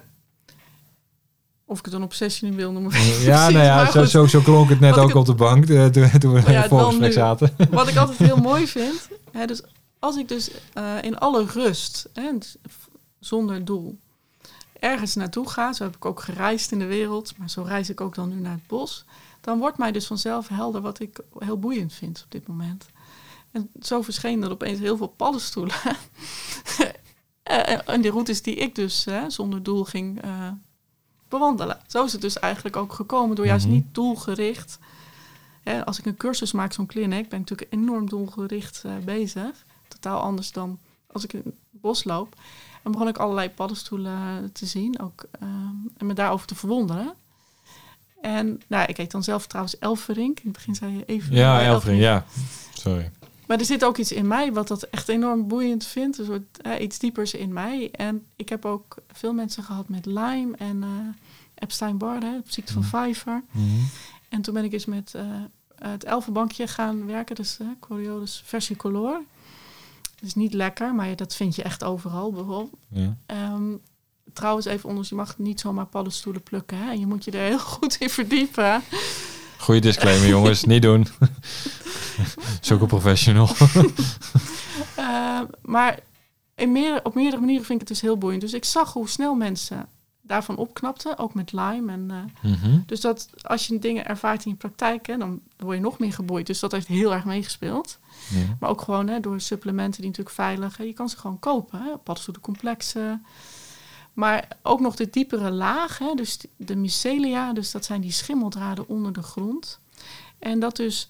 of 1.65 1.79
ik 1.79 1.85
het 1.85 1.93
een 1.93 2.03
obsessie 2.03 2.51
wil 2.51 2.71
noemen. 2.71 2.91
Ja, 3.31 3.49
nou 3.49 3.63
ja, 3.63 3.91
zo, 3.91 4.05
zo, 4.05 4.25
zo, 4.25 4.41
klonk 4.41 4.69
het 4.69 4.79
net 4.79 4.97
ook 4.97 5.13
op 5.13 5.25
de 5.25 5.33
bank 5.33 5.65
toen, 5.65 5.91
toen 6.19 6.33
we 6.33 6.51
ja, 6.51 6.69
in 7.05 7.11
zaten. 7.11 7.55
Wat 7.69 7.87
ik 7.87 7.95
altijd 7.95 8.17
heel 8.17 8.37
mooi 8.51 8.67
vind, 8.67 9.09
hè, 9.31 9.45
dus 9.45 9.61
als 9.99 10.17
ik 10.17 10.27
dus 10.27 10.49
uh, 10.77 11.01
in 11.01 11.17
alle 11.17 11.45
rust, 11.45 12.09
hè, 12.13 12.31
zonder 13.19 13.65
doel, 13.65 13.97
ergens 14.79 15.15
naartoe 15.15 15.49
ga, 15.49 15.73
zo 15.73 15.83
heb 15.83 15.95
ik 15.95 16.05
ook 16.05 16.19
gereisd 16.21 16.71
in 16.71 16.79
de 16.79 16.85
wereld, 16.85 17.37
maar 17.37 17.49
zo 17.49 17.61
reis 17.61 17.89
ik 17.89 18.01
ook 18.01 18.15
dan 18.15 18.29
nu 18.29 18.35
naar 18.35 18.51
het 18.51 18.67
bos, 18.67 19.05
dan 19.41 19.59
wordt 19.59 19.77
mij 19.77 19.91
dus 19.91 20.07
vanzelf 20.07 20.47
helder 20.47 20.81
wat 20.81 20.99
ik 20.99 21.19
heel 21.37 21.59
boeiend 21.59 21.93
vind 21.93 22.21
op 22.25 22.31
dit 22.31 22.47
moment. 22.47 22.85
En 23.51 23.69
zo 23.81 24.01
verschenen 24.01 24.43
er 24.43 24.51
opeens 24.51 24.79
heel 24.79 24.97
veel 24.97 25.13
paddenstoelen. 25.17 25.75
Eh, 27.49 27.79
en 27.85 28.01
die 28.01 28.11
routes 28.11 28.41
die 28.41 28.55
ik 28.55 28.75
dus 28.75 29.07
zonder 29.27 29.63
doel 29.63 29.83
ging 29.83 30.25
uh, 30.25 30.31
bewandelen. 31.27 31.77
Zo 31.87 32.03
is 32.03 32.11
het 32.11 32.21
dus 32.21 32.39
eigenlijk 32.39 32.75
ook 32.75 32.93
gekomen 32.93 33.35
door 33.35 33.45
juist 33.45 33.65
mhm. 33.65 33.73
niet 33.73 33.85
doelgericht. 33.91 34.79
als 35.85 35.99
ik 35.99 36.05
een 36.05 36.17
cursus 36.17 36.51
maak, 36.51 36.73
zo'n 36.73 36.85
clinic, 36.85 37.29
ben 37.29 37.39
ik 37.41 37.49
natuurlijk 37.49 37.73
enorm 37.73 38.09
doelgericht 38.09 38.83
uh, 38.85 38.91
bezig. 39.05 39.65
Totaal 39.87 40.21
anders 40.21 40.51
dan 40.51 40.79
als 41.11 41.23
ik 41.23 41.33
in 41.33 41.41
het 41.45 41.55
bos 41.71 42.03
loop. 42.03 42.35
En 42.83 42.91
begon 42.91 43.07
ik 43.07 43.17
allerlei 43.17 43.49
paddenstoelen 43.49 44.51
te 44.51 44.65
zien 44.65 44.99
ook, 44.99 45.25
uh, 45.43 45.49
en 45.97 46.05
me 46.05 46.13
daarover 46.13 46.47
te 46.47 46.55
verwonderen. 46.55 47.13
En 48.21 48.61
nou, 48.67 48.85
ik 48.87 48.97
heet 48.97 49.11
dan 49.11 49.23
zelf 49.23 49.47
trouwens 49.47 49.79
Elverink. 49.79 50.39
In 50.39 50.43
het 50.43 50.53
begin 50.53 50.75
zei 50.75 50.97
je 50.97 51.05
even. 51.05 51.35
Ja, 51.35 51.65
Elverink, 51.65 52.01
ja. 52.01 52.25
Sorry. 52.73 53.11
Maar 53.49 53.59
er 53.59 53.65
zit 53.65 53.83
ook 53.85 53.97
iets 53.97 54.11
in 54.11 54.27
mij 54.27 54.53
wat 54.53 54.67
dat 54.67 54.83
echt 54.83 55.09
enorm 55.09 55.47
boeiend 55.47 55.85
vindt. 55.85 56.17
Een 56.17 56.25
soort 56.25 56.65
uh, 56.65 56.81
iets 56.81 56.99
diepers 56.99 57.33
in 57.33 57.53
mij. 57.53 57.89
En 57.91 58.25
ik 58.35 58.49
heb 58.49 58.65
ook 58.65 58.95
veel 59.11 59.33
mensen 59.33 59.63
gehad 59.63 59.89
met 59.89 60.05
Lyme 60.05 60.57
en 60.57 60.81
uh, 60.81 60.89
Epstein-Barr, 61.55 62.19
de 62.19 62.41
ziekte 62.45 62.73
van 62.73 62.81
Pfeiffer. 62.81 63.43
Mhm. 63.51 63.65
En 64.29 64.41
toen 64.41 64.53
ben 64.53 64.63
ik 64.63 64.73
eens 64.73 64.85
met 64.85 65.13
uh, 65.15 65.21
het 65.75 66.03
elfenbankje 66.03 66.67
gaan 66.67 67.05
werken. 67.05 67.35
Dus 67.35 67.57
uh, 67.61 67.67
Coriolis 67.79 68.41
versicolor. 68.45 69.21
Dat 70.01 70.23
is 70.27 70.35
niet 70.35 70.53
lekker, 70.53 70.95
maar 70.95 71.15
dat 71.15 71.35
vind 71.35 71.55
je 71.55 71.63
echt 71.63 71.83
overal 71.83 72.31
bijvoorbeeld. 72.31 72.73
Ja. 72.87 73.17
Um, 73.53 73.81
trouwens, 74.33 74.65
even 74.65 74.89
onder, 74.89 75.05
je 75.09 75.15
mag 75.15 75.37
niet 75.37 75.59
zomaar 75.59 75.85
paddenstoelen 75.85 76.43
plukken. 76.43 76.77
Hè? 76.77 76.89
En 76.89 76.99
je 76.99 77.07
moet 77.07 77.23
je 77.23 77.31
er 77.31 77.47
heel 77.47 77.59
goed 77.77 77.95
in 77.99 78.09
verdiepen. 78.09 78.83
Goeie 79.57 79.81
disclaimer, 79.81 80.27
jongens. 80.27 80.63
Niet 80.63 80.81
doen. 80.81 81.07
Zulke 82.61 82.85
professional. 82.85 83.49
uh, 84.99 85.41
maar 85.61 85.99
in 86.55 86.71
meer, 86.71 86.99
op 87.03 87.15
meerdere 87.15 87.41
manieren 87.41 87.65
vind 87.65 87.81
ik 87.81 87.87
het 87.87 87.97
dus 87.97 88.07
heel 88.07 88.17
boeiend. 88.17 88.41
Dus 88.41 88.53
ik 88.53 88.65
zag 88.65 88.93
hoe 88.93 89.09
snel 89.09 89.35
mensen 89.35 89.87
daarvan 90.21 90.57
opknapten, 90.57 91.17
ook 91.17 91.33
met 91.33 91.51
Lyme. 91.51 91.91
En, 91.91 92.07
uh, 92.11 92.51
mm-hmm. 92.51 92.83
Dus 92.85 93.01
dat 93.01 93.29
als 93.41 93.67
je 93.67 93.79
dingen 93.79 94.05
ervaart 94.05 94.45
in 94.45 94.51
je 94.51 94.57
praktijk, 94.57 95.07
hè, 95.07 95.17
dan 95.17 95.41
word 95.57 95.75
je 95.75 95.83
nog 95.83 95.99
meer 95.99 96.13
geboeid. 96.13 96.47
Dus 96.47 96.59
dat 96.59 96.71
heeft 96.71 96.87
heel 96.87 97.13
erg 97.13 97.25
meegespeeld. 97.25 97.99
Ja. 98.29 98.55
Maar 98.59 98.69
ook 98.69 98.81
gewoon 98.81 99.07
hè, 99.07 99.19
door 99.19 99.41
supplementen 99.41 100.01
die 100.01 100.09
natuurlijk 100.09 100.35
veilig, 100.35 100.77
hè, 100.77 100.83
je 100.83 100.93
kan 100.93 101.09
ze 101.09 101.17
gewoon 101.17 101.39
kopen. 101.39 101.81
Hè, 101.81 101.97
paddenstoelencomplexen. 101.97 103.25
Maar 104.13 104.47
ook 104.61 104.79
nog 104.79 104.95
de 104.95 105.09
diepere 105.09 105.51
laag, 105.51 105.97
hè, 105.97 106.13
dus 106.15 106.39
de 106.55 106.75
mycelia, 106.75 107.53
dus 107.53 107.71
dat 107.71 107.85
zijn 107.85 108.01
die 108.01 108.11
schimmeldraden 108.11 108.87
onder 108.87 109.13
de 109.13 109.23
grond. 109.23 109.79
En 110.39 110.59
dat 110.59 110.75
dus 110.75 111.09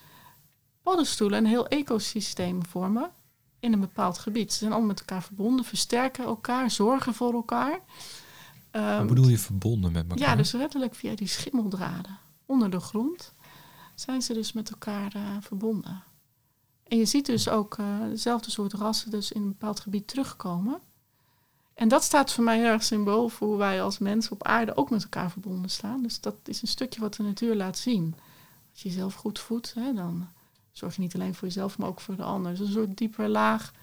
paddenstoelen 0.90 1.38
een 1.38 1.46
heel 1.46 1.68
ecosysteem 1.68 2.66
vormen 2.66 3.12
in 3.60 3.74
een 3.74 3.80
bepaald 3.80 4.18
gebied. 4.18 4.52
Ze 4.52 4.58
zijn 4.58 4.72
allemaal 4.72 4.90
met 4.90 5.00
elkaar 5.00 5.24
verbonden, 5.24 5.66
versterken 5.66 6.24
elkaar, 6.24 6.72
zorgen 6.72 7.14
voor 7.14 7.34
elkaar. 7.34 7.80
Um, 8.72 8.98
Wat 8.98 9.08
bedoel 9.08 9.28
je 9.28 9.38
verbonden 9.38 9.92
met 9.92 10.04
elkaar? 10.10 10.30
Ja, 10.30 10.36
dus 10.36 10.52
letterlijk 10.52 10.96
via 10.96 11.16
die 11.16 11.28
schimmeldraden 11.28 12.18
onder 12.46 12.70
de 12.70 12.80
grond 12.80 13.34
zijn 13.96 14.22
ze 14.22 14.34
dus 14.34 14.54
met 14.54 14.70
elkaar 14.70 15.16
uh, 15.16 15.22
verbonden. 15.40 16.04
En 16.88 16.98
je 16.98 17.06
ziet 17.06 17.26
dus 17.26 17.50
ook 17.50 17.78
uh, 17.78 17.86
dezelfde 18.10 18.52
soort 18.52 18.74
rassen 18.74 19.12
dus 19.12 19.32
in 19.32 19.42
een 19.42 19.48
bepaald 19.48 19.80
gebied 19.80 20.08
terugkomen. 20.08 20.80
En 21.74 21.88
dat 21.88 22.04
staat 22.04 22.32
voor 22.32 22.44
mij 22.44 22.58
heel 22.58 22.66
erg 22.66 22.84
symbool 22.84 23.30
voor 23.30 23.48
hoe 23.48 23.58
wij 23.58 23.84
als 23.84 23.98
mensen 23.98 24.32
op 24.32 24.44
aarde 24.44 24.78
ook 24.78 24.90
met 24.90 25.04
elkaar 25.04 25.32
verbonden 25.32 25.70
staan. 25.70 26.02
Dus 26.02 26.20
dat 26.20 26.36
is 26.44 26.62
een 26.62 26.68
stukje 26.68 27.00
wat 27.00 27.14
de 27.14 27.24
natuur 27.24 27.56
laat 27.56 27.78
zien. 27.78 28.16
Als 28.72 28.82
je 28.82 28.90
jezelf 28.90 29.14
goed 29.14 29.40
voedt, 29.40 29.74
hè, 29.74 29.94
dan 29.94 30.28
zorg 30.80 30.96
je 30.96 31.02
niet 31.02 31.16
alleen 31.16 31.36
voor 31.36 31.48
jezelf, 31.48 31.78
maar 31.78 31.88
ook 31.88 32.00
voor 32.00 32.16
de 32.16 32.24
ander. 32.24 32.52
Dus 32.52 32.60
een 32.60 32.74
soort 32.74 32.98
dieper 32.98 33.30
laag, 33.30 33.74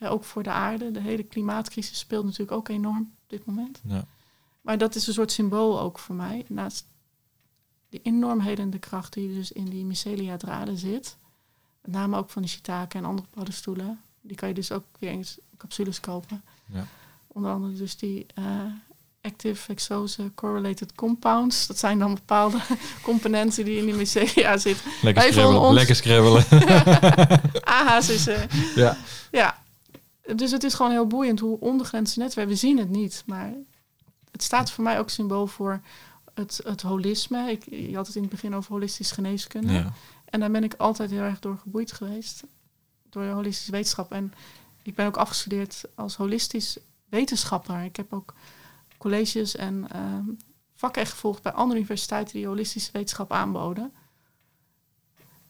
ook 0.00 0.24
voor 0.24 0.42
de 0.42 0.50
aarde. 0.50 0.90
De 0.90 1.00
hele 1.00 1.22
klimaatcrisis 1.22 1.98
speelt 1.98 2.24
natuurlijk 2.24 2.52
ook 2.52 2.68
enorm 2.68 3.00
op 3.00 3.30
dit 3.30 3.44
moment. 3.44 3.80
Ja. 3.82 4.04
Maar 4.60 4.78
dat 4.78 4.94
is 4.94 5.06
een 5.06 5.12
soort 5.12 5.32
symbool 5.32 5.80
ook 5.80 5.98
voor 5.98 6.14
mij. 6.14 6.44
Naast 6.48 6.84
die 7.88 8.00
enorm 8.02 8.40
helende 8.40 8.78
kracht 8.78 9.12
die 9.12 9.34
dus 9.34 9.52
in 9.52 9.64
die 9.64 9.84
mycelia-draden 9.84 10.78
zit. 10.78 11.16
Met 11.80 11.90
name 11.92 12.16
ook 12.16 12.30
van 12.30 12.42
de 12.42 12.48
shiitake 12.48 12.98
en 12.98 13.04
andere 13.04 13.28
paddenstoelen. 13.30 14.00
Die 14.20 14.36
kan 14.36 14.48
je 14.48 14.54
dus 14.54 14.72
ook 14.72 14.84
weer 14.98 15.10
in 15.10 15.24
capsules 15.56 16.00
kopen. 16.00 16.42
Ja. 16.66 16.86
Onder 17.26 17.50
andere 17.52 17.72
dus 17.72 17.96
die 17.96 18.26
uh, 18.38 18.44
active 19.20 19.72
exose 19.72 20.30
correlated 20.34 20.94
compounds. 20.94 21.66
Dat 21.66 21.78
zijn 21.78 21.98
dan 21.98 22.14
bepaalde 22.14 22.58
componenten 23.02 23.64
die 23.64 23.78
in 23.78 23.84
die 23.84 23.94
mycelia 23.94 24.56
zitten. 24.56 24.90
Lekker 25.02 25.22
schribbelen. 25.22 25.60
Ons... 25.60 25.74
Lekker 25.74 25.96
schribbelen. 25.96 26.44
Is... 28.08 28.28
Uh, 28.28 28.42
ja. 28.74 28.96
ja. 29.30 29.58
Dus 30.34 30.50
het 30.50 30.64
is 30.64 30.74
gewoon 30.74 30.90
heel 30.90 31.06
boeiend 31.06 31.40
hoe 31.40 31.60
onbegrensd 31.60 32.16
netwerk... 32.16 32.48
We 32.48 32.54
zien 32.54 32.78
het 32.78 32.90
niet, 32.90 33.22
maar 33.26 33.52
het 34.30 34.42
staat 34.42 34.70
voor 34.70 34.84
mij 34.84 34.98
ook 34.98 35.10
symbool 35.10 35.46
voor 35.46 35.80
het, 36.34 36.60
het 36.64 36.82
holisme. 36.82 37.50
Ik, 37.50 37.64
je 37.70 37.96
had 37.96 38.06
het 38.06 38.16
in 38.16 38.22
het 38.22 38.30
begin 38.30 38.54
over 38.54 38.72
holistisch 38.72 39.10
geneeskunde. 39.10 39.72
Ja. 39.72 39.92
En 40.24 40.40
daar 40.40 40.50
ben 40.50 40.64
ik 40.64 40.74
altijd 40.74 41.10
heel 41.10 41.22
erg 41.22 41.38
door 41.38 41.58
geboeid 41.62 41.92
geweest. 41.92 42.42
Door 43.10 43.26
holistische 43.26 43.70
wetenschap. 43.70 44.12
En 44.12 44.32
ik 44.82 44.94
ben 44.94 45.06
ook 45.06 45.16
afgestudeerd 45.16 45.84
als 45.94 46.16
holistisch 46.16 46.76
wetenschapper. 47.08 47.84
Ik 47.84 47.96
heb 47.96 48.12
ook 48.12 48.34
colleges 49.00 49.56
en 49.56 49.86
uh, 49.94 50.34
vakken 50.74 51.06
gevolgd 51.06 51.42
bij 51.42 51.52
andere 51.52 51.78
universiteiten 51.78 52.34
die 52.34 52.46
holistische 52.46 52.92
wetenschap 52.92 53.32
aanboden. 53.32 53.92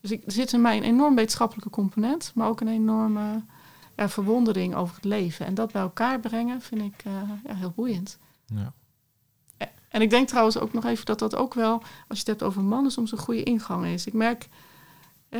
Dus 0.01 0.11
ik, 0.11 0.27
er 0.27 0.33
zit 0.33 0.53
in 0.53 0.61
mij 0.61 0.77
een 0.77 0.83
enorm 0.83 1.15
wetenschappelijke 1.15 1.71
component, 1.71 2.33
maar 2.35 2.49
ook 2.49 2.61
een 2.61 2.69
enorme 2.69 3.43
ja, 3.97 4.09
verwondering 4.09 4.75
over 4.75 4.95
het 4.95 5.05
leven. 5.05 5.47
En 5.47 5.55
dat 5.55 5.73
bij 5.73 5.83
elkaar 5.83 6.21
brengen 6.21 6.61
vind 6.61 6.83
ik 6.83 7.05
uh, 7.05 7.13
ja, 7.45 7.55
heel 7.55 7.73
boeiend. 7.75 8.19
Ja. 8.47 8.73
En 9.89 10.03
ik 10.03 10.11
denk 10.11 10.29
trouwens 10.29 10.59
ook 10.59 10.73
nog 10.73 10.85
even 10.85 11.05
dat 11.05 11.19
dat 11.19 11.35
ook 11.35 11.55
wel, 11.55 11.73
als 11.79 11.85
je 12.09 12.17
het 12.19 12.27
hebt 12.27 12.43
over 12.43 12.63
mannen, 12.63 12.93
soms 12.93 13.13
een 13.13 13.19
goede 13.19 13.43
ingang 13.43 13.87
is. 13.87 14.07
Ik 14.07 14.13
merk 14.13 14.49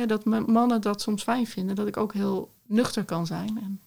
dat 0.07 0.25
mannen 0.25 0.81
dat 0.81 1.01
soms 1.01 1.23
fijn 1.23 1.47
vinden, 1.47 1.75
dat 1.75 1.87
ik 1.87 1.97
ook 1.97 2.13
heel 2.13 2.51
nuchter 2.65 3.05
kan 3.05 3.25
zijn 3.25 3.57
en 3.61 3.81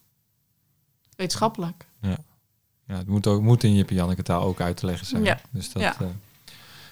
wetenschappelijk. 1.15 1.87
Ja, 2.01 2.17
ja 2.87 2.95
het 2.95 3.07
moet, 3.07 3.27
ook, 3.27 3.41
moet 3.41 3.63
in 3.63 3.73
je 3.73 3.85
Janneke 3.87 4.23
taal 4.23 4.41
ook 4.41 4.61
uit 4.61 4.77
te 4.77 4.85
leggen 4.85 5.07
zijn. 5.07 5.23
Ja, 5.23 5.39
dus 5.49 5.71
dat, 5.71 5.81
ja. 5.81 5.95
Uh, 6.01 6.07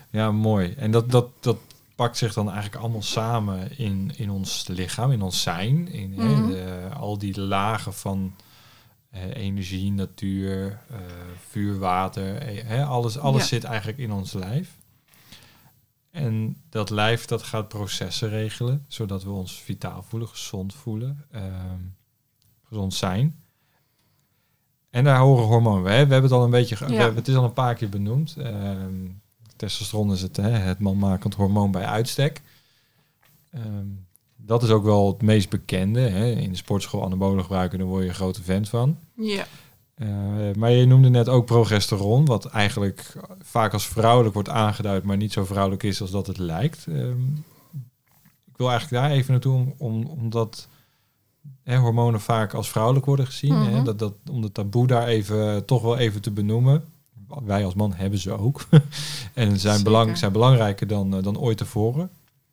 ja 0.09 0.31
mooi. 0.31 0.73
En 0.77 0.91
dat, 0.91 1.11
dat, 1.11 1.29
dat 1.39 1.57
pakt 1.95 2.17
zich 2.17 2.33
dan 2.33 2.51
eigenlijk 2.51 2.81
allemaal 2.81 3.01
samen 3.01 3.77
in, 3.77 4.11
in 4.15 4.29
ons 4.29 4.67
lichaam, 4.67 5.11
in 5.11 5.21
ons 5.21 5.41
zijn. 5.41 5.87
In 5.87 6.13
mm 6.15 6.47
de, 6.47 6.89
al 6.93 7.17
die 7.17 7.41
lagen 7.41 7.93
van 7.93 8.35
uh, 9.15 9.35
energie, 9.35 9.91
natuur, 9.91 10.79
uh, 10.91 10.97
vuur, 11.47 11.79
water. 11.79 12.63
Alles 12.85 13.17
alles 13.17 13.41
ja. 13.41 13.47
zit 13.47 13.63
eigenlijk 13.63 13.97
in 13.97 14.11
ons 14.11 14.33
lijf. 14.33 14.69
En 16.13 16.61
dat 16.69 16.89
lijf 16.89 17.25
dat 17.25 17.43
gaat 17.43 17.67
processen 17.67 18.29
regelen, 18.29 18.85
zodat 18.87 19.23
we 19.23 19.29
ons 19.29 19.61
vitaal 19.61 20.03
voelen, 20.03 20.29
gezond 20.29 20.73
voelen, 20.73 21.25
ehm, 21.31 21.79
gezond 22.63 22.93
zijn. 22.93 23.42
En 24.93 25.03
daar 25.03 25.19
horen 25.19 25.45
hormonen 25.45 25.83
bij. 25.83 25.91
We 25.91 25.97
hebben 25.97 26.21
het 26.21 26.31
al 26.31 26.43
een 26.43 26.49
beetje, 26.49 26.75
we 26.75 26.93
hebben, 26.93 27.15
het 27.15 27.27
is 27.27 27.35
al 27.35 27.43
een 27.43 27.53
paar 27.53 27.75
keer 27.75 27.89
benoemd. 27.89 28.35
Ehm, 28.37 28.95
testosteron 29.55 30.11
is 30.11 30.21
het, 30.21 30.37
hè, 30.37 30.49
het 30.49 30.79
manmakend 30.79 31.35
hormoon 31.35 31.71
bij 31.71 31.85
uitstek. 31.85 32.41
Ehm, 33.51 33.87
dat 34.35 34.63
is 34.63 34.69
ook 34.69 34.83
wel 34.83 35.07
het 35.07 35.21
meest 35.21 35.49
bekende. 35.49 35.99
Hè? 35.99 36.31
In 36.31 36.49
de 36.49 36.57
sportschool 36.57 37.03
anabolen 37.03 37.43
gebruiken, 37.43 37.77
daar 37.77 37.87
word 37.87 38.03
je 38.03 38.09
een 38.09 38.15
grote 38.15 38.43
vent 38.43 38.69
van. 38.69 38.97
Ja. 39.15 39.45
Eh, 39.93 40.07
maar 40.55 40.71
je 40.71 40.85
noemde 40.85 41.09
net 41.09 41.29
ook 41.29 41.45
progesteron, 41.45 42.25
wat 42.25 42.45
eigenlijk 42.45 43.13
vaak 43.41 43.73
als 43.73 43.87
vrouwelijk 43.87 44.33
wordt 44.33 44.49
aangeduid, 44.49 45.03
maar 45.03 45.17
niet 45.17 45.33
zo 45.33 45.45
vrouwelijk 45.45 45.83
is 45.83 46.01
als 46.01 46.11
dat 46.11 46.27
het 46.27 46.37
lijkt. 46.37 46.87
Ehm, 46.87 47.21
ik 48.45 48.57
wil 48.57 48.69
eigenlijk 48.69 49.03
daar 49.03 49.11
even 49.11 49.31
naartoe, 49.31 49.53
om, 49.53 49.73
om, 49.77 50.05
omdat 50.05 50.67
hè, 51.63 51.77
hormonen 51.77 52.21
vaak 52.21 52.53
als 52.53 52.69
vrouwelijk 52.69 53.05
worden 53.05 53.25
gezien. 53.25 53.53
hè, 53.55 53.71
Mhm. 53.75 53.83
dat, 53.83 53.99
dat, 53.99 54.13
om 54.29 54.41
de 54.41 54.51
taboe 54.51 54.87
daar 54.87 55.07
even, 55.07 55.65
toch 55.65 55.81
wel 55.81 55.97
even 55.97 56.21
te 56.21 56.31
benoemen. 56.31 56.85
Wij 57.43 57.65
als 57.65 57.73
man 57.73 57.93
hebben 57.93 58.19
ze 58.19 58.31
ook. 58.31 58.65
en 59.33 59.59
zijn, 59.59 59.83
belang, 59.83 60.17
zijn 60.17 60.31
belangrijker 60.31 60.87
dan, 60.87 61.15
eh, 61.17 61.23
dan 61.23 61.37
ooit 61.37 61.57
tevoren. 61.57 62.09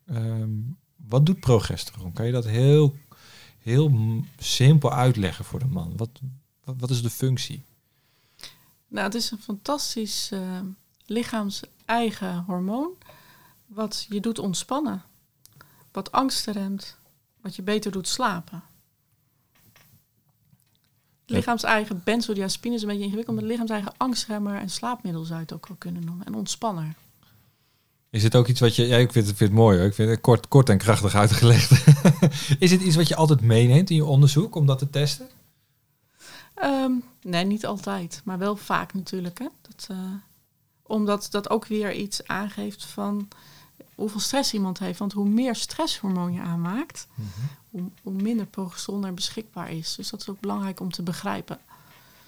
Ehm, 0.06 0.48
wat 0.96 1.26
doet 1.26 1.40
progesteron? 1.40 2.12
Kan 2.12 2.26
je 2.26 2.32
dat 2.32 2.44
heel, 2.44 2.96
heel 3.58 3.92
simpel 4.38 4.92
uitleggen 4.92 5.44
voor 5.44 5.58
de 5.58 5.66
man? 5.66 5.92
Wat, 5.96 6.10
wat, 6.64 6.74
wat 6.78 6.90
is 6.90 7.02
de 7.02 7.10
functie? 7.10 7.62
Nou, 8.88 9.04
het 9.06 9.14
is 9.14 9.30
een 9.30 9.38
fantastisch 9.38 10.28
eh, 10.32 10.40
lichaams-eigen 11.06 12.44
hormoon. 12.46 12.90
Wat 13.66 14.06
je 14.08 14.20
doet 14.20 14.38
ontspannen. 14.38 15.02
Wat 15.92 16.12
angsten 16.12 16.52
remt. 16.52 16.96
Wat 17.40 17.56
je 17.56 17.62
beter 17.62 17.92
doet 17.92 18.08
slapen. 18.08 18.62
Lichaams-eigen 21.30 22.00
benzodiazepine 22.04 22.74
is 22.74 22.82
een 22.82 22.88
beetje 22.88 23.04
ingewikkeld. 23.04 23.36
Maar 23.36 23.44
lichaams-eigen 23.44 23.92
angstremmer 23.96 24.56
en 24.56 24.70
slaapmiddel 24.70 25.24
zou 25.24 25.34
je 25.34 25.44
het 25.44 25.52
ook 25.52 25.68
wel 25.68 25.76
kunnen 25.76 26.04
noemen. 26.04 26.26
En 26.26 26.34
ontspanner. 26.34 26.94
Is 28.10 28.22
het 28.22 28.36
ook 28.36 28.46
iets 28.46 28.60
wat 28.60 28.76
je... 28.76 28.86
Ja, 28.86 28.96
ik 28.96 29.12
vind 29.12 29.26
het, 29.26 29.36
vind 29.36 29.50
het 29.50 29.58
mooi 29.58 29.78
hoor. 29.78 29.86
Ik 29.86 29.94
vind 29.94 30.10
het 30.10 30.20
kort, 30.20 30.48
kort 30.48 30.68
en 30.68 30.78
krachtig 30.78 31.14
uitgelegd. 31.14 31.70
is 32.58 32.70
het 32.70 32.80
iets 32.80 32.96
wat 32.96 33.08
je 33.08 33.16
altijd 33.16 33.40
meeneemt 33.40 33.90
in 33.90 33.96
je 33.96 34.04
onderzoek 34.04 34.54
om 34.54 34.66
dat 34.66 34.78
te 34.78 34.90
testen? 34.90 35.28
Ehm, 36.54 36.92
nee, 37.22 37.44
niet 37.44 37.66
altijd. 37.66 38.20
Maar 38.24 38.38
wel 38.38 38.56
vaak 38.56 38.94
natuurlijk. 38.94 39.38
Hè? 39.38 39.46
Dat, 39.62 39.86
eh, 39.90 39.96
omdat 40.82 41.28
dat 41.30 41.50
ook 41.50 41.66
weer 41.66 41.92
iets 41.92 42.26
aangeeft 42.26 42.84
van 42.84 43.28
hoeveel 44.00 44.20
stress 44.20 44.52
iemand 44.52 44.78
heeft. 44.78 44.98
Want 44.98 45.12
hoe 45.12 45.28
meer 45.28 45.54
stresshormoon 45.54 46.32
je 46.32 46.40
aanmaakt, 46.40 47.06
hoe, 47.70 47.82
hoe 48.02 48.12
minder 48.12 48.46
progesteron 48.46 49.04
er 49.04 49.14
beschikbaar 49.14 49.70
is. 49.72 49.94
Dus 49.94 50.10
dat 50.10 50.20
is 50.20 50.28
ook 50.28 50.40
belangrijk 50.40 50.80
om 50.80 50.90
te 50.90 51.02
begrijpen. 51.02 51.58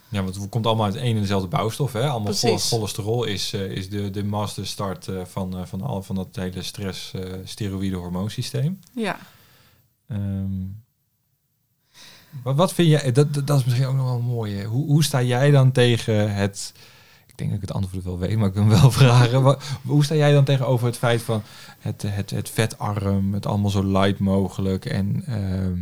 Ja, 0.09 0.23
want 0.23 0.35
het 0.35 0.49
komt 0.49 0.67
allemaal 0.67 0.85
uit 0.85 0.97
één 0.97 1.15
en 1.15 1.21
dezelfde 1.21 1.49
bouwstof. 1.49 1.93
Hè? 1.93 2.09
Allemaal 2.09 2.33
cholesterol 2.59 3.25
is, 3.25 3.53
eh, 3.53 3.71
is 3.71 3.89
de, 3.89 4.11
de 4.11 4.25
master 4.25 4.67
start 4.67 5.09
eh, 5.09 5.25
van, 5.25 5.57
eh, 5.57 5.65
van, 5.65 5.83
al, 5.83 6.03
van 6.03 6.15
dat 6.15 6.29
hele 6.33 6.63
stress 6.63 7.13
eh 7.13 7.33
steroïde 7.45 7.97
hormoonsysteem. 7.97 8.79
Ja, 8.95 9.19
Ehm, 10.13 10.67
wat, 12.43 12.57
wat 12.57 12.73
vind 12.73 12.89
jij, 12.89 13.13
dat, 13.13 13.47
dat 13.47 13.59
is 13.59 13.65
misschien 13.65 13.87
ook 13.87 13.95
nog 13.95 14.05
wel 14.05 14.21
mooi. 14.21 14.65
Hoe, 14.65 14.87
hoe 14.87 15.05
sta 15.05 15.23
jij 15.23 15.51
dan 15.51 15.73
tegen 15.73 16.35
het, 16.35 16.73
ik 17.33 17.39
denk 17.39 17.51
dat 17.51 17.63
ik 17.63 17.69
het 17.69 17.77
antwoord 17.77 18.05
wel 18.05 18.19
weet, 18.19 18.37
maar 18.37 18.49
ik 18.49 18.55
hem 18.55 18.69
wel 18.69 18.91
vragen. 19.03 19.43
Wat, 19.43 19.63
hoe 19.87 20.05
sta 20.05 20.15
jij 20.15 20.33
dan 20.33 20.45
tegenover 20.45 20.87
het 20.87 20.97
feit 20.97 21.23
van 21.23 21.43
het, 21.79 22.03
het, 22.07 22.31
het 22.31 22.51
vetarm, 22.51 23.35
het 23.35 23.47
allemaal 23.47 23.71
zo 23.71 23.85
light 23.85 24.19
mogelijk 24.19 24.85
en 24.85 25.23
ehm, 25.27 25.77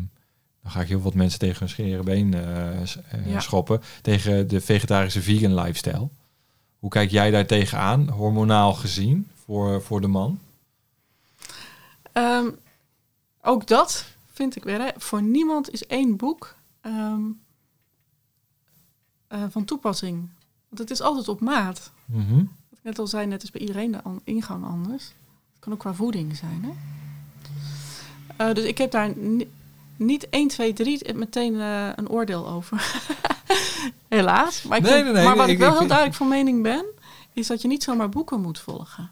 dan 0.63 0.73
ga 0.73 0.81
ik 0.81 0.89
heel 0.89 1.01
wat 1.01 1.15
mensen 1.15 1.39
tegen 1.39 1.59
hun 1.59 1.69
scheren 1.69 2.05
been 2.05 2.35
eh, 2.35 2.81
eh, 2.81 2.87
Ja. 3.27 3.41
schoppen, 3.41 3.83
tegen 4.03 4.49
de 4.49 4.61
vegetarische 4.61 5.23
vegan 5.23 5.55
lifestyle. 5.55 6.09
Hoe 6.79 6.91
kijk 6.91 7.11
jij 7.11 7.31
daar 7.31 7.47
tegenaan, 7.47 8.09
hormonaal 8.09 8.73
gezien, 8.75 9.29
voor, 9.45 9.83
voor 9.83 10.01
de 10.01 10.07
man? 10.07 10.39
Ehm, 12.13 12.47
ook 13.43 13.67
dat 13.67 14.05
vind 14.33 14.57
ik 14.57 14.65
weer. 14.65 14.81
Hè. 14.81 14.89
Voor 14.97 15.23
niemand 15.23 15.71
is 15.73 15.87
één 15.87 16.17
boek 16.17 16.55
ehm, 16.81 17.21
eh, 19.29 19.45
van 19.51 19.65
toepassing. 19.65 20.29
Want 20.71 20.83
het 20.83 20.91
is 20.91 21.01
altijd 21.01 21.29
op 21.29 21.41
maat. 21.41 21.91
Mhm. 22.05 22.35
Wat 22.37 22.79
ik 22.79 22.83
net 22.83 22.99
al 22.99 23.07
zei, 23.07 23.27
net 23.27 23.43
is 23.43 23.51
bij 23.51 23.61
iedereen 23.61 23.93
de 23.93 24.03
an- 24.03 24.21
ingang 24.25 24.65
anders. 24.65 25.05
Het 25.05 25.59
kan 25.59 25.73
ook 25.73 25.79
qua 25.79 25.95
voeding 25.95 26.37
zijn. 26.37 26.65
Hè? 26.65 26.71
Eh, 28.49 28.55
dus 28.55 28.65
ik 28.65 28.79
heb 28.79 28.91
daar 28.91 29.17
ni- 29.17 29.51
niet 29.97 30.27
1, 30.31 30.49
2, 30.49 30.73
3 30.73 31.15
meteen 31.15 31.61
eh, 31.61 31.89
een 31.95 32.09
oordeel 32.09 32.49
over. 32.49 33.03
Helaas. 34.09 34.63
Maar, 34.63 34.79
ik 34.79 34.83
Nee, 34.85 34.93
vind- 34.93 35.05
nee, 35.05 35.13
nee, 35.15 35.25
maar 35.25 35.37
wat 35.37 35.47
ik- 35.47 35.53
ik, 35.53 35.59
wel 35.59 35.79
heel 35.79 35.87
duidelijk 35.87 36.17
van 36.17 36.29
mening 36.29 36.63
ben, 36.63 36.85
is 37.33 37.47
dat 37.47 37.63
je 37.63 37.69
niet 37.69 37.83
zomaar 37.83 38.09
boeken 38.09 38.41
moet 38.41 38.59
volgen. 38.59 39.11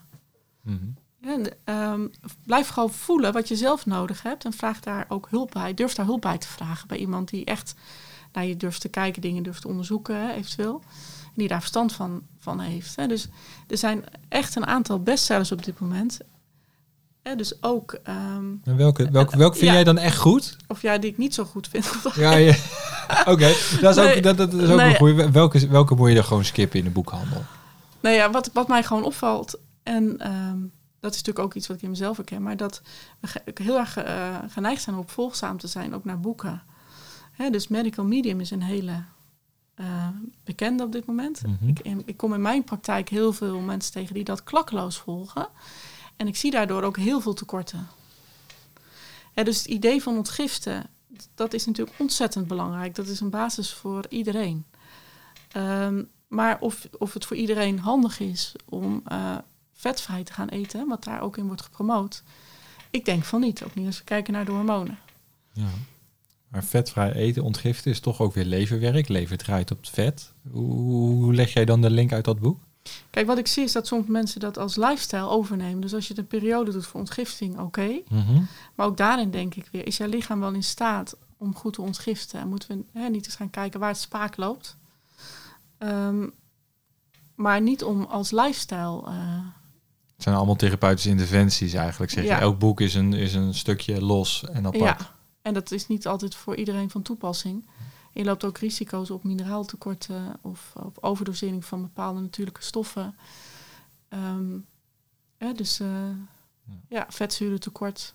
Mhm. 0.63 0.77
Ja, 1.21 1.39
ehm, 1.65 2.07
blijf 2.47 2.69
gewoon 2.69 2.91
voelen 2.93 3.33
wat 3.33 3.49
je 3.49 3.57
zelf 3.57 3.87
nodig 3.87 4.23
hebt 4.23 4.45
en 4.45 4.53
vraag 4.53 4.81
daar 4.81 5.05
ook 5.09 5.27
hulp 5.31 5.51
bij. 5.51 5.75
Durf 5.75 5.95
daar 5.95 6.07
hulp 6.07 6.21
bij 6.21 6.39
te 6.39 6.49
vragen 6.49 6.89
bij 6.89 6.99
iemand 6.99 7.29
die 7.29 7.45
echt 7.45 7.75
naar 8.33 8.45
je 8.47 8.57
durft 8.57 8.81
te 8.81 8.89
kijken, 8.89 9.23
dingen 9.23 9.43
durft 9.43 9.61
te 9.63 9.69
onderzoeken, 9.69 10.31
eventueel. 10.31 10.83
Die 11.39 11.49
daar 11.49 11.61
verstand 11.61 11.93
van, 11.93 12.23
van 12.39 12.61
heeft. 12.61 12.97
Hè. 12.97 13.07
Dus 13.07 13.29
er 13.67 13.79
zijn 13.79 14.05
echt 14.29 14.57
een 14.57 14.67
aantal 14.67 15.03
bestsellers 15.03 15.53
op 15.53 15.65
dit 15.65 15.81
moment. 15.81 16.19
Hè, 17.23 17.37
dus 17.37 17.63
ook, 17.63 17.93
ehm, 17.93 18.45
En 18.65 18.77
welke, 18.77 19.11
welke, 19.11 19.37
welke 19.37 19.57
vind 19.57 19.69
Ja. 19.69 19.75
jij 19.75 19.85
dan 19.85 19.99
echt 19.99 20.17
goed? 20.17 20.57
of 20.67 20.83
ja, 20.83 20.99
die 20.99 21.11
ik 21.11 21.19
niet 21.19 21.35
zo 21.35 21.45
goed 21.45 21.69
vind. 21.69 21.93
Ja, 22.15 22.33
ja. 22.35 22.55
Oké, 23.33 23.55
dat 23.81 23.97
is 23.97 24.05
ook, 24.05 24.23
dat, 24.23 24.37
dat 24.37 24.53
is 24.53 24.71
ook 24.71 24.77
nee. 24.77 24.91
een 24.91 24.97
goeie. 24.97 25.15
Welke, 25.15 25.69
welke 25.69 25.95
moet 25.95 26.09
je 26.09 26.15
dan 26.15 26.25
gewoon 26.25 26.45
skippen 26.45 26.79
in 26.79 26.85
de 26.85 26.91
boekhandel? 26.91 27.45
Nou 28.01 28.15
ja, 28.15 28.31
wat, 28.31 28.51
wat 28.53 28.69
mij 28.69 28.83
gewoon 28.83 29.05
opvalt, 29.05 29.59
en 29.83 30.19
ehm, 30.19 30.59
dat 31.01 31.11
is 31.15 31.17
natuurlijk 31.17 31.39
ook 31.39 31.55
iets 31.55 31.67
wat 31.67 31.77
ik 31.77 31.83
in 31.83 31.91
mezelf 31.91 32.17
herken, 32.17 32.43
maar 32.43 32.57
dat 32.57 32.83
we 33.21 33.63
heel 33.63 33.79
erg 33.79 33.97
eh, 33.97 34.37
geneigd 34.49 34.83
zijn 34.83 34.97
om 34.97 35.03
opvolgzaam 35.03 35.59
te 35.59 35.67
zijn, 35.67 35.95
ook 35.95 36.05
naar 36.05 36.21
boeken. 36.21 36.63
Hè, 37.33 37.51
dus 37.51 37.69
medical 37.69 38.05
medium 38.05 38.41
is 38.41 38.51
een 38.51 38.63
hele 38.63 39.03
eh, 39.79 40.09
bekende 40.45 40.85
op 40.85 40.93
dit 40.93 41.07
moment. 41.07 41.43
Mhm. 41.43 41.69
Ik, 41.69 41.81
ik 42.05 42.17
kom 42.17 42.35
in 42.35 42.43
mijn 42.43 42.65
praktijk 42.65 43.09
heel 43.09 43.33
veel 43.33 43.61
mensen 43.61 43.93
tegen 43.93 44.15
die 44.15 44.25
dat 44.25 44.45
klakkeloos 44.45 44.97
volgen. 44.97 45.49
En 46.17 46.27
ik 46.27 46.37
zie 46.37 46.51
daardoor 46.51 46.83
ook 46.83 46.97
heel 46.97 47.21
veel 47.21 47.35
tekorten. 47.35 47.89
Dus 49.35 49.57
het 49.59 49.67
idee 49.67 50.03
van 50.03 50.17
ontgiften, 50.17 50.87
dat 51.35 51.53
is 51.53 51.67
natuurlijk 51.67 51.99
ontzettend 51.99 52.47
belangrijk. 52.47 52.95
Dat 52.95 53.07
is 53.07 53.21
een 53.21 53.31
basis 53.31 53.73
voor 53.73 54.05
iedereen. 54.09 54.65
Ehm, 55.49 56.03
maar 56.29 56.61
of, 56.61 56.89
of 56.99 57.15
het 57.15 57.25
voor 57.25 57.37
iedereen 57.37 57.79
handig 57.79 58.21
is 58.21 58.55
om 58.65 59.03
eh, 59.05 59.39
vetvrij 59.75 60.25
te 60.25 60.33
gaan 60.33 60.49
eten, 60.49 60.89
wat 60.89 61.05
daar 61.05 61.21
ook 61.21 61.37
in 61.37 61.47
wordt 61.47 61.63
gepromoot. 61.63 62.23
Ik 62.91 63.05
denk 63.05 63.25
van 63.25 63.41
niet, 63.41 63.63
ook 63.63 63.75
niet 63.75 63.87
als 63.87 63.99
we 63.99 64.05
kijken 64.05 64.33
naar 64.33 64.45
de 64.45 64.53
hormonen. 64.53 64.99
Ja. 65.53 65.69
Maar 66.49 66.65
vetvrij 66.65 67.13
eten, 67.13 67.43
ontgiften 67.43 67.91
is 67.91 68.01
toch 68.01 68.21
ook 68.21 68.35
weer 68.35 68.45
leverwerk. 68.45 69.09
Lever 69.09 69.37
draait 69.39 69.71
op 69.71 69.79
het 69.81 69.89
vet. 69.91 70.33
Hoe, 70.51 71.35
leg 71.35 71.53
jij 71.53 71.65
dan 71.65 71.81
de 71.81 71.91
link 71.91 72.13
uit 72.13 72.25
dat 72.25 72.39
boek? 72.41 72.59
Kijk, 73.11 73.27
wat 73.27 73.39
ik 73.39 73.47
zie 73.47 73.65
is 73.65 73.73
dat 73.73 73.87
sommige 73.87 74.11
mensen 74.11 74.41
dat 74.41 74.59
als 74.59 74.77
lifestyle 74.77 75.29
overnemen. 75.29 75.81
Dus 75.81 75.95
als 75.95 76.07
je 76.07 76.13
het 76.15 76.19
een 76.23 76.27
periode 76.39 76.73
doet 76.73 76.87
voor 76.87 77.01
ontgifting, 77.01 77.59
oké. 77.59 77.89
Mhm. 78.09 78.41
Maar 78.75 78.87
ook 78.87 78.97
daarin 78.97 79.31
denk 79.31 79.55
ik 79.55 79.69
weer, 79.73 79.87
is 79.87 79.97
jouw 79.97 80.09
lichaam 80.09 80.41
wel 80.41 80.53
in 80.53 80.63
staat 80.65 81.17
om 81.37 81.55
goed 81.55 81.73
te 81.73 81.83
ontgiften? 81.83 82.41
En 82.41 82.49
moeten 82.49 82.69
we 82.93 82.99
hè, 83.01 83.09
niet 83.09 83.25
eens 83.25 83.35
gaan 83.37 83.51
kijken 83.51 83.81
waar 83.81 83.89
het 83.89 83.99
spaak 83.99 84.37
loopt. 84.37 84.77
Ehm, 85.79 86.27
maar 87.35 87.61
niet 87.61 87.85
om 87.85 88.05
als 88.05 88.31
lifestyle. 88.31 89.03
eh, 89.07 89.37
Het 90.15 90.23
zijn 90.27 90.37
allemaal 90.37 90.57
therapeutische 90.57 91.11
interventies 91.11 91.73
eigenlijk. 91.73 92.13
Zeg 92.13 92.23
je. 92.25 92.31
Ja. 92.31 92.41
Elk 92.41 92.59
boek 92.59 92.81
is 92.81 92.95
een, 92.95 93.13
is 93.13 93.35
een 93.35 93.55
stukje 93.55 94.03
los 94.03 94.45
en 94.53 94.67
apart. 94.67 94.83
ja, 95.01 95.17
en 95.49 95.55
dat 95.55 95.71
is 95.71 95.87
niet 95.87 96.07
altijd 96.07 96.35
voor 96.35 96.57
iedereen 96.57 96.91
van 96.91 97.03
toepassing. 97.03 97.69
Je 98.13 98.25
loopt 98.25 98.45
ook 98.45 98.59
risico's 98.59 99.11
op 99.11 99.25
mineraaltekorten 99.25 100.39
of 100.41 100.73
op 100.75 100.99
overdosering 101.01 101.65
van 101.65 101.83
bepaalde 101.83 102.21
natuurlijke 102.21 102.63
stoffen. 102.63 103.15
Ehm, 104.09 104.53
ja, 105.39 105.53
dus 105.53 105.81
eh, 105.81 105.89
ja, 106.89 107.07
vetzurentekort. 107.09 108.15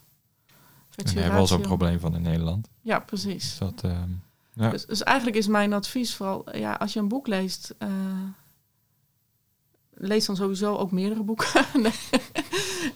En 0.94 1.04
daar 1.04 1.14
hebben 1.14 1.32
we 1.32 1.38
al 1.38 1.46
zo'n 1.46 1.60
probleem 1.60 2.00
van 2.00 2.14
in 2.14 2.22
Nederland. 2.22 2.68
Ja, 2.80 2.98
precies. 2.98 3.48
Dus 3.48 3.58
dat, 3.58 3.82
ehm, 3.82 4.10
ja. 4.52 4.70
Dus, 4.70 4.86
dus 4.86 5.02
eigenlijk 5.02 5.36
is 5.36 5.46
mijn 5.46 5.72
advies 5.72 6.14
vooral, 6.14 6.56
ja, 6.56 6.72
als 6.72 6.92
je 6.92 7.00
een 7.00 7.08
boek 7.08 7.26
leest, 7.26 7.74
eh, 7.78 7.88
lees 9.94 10.26
dan 10.26 10.36
sowieso 10.36 10.76
ook 10.76 10.90
meerdere 10.90 11.22
boeken. 11.22 11.64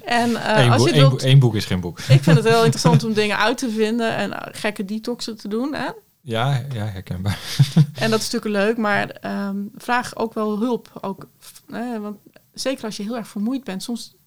En 0.05 0.36
eh, 0.36 0.64
Eén 0.64 0.70
als 0.70 0.84
je 0.84 0.92
wilt, 0.92 1.22
één 1.22 1.38
boek 1.38 1.55
is 1.55 1.64
geen 1.64 1.80
boek. 1.80 1.99
ik 1.99 2.22
vind 2.22 2.36
het 2.36 2.49
heel 2.49 2.64
interessant 2.70 3.05
om 3.05 3.12
dingen 3.12 3.38
uit 3.38 3.59
te 3.59 3.70
vinden 3.70 4.14
en 4.14 4.32
eh, 4.32 4.61
gekke 4.61 4.84
detoxen 4.84 5.36
te 5.36 5.49
doen. 5.49 5.74
Hè? 5.74 5.90
Ja, 6.20 6.64
ja 6.72 6.84
herkenbaar. 6.84 7.38
En 7.94 8.11
dat 8.11 8.20
is 8.20 8.30
natuurlijk 8.30 8.64
leuk, 8.64 8.76
maar 8.76 9.11
ehm, 9.11 9.57
vraag 9.74 10.16
ook 10.16 10.34
wel 10.34 10.59
hulp. 10.59 10.99
Ook, 11.01 11.28
hè, 11.70 12.01
want 12.01 12.16
zeker 12.55 12.84
als 12.84 12.96
je 12.96 13.03
heel 13.03 13.16
erg 13.16 13.28
vermoeid 13.28 13.64
bent, 13.64 13.82
soms 13.82 14.11
ben 14.11 14.18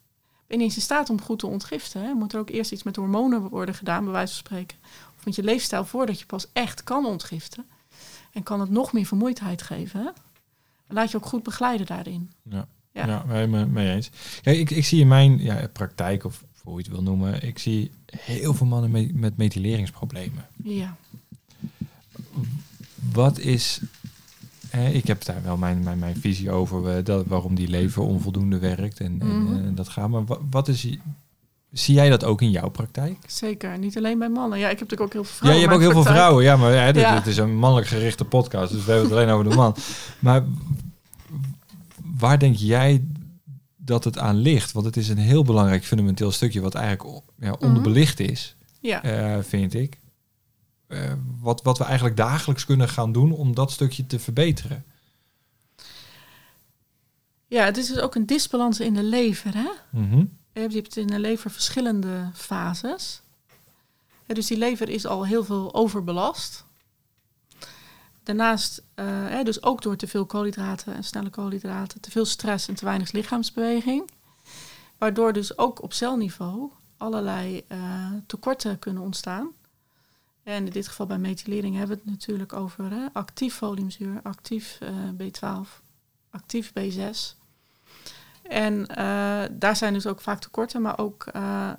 je 0.46 0.56
niet 0.56 0.66
eens 0.66 0.76
in 0.76 0.82
staat 0.82 1.10
om 1.10 1.22
goed 1.22 1.38
te 1.38 1.46
ontgiften. 1.46 2.02
Hè. 2.02 2.12
Moet 2.12 2.32
er 2.32 2.40
ook 2.40 2.50
eerst 2.50 2.72
iets 2.72 2.82
met 2.82 2.96
hormonen 2.96 3.48
worden 3.48 3.74
gedaan, 3.74 4.04
bij 4.04 4.12
wijze 4.12 4.34
van 4.34 4.44
spreken. 4.44 4.76
Of 5.18 5.24
met 5.24 5.34
je 5.34 5.42
leefstijl 5.42 5.84
voordat 5.84 6.18
je 6.18 6.26
pas 6.26 6.46
echt 6.52 6.84
kan 6.84 7.06
ontgiften. 7.06 7.66
En 8.32 8.42
kan 8.42 8.60
het 8.60 8.70
nog 8.70 8.92
meer 8.92 9.06
vermoeidheid 9.06 9.62
geven. 9.62 10.00
Hè? 10.00 10.10
Laat 10.92 11.10
je 11.10 11.16
ook 11.16 11.26
goed 11.26 11.42
begeleiden 11.42 11.86
daarin. 11.86 12.30
Ja, 12.50 12.66
Ja. 12.92 13.06
ja. 13.06 13.24
ja 13.28 13.46
mee, 13.46 13.66
mee 13.66 13.90
eens. 13.94 14.10
Kijk, 14.42 14.58
ik, 14.58 14.70
ik 14.70 14.84
zie 14.84 15.00
in 15.00 15.08
mijn 15.08 15.38
ja, 15.42 15.68
praktijk, 15.72 16.24
of 16.24 16.44
hoe 16.62 16.72
je 16.76 16.82
het 16.82 16.92
wil 16.92 17.02
noemen, 17.02 17.42
ik 17.42 17.58
zie 17.58 17.90
heel 18.16 18.54
veel 18.54 18.66
mannen 18.66 18.90
met, 18.90 19.14
met 19.14 19.36
metileringsproblemen. 19.36 20.46
Ja. 20.64 20.96
Wat 23.12 23.38
is. 23.38 23.80
Ik 24.92 25.06
heb 25.06 25.24
daar 25.24 25.42
wel 25.42 25.56
mijn, 25.56 25.82
mijn, 25.82 25.98
mijn 25.98 26.16
visie 26.16 26.50
over 26.50 26.96
eh, 26.96 27.04
dat, 27.04 27.26
waarom 27.26 27.54
die 27.54 27.68
lever 27.68 28.02
onvoldoende 28.02 28.58
werkt 28.58 29.00
en, 29.00 29.16
Mhm. 29.16 29.54
en, 29.56 29.68
eh, 29.68 29.76
dat 29.76 29.88
gaat. 29.88 30.08
Maar 30.08 30.24
wat, 30.24 30.40
wat 30.50 30.68
is. 30.68 30.86
Zie 31.72 31.94
jij 31.94 32.08
dat 32.08 32.24
ook 32.24 32.42
in 32.42 32.50
jouw 32.50 32.68
praktijk? 32.68 33.16
Zeker. 33.26 33.78
Niet 33.78 33.96
alleen 33.96 34.18
bij 34.18 34.28
mannen. 34.28 34.58
Ja, 34.58 34.68
ik 34.68 34.78
heb 34.78 34.90
natuurlijk 34.90 35.00
ook 35.00 35.12
heel 35.12 35.24
veel 35.24 35.32
Ja, 35.32 35.38
vrouwen. 35.38 35.60
je 35.62 35.66
hebt 35.68 35.74
ook 35.80 35.92
heel 35.92 36.02
veel 36.02 36.12
vrouwen. 36.12 36.44
Ja, 36.44 36.56
maar 36.56 36.72
ja, 36.72 36.92
dit, 36.92 37.02
Ja. 37.02 37.14
dit 37.16 37.26
is 37.26 37.36
een 37.36 37.54
mannelijk 37.56 37.88
gerichte 37.88 38.24
podcast, 38.24 38.72
dus 38.72 38.84
we 38.84 38.90
hebben 38.92 39.10
het 39.10 39.18
alleen 39.18 39.34
over 39.34 39.50
de 39.50 39.56
man. 39.56 39.76
Maar 40.18 40.44
waar 42.18 42.38
denk 42.38 42.56
jij 42.56 43.04
dat 43.76 44.04
het 44.04 44.18
aan 44.18 44.36
ligt? 44.36 44.72
Want 44.72 44.86
het 44.86 44.96
is 44.96 45.08
een 45.08 45.18
heel 45.18 45.44
belangrijk 45.44 45.84
fundamenteel 45.84 46.30
stukje 46.32 46.60
wat 46.60 46.74
eigenlijk 46.74 47.22
ja, 47.38 47.52
onderbelicht 47.52 48.20
is, 48.20 48.54
Ja. 48.80 49.02
eh, 49.02 49.42
vind 49.42 49.74
ik. 49.74 49.98
Eh, 50.86 51.12
wat, 51.40 51.62
wat 51.62 51.78
we 51.78 51.84
eigenlijk 51.84 52.16
dagelijks 52.16 52.64
kunnen 52.64 52.88
gaan 52.88 53.12
doen 53.12 53.32
om 53.32 53.54
dat 53.54 53.70
stukje 53.70 54.06
te 54.06 54.18
verbeteren. 54.18 54.84
ja, 57.46 57.64
het 57.64 57.76
is 57.76 57.86
dus 57.86 57.98
ook 58.00 58.14
een 58.14 58.26
disbalans 58.26 58.80
in 58.80 58.94
de 58.94 59.02
lever. 59.02 59.54
Hè? 59.54 59.68
Mhm. 59.90 60.16
Hebt 60.16 60.30
je 60.52 60.60
hebt 60.60 60.96
in 60.96 61.06
de 61.06 61.18
lever 61.18 61.50
verschillende 61.50 62.30
fases. 62.34 63.22
Dus 64.26 64.46
die 64.46 64.58
lever 64.58 64.88
is 64.88 65.06
al 65.06 65.26
heel 65.26 65.44
veel 65.44 65.74
overbelast. 65.74 66.64
Daarnaast, 68.22 68.82
eh, 68.94 69.42
dus 69.42 69.62
ook 69.62 69.82
door 69.82 69.96
te 69.96 70.06
veel 70.06 70.26
koolhydraten 70.26 70.94
en 70.94 71.04
snelle 71.04 71.30
koolhydraten, 71.30 72.00
te 72.00 72.10
veel 72.10 72.24
stress 72.24 72.68
en 72.68 72.74
te 72.74 72.84
weinig 72.84 73.12
lichaamsbeweging. 73.12 74.10
Waardoor 74.98 75.32
dus 75.32 75.58
ook 75.58 75.82
op 75.82 75.92
celniveau 75.92 76.70
allerlei 76.96 77.64
eh, 77.68 78.10
tekorten 78.26 78.78
kunnen 78.78 79.02
ontstaan. 79.02 79.50
En 80.42 80.66
in 80.66 80.72
dit 80.72 80.88
geval 80.88 81.06
bij 81.06 81.18
methylering 81.18 81.76
hebben 81.76 81.96
we 81.96 82.02
het 82.02 82.10
natuurlijk 82.10 82.52
over 82.52 82.90
hè, 82.90 83.06
actief 83.12 83.54
foliumzuur, 83.54 84.20
actief 84.22 84.78
eh, 84.80 84.88
B12, 85.18 85.68
actief 86.30 86.72
B6. 86.78 87.41
En 88.42 88.86
eh, 88.86 89.42
daar 89.52 89.76
zijn 89.76 89.92
dus 89.92 90.06
ook 90.06 90.20
vaak 90.20 90.40
tekorten, 90.40 90.82
maar 90.82 90.98
ook 90.98 91.26
eh, 91.26 91.70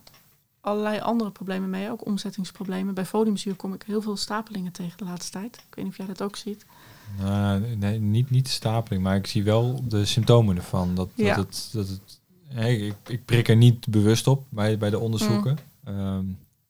allerlei 0.61 0.99
andere 0.99 1.31
problemen 1.31 1.69
mee. 1.69 1.91
Ook 1.91 2.05
omzettingsproblemen. 2.05 2.93
Bij 2.93 3.05
foliumzuur 3.05 3.55
kom 3.55 3.73
ik 3.73 3.83
heel 3.85 4.01
veel 4.01 4.17
stapelingen 4.17 4.71
tegen 4.71 4.97
de 4.97 5.03
laatste 5.03 5.31
tijd. 5.31 5.55
Ik 5.55 5.75
weet 5.75 5.85
niet 5.85 5.93
of 5.93 5.97
jij 5.97 6.07
dat 6.07 6.21
ook 6.21 6.35
ziet. 6.35 6.65
Nou, 7.19 7.75
nee, 7.75 7.99
niet, 7.99 8.29
niet 8.29 8.47
stapeling, 8.47 9.03
maar 9.03 9.15
ik 9.15 9.27
zie 9.27 9.43
wel 9.43 9.83
de 9.87 10.05
symptomen 10.05 10.55
ervan. 10.55 10.95
Dat, 10.95 11.09
dat 11.15 11.35
het, 11.35 11.69
dat 11.71 11.87
het, 11.87 12.19
ik, 12.65 12.95
ik 13.07 13.25
prik 13.25 13.47
er 13.47 13.55
niet 13.55 13.87
bewust 13.87 14.27
op 14.27 14.45
bij, 14.49 14.77
bij 14.77 14.89
de 14.89 14.99
onderzoeken. 14.99 15.57
Ehm, 15.83 16.25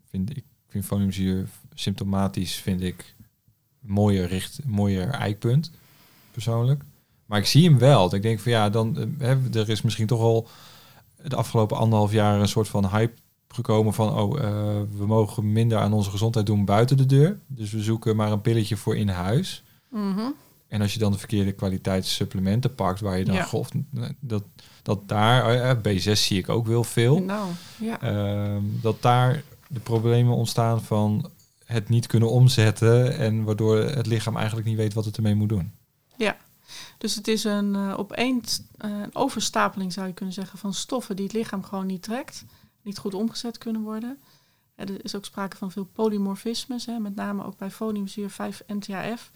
vind, 0.10 0.38
ik 0.38 0.44
vind 0.68 0.86
foliumzuur 0.86 1.48
symptomatisch 1.74 2.56
vind 2.56 2.82
ik 2.82 3.16
mooier, 3.80 4.28
richt, 4.28 4.60
mooier 4.66 5.10
eikpunt, 5.10 5.72
persoonlijk. 6.32 6.84
Maar 7.26 7.40
ik 7.40 7.46
zie 7.46 7.70
hem 7.70 7.78
wel. 7.78 8.02
Dat 8.04 8.14
ik 8.14 8.22
denk 8.22 8.40
van 8.40 8.52
ja, 8.52 8.70
dan 8.70 8.98
eh, 8.98 9.06
hè, 9.18 9.60
er 9.60 9.70
is 9.70 9.82
misschien 9.82 10.08
toch 10.08 10.22
al 10.22 10.48
de 11.24 11.36
afgelopen 11.36 11.78
anderhalf 11.78 12.12
jaar 12.12 12.40
een 12.40 12.48
soort 12.48 12.68
van 12.68 12.90
hype 12.90 13.14
gekomen 13.48 13.94
van 13.94 14.14
oh, 14.18 14.40
eh, 14.40 14.50
we 14.98 15.06
mogen 15.06 15.52
minder 15.52 15.78
aan 15.78 15.94
onze 15.94 16.10
gezondheid 16.10 16.46
doen 16.46 16.66
buiten 16.66 16.98
de 16.98 17.06
deur. 17.06 17.40
Dus 17.48 17.72
we 17.72 17.82
zoeken 17.84 18.16
maar 18.16 18.32
een 18.32 18.42
pilletje 18.42 18.78
voor 18.78 18.96
in 18.98 19.10
huis. 19.10 19.64
Mhm. 19.90 20.20
En 20.68 20.82
als 20.82 20.94
je 20.94 21.00
dan 21.00 21.12
de 21.12 21.18
verkeerde 21.18 21.52
kwaliteitssupplementen 21.52 22.76
pakt, 22.76 23.00
waar 23.00 23.18
je 23.18 23.26
dan 23.26 23.36
Ja. 23.36 23.44
golft, 23.44 23.74
dat, 24.20 24.44
dat 24.82 25.08
daar, 25.08 25.62
eh, 25.62 25.78
B6 25.82 26.12
zie 26.26 26.38
ik 26.38 26.50
ook 26.50 26.68
wel 26.68 26.84
veel, 26.84 27.20
Nou, 27.20 27.50
ja. 27.80 28.02
ehm, 28.02 28.62
dat 28.82 29.02
daar 29.02 29.44
de 29.68 29.80
problemen 29.80 30.36
ontstaan 30.36 30.82
van 30.82 31.30
het 31.66 31.90
niet 31.90 32.08
kunnen 32.08 32.30
omzetten 32.30 33.18
en 33.18 33.44
waardoor 33.44 33.78
het 33.78 34.06
lichaam 34.06 34.38
eigenlijk 34.38 34.68
niet 34.68 34.78
weet 34.78 34.94
wat 34.94 35.06
het 35.06 35.16
ermee 35.18 35.36
moet 35.36 35.50
doen. 35.50 35.72
Dus 37.04 37.16
het 37.16 37.28
is 37.28 37.44
een 37.44 37.74
uh, 37.76 37.94
opeens 37.98 38.62
uh, 38.86 38.92
een 38.92 39.16
overstapeling, 39.16 39.94
zou 39.94 40.08
je 40.08 40.14
kunnen 40.14 40.34
zeggen, 40.34 40.60
van 40.60 40.74
stoffen 40.74 41.16
die 41.16 41.26
het 41.26 41.34
lichaam 41.34 41.64
gewoon 41.64 41.86
niet 41.86 42.04
trekt, 42.04 42.46
niet 42.82 42.98
goed 42.98 43.14
omgezet 43.14 43.58
kunnen 43.58 43.82
worden. 43.82 44.18
Er 44.76 45.04
is 45.04 45.16
ook 45.16 45.26
sprake 45.26 45.58
van 45.58 45.72
veel 45.72 45.90
polymorfismes, 45.94 46.86
hè, 46.86 47.00
met 47.00 47.16
name 47.16 47.46
ook 47.46 47.58
bij 47.58 47.72
foliumzuur 47.72 48.32
5-NTHF. 48.32 49.32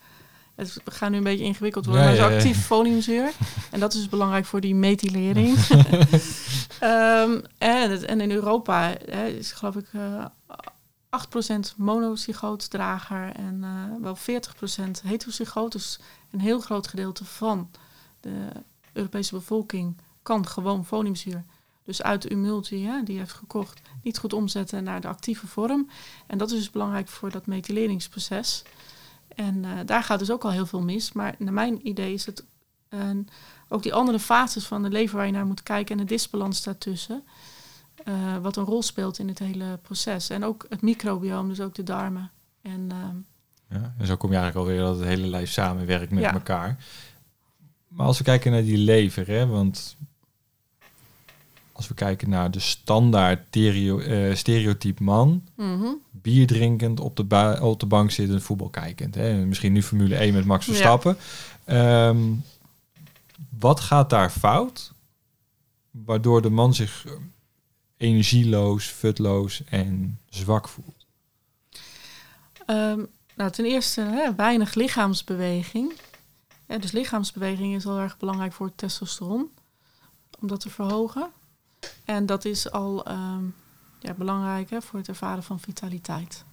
Het, 0.55 0.81
we 0.83 0.91
gaan 0.91 1.11
nu 1.11 1.17
een 1.17 1.23
beetje 1.23 1.43
ingewikkeld 1.43 1.85
worden, 1.85 2.03
Ja, 2.03 2.09
maar 2.09 2.19
het 2.19 2.31
ja, 2.31 2.37
is 2.37 2.43
ja. 2.43 2.49
actief 2.49 2.65
foliumzuur. 2.65 3.31
en 3.71 3.79
dat 3.79 3.93
is 3.93 3.99
dus 3.99 4.09
belangrijk 4.09 4.45
voor 4.45 4.61
die 4.61 4.75
methylering. 4.75 5.57
Ehm, 6.79 7.41
en, 7.57 8.21
in 8.21 8.31
Europa 8.31 8.95
hè, 9.05 9.27
is 9.27 9.51
geloof 9.51 9.75
ik 9.75 9.87
eh 9.91 10.25
8% 11.09 11.75
monozygootdrager 11.77 13.31
en 13.35 13.63
eh, 13.63 14.01
wel 14.01 14.17
40% 14.17 14.21
heterozygoot. 15.03 15.71
Dus 15.71 15.99
een 16.31 16.39
heel 16.39 16.59
groot 16.59 16.87
gedeelte 16.87 17.25
van 17.25 17.69
de 18.19 18.49
Europese 18.93 19.35
bevolking 19.35 19.97
kan 20.21 20.47
gewoon 20.47 20.85
foliumzuur, 20.85 21.43
dus 21.83 22.01
uit 22.01 22.21
de 22.21 22.29
emulsie 22.29 22.87
hè, 22.87 23.03
die 23.03 23.17
heeft 23.17 23.33
gekocht, 23.33 23.81
niet 24.03 24.17
goed 24.17 24.33
omzetten 24.33 24.83
naar 24.83 25.01
de 25.01 25.07
actieve 25.07 25.47
vorm. 25.47 25.89
En 26.27 26.37
dat 26.37 26.51
is 26.51 26.57
dus 26.57 26.69
belangrijk 26.69 27.07
voor 27.07 27.31
dat 27.31 27.45
methyleringsproces. 27.45 28.63
En 29.35 29.65
eh, 29.65 29.71
daar 29.85 30.03
gaat 30.03 30.19
dus 30.19 30.31
ook 30.31 30.43
al 30.43 30.51
heel 30.51 30.65
veel 30.65 30.81
mis. 30.81 31.11
Maar 31.11 31.35
naar 31.37 31.53
mijn 31.53 31.87
idee 31.87 32.13
is 32.13 32.25
het 32.25 32.43
ook 33.67 33.83
die 33.83 33.93
andere 33.93 34.19
fases 34.19 34.65
van 34.65 34.83
de 34.83 34.89
lever 34.89 35.17
waar 35.17 35.25
je 35.25 35.31
naar 35.31 35.45
moet 35.45 35.63
kijken 35.63 35.91
en 35.97 36.05
de 36.05 36.13
disbalans 36.13 36.63
daartussen. 36.63 37.23
eh, 38.03 38.37
wat 38.37 38.55
een 38.55 38.63
rol 38.63 38.81
speelt 38.81 39.19
in 39.19 39.27
het 39.27 39.39
hele 39.39 39.79
proces. 39.81 40.29
En 40.29 40.45
ook 40.45 40.65
het 40.69 40.81
microbioom, 40.81 41.47
dus 41.47 41.61
ook 41.61 41.75
de 41.75 41.83
darmen. 41.83 42.31
En 42.61 42.87
ehm, 42.91 43.15
Ja, 43.69 43.93
en 43.97 44.05
zo 44.07 44.15
kom 44.17 44.31
je 44.31 44.37
eigenlijk 44.37 44.67
alweer 44.67 44.83
dat 44.85 44.97
het 44.97 45.07
hele 45.07 45.27
lijf 45.27 45.51
samenwerkt 45.51 46.11
met 46.11 46.23
Ja. 46.23 46.33
elkaar. 46.33 46.77
Maar 47.87 48.05
als 48.05 48.17
we 48.17 48.23
kijken 48.23 48.51
naar 48.51 48.63
die 48.63 48.77
lever, 48.77 49.27
hè, 49.27 49.47
want 49.47 49.95
als 51.71 51.87
we 51.87 51.93
kijken 51.93 52.29
naar 52.29 52.51
de 52.51 52.59
standaard 52.59 53.39
stereo, 53.47 53.99
eh, 53.99 54.35
stereotype 54.35 55.03
man, 55.03 55.43
mhm. 55.55 55.87
bier 56.11 56.47
drinkend, 56.47 56.99
op 56.99 57.15
de, 57.15 57.23
ba- 57.23 57.59
op 57.61 57.79
de 57.79 57.85
bank 57.85 58.11
zitten, 58.11 58.41
voetbal 58.41 58.69
kijkend. 58.69 59.15
Hè? 59.15 59.45
Misschien 59.45 59.73
nu 59.73 59.83
Formule 59.83 60.15
1 60.15 60.33
met 60.33 60.45
Max 60.45 60.65
Ja. 60.65 60.71
Verstappen. 60.71 61.17
Ehm, 61.63 62.21
wat 63.59 63.79
gaat 63.79 64.09
daar 64.09 64.29
fout? 64.29 64.93
Waardoor 65.91 66.41
de 66.41 66.49
man 66.49 66.73
zich 66.73 67.05
energieloos, 67.97 68.85
futloos 68.85 69.63
en 69.63 70.19
zwak 70.29 70.67
voelt. 70.67 71.05
Ehm, 72.65 72.99
nou, 73.37 73.51
ten 73.51 73.65
eerste 73.65 74.01
hè, 74.01 74.35
weinig 74.35 74.73
lichaamsbeweging. 74.73 75.93
Ja, 76.67 76.77
dus 76.77 76.91
lichaamsbeweging 76.91 77.75
is 77.75 77.83
heel 77.83 77.97
erg 77.99 78.17
belangrijk 78.17 78.53
voor 78.53 78.65
het 78.65 78.77
testosteron, 78.77 79.49
om 80.39 80.47
dat 80.47 80.59
te 80.59 80.69
verhogen. 80.69 81.27
En 82.05 82.25
dat 82.25 82.45
is 82.45 82.71
al 82.71 83.05
ehm, 83.05 83.43
ja, 83.99 84.13
belangrijk 84.13 84.69
hè, 84.69 84.81
voor 84.81 84.99
het 84.99 85.07
ervaren 85.07 85.43
van 85.43 85.59
vitaliteit. 85.59 86.43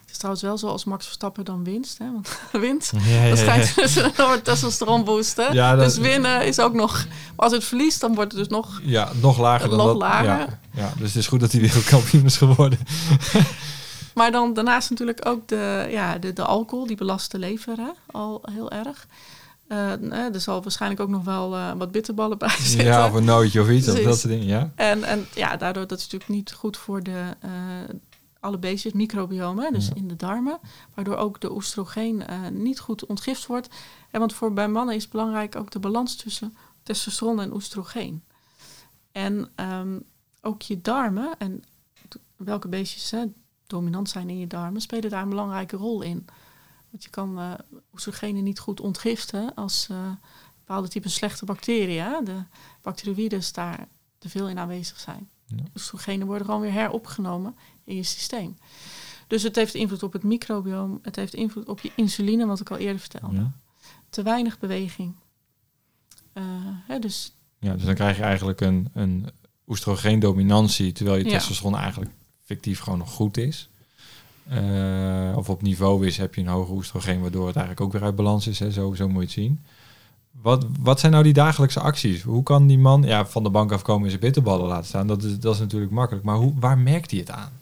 Het 0.00 0.10
is 0.10 0.16
trouwens 0.16 0.44
wel 0.44 0.58
zo 0.58 0.66
als 0.68 0.84
Max 0.84 1.04
Verstappen 1.04 1.44
dan 1.44 1.64
winst, 1.64 1.98
hè, 1.98 2.12
want 2.12 2.38
wint. 2.66 2.92
Ja, 3.04 3.28
Dan 3.28 3.36
schijnt 3.36 3.74
dus 3.74 3.96
een 3.96 4.12
enorme 4.14 4.42
testosteron 4.42 5.04
boosten. 5.04 5.54
Ja, 5.54 5.74
dat- 5.74 5.84
dus 5.84 5.96
winnen 5.98 6.46
is 6.46 6.58
ook 6.58 6.72
nog... 6.72 6.92
Maar 7.06 7.44
als 7.44 7.52
het 7.52 7.64
verliest, 7.64 8.00
dan 8.00 8.14
wordt 8.14 8.32
het 8.32 8.40
dus 8.40 8.48
nog... 8.50 8.80
Ja, 8.84 9.10
nog 9.20 9.38
lager 9.38 9.68
dan 9.68 9.78
Nog 9.78 9.86
dat. 9.86 9.96
lager. 9.96 10.26
Ja, 10.26 10.58
ja, 10.74 10.92
dus 10.98 11.08
het 11.08 11.16
is 11.16 11.26
goed 11.26 11.40
dat 11.40 11.52
hij 11.52 11.60
wereldkampioen 11.60 12.24
is 12.24 12.36
geworden. 12.36 12.78
Maar 14.16 14.32
dan 14.32 14.54
daarnaast 14.54 14.90
natuurlijk 14.90 15.26
ook 15.26 15.48
de, 15.48 15.86
ja, 15.90 16.18
de, 16.18 16.32
de 16.32 16.42
alcohol, 16.44 16.86
die 16.86 16.96
belast 16.96 17.30
de 17.30 17.38
lever 17.38 17.76
hè, 17.76 17.90
al 18.06 18.40
heel 18.52 18.70
erg. 18.70 19.06
Eh, 19.66 20.34
er 20.34 20.40
zal 20.40 20.62
waarschijnlijk 20.62 21.00
ook 21.00 21.08
nog 21.08 21.24
wel 21.24 21.54
eh, 21.54 21.72
wat 21.72 21.90
bitterballen 21.90 22.38
bij 22.38 22.48
zitten. 22.58 22.86
Ja, 22.86 23.06
of 23.06 23.12
een 23.12 23.24
nootje 23.24 23.60
of 23.60 23.70
iets, 23.70 23.88
of 23.88 24.00
dat 24.00 24.18
soort 24.18 24.32
dingen, 24.32 24.46
ja. 24.46 24.72
En, 24.74 25.04
en 25.04 25.26
ja, 25.34 25.56
daardoor 25.56 25.86
dat 25.86 25.98
is 25.98 26.04
natuurlijk 26.04 26.30
niet 26.30 26.52
goed 26.52 26.76
voor 26.76 27.02
de, 27.02 27.24
eh, 27.40 27.50
alle 28.40 28.58
beestjes, 28.58 28.92
microbioom, 28.92 29.58
hè, 29.58 29.70
dus 29.70 29.86
Ja. 29.86 29.94
in 29.94 30.08
de 30.08 30.16
darmen. 30.16 30.58
Waardoor 30.94 31.16
ook 31.16 31.40
de 31.40 31.52
oestrogeen 31.52 32.22
niet 32.52 32.80
goed 32.80 33.06
ontgift 33.06 33.46
wordt. 33.46 33.68
En 34.10 34.20
want 34.20 34.32
voor 34.34 34.52
bij 34.52 34.68
mannen 34.68 34.94
is 34.94 35.08
belangrijk 35.08 35.56
ook 35.56 35.70
de 35.70 35.78
balans 35.78 36.16
tussen 36.16 36.56
testosteron 36.82 37.40
en 37.40 37.54
oestrogeen. 37.54 38.22
En 39.12 39.48
ehm, 39.54 39.98
ook 40.40 40.62
je 40.62 40.80
darmen 40.80 41.34
en 41.38 41.64
welke 42.36 42.68
beestjes 42.68 43.10
hè, 43.10 43.24
dominant 43.66 44.08
zijn 44.08 44.30
in 44.30 44.38
je 44.38 44.46
darmen, 44.46 44.80
spelen 44.80 45.10
daar 45.10 45.22
een 45.22 45.28
belangrijke 45.28 45.76
rol 45.76 46.02
in. 46.02 46.26
Want 46.90 47.04
je 47.04 47.10
kan 47.10 47.38
eh 47.38 47.52
oestrogenen 47.92 48.42
niet 48.44 48.58
goed 48.58 48.80
ontgiften 48.80 49.54
als 49.54 49.86
eh, 49.90 49.96
bepaalde 50.58 50.88
typen 50.88 51.10
slechte 51.10 51.44
bacteriën, 51.44 52.24
de 52.24 52.38
bacteroïdes 52.82 53.52
daar 53.52 53.88
te 54.18 54.28
veel 54.28 54.48
in 54.48 54.58
aanwezig 54.58 55.00
zijn. 55.00 55.28
Ja. 55.46 55.56
Oestrogenen 55.74 56.26
worden 56.26 56.46
gewoon 56.46 56.60
weer 56.60 56.72
heropgenomen 56.72 57.56
in 57.84 57.96
je 57.96 58.02
systeem. 58.02 58.58
Dus 59.26 59.42
het 59.42 59.56
heeft 59.56 59.74
invloed 59.74 60.02
op 60.02 60.12
het 60.12 60.22
microbioom. 60.22 60.98
Het 61.02 61.16
heeft 61.16 61.34
invloed 61.34 61.68
op 61.68 61.80
je 61.80 61.92
insuline, 61.96 62.46
wat 62.46 62.60
ik 62.60 62.70
al 62.70 62.76
eerder 62.76 63.00
vertelde. 63.00 63.36
Ja. 63.36 63.52
Te 64.10 64.22
weinig 64.22 64.58
beweging. 64.58 65.14
Eh, 66.32 66.42
hè, 66.86 66.98
dus 66.98 67.32
Ja, 67.58 67.74
dus 67.74 67.84
dan 67.84 67.94
krijg 67.94 68.16
je 68.16 68.22
eigenlijk 68.22 68.60
een, 68.60 68.88
een 68.92 69.30
oestrogeendominantie, 69.66 70.92
terwijl 70.92 71.18
je 71.18 71.24
Ja. 71.24 71.30
testosteron 71.30 71.76
eigenlijk 71.76 72.10
fictief 72.46 72.80
gewoon 72.80 72.98
nog 72.98 73.10
goed 73.10 73.36
is. 73.36 73.68
Eh, 74.48 75.32
of 75.36 75.48
op 75.50 75.62
niveau 75.62 76.06
is, 76.06 76.16
heb 76.16 76.34
je 76.34 76.40
een 76.40 76.46
hoger 76.46 76.74
oestrogeen, 76.74 77.20
waardoor 77.20 77.46
het 77.46 77.56
eigenlijk 77.56 77.86
ook 77.86 77.92
weer 77.92 78.02
uit 78.02 78.16
balans 78.16 78.46
is. 78.46 78.58
Hè? 78.58 78.70
Zo, 78.70 78.94
zo 78.94 79.08
moet 79.08 79.16
je 79.16 79.20
het 79.20 79.30
zien. 79.30 79.60
Wat, 80.42 80.66
wat 80.80 81.00
zijn 81.00 81.12
nou 81.12 81.24
die 81.24 81.32
dagelijkse 81.32 81.80
acties? 81.80 82.22
Hoe 82.22 82.42
kan 82.42 82.66
die 82.66 82.78
man 82.78 83.02
ja, 83.02 83.26
van 83.26 83.42
de 83.42 83.50
bank 83.50 83.72
afkomen 83.72 84.02
en 84.04 84.08
zijn 84.08 84.20
bitterballen 84.20 84.66
laten 84.66 84.86
staan? 84.86 85.06
Dat 85.06 85.22
is, 85.22 85.38
dat 85.40 85.54
is 85.54 85.60
natuurlijk 85.60 85.92
makkelijk. 85.92 86.24
Maar 86.24 86.36
hoe, 86.36 86.52
waar 86.60 86.78
merkt 86.78 87.10
hij 87.10 87.20
het 87.20 87.30
aan? 87.30 87.52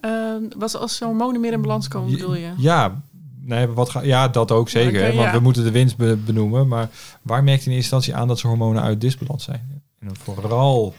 eh, 0.00 0.58
was 0.58 0.76
als 0.76 0.98
hormonen 0.98 1.40
meer 1.40 1.52
in 1.52 1.62
balans 1.62 1.88
komen, 1.88 2.10
bedoel 2.12 2.34
je? 2.34 2.52
Ja, 2.56 3.02
nee, 3.40 3.66
wat 3.66 3.90
ga, 3.90 4.02
ja 4.02 4.28
dat 4.28 4.50
ook 4.50 4.68
zeker. 4.68 5.00
Hè, 5.00 5.12
want 5.14 5.26
ja. 5.26 5.32
we 5.32 5.40
moeten 5.40 5.64
de 5.64 5.70
winst 5.70 5.96
be- 5.96 6.16
benoemen. 6.16 6.68
Maar 6.68 6.90
waar 7.22 7.44
merkt 7.44 7.64
hij 7.64 7.72
in 7.72 7.78
eerste 7.78 7.94
instantie 7.94 8.14
aan 8.14 8.28
dat 8.28 8.38
zijn 8.38 8.52
hormonen 8.52 8.82
uit 8.82 9.00
disbalans 9.00 9.44
zijn? 9.44 9.82
En 9.98 10.16
vooral 10.16 10.94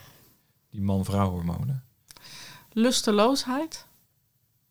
die 0.71 0.81
man-vrouw 0.81 1.29
hormonen. 1.29 1.83
Lusteloosheid. 2.77 3.85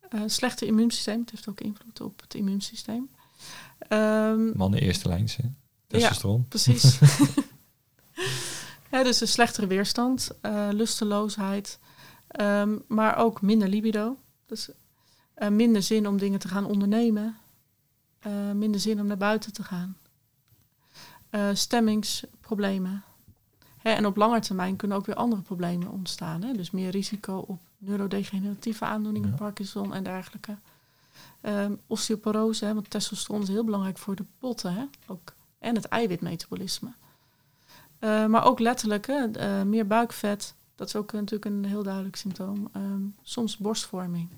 eh 0.09 0.21
slechte 0.25 0.65
immuunsysteem. 0.65 1.19
Het 1.19 1.31
heeft 1.31 1.49
ook 1.49 1.61
invloed 1.61 2.01
op 2.01 2.21
het 2.21 2.33
immuunsysteem. 2.33 3.09
Ehm, 3.79 4.57
Mannen 4.57 4.81
eerste 4.81 5.07
lijns, 5.07 5.35
hè? 5.35 5.43
Testosteron. 5.87 6.45
precies. 6.47 6.99
ja, 8.91 9.03
dus 9.03 9.21
een 9.21 9.27
slechtere 9.27 9.67
weerstand, 9.67 10.29
eh, 10.41 10.67
lusteloosheid, 10.71 11.79
ehm, 12.27 12.77
maar 12.87 13.17
ook 13.17 13.41
minder 13.41 13.67
libido. 13.67 14.17
Dus 14.45 14.69
eh, 15.33 15.49
minder 15.49 15.83
zin 15.83 16.07
om 16.07 16.17
dingen 16.17 16.39
te 16.39 16.47
gaan 16.47 16.65
ondernemen, 16.65 17.37
minder 18.53 18.81
zin 18.81 18.99
om 18.99 19.07
naar 19.07 19.17
buiten 19.17 19.53
te 19.53 19.63
gaan, 19.63 19.97
stemmingsproblemen. 21.53 23.03
Hè, 23.77 23.89
en 23.91 24.05
op 24.05 24.15
lange 24.15 24.39
termijn 24.39 24.75
kunnen 24.75 24.97
ook 24.97 25.05
weer 25.05 25.15
andere 25.15 25.41
problemen 25.41 25.91
ontstaan. 25.91 26.43
Hè? 26.43 26.53
Dus 26.53 26.71
meer 26.71 26.89
risico 26.89 27.37
op 27.37 27.66
neurodegeneratieve 27.77 28.85
aandoeningen, 28.85 29.29
Ja. 29.29 29.35
Parkinson 29.35 29.93
en 29.93 30.03
dergelijke. 30.03 30.55
Ehm, 31.41 31.71
osteoporose, 31.87 32.65
hè, 32.65 32.73
want 32.73 32.89
testosteron 32.89 33.41
is 33.41 33.47
heel 33.47 33.63
belangrijk 33.63 33.97
voor 33.97 34.15
de 34.15 34.25
botten. 34.39 34.73
Hè? 34.73 34.83
Ook 35.07 35.33
en 35.59 35.75
het 35.75 35.85
eiwitmetabolisme. 35.85 36.89
Eh, 37.99 38.25
maar 38.25 38.45
ook 38.45 38.59
letterlijk, 38.59 39.07
hè, 39.07 39.31
eh, 39.31 39.61
meer 39.61 39.87
buikvet. 39.87 40.53
Dat 40.75 40.87
is 40.87 40.95
ook 40.95 41.07
eh, 41.13 41.19
natuurlijk 41.19 41.45
een 41.45 41.65
heel 41.65 41.83
duidelijk 41.83 42.15
symptoom. 42.15 42.69
Ehm, 42.73 43.01
soms 43.23 43.57
borstvorming. 43.57 44.29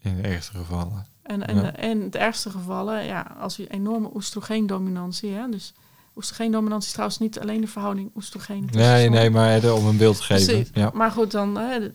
In 0.00 0.16
de 0.16 0.22
ergste 0.22 0.52
gevallen. 0.56 1.06
En, 1.22 1.46
en, 1.46 1.56
Ja. 1.56 1.72
en 1.74 2.00
het 2.00 2.14
ergste 2.16 2.50
gevallen, 2.50 3.04
ja, 3.04 3.36
als 3.40 3.56
je 3.56 3.66
enorme 3.68 4.10
oestrogeendominantie, 4.14 5.30
hè, 5.30 5.48
dus 5.48 5.72
oestrogeendominantie 6.16 6.86
is 6.86 6.92
trouwens 6.92 7.18
niet 7.20 7.40
alleen 7.40 7.60
de 7.60 7.66
verhouding 7.66 8.10
oestrogeen. 8.14 8.68
Nee, 8.72 9.08
nee, 9.08 9.30
maar 9.30 9.72
om 9.72 9.86
een 9.86 9.96
beeld 9.96 10.16
te 10.16 10.22
geven. 10.22 10.66
Ja. 10.72 10.90
Maar 10.94 11.10
goed, 11.10 11.30
dan 11.30 11.56
hè, 11.58 11.92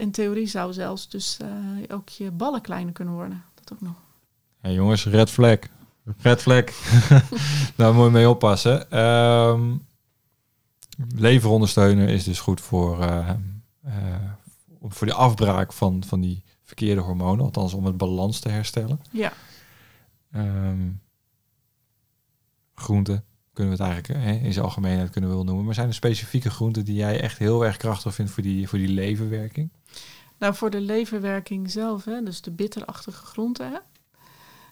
in 0.00 0.10
theorie 0.10 0.46
zou 0.46 0.72
zelfs 0.72 1.08
dus 1.08 1.36
eh, 1.40 1.48
ook 1.96 2.08
je 2.08 2.30
ballen 2.30 2.60
kleiner 2.60 2.92
kunnen 2.92 3.14
worden. 3.14 3.44
Dat 3.54 3.72
ook 3.72 3.80
nog. 3.80 3.94
Ja, 4.62 4.70
jongens, 4.70 5.04
red 5.04 5.30
flag. 5.30 5.58
Red 6.18 6.42
flag. 6.42 6.64
Daar 7.76 7.94
moet 7.94 8.04
je 8.04 8.10
mee 8.10 8.28
oppassen. 8.28 8.90
Ehm 8.90 9.76
leverondersteuner 11.14 12.08
is 12.08 12.24
dus 12.24 12.40
goed 12.40 12.60
voor, 12.60 13.02
eh, 13.02 13.30
voor 14.82 15.06
de 15.06 15.14
afbraak 15.14 15.72
van, 15.72 16.04
van 16.06 16.20
die 16.20 16.44
verkeerde 16.62 17.00
hormonen. 17.00 17.44
Althans, 17.44 17.72
om 17.72 17.84
het 17.84 17.96
balans 17.96 18.38
te 18.38 18.48
herstellen. 18.48 19.00
Ja, 19.10 19.32
Ehm 20.32 20.88
groenten 22.74 23.24
kunnen 23.52 23.76
we 23.76 23.82
het 23.82 23.92
eigenlijk 23.92 24.24
hè, 24.24 24.32
in 24.32 24.52
zijn 24.52 24.64
algemeenheid 24.64 25.10
kunnen 25.10 25.30
we 25.30 25.36
wel 25.36 25.44
noemen. 25.44 25.64
Maar 25.64 25.74
zijn 25.74 25.88
er 25.88 25.94
specifieke 25.94 26.50
groenten 26.50 26.84
die 26.84 26.94
jij 26.94 27.20
echt 27.20 27.38
heel 27.38 27.64
erg 27.64 27.76
krachtig 27.76 28.14
vindt 28.14 28.30
voor 28.30 28.42
die, 28.42 28.68
voor 28.68 28.78
die 28.78 28.88
leverwerking? 28.88 29.70
nou 30.40 30.54
voor 30.54 30.70
de 30.70 30.80
leverwerking 30.80 31.70
zelf, 31.70 32.04
hè, 32.04 32.22
dus 32.22 32.40
de 32.40 32.50
bitterachtige 32.50 33.24
groenten. 33.26 33.70
Hè. 33.70 33.78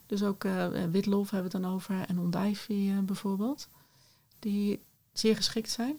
Dus 0.07 0.23
ook 0.23 0.45
eh, 0.45 0.67
witlof 0.91 1.31
hebben 1.31 1.51
we 1.51 1.57
het 1.57 1.65
dan 1.65 1.75
over 1.75 2.05
en 2.07 2.19
ondijvie 2.19 2.93
eh, 2.93 2.99
bijvoorbeeld. 2.99 3.69
Die 4.39 4.83
zeer 5.13 5.37
geschikt 5.37 5.71
zijn. 5.71 5.97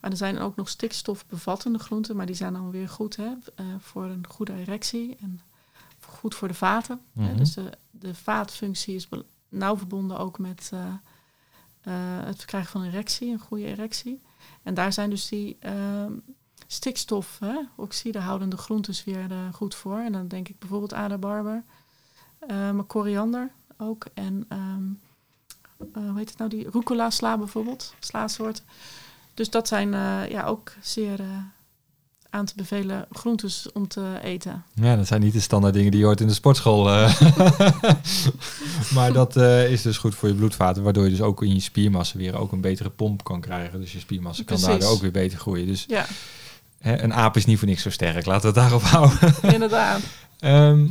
Maar 0.00 0.10
er 0.10 0.16
zijn 0.16 0.38
ook 0.38 0.56
nog 0.56 0.68
stikstofbevattende 0.68 1.78
groenten, 1.78 2.16
maar 2.16 2.26
die 2.26 2.34
zijn 2.34 2.52
dan 2.52 2.70
weer 2.70 2.88
goed 2.88 3.16
hè, 3.16 3.32
eh, 3.54 3.66
voor 3.78 4.04
een 4.04 4.26
goede 4.28 4.54
erectie 4.54 5.16
en 5.20 5.40
goed 6.00 6.34
voor 6.34 6.48
de 6.48 6.54
vaten. 6.54 7.00
hè. 7.14 7.28
Mhm. 7.28 7.36
Dus 7.36 7.54
de, 7.54 7.70
de 7.90 8.14
vaatfunctie 8.14 8.94
is 8.94 9.08
nauw 9.48 9.76
verbonden 9.76 10.18
ook 10.18 10.38
met 10.38 10.72
het 12.24 12.36
verkrijgen 12.36 12.70
van 12.70 12.80
een 12.80 12.88
erectie, 12.88 13.32
een 13.32 13.38
goede 13.38 13.64
erectie. 13.64 14.20
En 14.62 14.74
daar 14.74 14.92
zijn 14.92 15.10
dus 15.10 15.28
die 15.28 15.56
ehm, 15.60 16.12
stikstof, 16.66 17.38
hè, 17.38 17.58
oxidehoudende 17.76 18.56
groentes 18.56 19.04
weer 19.04 19.30
eh, 19.30 19.38
goed 19.52 19.74
voor. 19.74 19.98
En 19.98 20.12
dan 20.12 20.28
denk 20.28 20.48
ik 20.48 20.58
bijvoorbeeld 20.58 20.94
aderbarber, 20.94 21.62
eh, 22.38 22.70
maar 22.70 22.84
koriander 22.84 23.50
ook. 23.76 24.06
En 24.14 24.44
ehm, 24.48 24.84
eh, 25.92 26.08
hoe 26.08 26.18
heet 26.18 26.28
het 26.28 26.38
nou, 26.38 26.50
die 26.50 26.70
rucola 26.70 27.10
sla 27.10 27.38
bijvoorbeeld, 27.38 27.94
slaasoorten. 27.98 28.64
Dus 29.34 29.50
dat 29.50 29.68
zijn 29.68 29.94
eh, 29.94 30.30
ja, 30.30 30.44
ook 30.44 30.72
zeer 30.80 31.20
eh, 31.20 31.26
aan 32.32 32.44
te 32.44 32.52
bevelen 32.56 33.06
groentes 33.10 33.72
om 33.72 33.88
te 33.88 34.18
eten. 34.22 34.62
Ja, 34.74 34.96
dat 34.96 35.06
zijn 35.06 35.20
niet 35.20 35.32
de 35.32 35.40
standaard 35.40 35.74
dingen 35.74 35.90
die 35.90 36.00
je 36.00 36.06
hoort 36.06 36.20
in 36.20 36.26
de 36.26 36.32
sportschool. 36.34 36.90
eh. 36.90 37.20
maar 38.94 39.12
dat 39.12 39.36
eh, 39.36 39.70
is 39.72 39.82
dus 39.82 39.98
goed 39.98 40.14
voor 40.14 40.28
je 40.28 40.34
bloedvaten, 40.34 40.82
waardoor 40.82 41.04
je 41.04 41.10
dus 41.10 41.20
ook 41.20 41.42
in 41.42 41.54
je 41.54 41.60
spiermassa 41.60 42.18
weer 42.18 42.36
ook 42.38 42.52
een 42.52 42.60
betere 42.60 42.90
pomp 42.90 43.24
kan 43.24 43.40
krijgen. 43.40 43.80
Dus 43.80 43.92
je 43.92 43.98
spiermassa 43.98 44.42
kan 44.44 44.56
Precies. 44.56 44.66
daardoor 44.66 44.90
ook 44.96 45.00
weer 45.00 45.10
beter 45.10 45.38
groeien. 45.38 45.66
Dus 45.66 45.84
Ja, 45.88 46.06
hè, 46.78 47.02
een 47.02 47.14
aap 47.14 47.36
is 47.36 47.44
niet 47.44 47.58
voor 47.58 47.68
niks 47.68 47.82
zo 47.82 47.90
sterk. 47.90 48.26
Laten 48.26 48.52
we 48.52 48.60
het 48.60 48.70
daarop 48.70 48.82
houden. 48.82 49.34
inderdaad. 49.54 50.00
Ehm, 50.38 50.86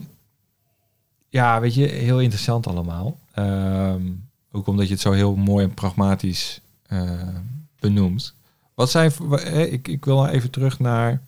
ja, 1.29 1.59
weet 1.59 1.73
je, 1.73 1.85
heel 1.85 2.19
interessant 2.19 2.67
allemaal. 2.67 3.17
Ehm, 3.33 4.01
ook 4.51 4.67
omdat 4.67 4.87
je 4.87 4.93
het 4.93 5.01
zo 5.01 5.11
heel 5.11 5.35
mooi 5.35 5.65
en 5.65 5.73
pragmatisch 5.73 6.61
eh, 6.87 7.11
benoemt. 7.79 8.33
Wat 8.73 8.91
zijn, 8.91 9.11
ik, 9.71 9.87
ik 9.87 10.05
wil 10.05 10.25
even 10.27 10.49
terug 10.49 10.79
naar, 10.79 11.21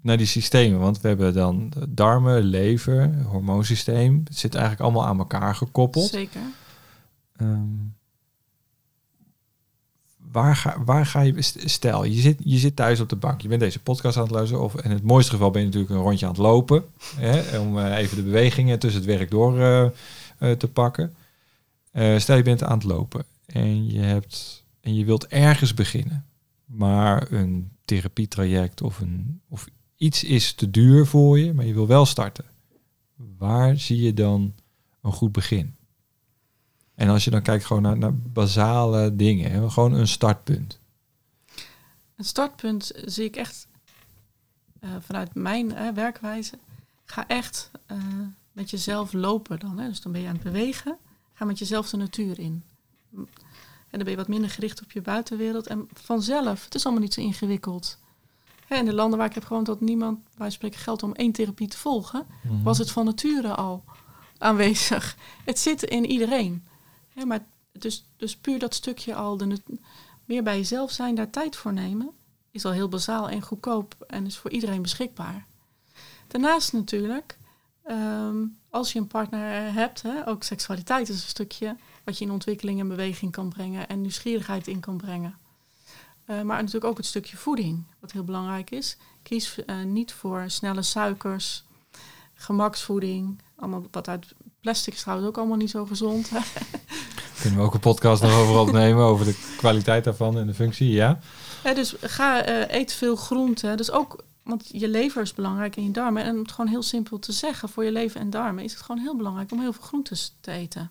naar 0.00 0.16
die 0.16 0.26
systemen. 0.26 0.78
Want 0.80 1.00
we 1.00 1.08
hebben 1.08 1.34
dan 1.34 1.72
darmen, 1.88 2.42
lever, 2.42 3.22
hormoonsysteem. 3.24 4.20
Het 4.24 4.38
zit 4.38 4.54
eigenlijk 4.54 4.82
allemaal 4.84 5.06
aan 5.06 5.18
elkaar 5.18 5.54
gekoppeld. 5.54 6.10
Zeker. 6.10 6.40
Ehm, 7.36 7.62
waar, 10.16 10.56
ga, 10.56 10.82
waar 10.84 11.06
ga 11.06 11.20
je... 11.20 11.42
st- 11.42 11.70
Stel, 11.70 12.04
je 12.04 12.20
zit, 12.20 12.40
je 12.44 12.58
zit 12.58 12.76
thuis 12.76 13.00
op 13.00 13.08
de 13.08 13.16
bank. 13.16 13.40
Je 13.40 13.48
bent 13.48 13.60
deze 13.60 13.80
podcast 13.80 14.16
aan 14.16 14.22
het 14.22 14.32
luisteren. 14.32 14.64
Of 14.64 14.74
in 14.74 14.90
het 14.90 15.02
mooiste 15.02 15.30
geval 15.30 15.50
ben 15.50 15.60
je 15.60 15.66
natuurlijk 15.66 15.94
een 15.94 16.00
rondje 16.00 16.26
aan 16.26 16.32
het 16.32 16.40
lopen. 16.40 16.84
Hè, 17.16 17.58
om 17.58 17.78
eh, 17.78 17.96
even 17.96 18.16
de 18.16 18.22
bewegingen 18.22 18.78
tussen 18.78 19.00
het 19.00 19.10
werk 19.10 19.30
door 19.30 19.60
eh, 19.60 19.84
eh, 20.38 20.56
te 20.56 20.68
pakken. 20.68 21.14
Stel, 22.16 22.36
je 22.36 22.42
bent 22.42 22.62
aan 22.62 22.78
het 22.78 22.86
lopen. 22.86 23.24
En 23.46 23.90
je, 23.92 24.00
hebt, 24.00 24.64
en 24.80 24.94
je 24.94 25.04
wilt 25.04 25.26
ergens 25.26 25.74
beginnen. 25.74 26.24
Maar 26.64 27.32
een 27.32 27.70
therapietraject 27.84 28.82
of, 28.82 29.00
een, 29.00 29.40
of 29.48 29.66
iets 30.00 30.24
is 30.24 30.52
te 30.52 30.70
duur 30.70 31.06
voor 31.06 31.38
je. 31.38 31.54
Maar 31.54 31.64
je 31.64 31.74
wil 31.74 31.86
wel 31.86 32.06
starten. 32.06 32.44
Waar 33.38 33.78
zie 33.78 34.00
je 34.00 34.14
dan 34.14 34.54
een 35.02 35.12
goed 35.12 35.32
begin? 35.32 35.74
En 36.94 37.08
als 37.08 37.24
je 37.24 37.30
dan 37.30 37.42
kijkt 37.42 37.64
gewoon 37.64 37.82
naar, 37.82 37.98
naar 37.98 38.14
basale 38.14 39.16
dingen, 39.16 39.70
gewoon 39.70 39.92
een 39.92 40.08
startpunt. 40.08 40.78
Een 42.16 42.24
startpunt 42.24 42.92
zie 43.04 43.24
ik 43.24 43.36
echt 43.36 43.66
eh, 44.80 44.90
vanuit 45.00 45.34
mijn 45.34 45.74
eh, 45.74 45.92
werkwijze. 45.94 46.58
Ga 47.04 47.26
echt 47.28 47.70
eh, 47.86 47.96
met 48.52 48.70
jezelf 48.70 49.12
lopen 49.12 49.58
dan. 49.58 49.78
Hè. 49.78 49.88
Dus 49.88 50.00
dan 50.00 50.12
ben 50.12 50.20
je 50.20 50.26
aan 50.26 50.34
het 50.34 50.42
bewegen. 50.42 50.96
Ga 51.32 51.44
met 51.44 51.58
jezelf 51.58 51.90
de 51.90 51.96
natuur 51.96 52.38
in. 52.38 52.62
En 53.10 53.98
dan 53.98 54.02
ben 54.02 54.10
je 54.10 54.16
wat 54.16 54.28
minder 54.28 54.50
gericht 54.50 54.82
op 54.82 54.92
je 54.92 55.00
buitenwereld. 55.00 55.66
En 55.66 55.88
vanzelf, 55.92 56.64
het 56.64 56.74
is 56.74 56.84
allemaal 56.84 57.02
niet 57.02 57.14
zo 57.14 57.20
ingewikkeld. 57.20 57.98
In 58.78 58.84
de 58.84 58.94
landen 58.94 59.18
waar 59.18 59.28
ik 59.28 59.34
heb 59.34 59.44
gewoond 59.44 59.66
dat 59.66 59.80
niemand, 59.80 60.18
wij 60.36 60.50
spreken 60.50 60.78
geld 60.78 61.02
om 61.02 61.14
één 61.14 61.32
therapie 61.32 61.68
te 61.68 61.78
volgen, 61.78 62.26
was 62.62 62.78
het 62.78 62.90
van 62.90 63.04
nature 63.04 63.54
al 63.54 63.84
aanwezig. 64.38 65.16
Het 65.44 65.58
zit 65.58 65.82
in 65.82 66.06
iedereen. 66.06 66.64
Hè, 67.14 67.24
maar 67.24 67.44
dus, 67.72 68.04
dus 68.16 68.36
puur 68.36 68.58
dat 68.58 68.74
stukje 68.74 69.14
al, 69.14 69.36
de, 69.36 69.62
meer 70.24 70.42
bij 70.42 70.56
jezelf 70.56 70.90
zijn, 70.90 71.14
daar 71.14 71.30
tijd 71.30 71.56
voor 71.56 71.72
nemen, 71.72 72.10
is 72.50 72.64
al 72.64 72.72
heel 72.72 72.88
bazaal 72.88 73.28
en 73.28 73.42
goedkoop 73.42 73.94
en 74.06 74.26
is 74.26 74.36
voor 74.36 74.50
iedereen 74.50 74.82
beschikbaar. 74.82 75.46
Daarnaast 76.26 76.72
natuurlijk, 76.72 77.38
ehm, 77.82 78.36
als 78.68 78.92
je 78.92 78.98
een 78.98 79.06
partner 79.06 79.72
hebt, 79.72 80.02
hè, 80.02 80.28
ook 80.28 80.42
seksualiteit 80.42 81.08
is 81.08 81.22
een 81.22 81.28
stukje 81.28 81.76
wat 82.04 82.18
je 82.18 82.24
in 82.24 82.30
ontwikkeling 82.30 82.80
en 82.80 82.88
beweging 82.88 83.32
kan 83.32 83.48
brengen 83.48 83.88
en 83.88 84.00
nieuwsgierigheid 84.00 84.66
in 84.66 84.80
kan 84.80 84.96
brengen. 84.96 85.38
Maar 86.30 86.44
natuurlijk 86.44 86.84
ook 86.84 86.96
het 86.96 87.06
stukje 87.06 87.36
voeding, 87.36 87.84
wat 88.00 88.12
heel 88.12 88.24
belangrijk 88.24 88.70
is. 88.70 88.96
Kies 89.22 89.56
niet 89.84 90.12
voor 90.12 90.44
snelle 90.46 90.82
suikers, 90.82 91.64
gemaksvoeding. 92.34 93.42
Allemaal 93.56 93.86
wat 93.90 94.08
uit 94.08 94.26
plastic 94.60 94.94
is 94.94 95.00
trouwens 95.00 95.28
ook 95.28 95.38
allemaal 95.38 95.56
niet 95.56 95.70
zo 95.70 95.86
gezond. 95.86 96.30
Kunnen 97.40 97.58
we 97.58 97.64
ook 97.64 97.74
een 97.74 97.80
podcast 97.80 98.22
nog 98.22 98.32
over 98.32 98.58
opnemen, 98.58 99.04
over 99.04 99.24
de 99.24 99.54
kwaliteit 99.56 100.04
daarvan 100.04 100.38
en 100.38 100.46
de 100.46 100.54
functie, 100.54 100.90
ja? 100.90 101.18
ja 101.64 101.74
dus 101.74 101.94
ga, 102.00 102.48
eet 102.70 102.92
veel 102.92 103.16
groente. 103.16 103.74
Dus 103.74 103.90
ook 103.90 104.24
want 104.42 104.68
je 104.72 104.88
lever 104.88 105.22
is 105.22 105.34
belangrijk 105.34 105.76
in 105.76 105.84
je 105.84 105.90
darmen. 105.90 106.22
En 106.22 106.34
om 106.34 106.42
het 106.42 106.52
gewoon 106.52 106.70
heel 106.70 106.82
simpel 106.82 107.18
te 107.18 107.32
zeggen, 107.32 107.68
voor 107.68 107.84
je 107.84 107.92
lever 107.92 108.20
en 108.20 108.30
darmen 108.30 108.64
is 108.64 108.72
het 108.72 108.82
gewoon 108.82 109.00
heel 109.00 109.16
belangrijk 109.16 109.52
om 109.52 109.60
heel 109.60 109.72
veel 109.72 109.82
groentes 109.82 110.34
te 110.40 110.50
eten. 110.50 110.90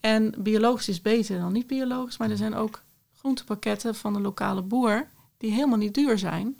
En 0.00 0.34
biologisch 0.38 0.88
is 0.88 1.02
beter 1.02 1.38
dan 1.38 1.52
niet 1.52 1.66
biologisch, 1.66 2.16
maar 2.16 2.30
er 2.30 2.36
zijn 2.36 2.54
ook 2.54 2.82
groentepakketten 3.22 3.94
van 3.94 4.12
de 4.12 4.20
lokale 4.20 4.62
boer 4.62 5.08
die 5.38 5.50
helemaal 5.50 5.78
niet 5.78 5.94
duur 5.94 6.18
zijn. 6.18 6.56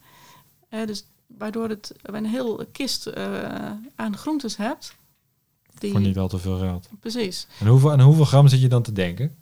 Eh, 0.68 0.86
dus 0.86 1.04
waardoor 1.26 1.68
het 1.68 1.94
een 2.02 2.26
heel 2.26 2.66
kist 2.72 3.06
uh, 3.06 3.70
aan 3.94 4.16
groentes 4.16 4.56
hebt. 4.56 4.94
Die... 5.78 5.90
Voor 5.90 6.00
niet 6.00 6.18
al 6.18 6.28
te 6.28 6.38
veel 6.38 6.58
geld. 6.58 6.88
Precies. 7.00 7.46
En 7.60 7.66
hoeveel, 7.66 7.92
en 7.92 8.00
hoeveel 8.00 8.24
gram 8.24 8.48
zit 8.48 8.60
je 8.60 8.68
dan 8.68 8.82
te 8.82 8.92
denken? 8.92 9.36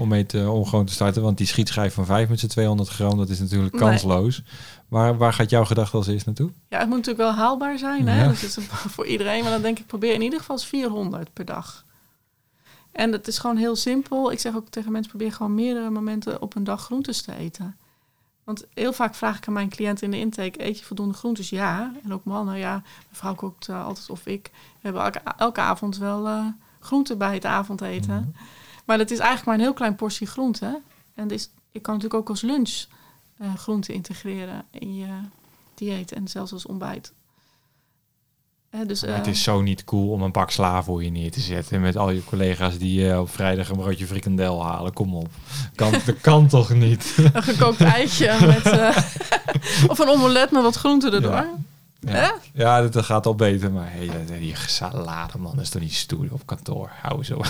om, 0.00 0.08
mee 0.08 0.26
te, 0.26 0.50
om 0.50 0.64
gewoon 0.66 0.84
te 0.84 0.92
starten. 0.92 1.22
Want 1.22 1.38
die 1.38 1.46
schietschijf 1.46 1.94
van 1.94 2.06
5 2.06 2.28
met 2.28 2.40
z'n 2.40 2.46
200 2.46 2.88
gram, 2.88 3.16
dat 3.16 3.28
is 3.28 3.38
natuurlijk 3.38 3.76
kansloos. 3.76 4.42
Waar, 4.88 5.16
waar 5.16 5.32
gaat 5.32 5.50
jouw 5.50 5.64
gedachte 5.64 5.96
als 5.96 6.06
eerst 6.06 6.26
naartoe? 6.26 6.50
Ja, 6.68 6.78
het 6.78 6.88
moet 6.88 6.96
natuurlijk 6.96 7.24
wel 7.24 7.44
haalbaar 7.44 7.78
zijn. 7.78 8.08
Hè? 8.08 8.26
Dat 8.26 8.42
is 8.42 8.56
voor 8.94 9.06
iedereen. 9.06 9.42
Maar 9.42 9.52
dan 9.52 9.62
denk 9.62 9.78
ik, 9.78 9.86
probeer 9.86 10.14
in 10.14 10.22
ieder 10.22 10.38
geval 10.38 10.58
400 10.58 11.32
per 11.32 11.44
dag. 11.44 11.84
En 12.92 13.12
het 13.12 13.28
is 13.28 13.38
gewoon 13.38 13.56
heel 13.56 13.76
simpel. 13.76 14.32
Ik 14.32 14.40
zeg 14.40 14.56
ook 14.56 14.68
tegen 14.68 14.92
mensen, 14.92 15.10
probeer 15.10 15.32
gewoon 15.32 15.54
meerdere 15.54 15.90
momenten 15.90 16.42
op 16.42 16.54
een 16.54 16.64
dag 16.64 16.82
groentes 16.82 17.22
te 17.22 17.34
eten. 17.34 17.76
Want 18.44 18.66
heel 18.74 18.92
vaak 18.92 19.14
vraag 19.14 19.36
ik 19.36 19.46
aan 19.46 19.52
mijn 19.52 19.68
cliënten 19.68 20.04
in 20.04 20.10
de 20.10 20.18
intake, 20.18 20.64
eet 20.64 20.78
je 20.78 20.84
voldoende 20.84 21.14
groentes? 21.14 21.50
Ja. 21.50 21.92
En 22.04 22.12
ook 22.12 22.24
mannen, 22.24 22.58
ja. 22.58 22.72
Mijn 22.72 22.84
vrouw 23.10 23.34
kookt 23.34 23.68
uh, 23.68 23.86
altijd 23.86 24.10
of 24.10 24.26
ik. 24.26 24.50
We 24.52 24.78
hebben 24.80 25.02
elke, 25.02 25.20
elke 25.36 25.60
avond 25.60 25.96
wel 25.96 26.26
uh, 26.26 26.46
groenten 26.80 27.18
bij 27.18 27.34
het 27.34 27.44
avondeten. 27.44 28.14
Mm 28.14 28.32
maar 28.90 28.98
dat 28.98 29.10
is 29.10 29.18
eigenlijk 29.18 29.46
maar 29.46 29.54
een 29.54 29.60
heel 29.60 29.72
klein 29.72 29.94
portie 29.94 30.26
groente. 30.26 30.80
En 31.14 31.28
je 31.70 31.80
kan 31.80 31.94
natuurlijk 31.94 32.14
ook 32.14 32.28
als 32.28 32.40
lunch 32.40 32.84
uh, 33.40 33.54
groente 33.54 33.92
integreren 33.92 34.64
in 34.70 34.96
je 34.96 35.20
dieet 35.74 36.12
en 36.12 36.28
zelfs 36.28 36.52
als 36.52 36.66
ontbijt. 36.66 37.12
Dus, 38.86 39.00
het 39.00 39.26
is 39.26 39.42
zo 39.42 39.60
niet 39.60 39.84
cool 39.84 40.10
om 40.10 40.22
een 40.22 40.30
pak 40.30 40.50
sla 40.50 40.82
voor 40.82 41.04
je 41.04 41.10
neer 41.10 41.30
te 41.30 41.40
zetten 41.40 41.80
met 41.80 41.96
al 41.96 42.10
je 42.10 42.24
collega's 42.24 42.78
die 42.78 43.00
uh, 43.00 43.20
op 43.20 43.30
vrijdag 43.30 43.68
een 43.68 43.76
broodje 43.76 44.06
frikandel 44.06 44.64
halen. 44.64 44.92
Kom 44.92 45.14
op, 45.14 45.28
kan, 45.74 45.92
dat 45.92 46.20
kan 46.30 46.46
toch 46.46 46.72
niet? 46.74 47.16
Een 47.32 47.42
gekookt 47.42 47.80
eitje 47.80 48.36
met, 48.46 48.66
of 49.90 49.98
een 49.98 50.08
omelet 50.08 50.50
met 50.50 50.62
wat 50.62 50.76
groente 50.76 51.10
erdoor. 51.10 51.30
Ja. 51.32 51.58
Ja, 52.00 52.34
ja 52.52 52.88
dat, 52.88 53.04
gaat 53.04 53.26
al 53.26 53.34
beter. 53.34 53.72
Maar 53.72 53.88
hey, 53.90 54.10
die 54.38 54.54
salade, 54.66 55.38
man, 55.38 55.60
is 55.60 55.70
toch 55.70 55.82
niet 55.82 55.94
stoer 55.94 56.26
op 56.30 56.46
kantoor. 56.46 56.90
Hou 57.02 57.24
zo. 57.24 57.40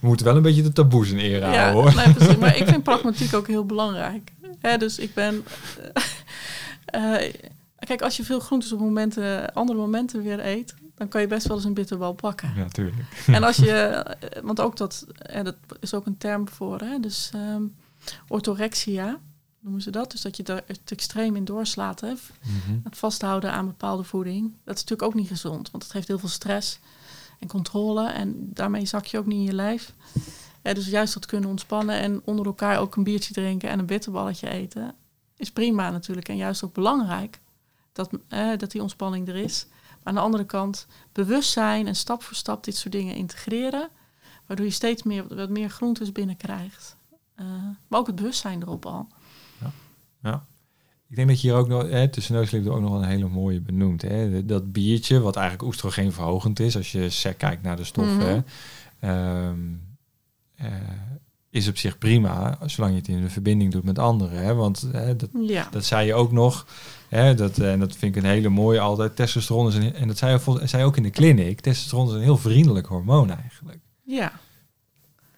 We 0.00 0.06
moeten 0.06 0.26
wel 0.26 0.36
een 0.36 0.42
beetje 0.42 0.62
de 0.62 0.72
taboes 0.72 1.10
in 1.10 1.18
ere 1.18 1.44
houden, 1.44 1.72
hoor. 1.72 1.94
Nee, 1.94 2.14
precies. 2.14 2.36
Maar 2.36 2.56
ik 2.56 2.66
vind 2.66 2.82
pragmatiek 2.82 3.34
ook 3.34 3.46
heel 3.46 3.64
belangrijk. 3.66 4.32
Dus 4.78 4.98
ik 4.98 5.14
ben... 5.14 5.44
Kijk, 7.86 8.02
als 8.02 8.16
je 8.16 8.24
veel 8.24 8.40
groentes 8.40 8.72
op 8.72 8.80
momenten, 8.80 9.52
andere 9.54 9.78
momenten 9.78 10.22
weer 10.22 10.46
eet... 10.46 10.74
dan 10.94 11.08
kan 11.08 11.20
je 11.20 11.26
best 11.26 11.46
wel 11.46 11.56
eens 11.56 11.66
een 11.66 11.74
bitterbal 11.74 12.12
pakken. 12.12 12.52
Ja, 12.56 12.68
tuurlijk. 12.68 13.24
En 13.36 13.42
als 13.42 13.56
je... 13.56 13.68
Eh, 14.20 14.42
want 14.42 14.60
ook 14.60 14.76
dat... 14.76 15.06
En 15.16 15.44
dat 15.44 15.56
is 15.80 15.94
ook 15.94 16.06
een 16.06 16.18
term 16.18 16.48
voor, 16.48 16.80
hè. 16.80 17.00
Dus 17.00 17.30
um, 17.34 17.74
orthorexia 18.28 19.18
noemen 19.60 19.82
ze 19.82 19.90
dat. 19.90 20.10
Dus 20.10 20.20
dat 20.20 20.36
je 20.36 20.42
er 20.42 20.62
het 20.66 20.80
extreem 20.84 21.36
in 21.36 21.44
doorslaat. 21.44 22.00
Hè? 22.00 22.12
Mhm. 22.12 22.78
Het 22.84 22.98
vasthouden 22.98 23.52
aan 23.52 23.66
bepaalde 23.66 24.04
voeding. 24.04 24.42
Dat 24.64 24.74
is 24.74 24.80
natuurlijk 24.80 25.02
ook 25.02 25.14
niet 25.14 25.28
gezond, 25.28 25.70
want 25.70 25.82
het 25.82 25.92
geeft 25.92 26.08
heel 26.08 26.18
veel 26.18 26.28
stress 26.28 26.78
en 27.38 27.48
controle. 27.48 28.08
En 28.08 28.50
daarmee 28.52 28.86
zak 28.86 29.06
je 29.06 29.18
ook 29.18 29.26
niet 29.26 29.38
in 29.38 29.44
je 29.44 29.52
lijf. 29.52 29.94
dus 30.62 30.86
juist 30.86 31.14
dat 31.14 31.26
kunnen 31.26 31.50
ontspannen 31.50 32.00
en 32.00 32.20
onder 32.24 32.46
elkaar 32.46 32.78
ook 32.78 32.96
een 32.96 33.04
biertje 33.04 33.34
drinken 33.34 33.68
en 33.68 33.78
een 33.78 33.86
bitterballetje 33.86 34.50
eten, 34.50 34.94
is 35.36 35.50
prima 35.50 35.90
natuurlijk. 35.90 36.28
En 36.28 36.36
juist 36.36 36.64
ook 36.64 36.74
belangrijk 36.74 37.38
dat, 37.92 38.10
dat 38.56 38.70
die 38.70 38.82
ontspanning 38.82 39.28
er 39.28 39.36
is. 39.36 39.66
Maar 39.70 39.98
aan 40.02 40.14
de 40.14 40.20
andere 40.20 40.44
kant 40.44 40.86
bewustzijn 41.12 41.86
en 41.86 41.96
stap 41.96 42.22
voor 42.22 42.36
stap 42.36 42.64
dit 42.64 42.76
soort 42.76 42.92
dingen 42.92 43.14
integreren. 43.14 43.88
Waardoor 44.46 44.66
je 44.66 44.72
steeds 44.72 45.02
meer, 45.02 45.34
wat 45.34 45.48
meer 45.48 45.70
groentes 45.70 46.12
binnenkrijgt. 46.12 46.96
Uh, 47.36 47.46
maar 47.88 48.00
ook 48.00 48.06
het 48.06 48.16
bewustzijn 48.16 48.62
erop 48.62 48.86
al. 48.86 49.08
Ja. 50.22 50.44
Ik 51.08 51.16
denk 51.16 51.28
dat 51.28 51.40
je 51.40 51.48
hier 51.48 51.56
ook 51.56 51.68
nog, 51.68 51.82
hè, 51.82 52.08
tussen 52.08 52.34
neus 52.34 52.50
ligt 52.50 52.66
er 52.66 52.72
ook 52.72 52.80
nog 52.80 52.94
een 52.94 53.08
hele 53.08 53.28
mooie 53.28 53.60
benoemd. 53.60 54.02
Hè. 54.02 54.44
Dat 54.44 54.72
biertje, 54.72 55.20
wat 55.20 55.36
eigenlijk 55.36 55.68
oestrogeenverhogend 55.68 56.60
is, 56.60 56.76
als 56.76 56.92
je 56.92 57.34
kijkt 57.36 57.62
naar 57.62 57.76
de 57.76 57.84
stoffen, 57.84 58.46
mm 59.00 59.88
is 61.50 61.68
op 61.68 61.76
zich 61.76 61.98
prima, 61.98 62.58
zolang 62.66 62.92
je 62.92 62.98
het 62.98 63.08
in 63.08 63.22
de 63.22 63.30
verbinding 63.30 63.72
doet 63.72 63.84
met 63.84 63.98
anderen. 63.98 64.42
Hè. 64.42 64.54
Want 64.54 64.88
hè, 64.92 65.16
dat, 65.16 65.28
ja. 65.32 65.68
dat 65.70 65.84
zei 65.84 66.06
je 66.06 66.14
ook 66.14 66.32
nog, 66.32 66.66
hè, 67.08 67.34
dat, 67.34 67.58
en 67.58 67.80
dat 67.80 67.96
vind 67.96 68.16
ik 68.16 68.22
een 68.22 68.28
hele 68.28 68.48
mooie 68.48 68.80
altijd. 68.80 69.16
Testosteron 69.16 69.68
is 69.68 69.74
een, 69.74 69.94
en 69.94 70.08
dat 70.08 70.18
zei 70.18 70.40
je, 70.44 70.66
zei 70.66 70.84
ook 70.84 70.96
in 70.96 71.02
de 71.02 71.10
clinic, 71.10 71.60
testosteron 71.60 72.08
is 72.08 72.14
een 72.14 72.20
heel 72.20 72.36
vriendelijk 72.36 72.86
hormoon 72.86 73.30
eigenlijk. 73.30 73.78
Ja. 74.02 74.32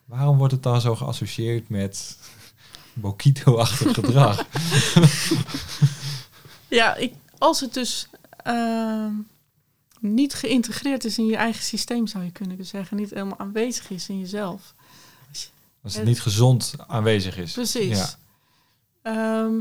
Waarom 0.05 0.39
wordt 0.39 0.53
het 0.53 0.63
dan 0.63 0.81
zo 0.81 0.97
geassocieerd 0.97 1.69
met 1.69 2.19
Bokito-achtig 2.93 3.95
gedrag. 3.95 4.47
ja, 6.69 6.95
ik, 6.95 7.15
als 7.39 7.61
het 7.61 7.75
dus 7.75 8.09
ehm, 8.37 9.13
niet 10.01 10.35
geïntegreerd 10.35 11.05
is 11.05 11.19
in 11.19 11.27
je 11.27 11.37
eigen 11.37 11.63
systeem, 11.65 12.07
zou 12.07 12.25
je 12.25 12.31
kunnen 12.31 12.65
zeggen. 12.65 12.97
Niet 12.97 13.11
helemaal 13.11 13.39
aanwezig 13.39 13.91
is 13.91 14.09
in 14.09 14.19
jezelf. 14.19 14.75
Als 15.83 15.95
het 15.95 16.05
niet 16.05 16.21
gezond 16.21 16.75
aanwezig 16.87 17.37
is. 17.37 17.53
Precies. 17.53 17.99
Ja. 17.99 18.09
Ehm, 19.03 19.55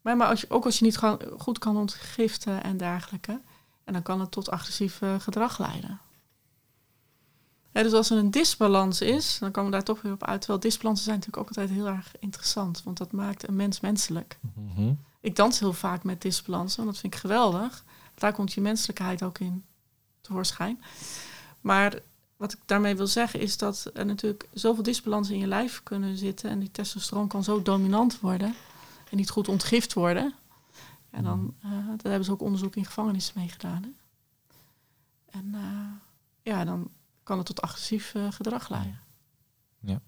maar, 0.00 0.16
maar 0.16 0.28
als 0.28 0.40
je, 0.40 0.50
ook 0.50 0.64
als 0.64 0.78
je 0.78 0.84
niet 0.84 1.00
goed 1.38 1.58
kan 1.58 1.76
ontgiften 1.76 2.62
en 2.62 2.76
dergelijke. 2.76 3.40
En 3.84 3.92
dan 3.92 4.02
kan 4.02 4.20
het 4.20 4.30
tot 4.30 4.50
agressief 4.50 5.00
gedrag 5.18 5.58
leiden 5.58 6.00
dus 7.72 7.92
als 7.92 8.10
er 8.10 8.16
een 8.16 8.30
disbalans 8.30 9.00
is, 9.00 9.38
dan 9.38 9.50
komen 9.50 9.70
we 9.70 9.76
daar 9.76 9.84
toch 9.84 10.02
weer 10.02 10.12
op 10.12 10.24
uit. 10.24 10.40
Terwijl 10.40 10.60
disbalansen 10.60 11.04
zijn 11.04 11.16
natuurlijk 11.16 11.42
ook 11.42 11.56
altijd 11.56 11.70
heel 11.70 11.86
erg 11.86 12.12
interessant, 12.18 12.82
want 12.82 12.96
dat 12.98 13.12
maakt 13.12 13.48
een 13.48 13.56
mens 13.56 13.80
menselijk. 13.80 14.38
Mhm. 14.54 14.92
Ik 15.20 15.36
dans 15.36 15.60
heel 15.60 15.72
vaak 15.72 16.02
met 16.02 16.22
disbalansen, 16.22 16.76
want 16.76 16.90
dat 16.90 17.00
vind 17.00 17.14
ik 17.14 17.20
geweldig. 17.20 17.84
Daar 18.14 18.32
komt 18.32 18.52
je 18.52 18.60
menselijkheid 18.60 19.22
ook 19.22 19.38
in 19.38 19.64
tevoorschijn. 20.20 20.82
Maar 21.60 21.98
wat 22.42 22.52
ik 22.52 22.58
daarmee 22.66 22.96
wil 22.96 23.06
zeggen 23.06 23.40
is 23.40 23.56
dat 23.56 23.90
er 23.94 24.06
natuurlijk 24.06 24.48
zoveel 24.52 24.82
disbalansen 24.82 25.34
in 25.34 25.40
je 25.40 25.46
lijf 25.46 25.80
kunnen 25.82 26.16
zitten 26.16 26.50
en 26.50 26.58
die 26.58 26.70
testosteron 26.70 27.28
kan 27.28 27.44
zo 27.44 27.62
dominant 27.62 28.20
worden 28.20 28.54
en 29.10 29.16
niet 29.16 29.30
goed 29.30 29.48
ontgift 29.48 29.92
worden. 29.92 30.34
En 31.10 31.24
dan 31.24 31.54
uh, 31.64 31.70
daar 31.70 31.98
hebben 32.02 32.24
ze 32.24 32.30
ook 32.32 32.42
onderzoek 32.42 32.76
in 32.76 32.84
gevangenissen 32.84 33.34
mee 33.36 33.48
gedaan. 33.48 33.82
Hè? 33.82 33.88
En 35.38 35.52
uh, 35.54 35.88
ja, 36.42 36.64
dan 36.64 36.90
kan 37.22 37.36
het 37.36 37.46
tot 37.46 37.62
agressief 37.62 38.14
uh, 38.14 38.32
gedrag 38.32 38.68
leiden. 38.68 38.98
Ja. 39.80 40.00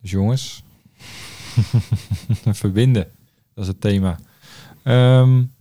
Dus 0.00 0.10
jongens, 0.10 0.62
verbinden, 2.62 3.12
dat 3.54 3.64
is 3.64 3.66
het 3.66 3.80
thema. 3.80 4.18
Um, 4.84 5.52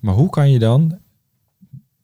maar 0.00 0.14
hoe 0.14 0.30
kan 0.30 0.50
je 0.50 0.58
dan 0.58 0.98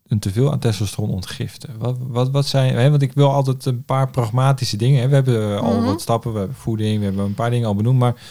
een 0.08 0.18
teveel 0.18 0.52
aan 0.52 0.58
testosteron 0.58 1.10
ontgiften? 1.10 1.78
Wat, 1.78 1.96
wat, 2.00 2.30
wat 2.30 2.46
zijn, 2.46 2.74
hè, 2.74 2.90
want 2.90 3.02
ik 3.02 3.12
wil 3.12 3.32
altijd 3.32 3.64
een 3.64 3.84
paar 3.84 4.10
pragmatische 4.10 4.76
dingen. 4.76 5.00
Hè. 5.00 5.08
We 5.08 5.14
hebben 5.14 5.40
uh, 5.40 5.60
al 5.60 5.76
mhm. 5.76 5.84
wat 5.84 6.00
stappen, 6.00 6.32
we 6.32 6.38
hebben 6.38 6.56
voeding, 6.56 6.98
we 6.98 7.04
hebben 7.04 7.24
een 7.24 7.34
paar 7.34 7.50
dingen 7.50 7.68
al 7.68 7.74
benoemd, 7.74 7.98
maar 7.98 8.22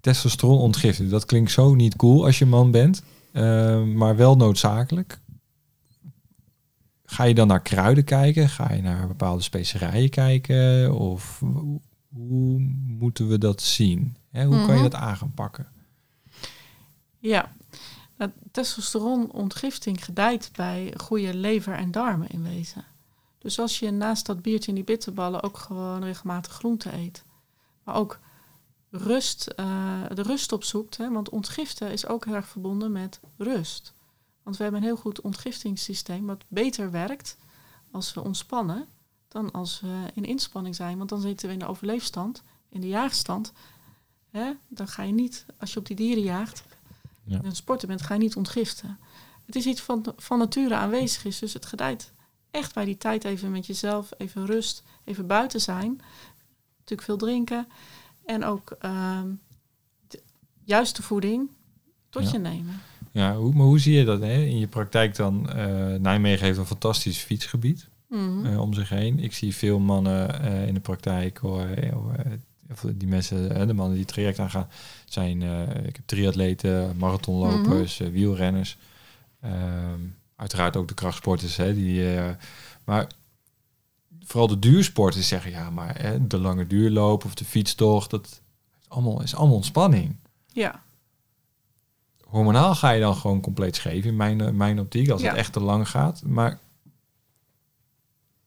testosteron 0.00 0.58
ontgiften, 0.58 1.10
dat 1.10 1.24
klinkt 1.24 1.50
zo 1.50 1.74
niet 1.74 1.96
cool 1.96 2.24
als 2.24 2.38
je 2.38 2.46
man 2.46 2.70
bent, 2.70 3.02
uh, 3.32 3.82
maar 3.82 4.16
wel 4.16 4.36
noodzakelijk. 4.36 5.20
Ga 7.04 7.24
je 7.24 7.34
dan 7.34 7.46
naar 7.46 7.62
kruiden 7.62 8.04
kijken? 8.04 8.48
Ga 8.48 8.72
je 8.72 8.82
naar 8.82 9.06
bepaalde 9.06 9.42
specerijen 9.42 10.10
kijken? 10.10 10.94
Of 10.94 11.42
hoe 12.08 12.60
moeten 12.98 13.28
we 13.28 13.38
dat 13.38 13.62
zien? 13.62 14.16
Hè, 14.30 14.44
hoe 14.44 14.56
kan 14.56 14.66
je 14.66 14.72
mhm. 14.72 14.82
dat 14.82 14.94
aan 14.94 15.16
gaan 15.16 15.34
pakken? 15.34 15.66
Ja, 17.18 17.52
testosteronontgifting 18.50 20.04
gedijt 20.04 20.50
bij 20.52 20.94
goede 20.96 21.34
lever 21.34 21.74
en 21.74 21.90
darmen 21.90 22.28
in 22.28 22.42
wezen. 22.42 22.84
Dus 23.38 23.58
als 23.58 23.78
je 23.78 23.90
naast 23.90 24.26
dat 24.26 24.42
biertje 24.42 24.68
en 24.68 24.74
die 24.74 24.84
bitterballen 24.84 25.42
ook 25.42 25.58
gewoon 25.58 26.02
regelmatig 26.02 26.52
groente 26.52 26.92
eet, 26.92 27.24
maar 27.82 27.94
ook 27.94 28.18
rust, 28.90 29.52
uh, 29.56 30.02
de 30.14 30.22
rust 30.22 30.52
opzoekt, 30.52 30.96
hè, 30.96 31.10
want 31.10 31.28
ontgiften 31.28 31.92
is 31.92 32.06
ook 32.06 32.24
heel 32.24 32.34
erg 32.34 32.48
verbonden 32.48 32.92
met 32.92 33.20
rust. 33.36 33.92
Want 34.42 34.56
we 34.56 34.62
hebben 34.62 34.80
een 34.80 34.86
heel 34.86 34.96
goed 34.96 35.20
ontgiftingssysteem 35.20 36.26
wat 36.26 36.44
beter 36.48 36.90
werkt 36.90 37.36
als 37.90 38.14
we 38.14 38.24
ontspannen 38.24 38.86
dan 39.28 39.50
als 39.50 39.80
we 39.80 40.10
in 40.14 40.24
inspanning 40.24 40.74
zijn. 40.74 40.98
Want 40.98 41.08
dan 41.08 41.20
zitten 41.20 41.46
we 41.46 41.52
in 41.52 41.58
de 41.58 41.66
overleefstand 41.66 42.42
in 42.68 42.80
de 42.80 42.88
jaagstand, 42.88 43.52
hè, 44.30 44.52
dan 44.68 44.88
ga 44.88 45.02
je 45.02 45.12
niet, 45.12 45.46
als 45.58 45.72
je 45.72 45.78
op 45.78 45.86
die 45.86 45.96
dieren 45.96 46.22
jaagt, 46.22 46.64
Ja. 47.26 47.38
en 47.38 47.44
een 47.44 47.56
sporter 47.56 47.88
bent, 47.88 48.02
ga 48.02 48.14
je 48.14 48.20
niet 48.20 48.36
ontgiften. 48.36 48.98
Het 49.46 49.56
is 49.56 49.66
iets 49.66 49.80
van, 49.80 50.04
van 50.16 50.38
nature 50.38 50.74
aanwezig 50.74 51.24
is, 51.24 51.38
dus 51.38 51.52
het 51.52 51.66
gedijt 51.66 52.12
echt 52.50 52.74
bij 52.74 52.84
die 52.84 52.96
tijd 52.98 53.24
even 53.24 53.50
met 53.50 53.66
jezelf, 53.66 54.10
even 54.18 54.46
rust, 54.46 54.82
even 55.04 55.26
buiten 55.26 55.60
zijn. 55.60 56.00
Natuurlijk 56.78 57.02
veel 57.02 57.16
drinken 57.16 57.68
en 58.26 58.44
ook 58.44 58.70
ehm, 58.70 59.26
de 60.08 60.22
juiste 60.64 61.02
voeding 61.02 61.50
tot 62.10 62.22
Ja. 62.24 62.30
je 62.32 62.38
nemen. 62.38 62.80
Ja, 63.12 63.36
hoe, 63.36 63.54
maar 63.54 63.66
hoe 63.66 63.78
zie 63.78 63.94
je 63.94 64.04
dat 64.04 64.20
hè? 64.20 64.42
in 64.42 64.58
je 64.58 64.66
praktijk 64.66 65.16
dan? 65.16 65.50
eh, 65.50 65.94
Nijmegen 65.94 66.44
heeft 66.46 66.58
een 66.58 66.66
fantastisch 66.66 67.18
fietsgebied 67.18 67.88
Mhm. 68.08 68.46
eh, 68.46 68.60
om 68.60 68.72
zich 68.74 68.88
heen. 68.88 69.18
Ik 69.18 69.32
zie 69.32 69.54
veel 69.54 69.78
mannen 69.78 70.40
eh, 70.42 70.66
in 70.66 70.74
de 70.74 70.80
praktijk, 70.80 71.38
hoor, 71.38 71.66
of 72.70 72.84
die 72.94 73.08
mensen, 73.08 73.66
de 73.66 73.74
mannen 73.74 73.94
die 73.94 74.04
het 74.04 74.12
traject 74.12 74.38
aangaan, 74.38 74.68
zijn, 75.04 75.42
eh, 75.42 75.84
ik 75.86 75.96
heb 75.96 76.06
triatleten, 76.06 76.96
marathonlopers, 76.96 78.00
eh, 78.00 78.08
wielrenners. 78.08 78.76
Ehm, 79.40 80.00
uiteraard 80.36 80.76
ook 80.76 80.88
de 80.88 80.94
krachtsporters, 80.94 81.56
hè, 81.56 81.74
die, 81.74 82.16
eh, 82.16 82.30
maar 82.84 83.06
vooral 84.24 84.48
de 84.48 84.58
duursporters 84.58 85.28
zeggen, 85.28 85.50
ja, 85.50 85.70
maar 85.70 86.00
hè, 86.00 86.26
de 86.26 86.38
lange 86.38 86.66
duurloop 86.66 87.24
of 87.24 87.34
de 87.34 87.44
fietstocht, 87.44 88.10
dat 88.10 88.26
is 88.26 88.40
allemaal, 88.88 89.22
is 89.22 89.34
allemaal 89.34 89.56
ontspanning 89.56 90.16
Ja, 90.52 90.82
hormonaal 92.24 92.74
ga 92.74 92.90
je 92.90 93.00
dan 93.00 93.14
gewoon 93.16 93.40
compleet 93.40 93.76
scheef 93.76 94.04
in 94.04 94.16
mijn, 94.16 94.56
mijn 94.56 94.80
optiek 94.80 95.08
als 95.10 95.20
Ja. 95.20 95.28
het 95.28 95.36
echt 95.36 95.52
te 95.52 95.60
lang 95.60 95.88
gaat. 95.88 96.22
Maar 96.24 96.58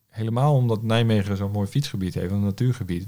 helemaal 0.08 0.56
omdat 0.56 0.84
Nijmegen 0.84 1.38
zo'n 1.38 1.52
mooi 1.52 1.68
fietsgebied 1.68 2.14
heeft, 2.14 2.32
een 2.32 2.44
natuurgebied. 2.44 3.08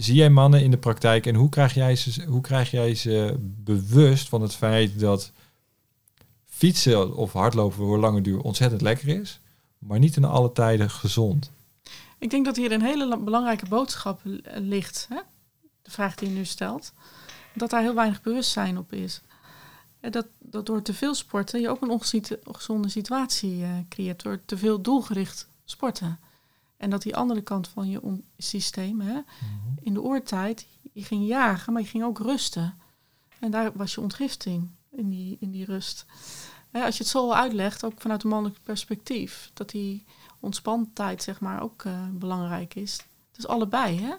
Zie 0.00 0.14
jij 0.14 0.30
mannen 0.30 0.62
in 0.62 0.70
de 0.70 0.78
praktijk 0.78 1.26
en 1.26 1.34
hoe 1.34 1.48
krijg 1.48 1.74
jij 1.74 1.96
ze, 1.96 2.24
hoe 2.24 2.40
krijg 2.40 2.70
jij 2.70 2.94
ze 2.94 3.36
bewust 3.38 4.28
van 4.28 4.42
het 4.42 4.54
feit 4.54 5.00
dat 5.00 5.32
fietsen 6.46 7.16
of 7.16 7.32
hardlopen 7.32 7.76
voor 7.76 7.98
lange 7.98 8.20
duur 8.20 8.40
ontzettend 8.40 8.80
lekker 8.80 9.08
is, 9.08 9.40
maar 9.78 9.98
niet 9.98 10.16
in 10.16 10.24
alle 10.24 10.52
tijden 10.52 10.90
gezond? 10.90 11.50
ik 12.18 12.30
denk 12.30 12.44
dat 12.44 12.56
hier 12.56 12.72
een 12.72 12.82
hele 12.82 13.06
la- 13.06 13.16
belangrijke 13.16 13.68
boodschap 13.68 14.20
ligt. 14.54 15.06
Hè? 15.08 15.20
De 15.82 15.90
vraag 15.90 16.14
die 16.14 16.28
je 16.28 16.34
nu 16.34 16.44
stelt. 16.44 16.92
Dat 17.54 17.70
daar 17.70 17.82
heel 17.82 17.94
weinig 17.94 18.22
bewustzijn 18.22 18.78
op 18.78 18.92
is. 18.92 19.20
Dat, 20.00 20.26
dat 20.38 20.66
door 20.66 20.82
te 20.82 20.94
veel 20.94 21.14
sporten 21.14 21.60
je 21.60 21.68
ook 21.68 21.82
een 21.82 21.90
ongezonde 22.44 22.88
situatie 22.88 23.62
eh, 23.62 23.70
creëert. 23.88 24.22
Door 24.22 24.40
te 24.44 24.58
veel 24.58 24.80
doelgericht 24.80 25.46
sporten. 25.64 26.18
En 26.80 26.90
dat 26.90 27.02
die 27.02 27.16
andere 27.16 27.42
kant 27.42 27.68
van 27.68 27.88
je 27.88 28.02
om- 28.02 28.22
systeem, 28.38 29.00
hè, 29.00 29.20
in 29.80 29.94
de 29.94 30.02
oortijd, 30.02 30.66
je 30.92 31.04
ging 31.04 31.26
jagen, 31.26 31.72
maar 31.72 31.82
je 31.82 31.88
ging 31.88 32.04
ook 32.04 32.18
rusten. 32.18 32.74
En 33.38 33.50
daar 33.50 33.70
was 33.74 33.94
je 33.94 34.00
ontgifting 34.00 34.68
in 34.90 35.08
die, 35.10 35.36
in 35.40 35.50
die 35.50 35.64
rust. 35.64 36.06
Hè, 36.70 36.84
als 36.84 36.96
je 36.96 37.02
het 37.02 37.12
zo 37.12 37.32
uitlegt, 37.32 37.84
ook 37.84 38.00
vanuit 38.00 38.22
een 38.22 38.28
mannelijk 38.28 38.58
perspectief, 38.62 39.50
dat 39.54 39.70
die 39.70 40.04
ontspantijd 40.40 41.22
zeg 41.22 41.40
maar 41.40 41.62
ook 41.62 41.84
eh, 41.84 42.08
belangrijk 42.12 42.74
is. 42.74 43.00
Dus 43.32 43.46
allebei, 43.46 44.00
hè? 44.00 44.14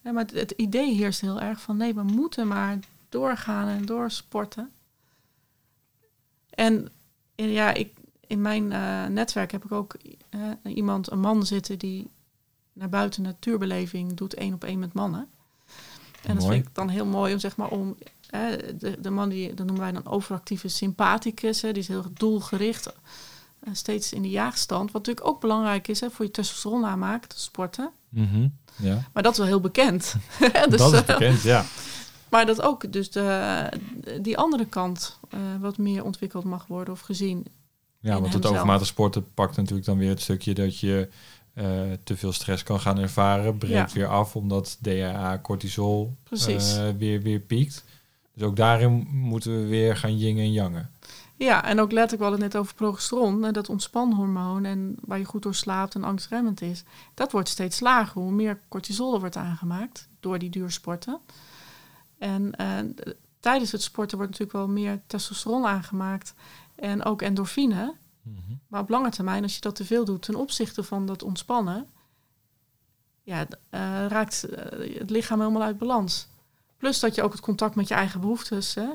Ja, 0.00 0.12
maar 0.12 0.22
het, 0.22 0.30
het 0.32 0.50
idee 0.50 0.94
heerst 0.94 1.20
heel 1.20 1.40
erg 1.40 1.60
van 1.60 1.76
nee, 1.76 1.94
we 1.94 2.02
moeten 2.02 2.48
maar 2.48 2.78
doorgaan 3.08 3.68
en 3.68 3.86
doorsporten. 3.86 4.70
En, 6.50 6.88
en 7.34 7.48
ja, 7.48 7.72
ik, 7.72 7.96
in 8.26 8.40
mijn 8.40 8.72
eh, 8.72 9.06
netwerk 9.06 9.52
heb 9.52 9.64
ik 9.64 9.72
ook 9.72 9.96
eh, 10.30 10.40
iemand, 10.74 11.10
een 11.10 11.20
man 11.20 11.46
zitten 11.46 11.78
die 11.78 12.08
naar 12.72 12.88
buiten 12.88 13.22
natuurbeleving 13.22 14.14
doet 14.14 14.34
één 14.34 14.54
op 14.54 14.64
één 14.64 14.78
met 14.78 14.92
mannen. 14.92 15.28
En 16.22 16.34
dat 16.34 16.46
vind 16.46 16.66
ik 16.66 16.74
dan 16.74 16.88
heel 16.88 17.06
mooi 17.06 17.32
om 17.32 17.38
zeg 17.38 17.56
maar 17.56 17.68
om 17.68 17.96
eh, 18.30 18.40
de, 18.78 19.00
de 19.00 19.10
man 19.10 19.28
die 19.28 19.54
dat 19.54 19.66
noemen 19.66 19.84
wij 19.84 19.92
dan 19.92 20.06
overactieve 20.06 20.68
sympathicus, 20.68 21.62
hè, 21.62 21.72
die 21.72 21.82
is 21.82 21.88
heel 21.88 22.04
doelgericht, 22.14 22.86
eh, 22.86 22.92
steeds 23.72 24.12
in 24.12 24.22
de 24.22 24.30
jaagstand. 24.30 24.92
Wat 24.92 25.06
natuurlijk 25.06 25.26
ook 25.26 25.40
belangrijk 25.40 25.88
is 25.88 26.00
hè, 26.00 26.10
voor 26.10 26.24
je 26.24 26.30
testosteron 26.30 26.84
aanmaak, 26.84 27.24
sporten. 27.34 27.90
Mhm. 28.08 28.48
Ja, 28.76 29.04
Maar 29.12 29.22
dat 29.22 29.32
is 29.32 29.38
wel 29.38 29.46
heel 29.46 29.60
bekend. 29.60 30.14
dus, 30.68 30.78
dat 30.78 30.92
is 30.92 31.04
bekend, 31.04 31.42
ja. 31.42 31.64
maar 32.28 32.46
dat 32.46 32.62
ook 32.62 32.92
dus 32.92 33.10
de, 33.10 33.68
die 34.20 34.38
andere 34.38 34.66
kant 34.66 35.18
wat 35.60 35.78
meer 35.78 36.04
ontwikkeld 36.04 36.44
mag 36.44 36.66
worden 36.66 36.94
of 36.94 37.00
gezien. 37.00 37.46
Ja, 38.04 38.20
want 38.20 38.32
het 38.32 38.46
overmatig 38.46 38.86
sporten 38.86 39.26
pakt 39.34 39.56
natuurlijk 39.56 39.86
dan 39.86 39.98
weer 39.98 40.08
het 40.08 40.20
stukje 40.20 40.54
dat 40.54 40.78
je 40.78 41.08
eh, 41.54 41.64
te 42.04 42.16
veel 42.16 42.32
stress 42.32 42.62
kan 42.62 42.80
gaan 42.80 42.98
ervaren, 42.98 43.58
breekt 43.58 43.92
Ja. 43.92 43.98
weer 43.98 44.06
af 44.06 44.36
omdat 44.36 44.78
DHA, 44.82 45.38
cortisol 45.42 46.14
eh, 46.30 46.88
weer, 46.98 47.22
weer 47.22 47.38
piekt. 47.38 47.84
Dus 48.34 48.42
ook 48.42 48.56
daarin 48.56 49.08
moeten 49.12 49.60
we 49.60 49.66
weer 49.66 49.96
gaan 49.96 50.18
yin 50.18 50.38
en 50.38 50.52
yangen. 50.52 50.90
Ja, 51.36 51.64
en 51.64 51.80
ook 51.80 51.92
letterlijk, 51.92 52.18
we 52.18 52.22
hadden 52.28 52.42
het 52.42 52.52
net 52.52 52.62
over 52.62 52.74
progesteron, 52.74 53.52
dat 53.52 53.68
ontspanhormoon 53.68 54.64
en 54.64 54.96
waar 55.00 55.18
je 55.18 55.24
goed 55.24 55.42
door 55.42 55.54
slaapt 55.54 55.94
en 55.94 56.04
angstremmend 56.04 56.60
is. 56.62 56.84
Dat 57.14 57.32
wordt 57.32 57.48
steeds 57.48 57.80
lager, 57.80 58.22
hoe 58.22 58.32
meer 58.32 58.58
cortisol 58.68 59.14
er 59.14 59.20
wordt 59.20 59.36
aangemaakt 59.36 60.08
door 60.20 60.38
die 60.38 60.50
duursporten. 60.50 61.18
En 62.18 62.54
eh, 62.56 62.66
tijdens 63.40 63.72
het 63.72 63.82
sporten 63.82 64.16
wordt 64.16 64.32
natuurlijk 64.32 64.58
wel 64.58 64.68
meer 64.74 65.00
testosteron 65.06 65.66
aangemaakt 65.66 66.34
en 66.84 67.04
ook 67.04 67.22
endorfine. 67.22 67.94
Maar 68.68 68.80
op 68.80 68.88
lange 68.88 69.10
termijn, 69.10 69.42
als 69.42 69.54
je 69.54 69.60
dat 69.60 69.76
te 69.76 69.84
veel 69.84 70.04
doet 70.04 70.22
ten 70.22 70.34
opzichte 70.34 70.82
van 70.82 71.06
dat 71.06 71.22
ontspannen, 71.22 71.86
ja, 73.22 73.46
eh, 73.70 73.80
raakt 74.08 74.44
eh, 74.44 74.98
het 74.98 75.10
lichaam 75.10 75.40
helemaal 75.40 75.62
uit 75.62 75.78
balans. 75.78 76.28
Plus 76.76 77.00
dat 77.00 77.14
je 77.14 77.22
ook 77.22 77.32
het 77.32 77.40
contact 77.40 77.74
met 77.74 77.88
je 77.88 77.94
eigen 77.94 78.20
behoeftes 78.20 78.74
hè, 78.74 78.88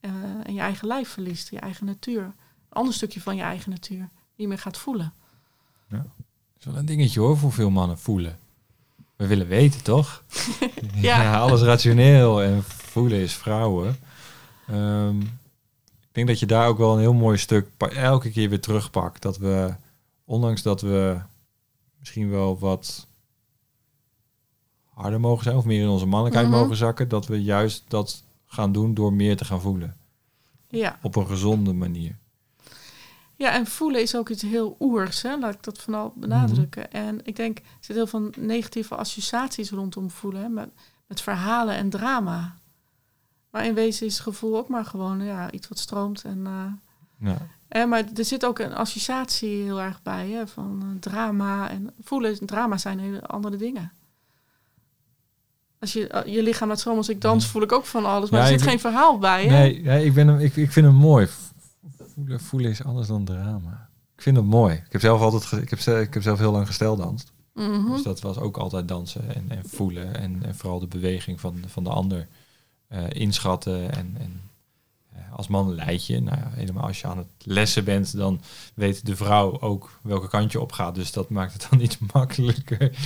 eh, 0.00 0.10
en 0.42 0.54
je 0.54 0.60
eigen 0.60 0.86
lijf 0.86 1.08
verliest, 1.08 1.50
je 1.50 1.58
eigen 1.58 1.86
natuur. 1.86 2.22
Een 2.22 2.32
ander 2.68 2.94
stukje 2.94 3.20
van 3.20 3.36
je 3.36 3.42
eigen 3.42 3.70
natuur, 3.70 4.08
die 4.36 4.48
meer 4.48 4.58
gaat 4.58 4.78
voelen. 4.78 5.12
Dat 5.88 6.00
is 6.58 6.64
wel 6.64 6.76
een 6.76 6.86
dingetje 6.86 7.20
hoor, 7.20 7.38
voor 7.38 7.52
veel 7.52 7.70
mannen 7.70 7.98
voelen. 7.98 8.38
We 9.16 9.26
willen 9.26 9.46
weten, 9.46 9.82
toch? 9.82 10.22
Ja. 10.94 11.38
alles 11.40 11.60
rationeel 11.60 12.42
en 12.42 12.62
voelen 12.64 13.18
is 13.18 13.34
vrouwen. 13.34 13.96
Ehm, 14.66 15.20
ik 16.12 16.18
denk 16.18 16.26
dat 16.28 16.38
je 16.40 16.46
daar 16.46 16.68
ook 16.68 16.78
wel 16.78 16.92
een 16.94 17.00
heel 17.00 17.12
mooi 17.12 17.38
stuk 17.38 17.68
elke 17.78 18.30
keer 18.30 18.48
weer 18.48 18.60
terugpakt. 18.60 19.22
Dat 19.22 19.38
we, 19.38 19.74
ondanks 20.24 20.62
dat 20.62 20.80
we 20.80 21.18
misschien 21.98 22.30
wel 22.30 22.58
wat 22.58 23.06
harder 24.94 25.20
mogen 25.20 25.44
zijn 25.44 25.56
of 25.56 25.64
meer 25.64 25.82
in 25.82 25.88
onze 25.88 26.06
mannelijkheid 26.06 26.48
Mhm. 26.48 26.56
mogen 26.58 26.76
zakken, 26.76 27.08
dat 27.08 27.26
we 27.26 27.42
juist 27.42 27.84
dat 27.88 28.22
gaan 28.46 28.72
doen 28.72 28.94
door 28.94 29.12
meer 29.12 29.36
te 29.36 29.44
gaan 29.44 29.60
voelen. 29.60 29.96
Ja. 30.68 30.98
Op 31.02 31.16
een 31.16 31.26
gezonde 31.26 31.72
manier. 31.72 32.16
ja, 33.36 33.52
en 33.54 33.66
voelen 33.66 34.00
is 34.02 34.16
ook 34.16 34.28
iets 34.28 34.42
heel 34.42 34.76
oers, 34.80 35.22
hè? 35.22 35.38
laat 35.38 35.54
ik 35.54 35.62
dat 35.62 35.78
vooral 35.78 36.12
benadrukken. 36.16 36.92
En 36.92 37.20
ik 37.24 37.36
denk, 37.36 37.58
er 37.58 37.64
zitten 37.80 37.94
heel 37.94 38.06
veel 38.06 38.30
negatieve 38.44 38.94
associaties 38.96 39.70
rondom 39.70 40.10
voelen, 40.10 40.42
hè? 40.42 40.48
Met, 40.48 40.68
met 41.06 41.20
verhalen 41.20 41.74
en 41.74 41.90
drama. 41.90 42.56
Maar 43.52 43.66
in 43.66 43.74
wezen 43.74 44.06
is 44.06 44.18
gevoel 44.18 44.56
ook 44.56 44.68
maar 44.68 44.84
gewoon 44.84 45.24
ja, 45.24 45.50
iets 45.50 45.68
wat 45.68 45.78
stroomt 45.78 46.24
en... 46.24 46.46
eh, 46.46 47.28
Ja. 47.28 47.36
Eh, 47.68 47.84
maar 47.84 48.04
er 48.16 48.24
zit 48.24 48.44
ook 48.44 48.58
een 48.58 48.74
associatie 48.74 49.62
heel 49.62 49.80
erg 49.80 50.02
bij 50.02 50.28
hè, 50.30 50.46
van 50.46 50.78
eh, 50.82 51.00
drama 51.00 51.70
en 51.70 51.90
voelen. 52.02 52.38
en 52.40 52.46
Drama 52.46 52.76
zijn 52.78 52.98
hele 52.98 53.26
andere 53.26 53.56
dingen. 53.56 53.92
Als 55.80 55.92
je 55.92 56.22
je 56.26 56.42
lichaam 56.42 56.68
laat 56.68 56.78
stromen 56.78 57.00
als 57.00 57.08
ik 57.08 57.20
dans, 57.20 57.46
voel 57.46 57.62
ik 57.62 57.72
ook 57.72 57.84
van 57.84 58.04
alles. 58.06 58.30
Maar 58.30 58.40
Ja, 58.40 58.46
er 58.46 58.52
zit 58.52 58.68
geen 58.68 58.80
verhaal 58.80 59.18
bij. 59.18 59.44
Hè? 59.46 59.50
Nee, 59.50 60.04
ik, 60.04 60.14
ben 60.14 60.28
hem, 60.28 60.38
ik, 60.38 60.56
ik 60.56 60.72
vind 60.72 60.86
hem 60.86 60.94
mooi. 60.94 61.28
Voelen, 62.14 62.40
voelen 62.40 62.70
is 62.70 62.84
anders 62.84 63.06
dan 63.08 63.24
drama. 63.24 63.88
Ik 64.16 64.22
vind 64.22 64.36
het 64.36 64.46
mooi. 64.46 64.74
Ik 64.74 64.92
heb 64.92 65.00
zelf 65.00 65.20
altijd 65.20 65.62
ik 65.62 65.70
heb, 65.70 65.78
ik 65.78 66.14
heb 66.14 66.22
zelf 66.22 66.38
heel 66.38 66.52
lang 66.52 66.66
gesteldanst. 66.66 67.32
Mhm. 67.54 67.90
Dus 67.90 68.02
dat 68.02 68.20
was 68.20 68.38
ook 68.38 68.56
altijd 68.56 68.88
dansen 68.88 69.34
en, 69.34 69.44
en 69.48 69.62
voelen. 69.68 70.14
En, 70.14 70.42
en 70.44 70.54
vooral 70.56 70.78
de 70.80 70.86
beweging 70.86 71.40
van, 71.40 71.56
van 71.66 71.84
de 71.84 71.90
ander 71.90 72.28
eh, 72.92 73.04
inschatten. 73.10 73.92
En, 73.92 74.16
en 74.18 74.50
eh, 75.12 75.32
als 75.32 75.48
man 75.48 75.74
leid 75.74 76.06
je. 76.06 76.20
Nou 76.20 76.36
ja, 76.38 76.50
helemaal 76.50 76.86
als 76.86 77.00
je 77.00 77.06
aan 77.06 77.18
het 77.18 77.26
lessen 77.38 77.84
bent, 77.84 78.16
dan 78.16 78.40
weet 78.74 79.06
de 79.06 79.16
vrouw 79.16 79.60
ook 79.60 79.98
welke 80.02 80.28
kant 80.28 80.52
je 80.52 80.60
op 80.60 80.72
gaat. 80.72 80.94
Dus 80.94 81.12
dat 81.12 81.28
maakt 81.28 81.52
het 81.52 81.66
dan 81.70 81.80
iets 81.80 81.98
makkelijker. 82.12 82.98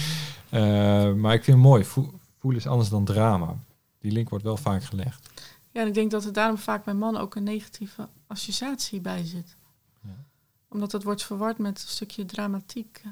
Eh, 0.49 1.13
maar 1.13 1.35
ik 1.35 1.45
vind 1.45 1.57
het 1.57 1.67
mooi. 1.67 1.85
Vo- 1.85 2.19
voelen 2.39 2.61
is 2.61 2.67
anders 2.67 2.89
dan 2.89 3.05
drama. 3.05 3.55
Die 3.99 4.13
link 4.13 4.29
wordt 4.29 4.45
wel 4.45 4.57
vaak 4.57 4.85
gelegd. 4.85 5.29
Ja, 5.71 5.81
en 5.81 5.87
ik 5.89 5.95
denk 5.95 6.11
dat 6.11 6.25
er 6.25 6.33
daarom 6.33 6.59
vaak 6.59 6.85
bij 6.85 6.95
mannen 6.95 7.21
ook 7.23 7.35
een 7.35 7.43
negatieve 7.43 8.09
associatie 8.27 9.01
bij 9.01 9.25
zit. 9.25 9.57
Ja. 10.03 10.25
Omdat 10.69 10.93
het 10.93 11.03
wordt 11.03 11.23
verward 11.25 11.59
met 11.59 11.83
een 11.83 11.89
stukje 11.89 12.25
dramatiek. 12.25 13.03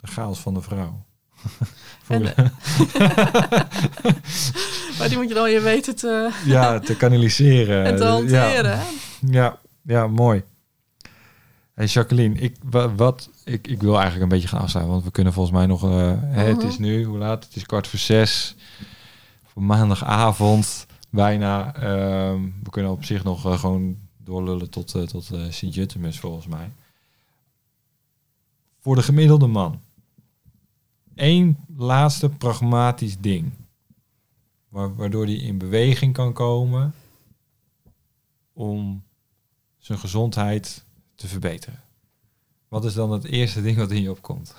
De 0.00 0.06
chaos 0.06 0.40
van 0.40 0.54
de 0.54 0.60
vrouw. 0.60 1.04
En, 2.08 2.16
Voelen. 2.16 2.34
Maar 4.98 5.08
die 5.08 5.16
moet 5.16 5.28
je 5.28 5.34
dan 5.34 5.50
je 5.50 5.60
weten 5.60 5.96
te, 5.96 6.30
ja, 6.44 6.78
te 6.78 6.96
kanaliseren. 6.96 7.84
en 7.84 7.96
te 7.96 8.04
hanteren. 8.04 8.80
Ja, 9.26 9.58
ja, 9.82 10.06
mooi. 10.06 10.42
Hey 11.74 11.86
Jacqueline, 11.86 12.34
ik, 12.38 12.56
wa- 12.62 12.94
wat, 12.94 13.28
ik, 13.44 13.66
ik 13.66 13.80
wil 13.80 13.92
eigenlijk 13.94 14.22
een 14.22 14.28
beetje 14.28 14.48
gaan 14.48 14.60
afsluiten, 14.60 14.92
want 14.94 15.04
we 15.06 15.10
kunnen 15.12 15.32
volgens 15.32 15.56
mij 15.56 15.66
nog... 15.66 15.84
eh, 15.84 16.12
het 16.20 16.56
Mhm. 16.56 16.66
is 16.66 16.78
nu, 16.78 17.04
hoe 17.04 17.18
laat? 17.18 17.44
Het 17.44 17.56
is 17.56 17.66
kwart 17.66 17.86
voor 17.86 17.98
zes. 17.98 18.54
Voor 19.52 19.62
maandagavond 19.62 20.86
bijna. 21.10 21.74
Ehm, 21.74 22.42
we 22.62 22.70
kunnen 22.70 22.90
op 22.92 23.04
zich 23.04 23.24
nog 23.24 23.46
eh, 23.46 23.58
gewoon 23.58 23.96
doorlullen 24.24 24.70
tot, 24.70 24.94
eh, 24.94 25.02
tot 25.02 25.30
eh, 25.30 25.40
Sint-Jutemus 25.50 26.18
volgens 26.18 26.46
mij. 26.46 26.70
Voor 28.80 28.94
de 28.94 29.02
gemiddelde 29.02 29.46
man. 29.46 29.80
Eén 31.20 31.56
laatste 31.76 32.28
pragmatisch 32.28 33.18
ding. 33.18 33.52
Wa- 34.68 34.92
waardoor 34.94 35.24
hij 35.24 35.34
in 35.34 35.58
beweging 35.58 36.12
kan 36.12 36.32
komen 36.32 36.94
om 38.52 39.02
zijn 39.78 39.98
gezondheid 39.98 40.82
te 41.14 41.28
verbeteren. 41.28 41.80
Wat 42.68 42.84
is 42.84 42.94
dan 42.94 43.10
het 43.12 43.24
eerste 43.24 43.62
ding 43.62 43.76
wat 43.76 43.90
in 43.90 44.02
je 44.02 44.10
opkomt? 44.10 44.54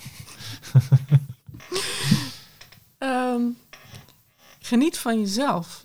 Ehm, 2.97 3.41
geniet 4.59 4.97
van 4.97 5.19
jezelf. 5.19 5.81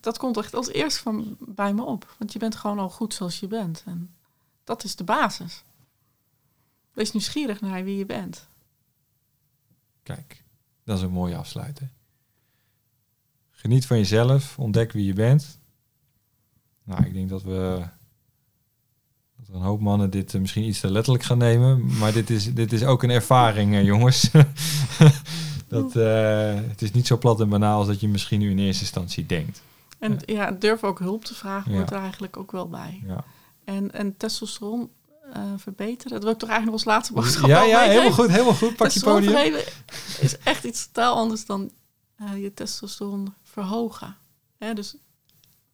Dat 0.00 0.18
komt 0.18 0.36
echt 0.36 0.54
als 0.54 0.68
eerste 0.68 1.02
van 1.02 1.36
bij 1.38 1.74
me 1.74 1.82
op. 1.82 2.14
Want 2.18 2.32
je 2.32 2.38
bent 2.38 2.54
gewoon 2.56 2.78
al 2.78 2.90
goed 2.90 3.14
zoals 3.14 3.40
je 3.40 3.46
bent. 3.46 3.82
En 3.86 4.10
dat 4.64 4.84
is 4.84 4.96
de 4.96 5.04
basis. 5.04 5.62
Wees 6.92 7.12
nieuwsgierig 7.12 7.60
naar 7.60 7.84
wie 7.84 7.96
je 7.96 8.06
bent. 8.06 8.46
Kijk, 10.04 10.42
dat 10.84 10.96
is 10.96 11.02
een 11.02 11.10
mooie 11.10 11.36
afsluiter. 11.36 11.90
Geniet 13.50 13.86
van 13.86 13.96
jezelf, 13.96 14.58
ontdek 14.58 14.92
wie 14.92 15.06
je 15.06 15.12
bent. 15.12 15.58
Nou, 16.84 17.04
ik 17.04 17.12
denk 17.12 17.28
dat 17.28 17.42
we, 17.42 17.82
dat 19.36 19.54
een 19.56 19.62
hoop 19.62 19.80
mannen 19.80 20.10
dit 20.10 20.34
eh, 20.34 20.40
misschien 20.40 20.64
iets 20.64 20.80
te 20.80 20.90
letterlijk 20.90 21.24
gaan 21.24 21.38
nemen. 21.38 21.96
Maar 21.98 22.12
dit 22.12 22.30
is, 22.30 22.54
dit 22.54 22.72
is 22.72 22.84
ook 22.84 23.02
een 23.02 23.10
ervaring, 23.10 23.84
jongens. 23.84 24.30
dat, 25.68 25.96
eh, 25.96 26.54
het 26.54 26.82
is 26.82 26.92
niet 26.92 27.06
zo 27.06 27.18
plat 27.18 27.40
en 27.40 27.48
banaal 27.48 27.78
als 27.78 27.86
dat 27.86 28.00
je 28.00 28.08
misschien 28.08 28.40
nu 28.40 28.50
in 28.50 28.58
eerste 28.58 28.82
instantie 28.82 29.26
denkt. 29.26 29.62
En 29.98 30.18
ja, 30.26 30.50
durf 30.50 30.84
ook 30.84 30.98
hulp 30.98 31.24
te 31.24 31.34
vragen 31.34 31.70
Ja. 31.72 31.76
hoort 31.76 31.90
er 31.90 31.98
eigenlijk 31.98 32.36
ook 32.36 32.52
wel 32.52 32.68
bij. 32.68 33.02
Ja, 33.06 33.24
En, 33.64 33.92
en 33.92 34.16
testosteron 34.16 34.90
eh, 35.34 35.42
verbeteren, 35.56 36.12
dat 36.12 36.22
wil 36.22 36.32
ik 36.32 36.38
toch 36.38 36.48
eigenlijk 36.48 36.64
nog 36.64 36.86
als 36.86 36.94
laatste 36.94 37.12
boodschap 37.12 37.48
ja, 37.48 37.62
ja 37.62 37.80
helemaal 37.80 38.12
goed, 38.12 38.28
helemaal 38.28 38.54
goed. 38.54 38.76
Pak 38.76 38.90
je 38.90 39.00
podium. 39.00 39.54
is 40.20 40.38
echt 40.38 40.64
iets 40.64 40.86
totaal 40.86 41.14
anders 41.14 41.46
dan 41.46 41.70
eh, 42.16 42.42
je 42.42 42.54
testosteron 42.54 43.34
verhogen. 43.42 44.16
Hè, 44.58 44.74
dus 44.74 44.96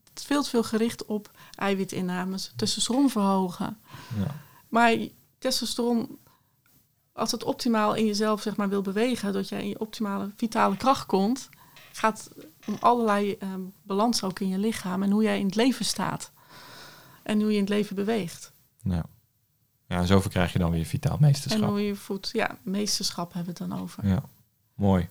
het 0.08 0.18
is 0.18 0.24
veel 0.24 0.42
te 0.42 0.48
veel 0.48 0.62
gericht 0.62 1.04
op 1.04 1.30
eiwitinnames, 1.54 2.52
testosteron 2.56 3.10
verhogen. 3.10 3.78
Ja. 4.18 4.34
Maar 4.68 4.96
testosteron, 5.38 6.18
als 7.12 7.30
het 7.30 7.44
optimaal 7.44 7.94
in 7.94 8.06
jezelf 8.06 8.42
zeg 8.42 8.56
maar, 8.56 8.68
wil 8.68 8.82
bewegen, 8.82 9.32
dat 9.32 9.48
jij 9.48 9.62
in 9.62 9.68
je 9.68 9.80
optimale 9.80 10.30
vitale 10.36 10.76
kracht 10.76 11.06
komt, 11.06 11.48
gaat 11.92 12.30
om 12.66 12.76
allerlei 12.80 13.32
eh, 13.32 13.48
balans 13.82 14.22
ook 14.22 14.40
in 14.40 14.48
je 14.48 14.58
lichaam 14.58 15.02
en 15.02 15.10
hoe 15.10 15.22
jij 15.22 15.38
in 15.38 15.46
het 15.46 15.54
leven 15.54 15.84
staat. 15.84 16.30
En 17.22 17.40
hoe 17.40 17.50
je 17.50 17.56
in 17.56 17.60
het 17.60 17.68
leven 17.68 17.96
beweegt. 17.96 18.52
Ja. 18.82 19.04
Ja, 19.90 19.96
en 19.96 20.06
zo 20.06 20.20
verkrijg 20.20 20.52
je 20.52 20.58
dan 20.58 20.70
weer 20.70 20.84
vitaal 20.84 21.12
En 21.12 21.20
meesterschap. 21.20 21.68
hoe 21.68 21.86
je 21.86 21.94
voedt. 21.94 22.30
Ja, 22.32 22.56
meesterschap 22.62 23.32
hebben 23.32 23.54
we 23.54 23.62
het 23.62 23.70
dan 23.70 23.80
over. 23.80 24.06
Ja, 24.06 24.22
mooi. 24.74 25.08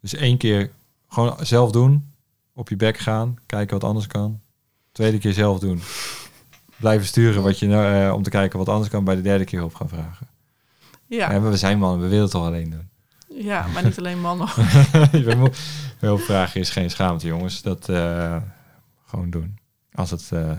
Dus 0.00 0.14
één 0.14 0.38
keer 0.38 0.70
gewoon 1.08 1.46
zelf 1.46 1.70
doen, 1.70 2.12
op 2.52 2.68
je 2.68 2.76
bek 2.76 2.98
gaan, 2.98 3.38
kijken 3.46 3.78
wat 3.80 3.88
anders 3.88 4.06
kan. 4.06 4.40
Tweede 4.92 5.18
keer 5.18 5.32
zelf 5.32 5.58
doen. 5.58 5.80
Blijven 6.76 7.06
sturen 7.06 7.42
wat 7.42 7.58
je 7.58 7.66
nou, 7.66 8.04
eh, 8.06 8.14
om 8.14 8.22
te 8.22 8.30
kijken 8.30 8.58
wat 8.58 8.68
anders 8.68 8.90
kan. 8.90 9.04
Bij 9.04 9.14
de 9.14 9.22
derde 9.22 9.44
keer 9.44 9.58
hulp 9.58 9.74
gaan 9.74 9.88
vragen. 9.88 10.26
Ja. 11.06 11.32
Ja, 11.32 11.40
we 11.40 11.56
zijn 11.56 11.78
mannen, 11.78 12.00
we 12.00 12.06
willen 12.06 12.22
het 12.22 12.32
toch 12.32 12.44
alleen 12.44 12.70
doen. 12.70 12.88
ja 13.44 13.66
maar 13.66 13.84
niet 13.84 13.98
alleen 13.98 14.20
mannen. 14.20 14.48
Hulp 15.98 16.20
vragen 16.20 16.60
is 16.60 16.70
geen 16.70 16.90
schaamte, 16.90 17.26
jongens. 17.26 17.62
Dat 17.62 17.88
eh, 17.88 18.36
gewoon 19.06 19.30
doen. 19.30 19.58
Als 19.92 20.10
het, 20.10 20.32
eh, 20.32 20.52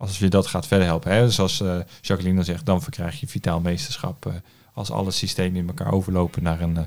als 0.00 0.18
je 0.18 0.28
dat 0.28 0.46
gaat 0.46 0.66
verder 0.66 0.86
helpen. 0.86 1.12
Hè? 1.12 1.24
Dus 1.24 1.40
als 1.40 1.60
eh, 1.60 1.76
Jacqueline 2.00 2.36
dan 2.36 2.44
zegt, 2.44 2.66
dan 2.66 2.82
verkrijg 2.82 3.20
je 3.20 3.26
vitaal 3.26 3.60
meesterschap. 3.60 4.26
eh, 4.26 4.32
als 4.74 4.90
alle 4.90 5.10
systemen 5.10 5.60
in 5.60 5.66
elkaar 5.68 5.92
overlopen 5.92 6.42
naar 6.42 6.60
een 6.60 6.76
eh, 6.76 6.82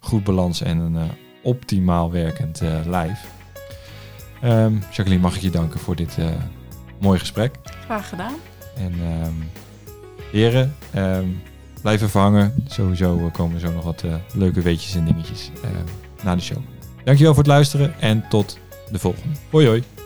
goed 0.00 0.24
balans 0.24 0.60
en 0.60 0.78
een 0.78 1.10
optimaal 1.42 2.10
werkend 2.10 2.60
lijf. 2.86 3.26
Ehm, 4.40 4.74
Jacqueline, 4.74 5.18
mag 5.22 5.36
ik 5.36 5.42
je 5.42 5.50
danken 5.50 5.80
voor 5.80 5.96
dit 5.96 6.16
mooie 7.00 7.18
gesprek. 7.18 7.54
Graag 7.84 8.08
gedaan. 8.08 8.34
En 8.76 8.92
ehm, 8.92 9.32
heren, 10.32 10.74
ehm, 10.92 11.26
blijf 11.82 12.02
even 12.02 12.20
hangen. 12.20 12.54
Sowieso 12.68 13.30
komen 13.32 13.54
er 13.54 13.60
zo 13.60 13.72
nog 13.72 13.84
wat 13.84 14.04
leuke 14.34 14.60
weetjes 14.60 14.94
en 14.94 15.04
dingetjes 15.04 15.50
ehm, 15.62 15.84
na 16.22 16.34
de 16.34 16.42
show. 16.42 16.58
Dankjewel 17.04 17.34
voor 17.34 17.42
het 17.42 17.52
luisteren 17.52 18.00
en 18.00 18.28
tot 18.28 18.58
de 18.90 18.98
volgende. 18.98 19.36
Hoi 19.50 19.66
hoi. 19.66 19.97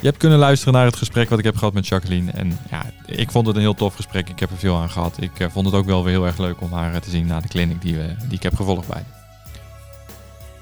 Je 0.00 0.10
hebt 0.10 0.16
kunnen 0.18 0.38
luisteren 0.38 0.74
naar 0.74 0.86
het 0.86 0.96
gesprek 0.96 1.28
wat 1.28 1.38
ik 1.38 1.44
heb 1.44 1.56
gehad 1.56 1.74
met 1.74 1.86
Jacqueline. 1.86 2.30
En 2.30 2.58
ja, 2.70 2.84
ik 3.06 3.30
vond 3.30 3.46
het 3.46 3.56
een 3.56 3.62
heel 3.62 3.74
tof 3.74 3.94
gesprek. 3.94 4.28
Ik 4.28 4.40
heb 4.40 4.50
er 4.50 4.56
veel 4.56 4.76
aan 4.76 4.90
gehad. 4.90 5.16
Ik 5.20 5.40
eh, 5.40 5.50
vond 5.50 5.66
het 5.66 5.74
ook 5.74 5.86
wel 5.86 6.04
weer 6.04 6.12
heel 6.12 6.26
erg 6.26 6.38
leuk 6.38 6.60
om 6.60 6.72
haar 6.72 6.94
eh, 6.94 7.00
te 7.00 7.10
zien 7.10 7.26
na 7.26 7.40
de 7.40 7.48
clinic 7.48 7.82
die, 7.82 7.96
we, 7.96 8.14
die 8.24 8.36
ik 8.36 8.42
heb 8.42 8.56
gevolgd 8.56 8.88
bij. 8.88 9.04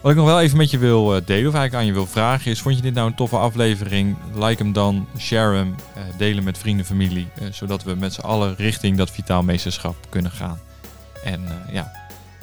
Wat 0.02 0.10
ik 0.10 0.16
nog 0.16 0.26
wel 0.26 0.40
even 0.40 0.56
met 0.56 0.70
je 0.70 0.78
wil 0.78 1.16
eh, 1.16 1.22
delen, 1.24 1.48
of 1.48 1.54
eigenlijk 1.54 1.74
aan 1.74 1.86
je 1.86 1.92
wil 1.92 2.06
vragen, 2.06 2.50
is: 2.50 2.60
vond 2.60 2.76
je 2.76 2.82
dit 2.82 2.94
nou 2.94 3.06
een 3.06 3.14
toffe 3.14 3.36
aflevering? 3.36 4.16
Like 4.34 4.62
hem 4.62 4.72
dan, 4.72 5.06
share 5.18 5.56
hem, 5.56 5.74
eh, 5.94 6.02
delen 6.18 6.44
met 6.44 6.58
vrienden, 6.58 6.86
familie, 6.86 7.28
eh, 7.34 7.46
zodat 7.50 7.82
we 7.82 7.94
met 7.94 8.12
z'n 8.12 8.20
allen 8.20 8.56
richting 8.56 8.96
dat 8.96 9.10
vitaal 9.10 9.42
meesterschap 9.42 9.96
kunnen 10.08 10.30
gaan. 10.30 10.58
En 11.24 11.40
eh, 11.46 11.74
ja, 11.74 11.92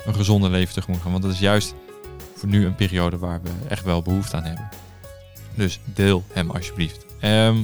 een 0.05 0.15
gezonde 0.15 0.49
leven 0.49 0.73
tegemoet 0.73 1.01
gaan. 1.01 1.11
Want 1.11 1.23
dat 1.23 1.33
is 1.33 1.39
juist 1.39 1.73
voor 2.35 2.49
nu 2.49 2.65
een 2.65 2.75
periode 2.75 3.17
waar 3.17 3.41
we 3.41 3.49
echt 3.67 3.83
wel 3.83 4.01
behoefte 4.01 4.35
aan 4.35 4.43
hebben. 4.43 4.69
Dus 5.59 5.79
deel 5.83 6.23
hem 6.33 6.51
alsjeblieft. 6.51 7.05
Ehm 7.19 7.57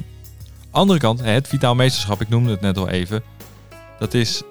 andere 0.71 0.99
kant, 0.99 1.21
het 1.21 1.47
vitaal 1.47 1.75
meesterschap, 1.75 2.21
ik 2.21 2.29
noemde 2.29 2.51
het 2.51 2.61
net 2.61 2.77
al 2.77 2.89
even. 2.89 3.23
Dat 3.99 4.13
is 4.13 4.41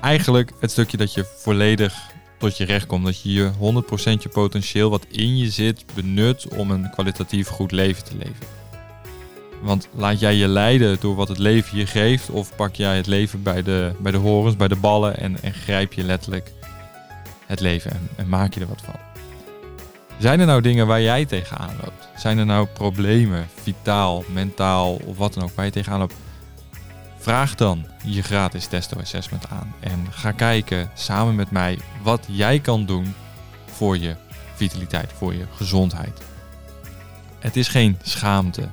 eigenlijk 0.00 0.52
het 0.60 0.70
stukje 0.70 0.96
dat 0.96 1.14
je 1.14 1.24
volledig 1.36 1.94
tot 2.38 2.56
je 2.56 2.64
recht 2.64 2.86
komt. 2.86 3.04
Dat 3.04 3.22
je 3.22 3.32
je 3.32 3.50
100% 4.18 4.22
je 4.22 4.28
potentieel 4.28 4.90
wat 4.90 5.06
in 5.10 5.36
je 5.36 5.50
zit 5.50 5.84
benut 5.94 6.48
om 6.48 6.70
een 6.70 6.90
kwalitatief 6.90 7.48
goed 7.48 7.72
leven 7.72 8.04
te 8.04 8.16
leven. 8.16 8.46
Want 9.62 9.88
laat 9.94 10.20
jij 10.20 10.34
je 10.34 10.48
leiden 10.48 10.96
door 11.00 11.14
wat 11.14 11.28
het 11.28 11.38
leven 11.38 11.78
je 11.78 11.86
geeft, 11.86 12.30
of 12.30 12.56
pak 12.56 12.74
jij 12.74 12.96
het 12.96 13.06
leven 13.06 13.42
bij 13.42 13.62
de, 13.62 13.92
bij 13.98 14.12
de 14.12 14.18
horens, 14.18 14.56
bij 14.56 14.68
de 14.68 14.76
ballen 14.76 15.18
en, 15.18 15.42
en 15.42 15.54
grijp 15.54 15.92
je 15.92 16.02
letterlijk 16.02 16.52
het 17.46 17.60
leven 17.60 17.90
en, 17.90 18.08
en 18.16 18.28
maak 18.28 18.54
je 18.54 18.60
er 18.60 18.68
wat 18.68 18.82
van. 18.82 19.15
Zijn 20.18 20.40
er 20.40 20.46
nou 20.46 20.60
dingen 20.60 20.86
waar 20.86 21.02
jij 21.02 21.24
tegenaan 21.24 21.76
loopt? 21.84 22.08
Zijn 22.16 22.38
er 22.38 22.46
nou 22.46 22.66
problemen, 22.66 23.48
vitaal, 23.62 24.24
mentaal 24.32 24.94
of 24.94 25.16
wat 25.16 25.34
dan 25.34 25.42
ook, 25.42 25.50
waar 25.54 25.64
je 25.64 25.70
tegenaan 25.70 25.98
loopt? 25.98 26.14
Vraag 27.18 27.54
dan 27.54 27.86
je 28.04 28.22
gratis 28.22 28.66
testo 28.66 28.98
assessment 29.00 29.48
aan 29.48 29.74
en 29.80 30.06
ga 30.10 30.32
kijken 30.32 30.90
samen 30.94 31.34
met 31.34 31.50
mij 31.50 31.78
wat 32.02 32.26
jij 32.28 32.58
kan 32.58 32.86
doen 32.86 33.14
voor 33.66 33.98
je 33.98 34.16
vitaliteit, 34.54 35.12
voor 35.12 35.34
je 35.34 35.46
gezondheid. 35.54 36.22
Het 37.38 37.56
is 37.56 37.68
geen 37.68 37.98
schaamte 38.02 38.68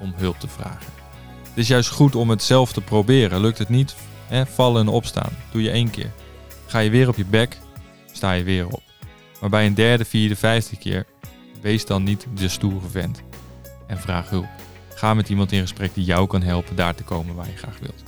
om 0.00 0.14
hulp 0.16 0.40
te 0.40 0.48
vragen. 0.48 0.92
Het 1.42 1.56
is 1.58 1.68
juist 1.68 1.90
goed 1.90 2.14
om 2.14 2.30
het 2.30 2.42
zelf 2.42 2.72
te 2.72 2.80
proberen. 2.80 3.40
Lukt 3.40 3.58
het 3.58 3.68
niet, 3.68 3.96
hè, 4.26 4.46
vallen 4.46 4.80
en 4.80 4.88
opstaan. 4.88 5.32
Doe 5.50 5.62
je 5.62 5.70
één 5.70 5.90
keer. 5.90 6.10
Ga 6.66 6.78
je 6.78 6.90
weer 6.90 7.08
op 7.08 7.16
je 7.16 7.24
bek, 7.24 7.58
sta 8.12 8.32
je 8.32 8.44
weer 8.44 8.66
op. 8.66 8.87
Maar 9.40 9.50
bij 9.50 9.66
een 9.66 9.74
derde, 9.74 10.04
vierde, 10.04 10.36
vijfde 10.36 10.76
keer, 10.76 11.06
wees 11.60 11.86
dan 11.86 12.02
niet 12.02 12.26
de 12.34 12.48
stoere 12.48 12.88
vent. 12.88 13.22
En 13.86 13.98
vraag 13.98 14.30
hulp. 14.30 14.48
Ga 14.94 15.14
met 15.14 15.28
iemand 15.28 15.52
in 15.52 15.60
gesprek 15.60 15.94
die 15.94 16.04
jou 16.04 16.26
kan 16.26 16.42
helpen 16.42 16.76
daar 16.76 16.94
te 16.94 17.02
komen 17.02 17.34
waar 17.34 17.46
je 17.46 17.56
graag 17.56 17.78
wilt. 17.80 18.02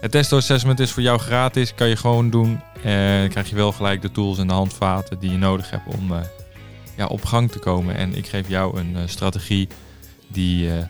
Het 0.00 0.10
testo-assessment 0.10 0.80
is 0.80 0.92
voor 0.92 1.02
jou 1.02 1.18
gratis, 1.18 1.74
kan 1.74 1.88
je 1.88 1.96
gewoon 1.96 2.30
doen. 2.30 2.60
En 2.82 3.20
dan 3.20 3.28
krijg 3.28 3.48
je 3.48 3.54
wel 3.54 3.72
gelijk 3.72 4.02
de 4.02 4.10
tools 4.10 4.38
en 4.38 4.46
de 4.46 4.52
handvaten 4.52 5.18
die 5.18 5.30
je 5.30 5.38
nodig 5.38 5.70
hebt 5.70 5.94
om 5.94 6.12
eh, 6.12 6.20
ja, 6.96 7.06
op 7.06 7.24
gang 7.24 7.50
te 7.50 7.58
komen. 7.58 7.94
En 7.94 8.16
ik 8.16 8.26
geef 8.26 8.48
jou 8.48 8.78
een 8.78 8.96
eh, 8.96 9.02
strategie 9.06 9.68
die 10.28 10.72
eh, 10.72 10.84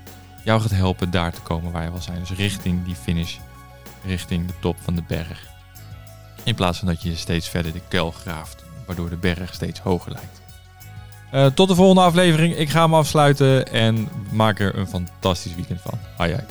jou 0.45 0.61
gaat 0.61 0.71
helpen 0.71 1.11
daar 1.11 1.33
te 1.33 1.41
komen 1.41 1.73
waar 1.73 1.85
je 1.85 1.91
wil 1.91 2.01
zijn. 2.01 2.19
Dus 2.19 2.31
richting 2.31 2.85
die 2.85 2.95
finish, 2.95 3.37
richting 4.05 4.47
de 4.47 4.55
top 4.61 4.77
van 4.81 4.95
de 4.95 5.03
berg. 5.09 5.49
In 6.45 6.55
plaats 6.55 6.79
van 6.79 6.89
dat 6.89 7.03
je 7.03 7.17
steeds 7.17 7.49
verder 7.49 7.73
de 7.73 7.83
kuil 7.89 8.11
graaft, 8.11 8.65
waardoor 8.87 9.09
de 9.09 9.17
berg 9.17 9.55
steeds 9.55 9.81
hoger 9.81 10.13
lijkt. 10.13 10.41
Eh, 11.31 11.47
tot 11.47 11.69
de 11.69 11.75
volgende 11.75 12.03
aflevering. 12.03 12.57
Ik 12.57 12.71
ga 12.71 12.83
hem 12.83 12.95
afsluiten 12.95 13.73
en 13.73 14.09
maak 14.31 14.61
er 14.61 14.79
een 14.79 14.89
fantastisch 14.89 15.55
weekend 15.55 15.81
van. 15.81 15.99
Hoi 16.17 16.33
hoi. 16.33 16.45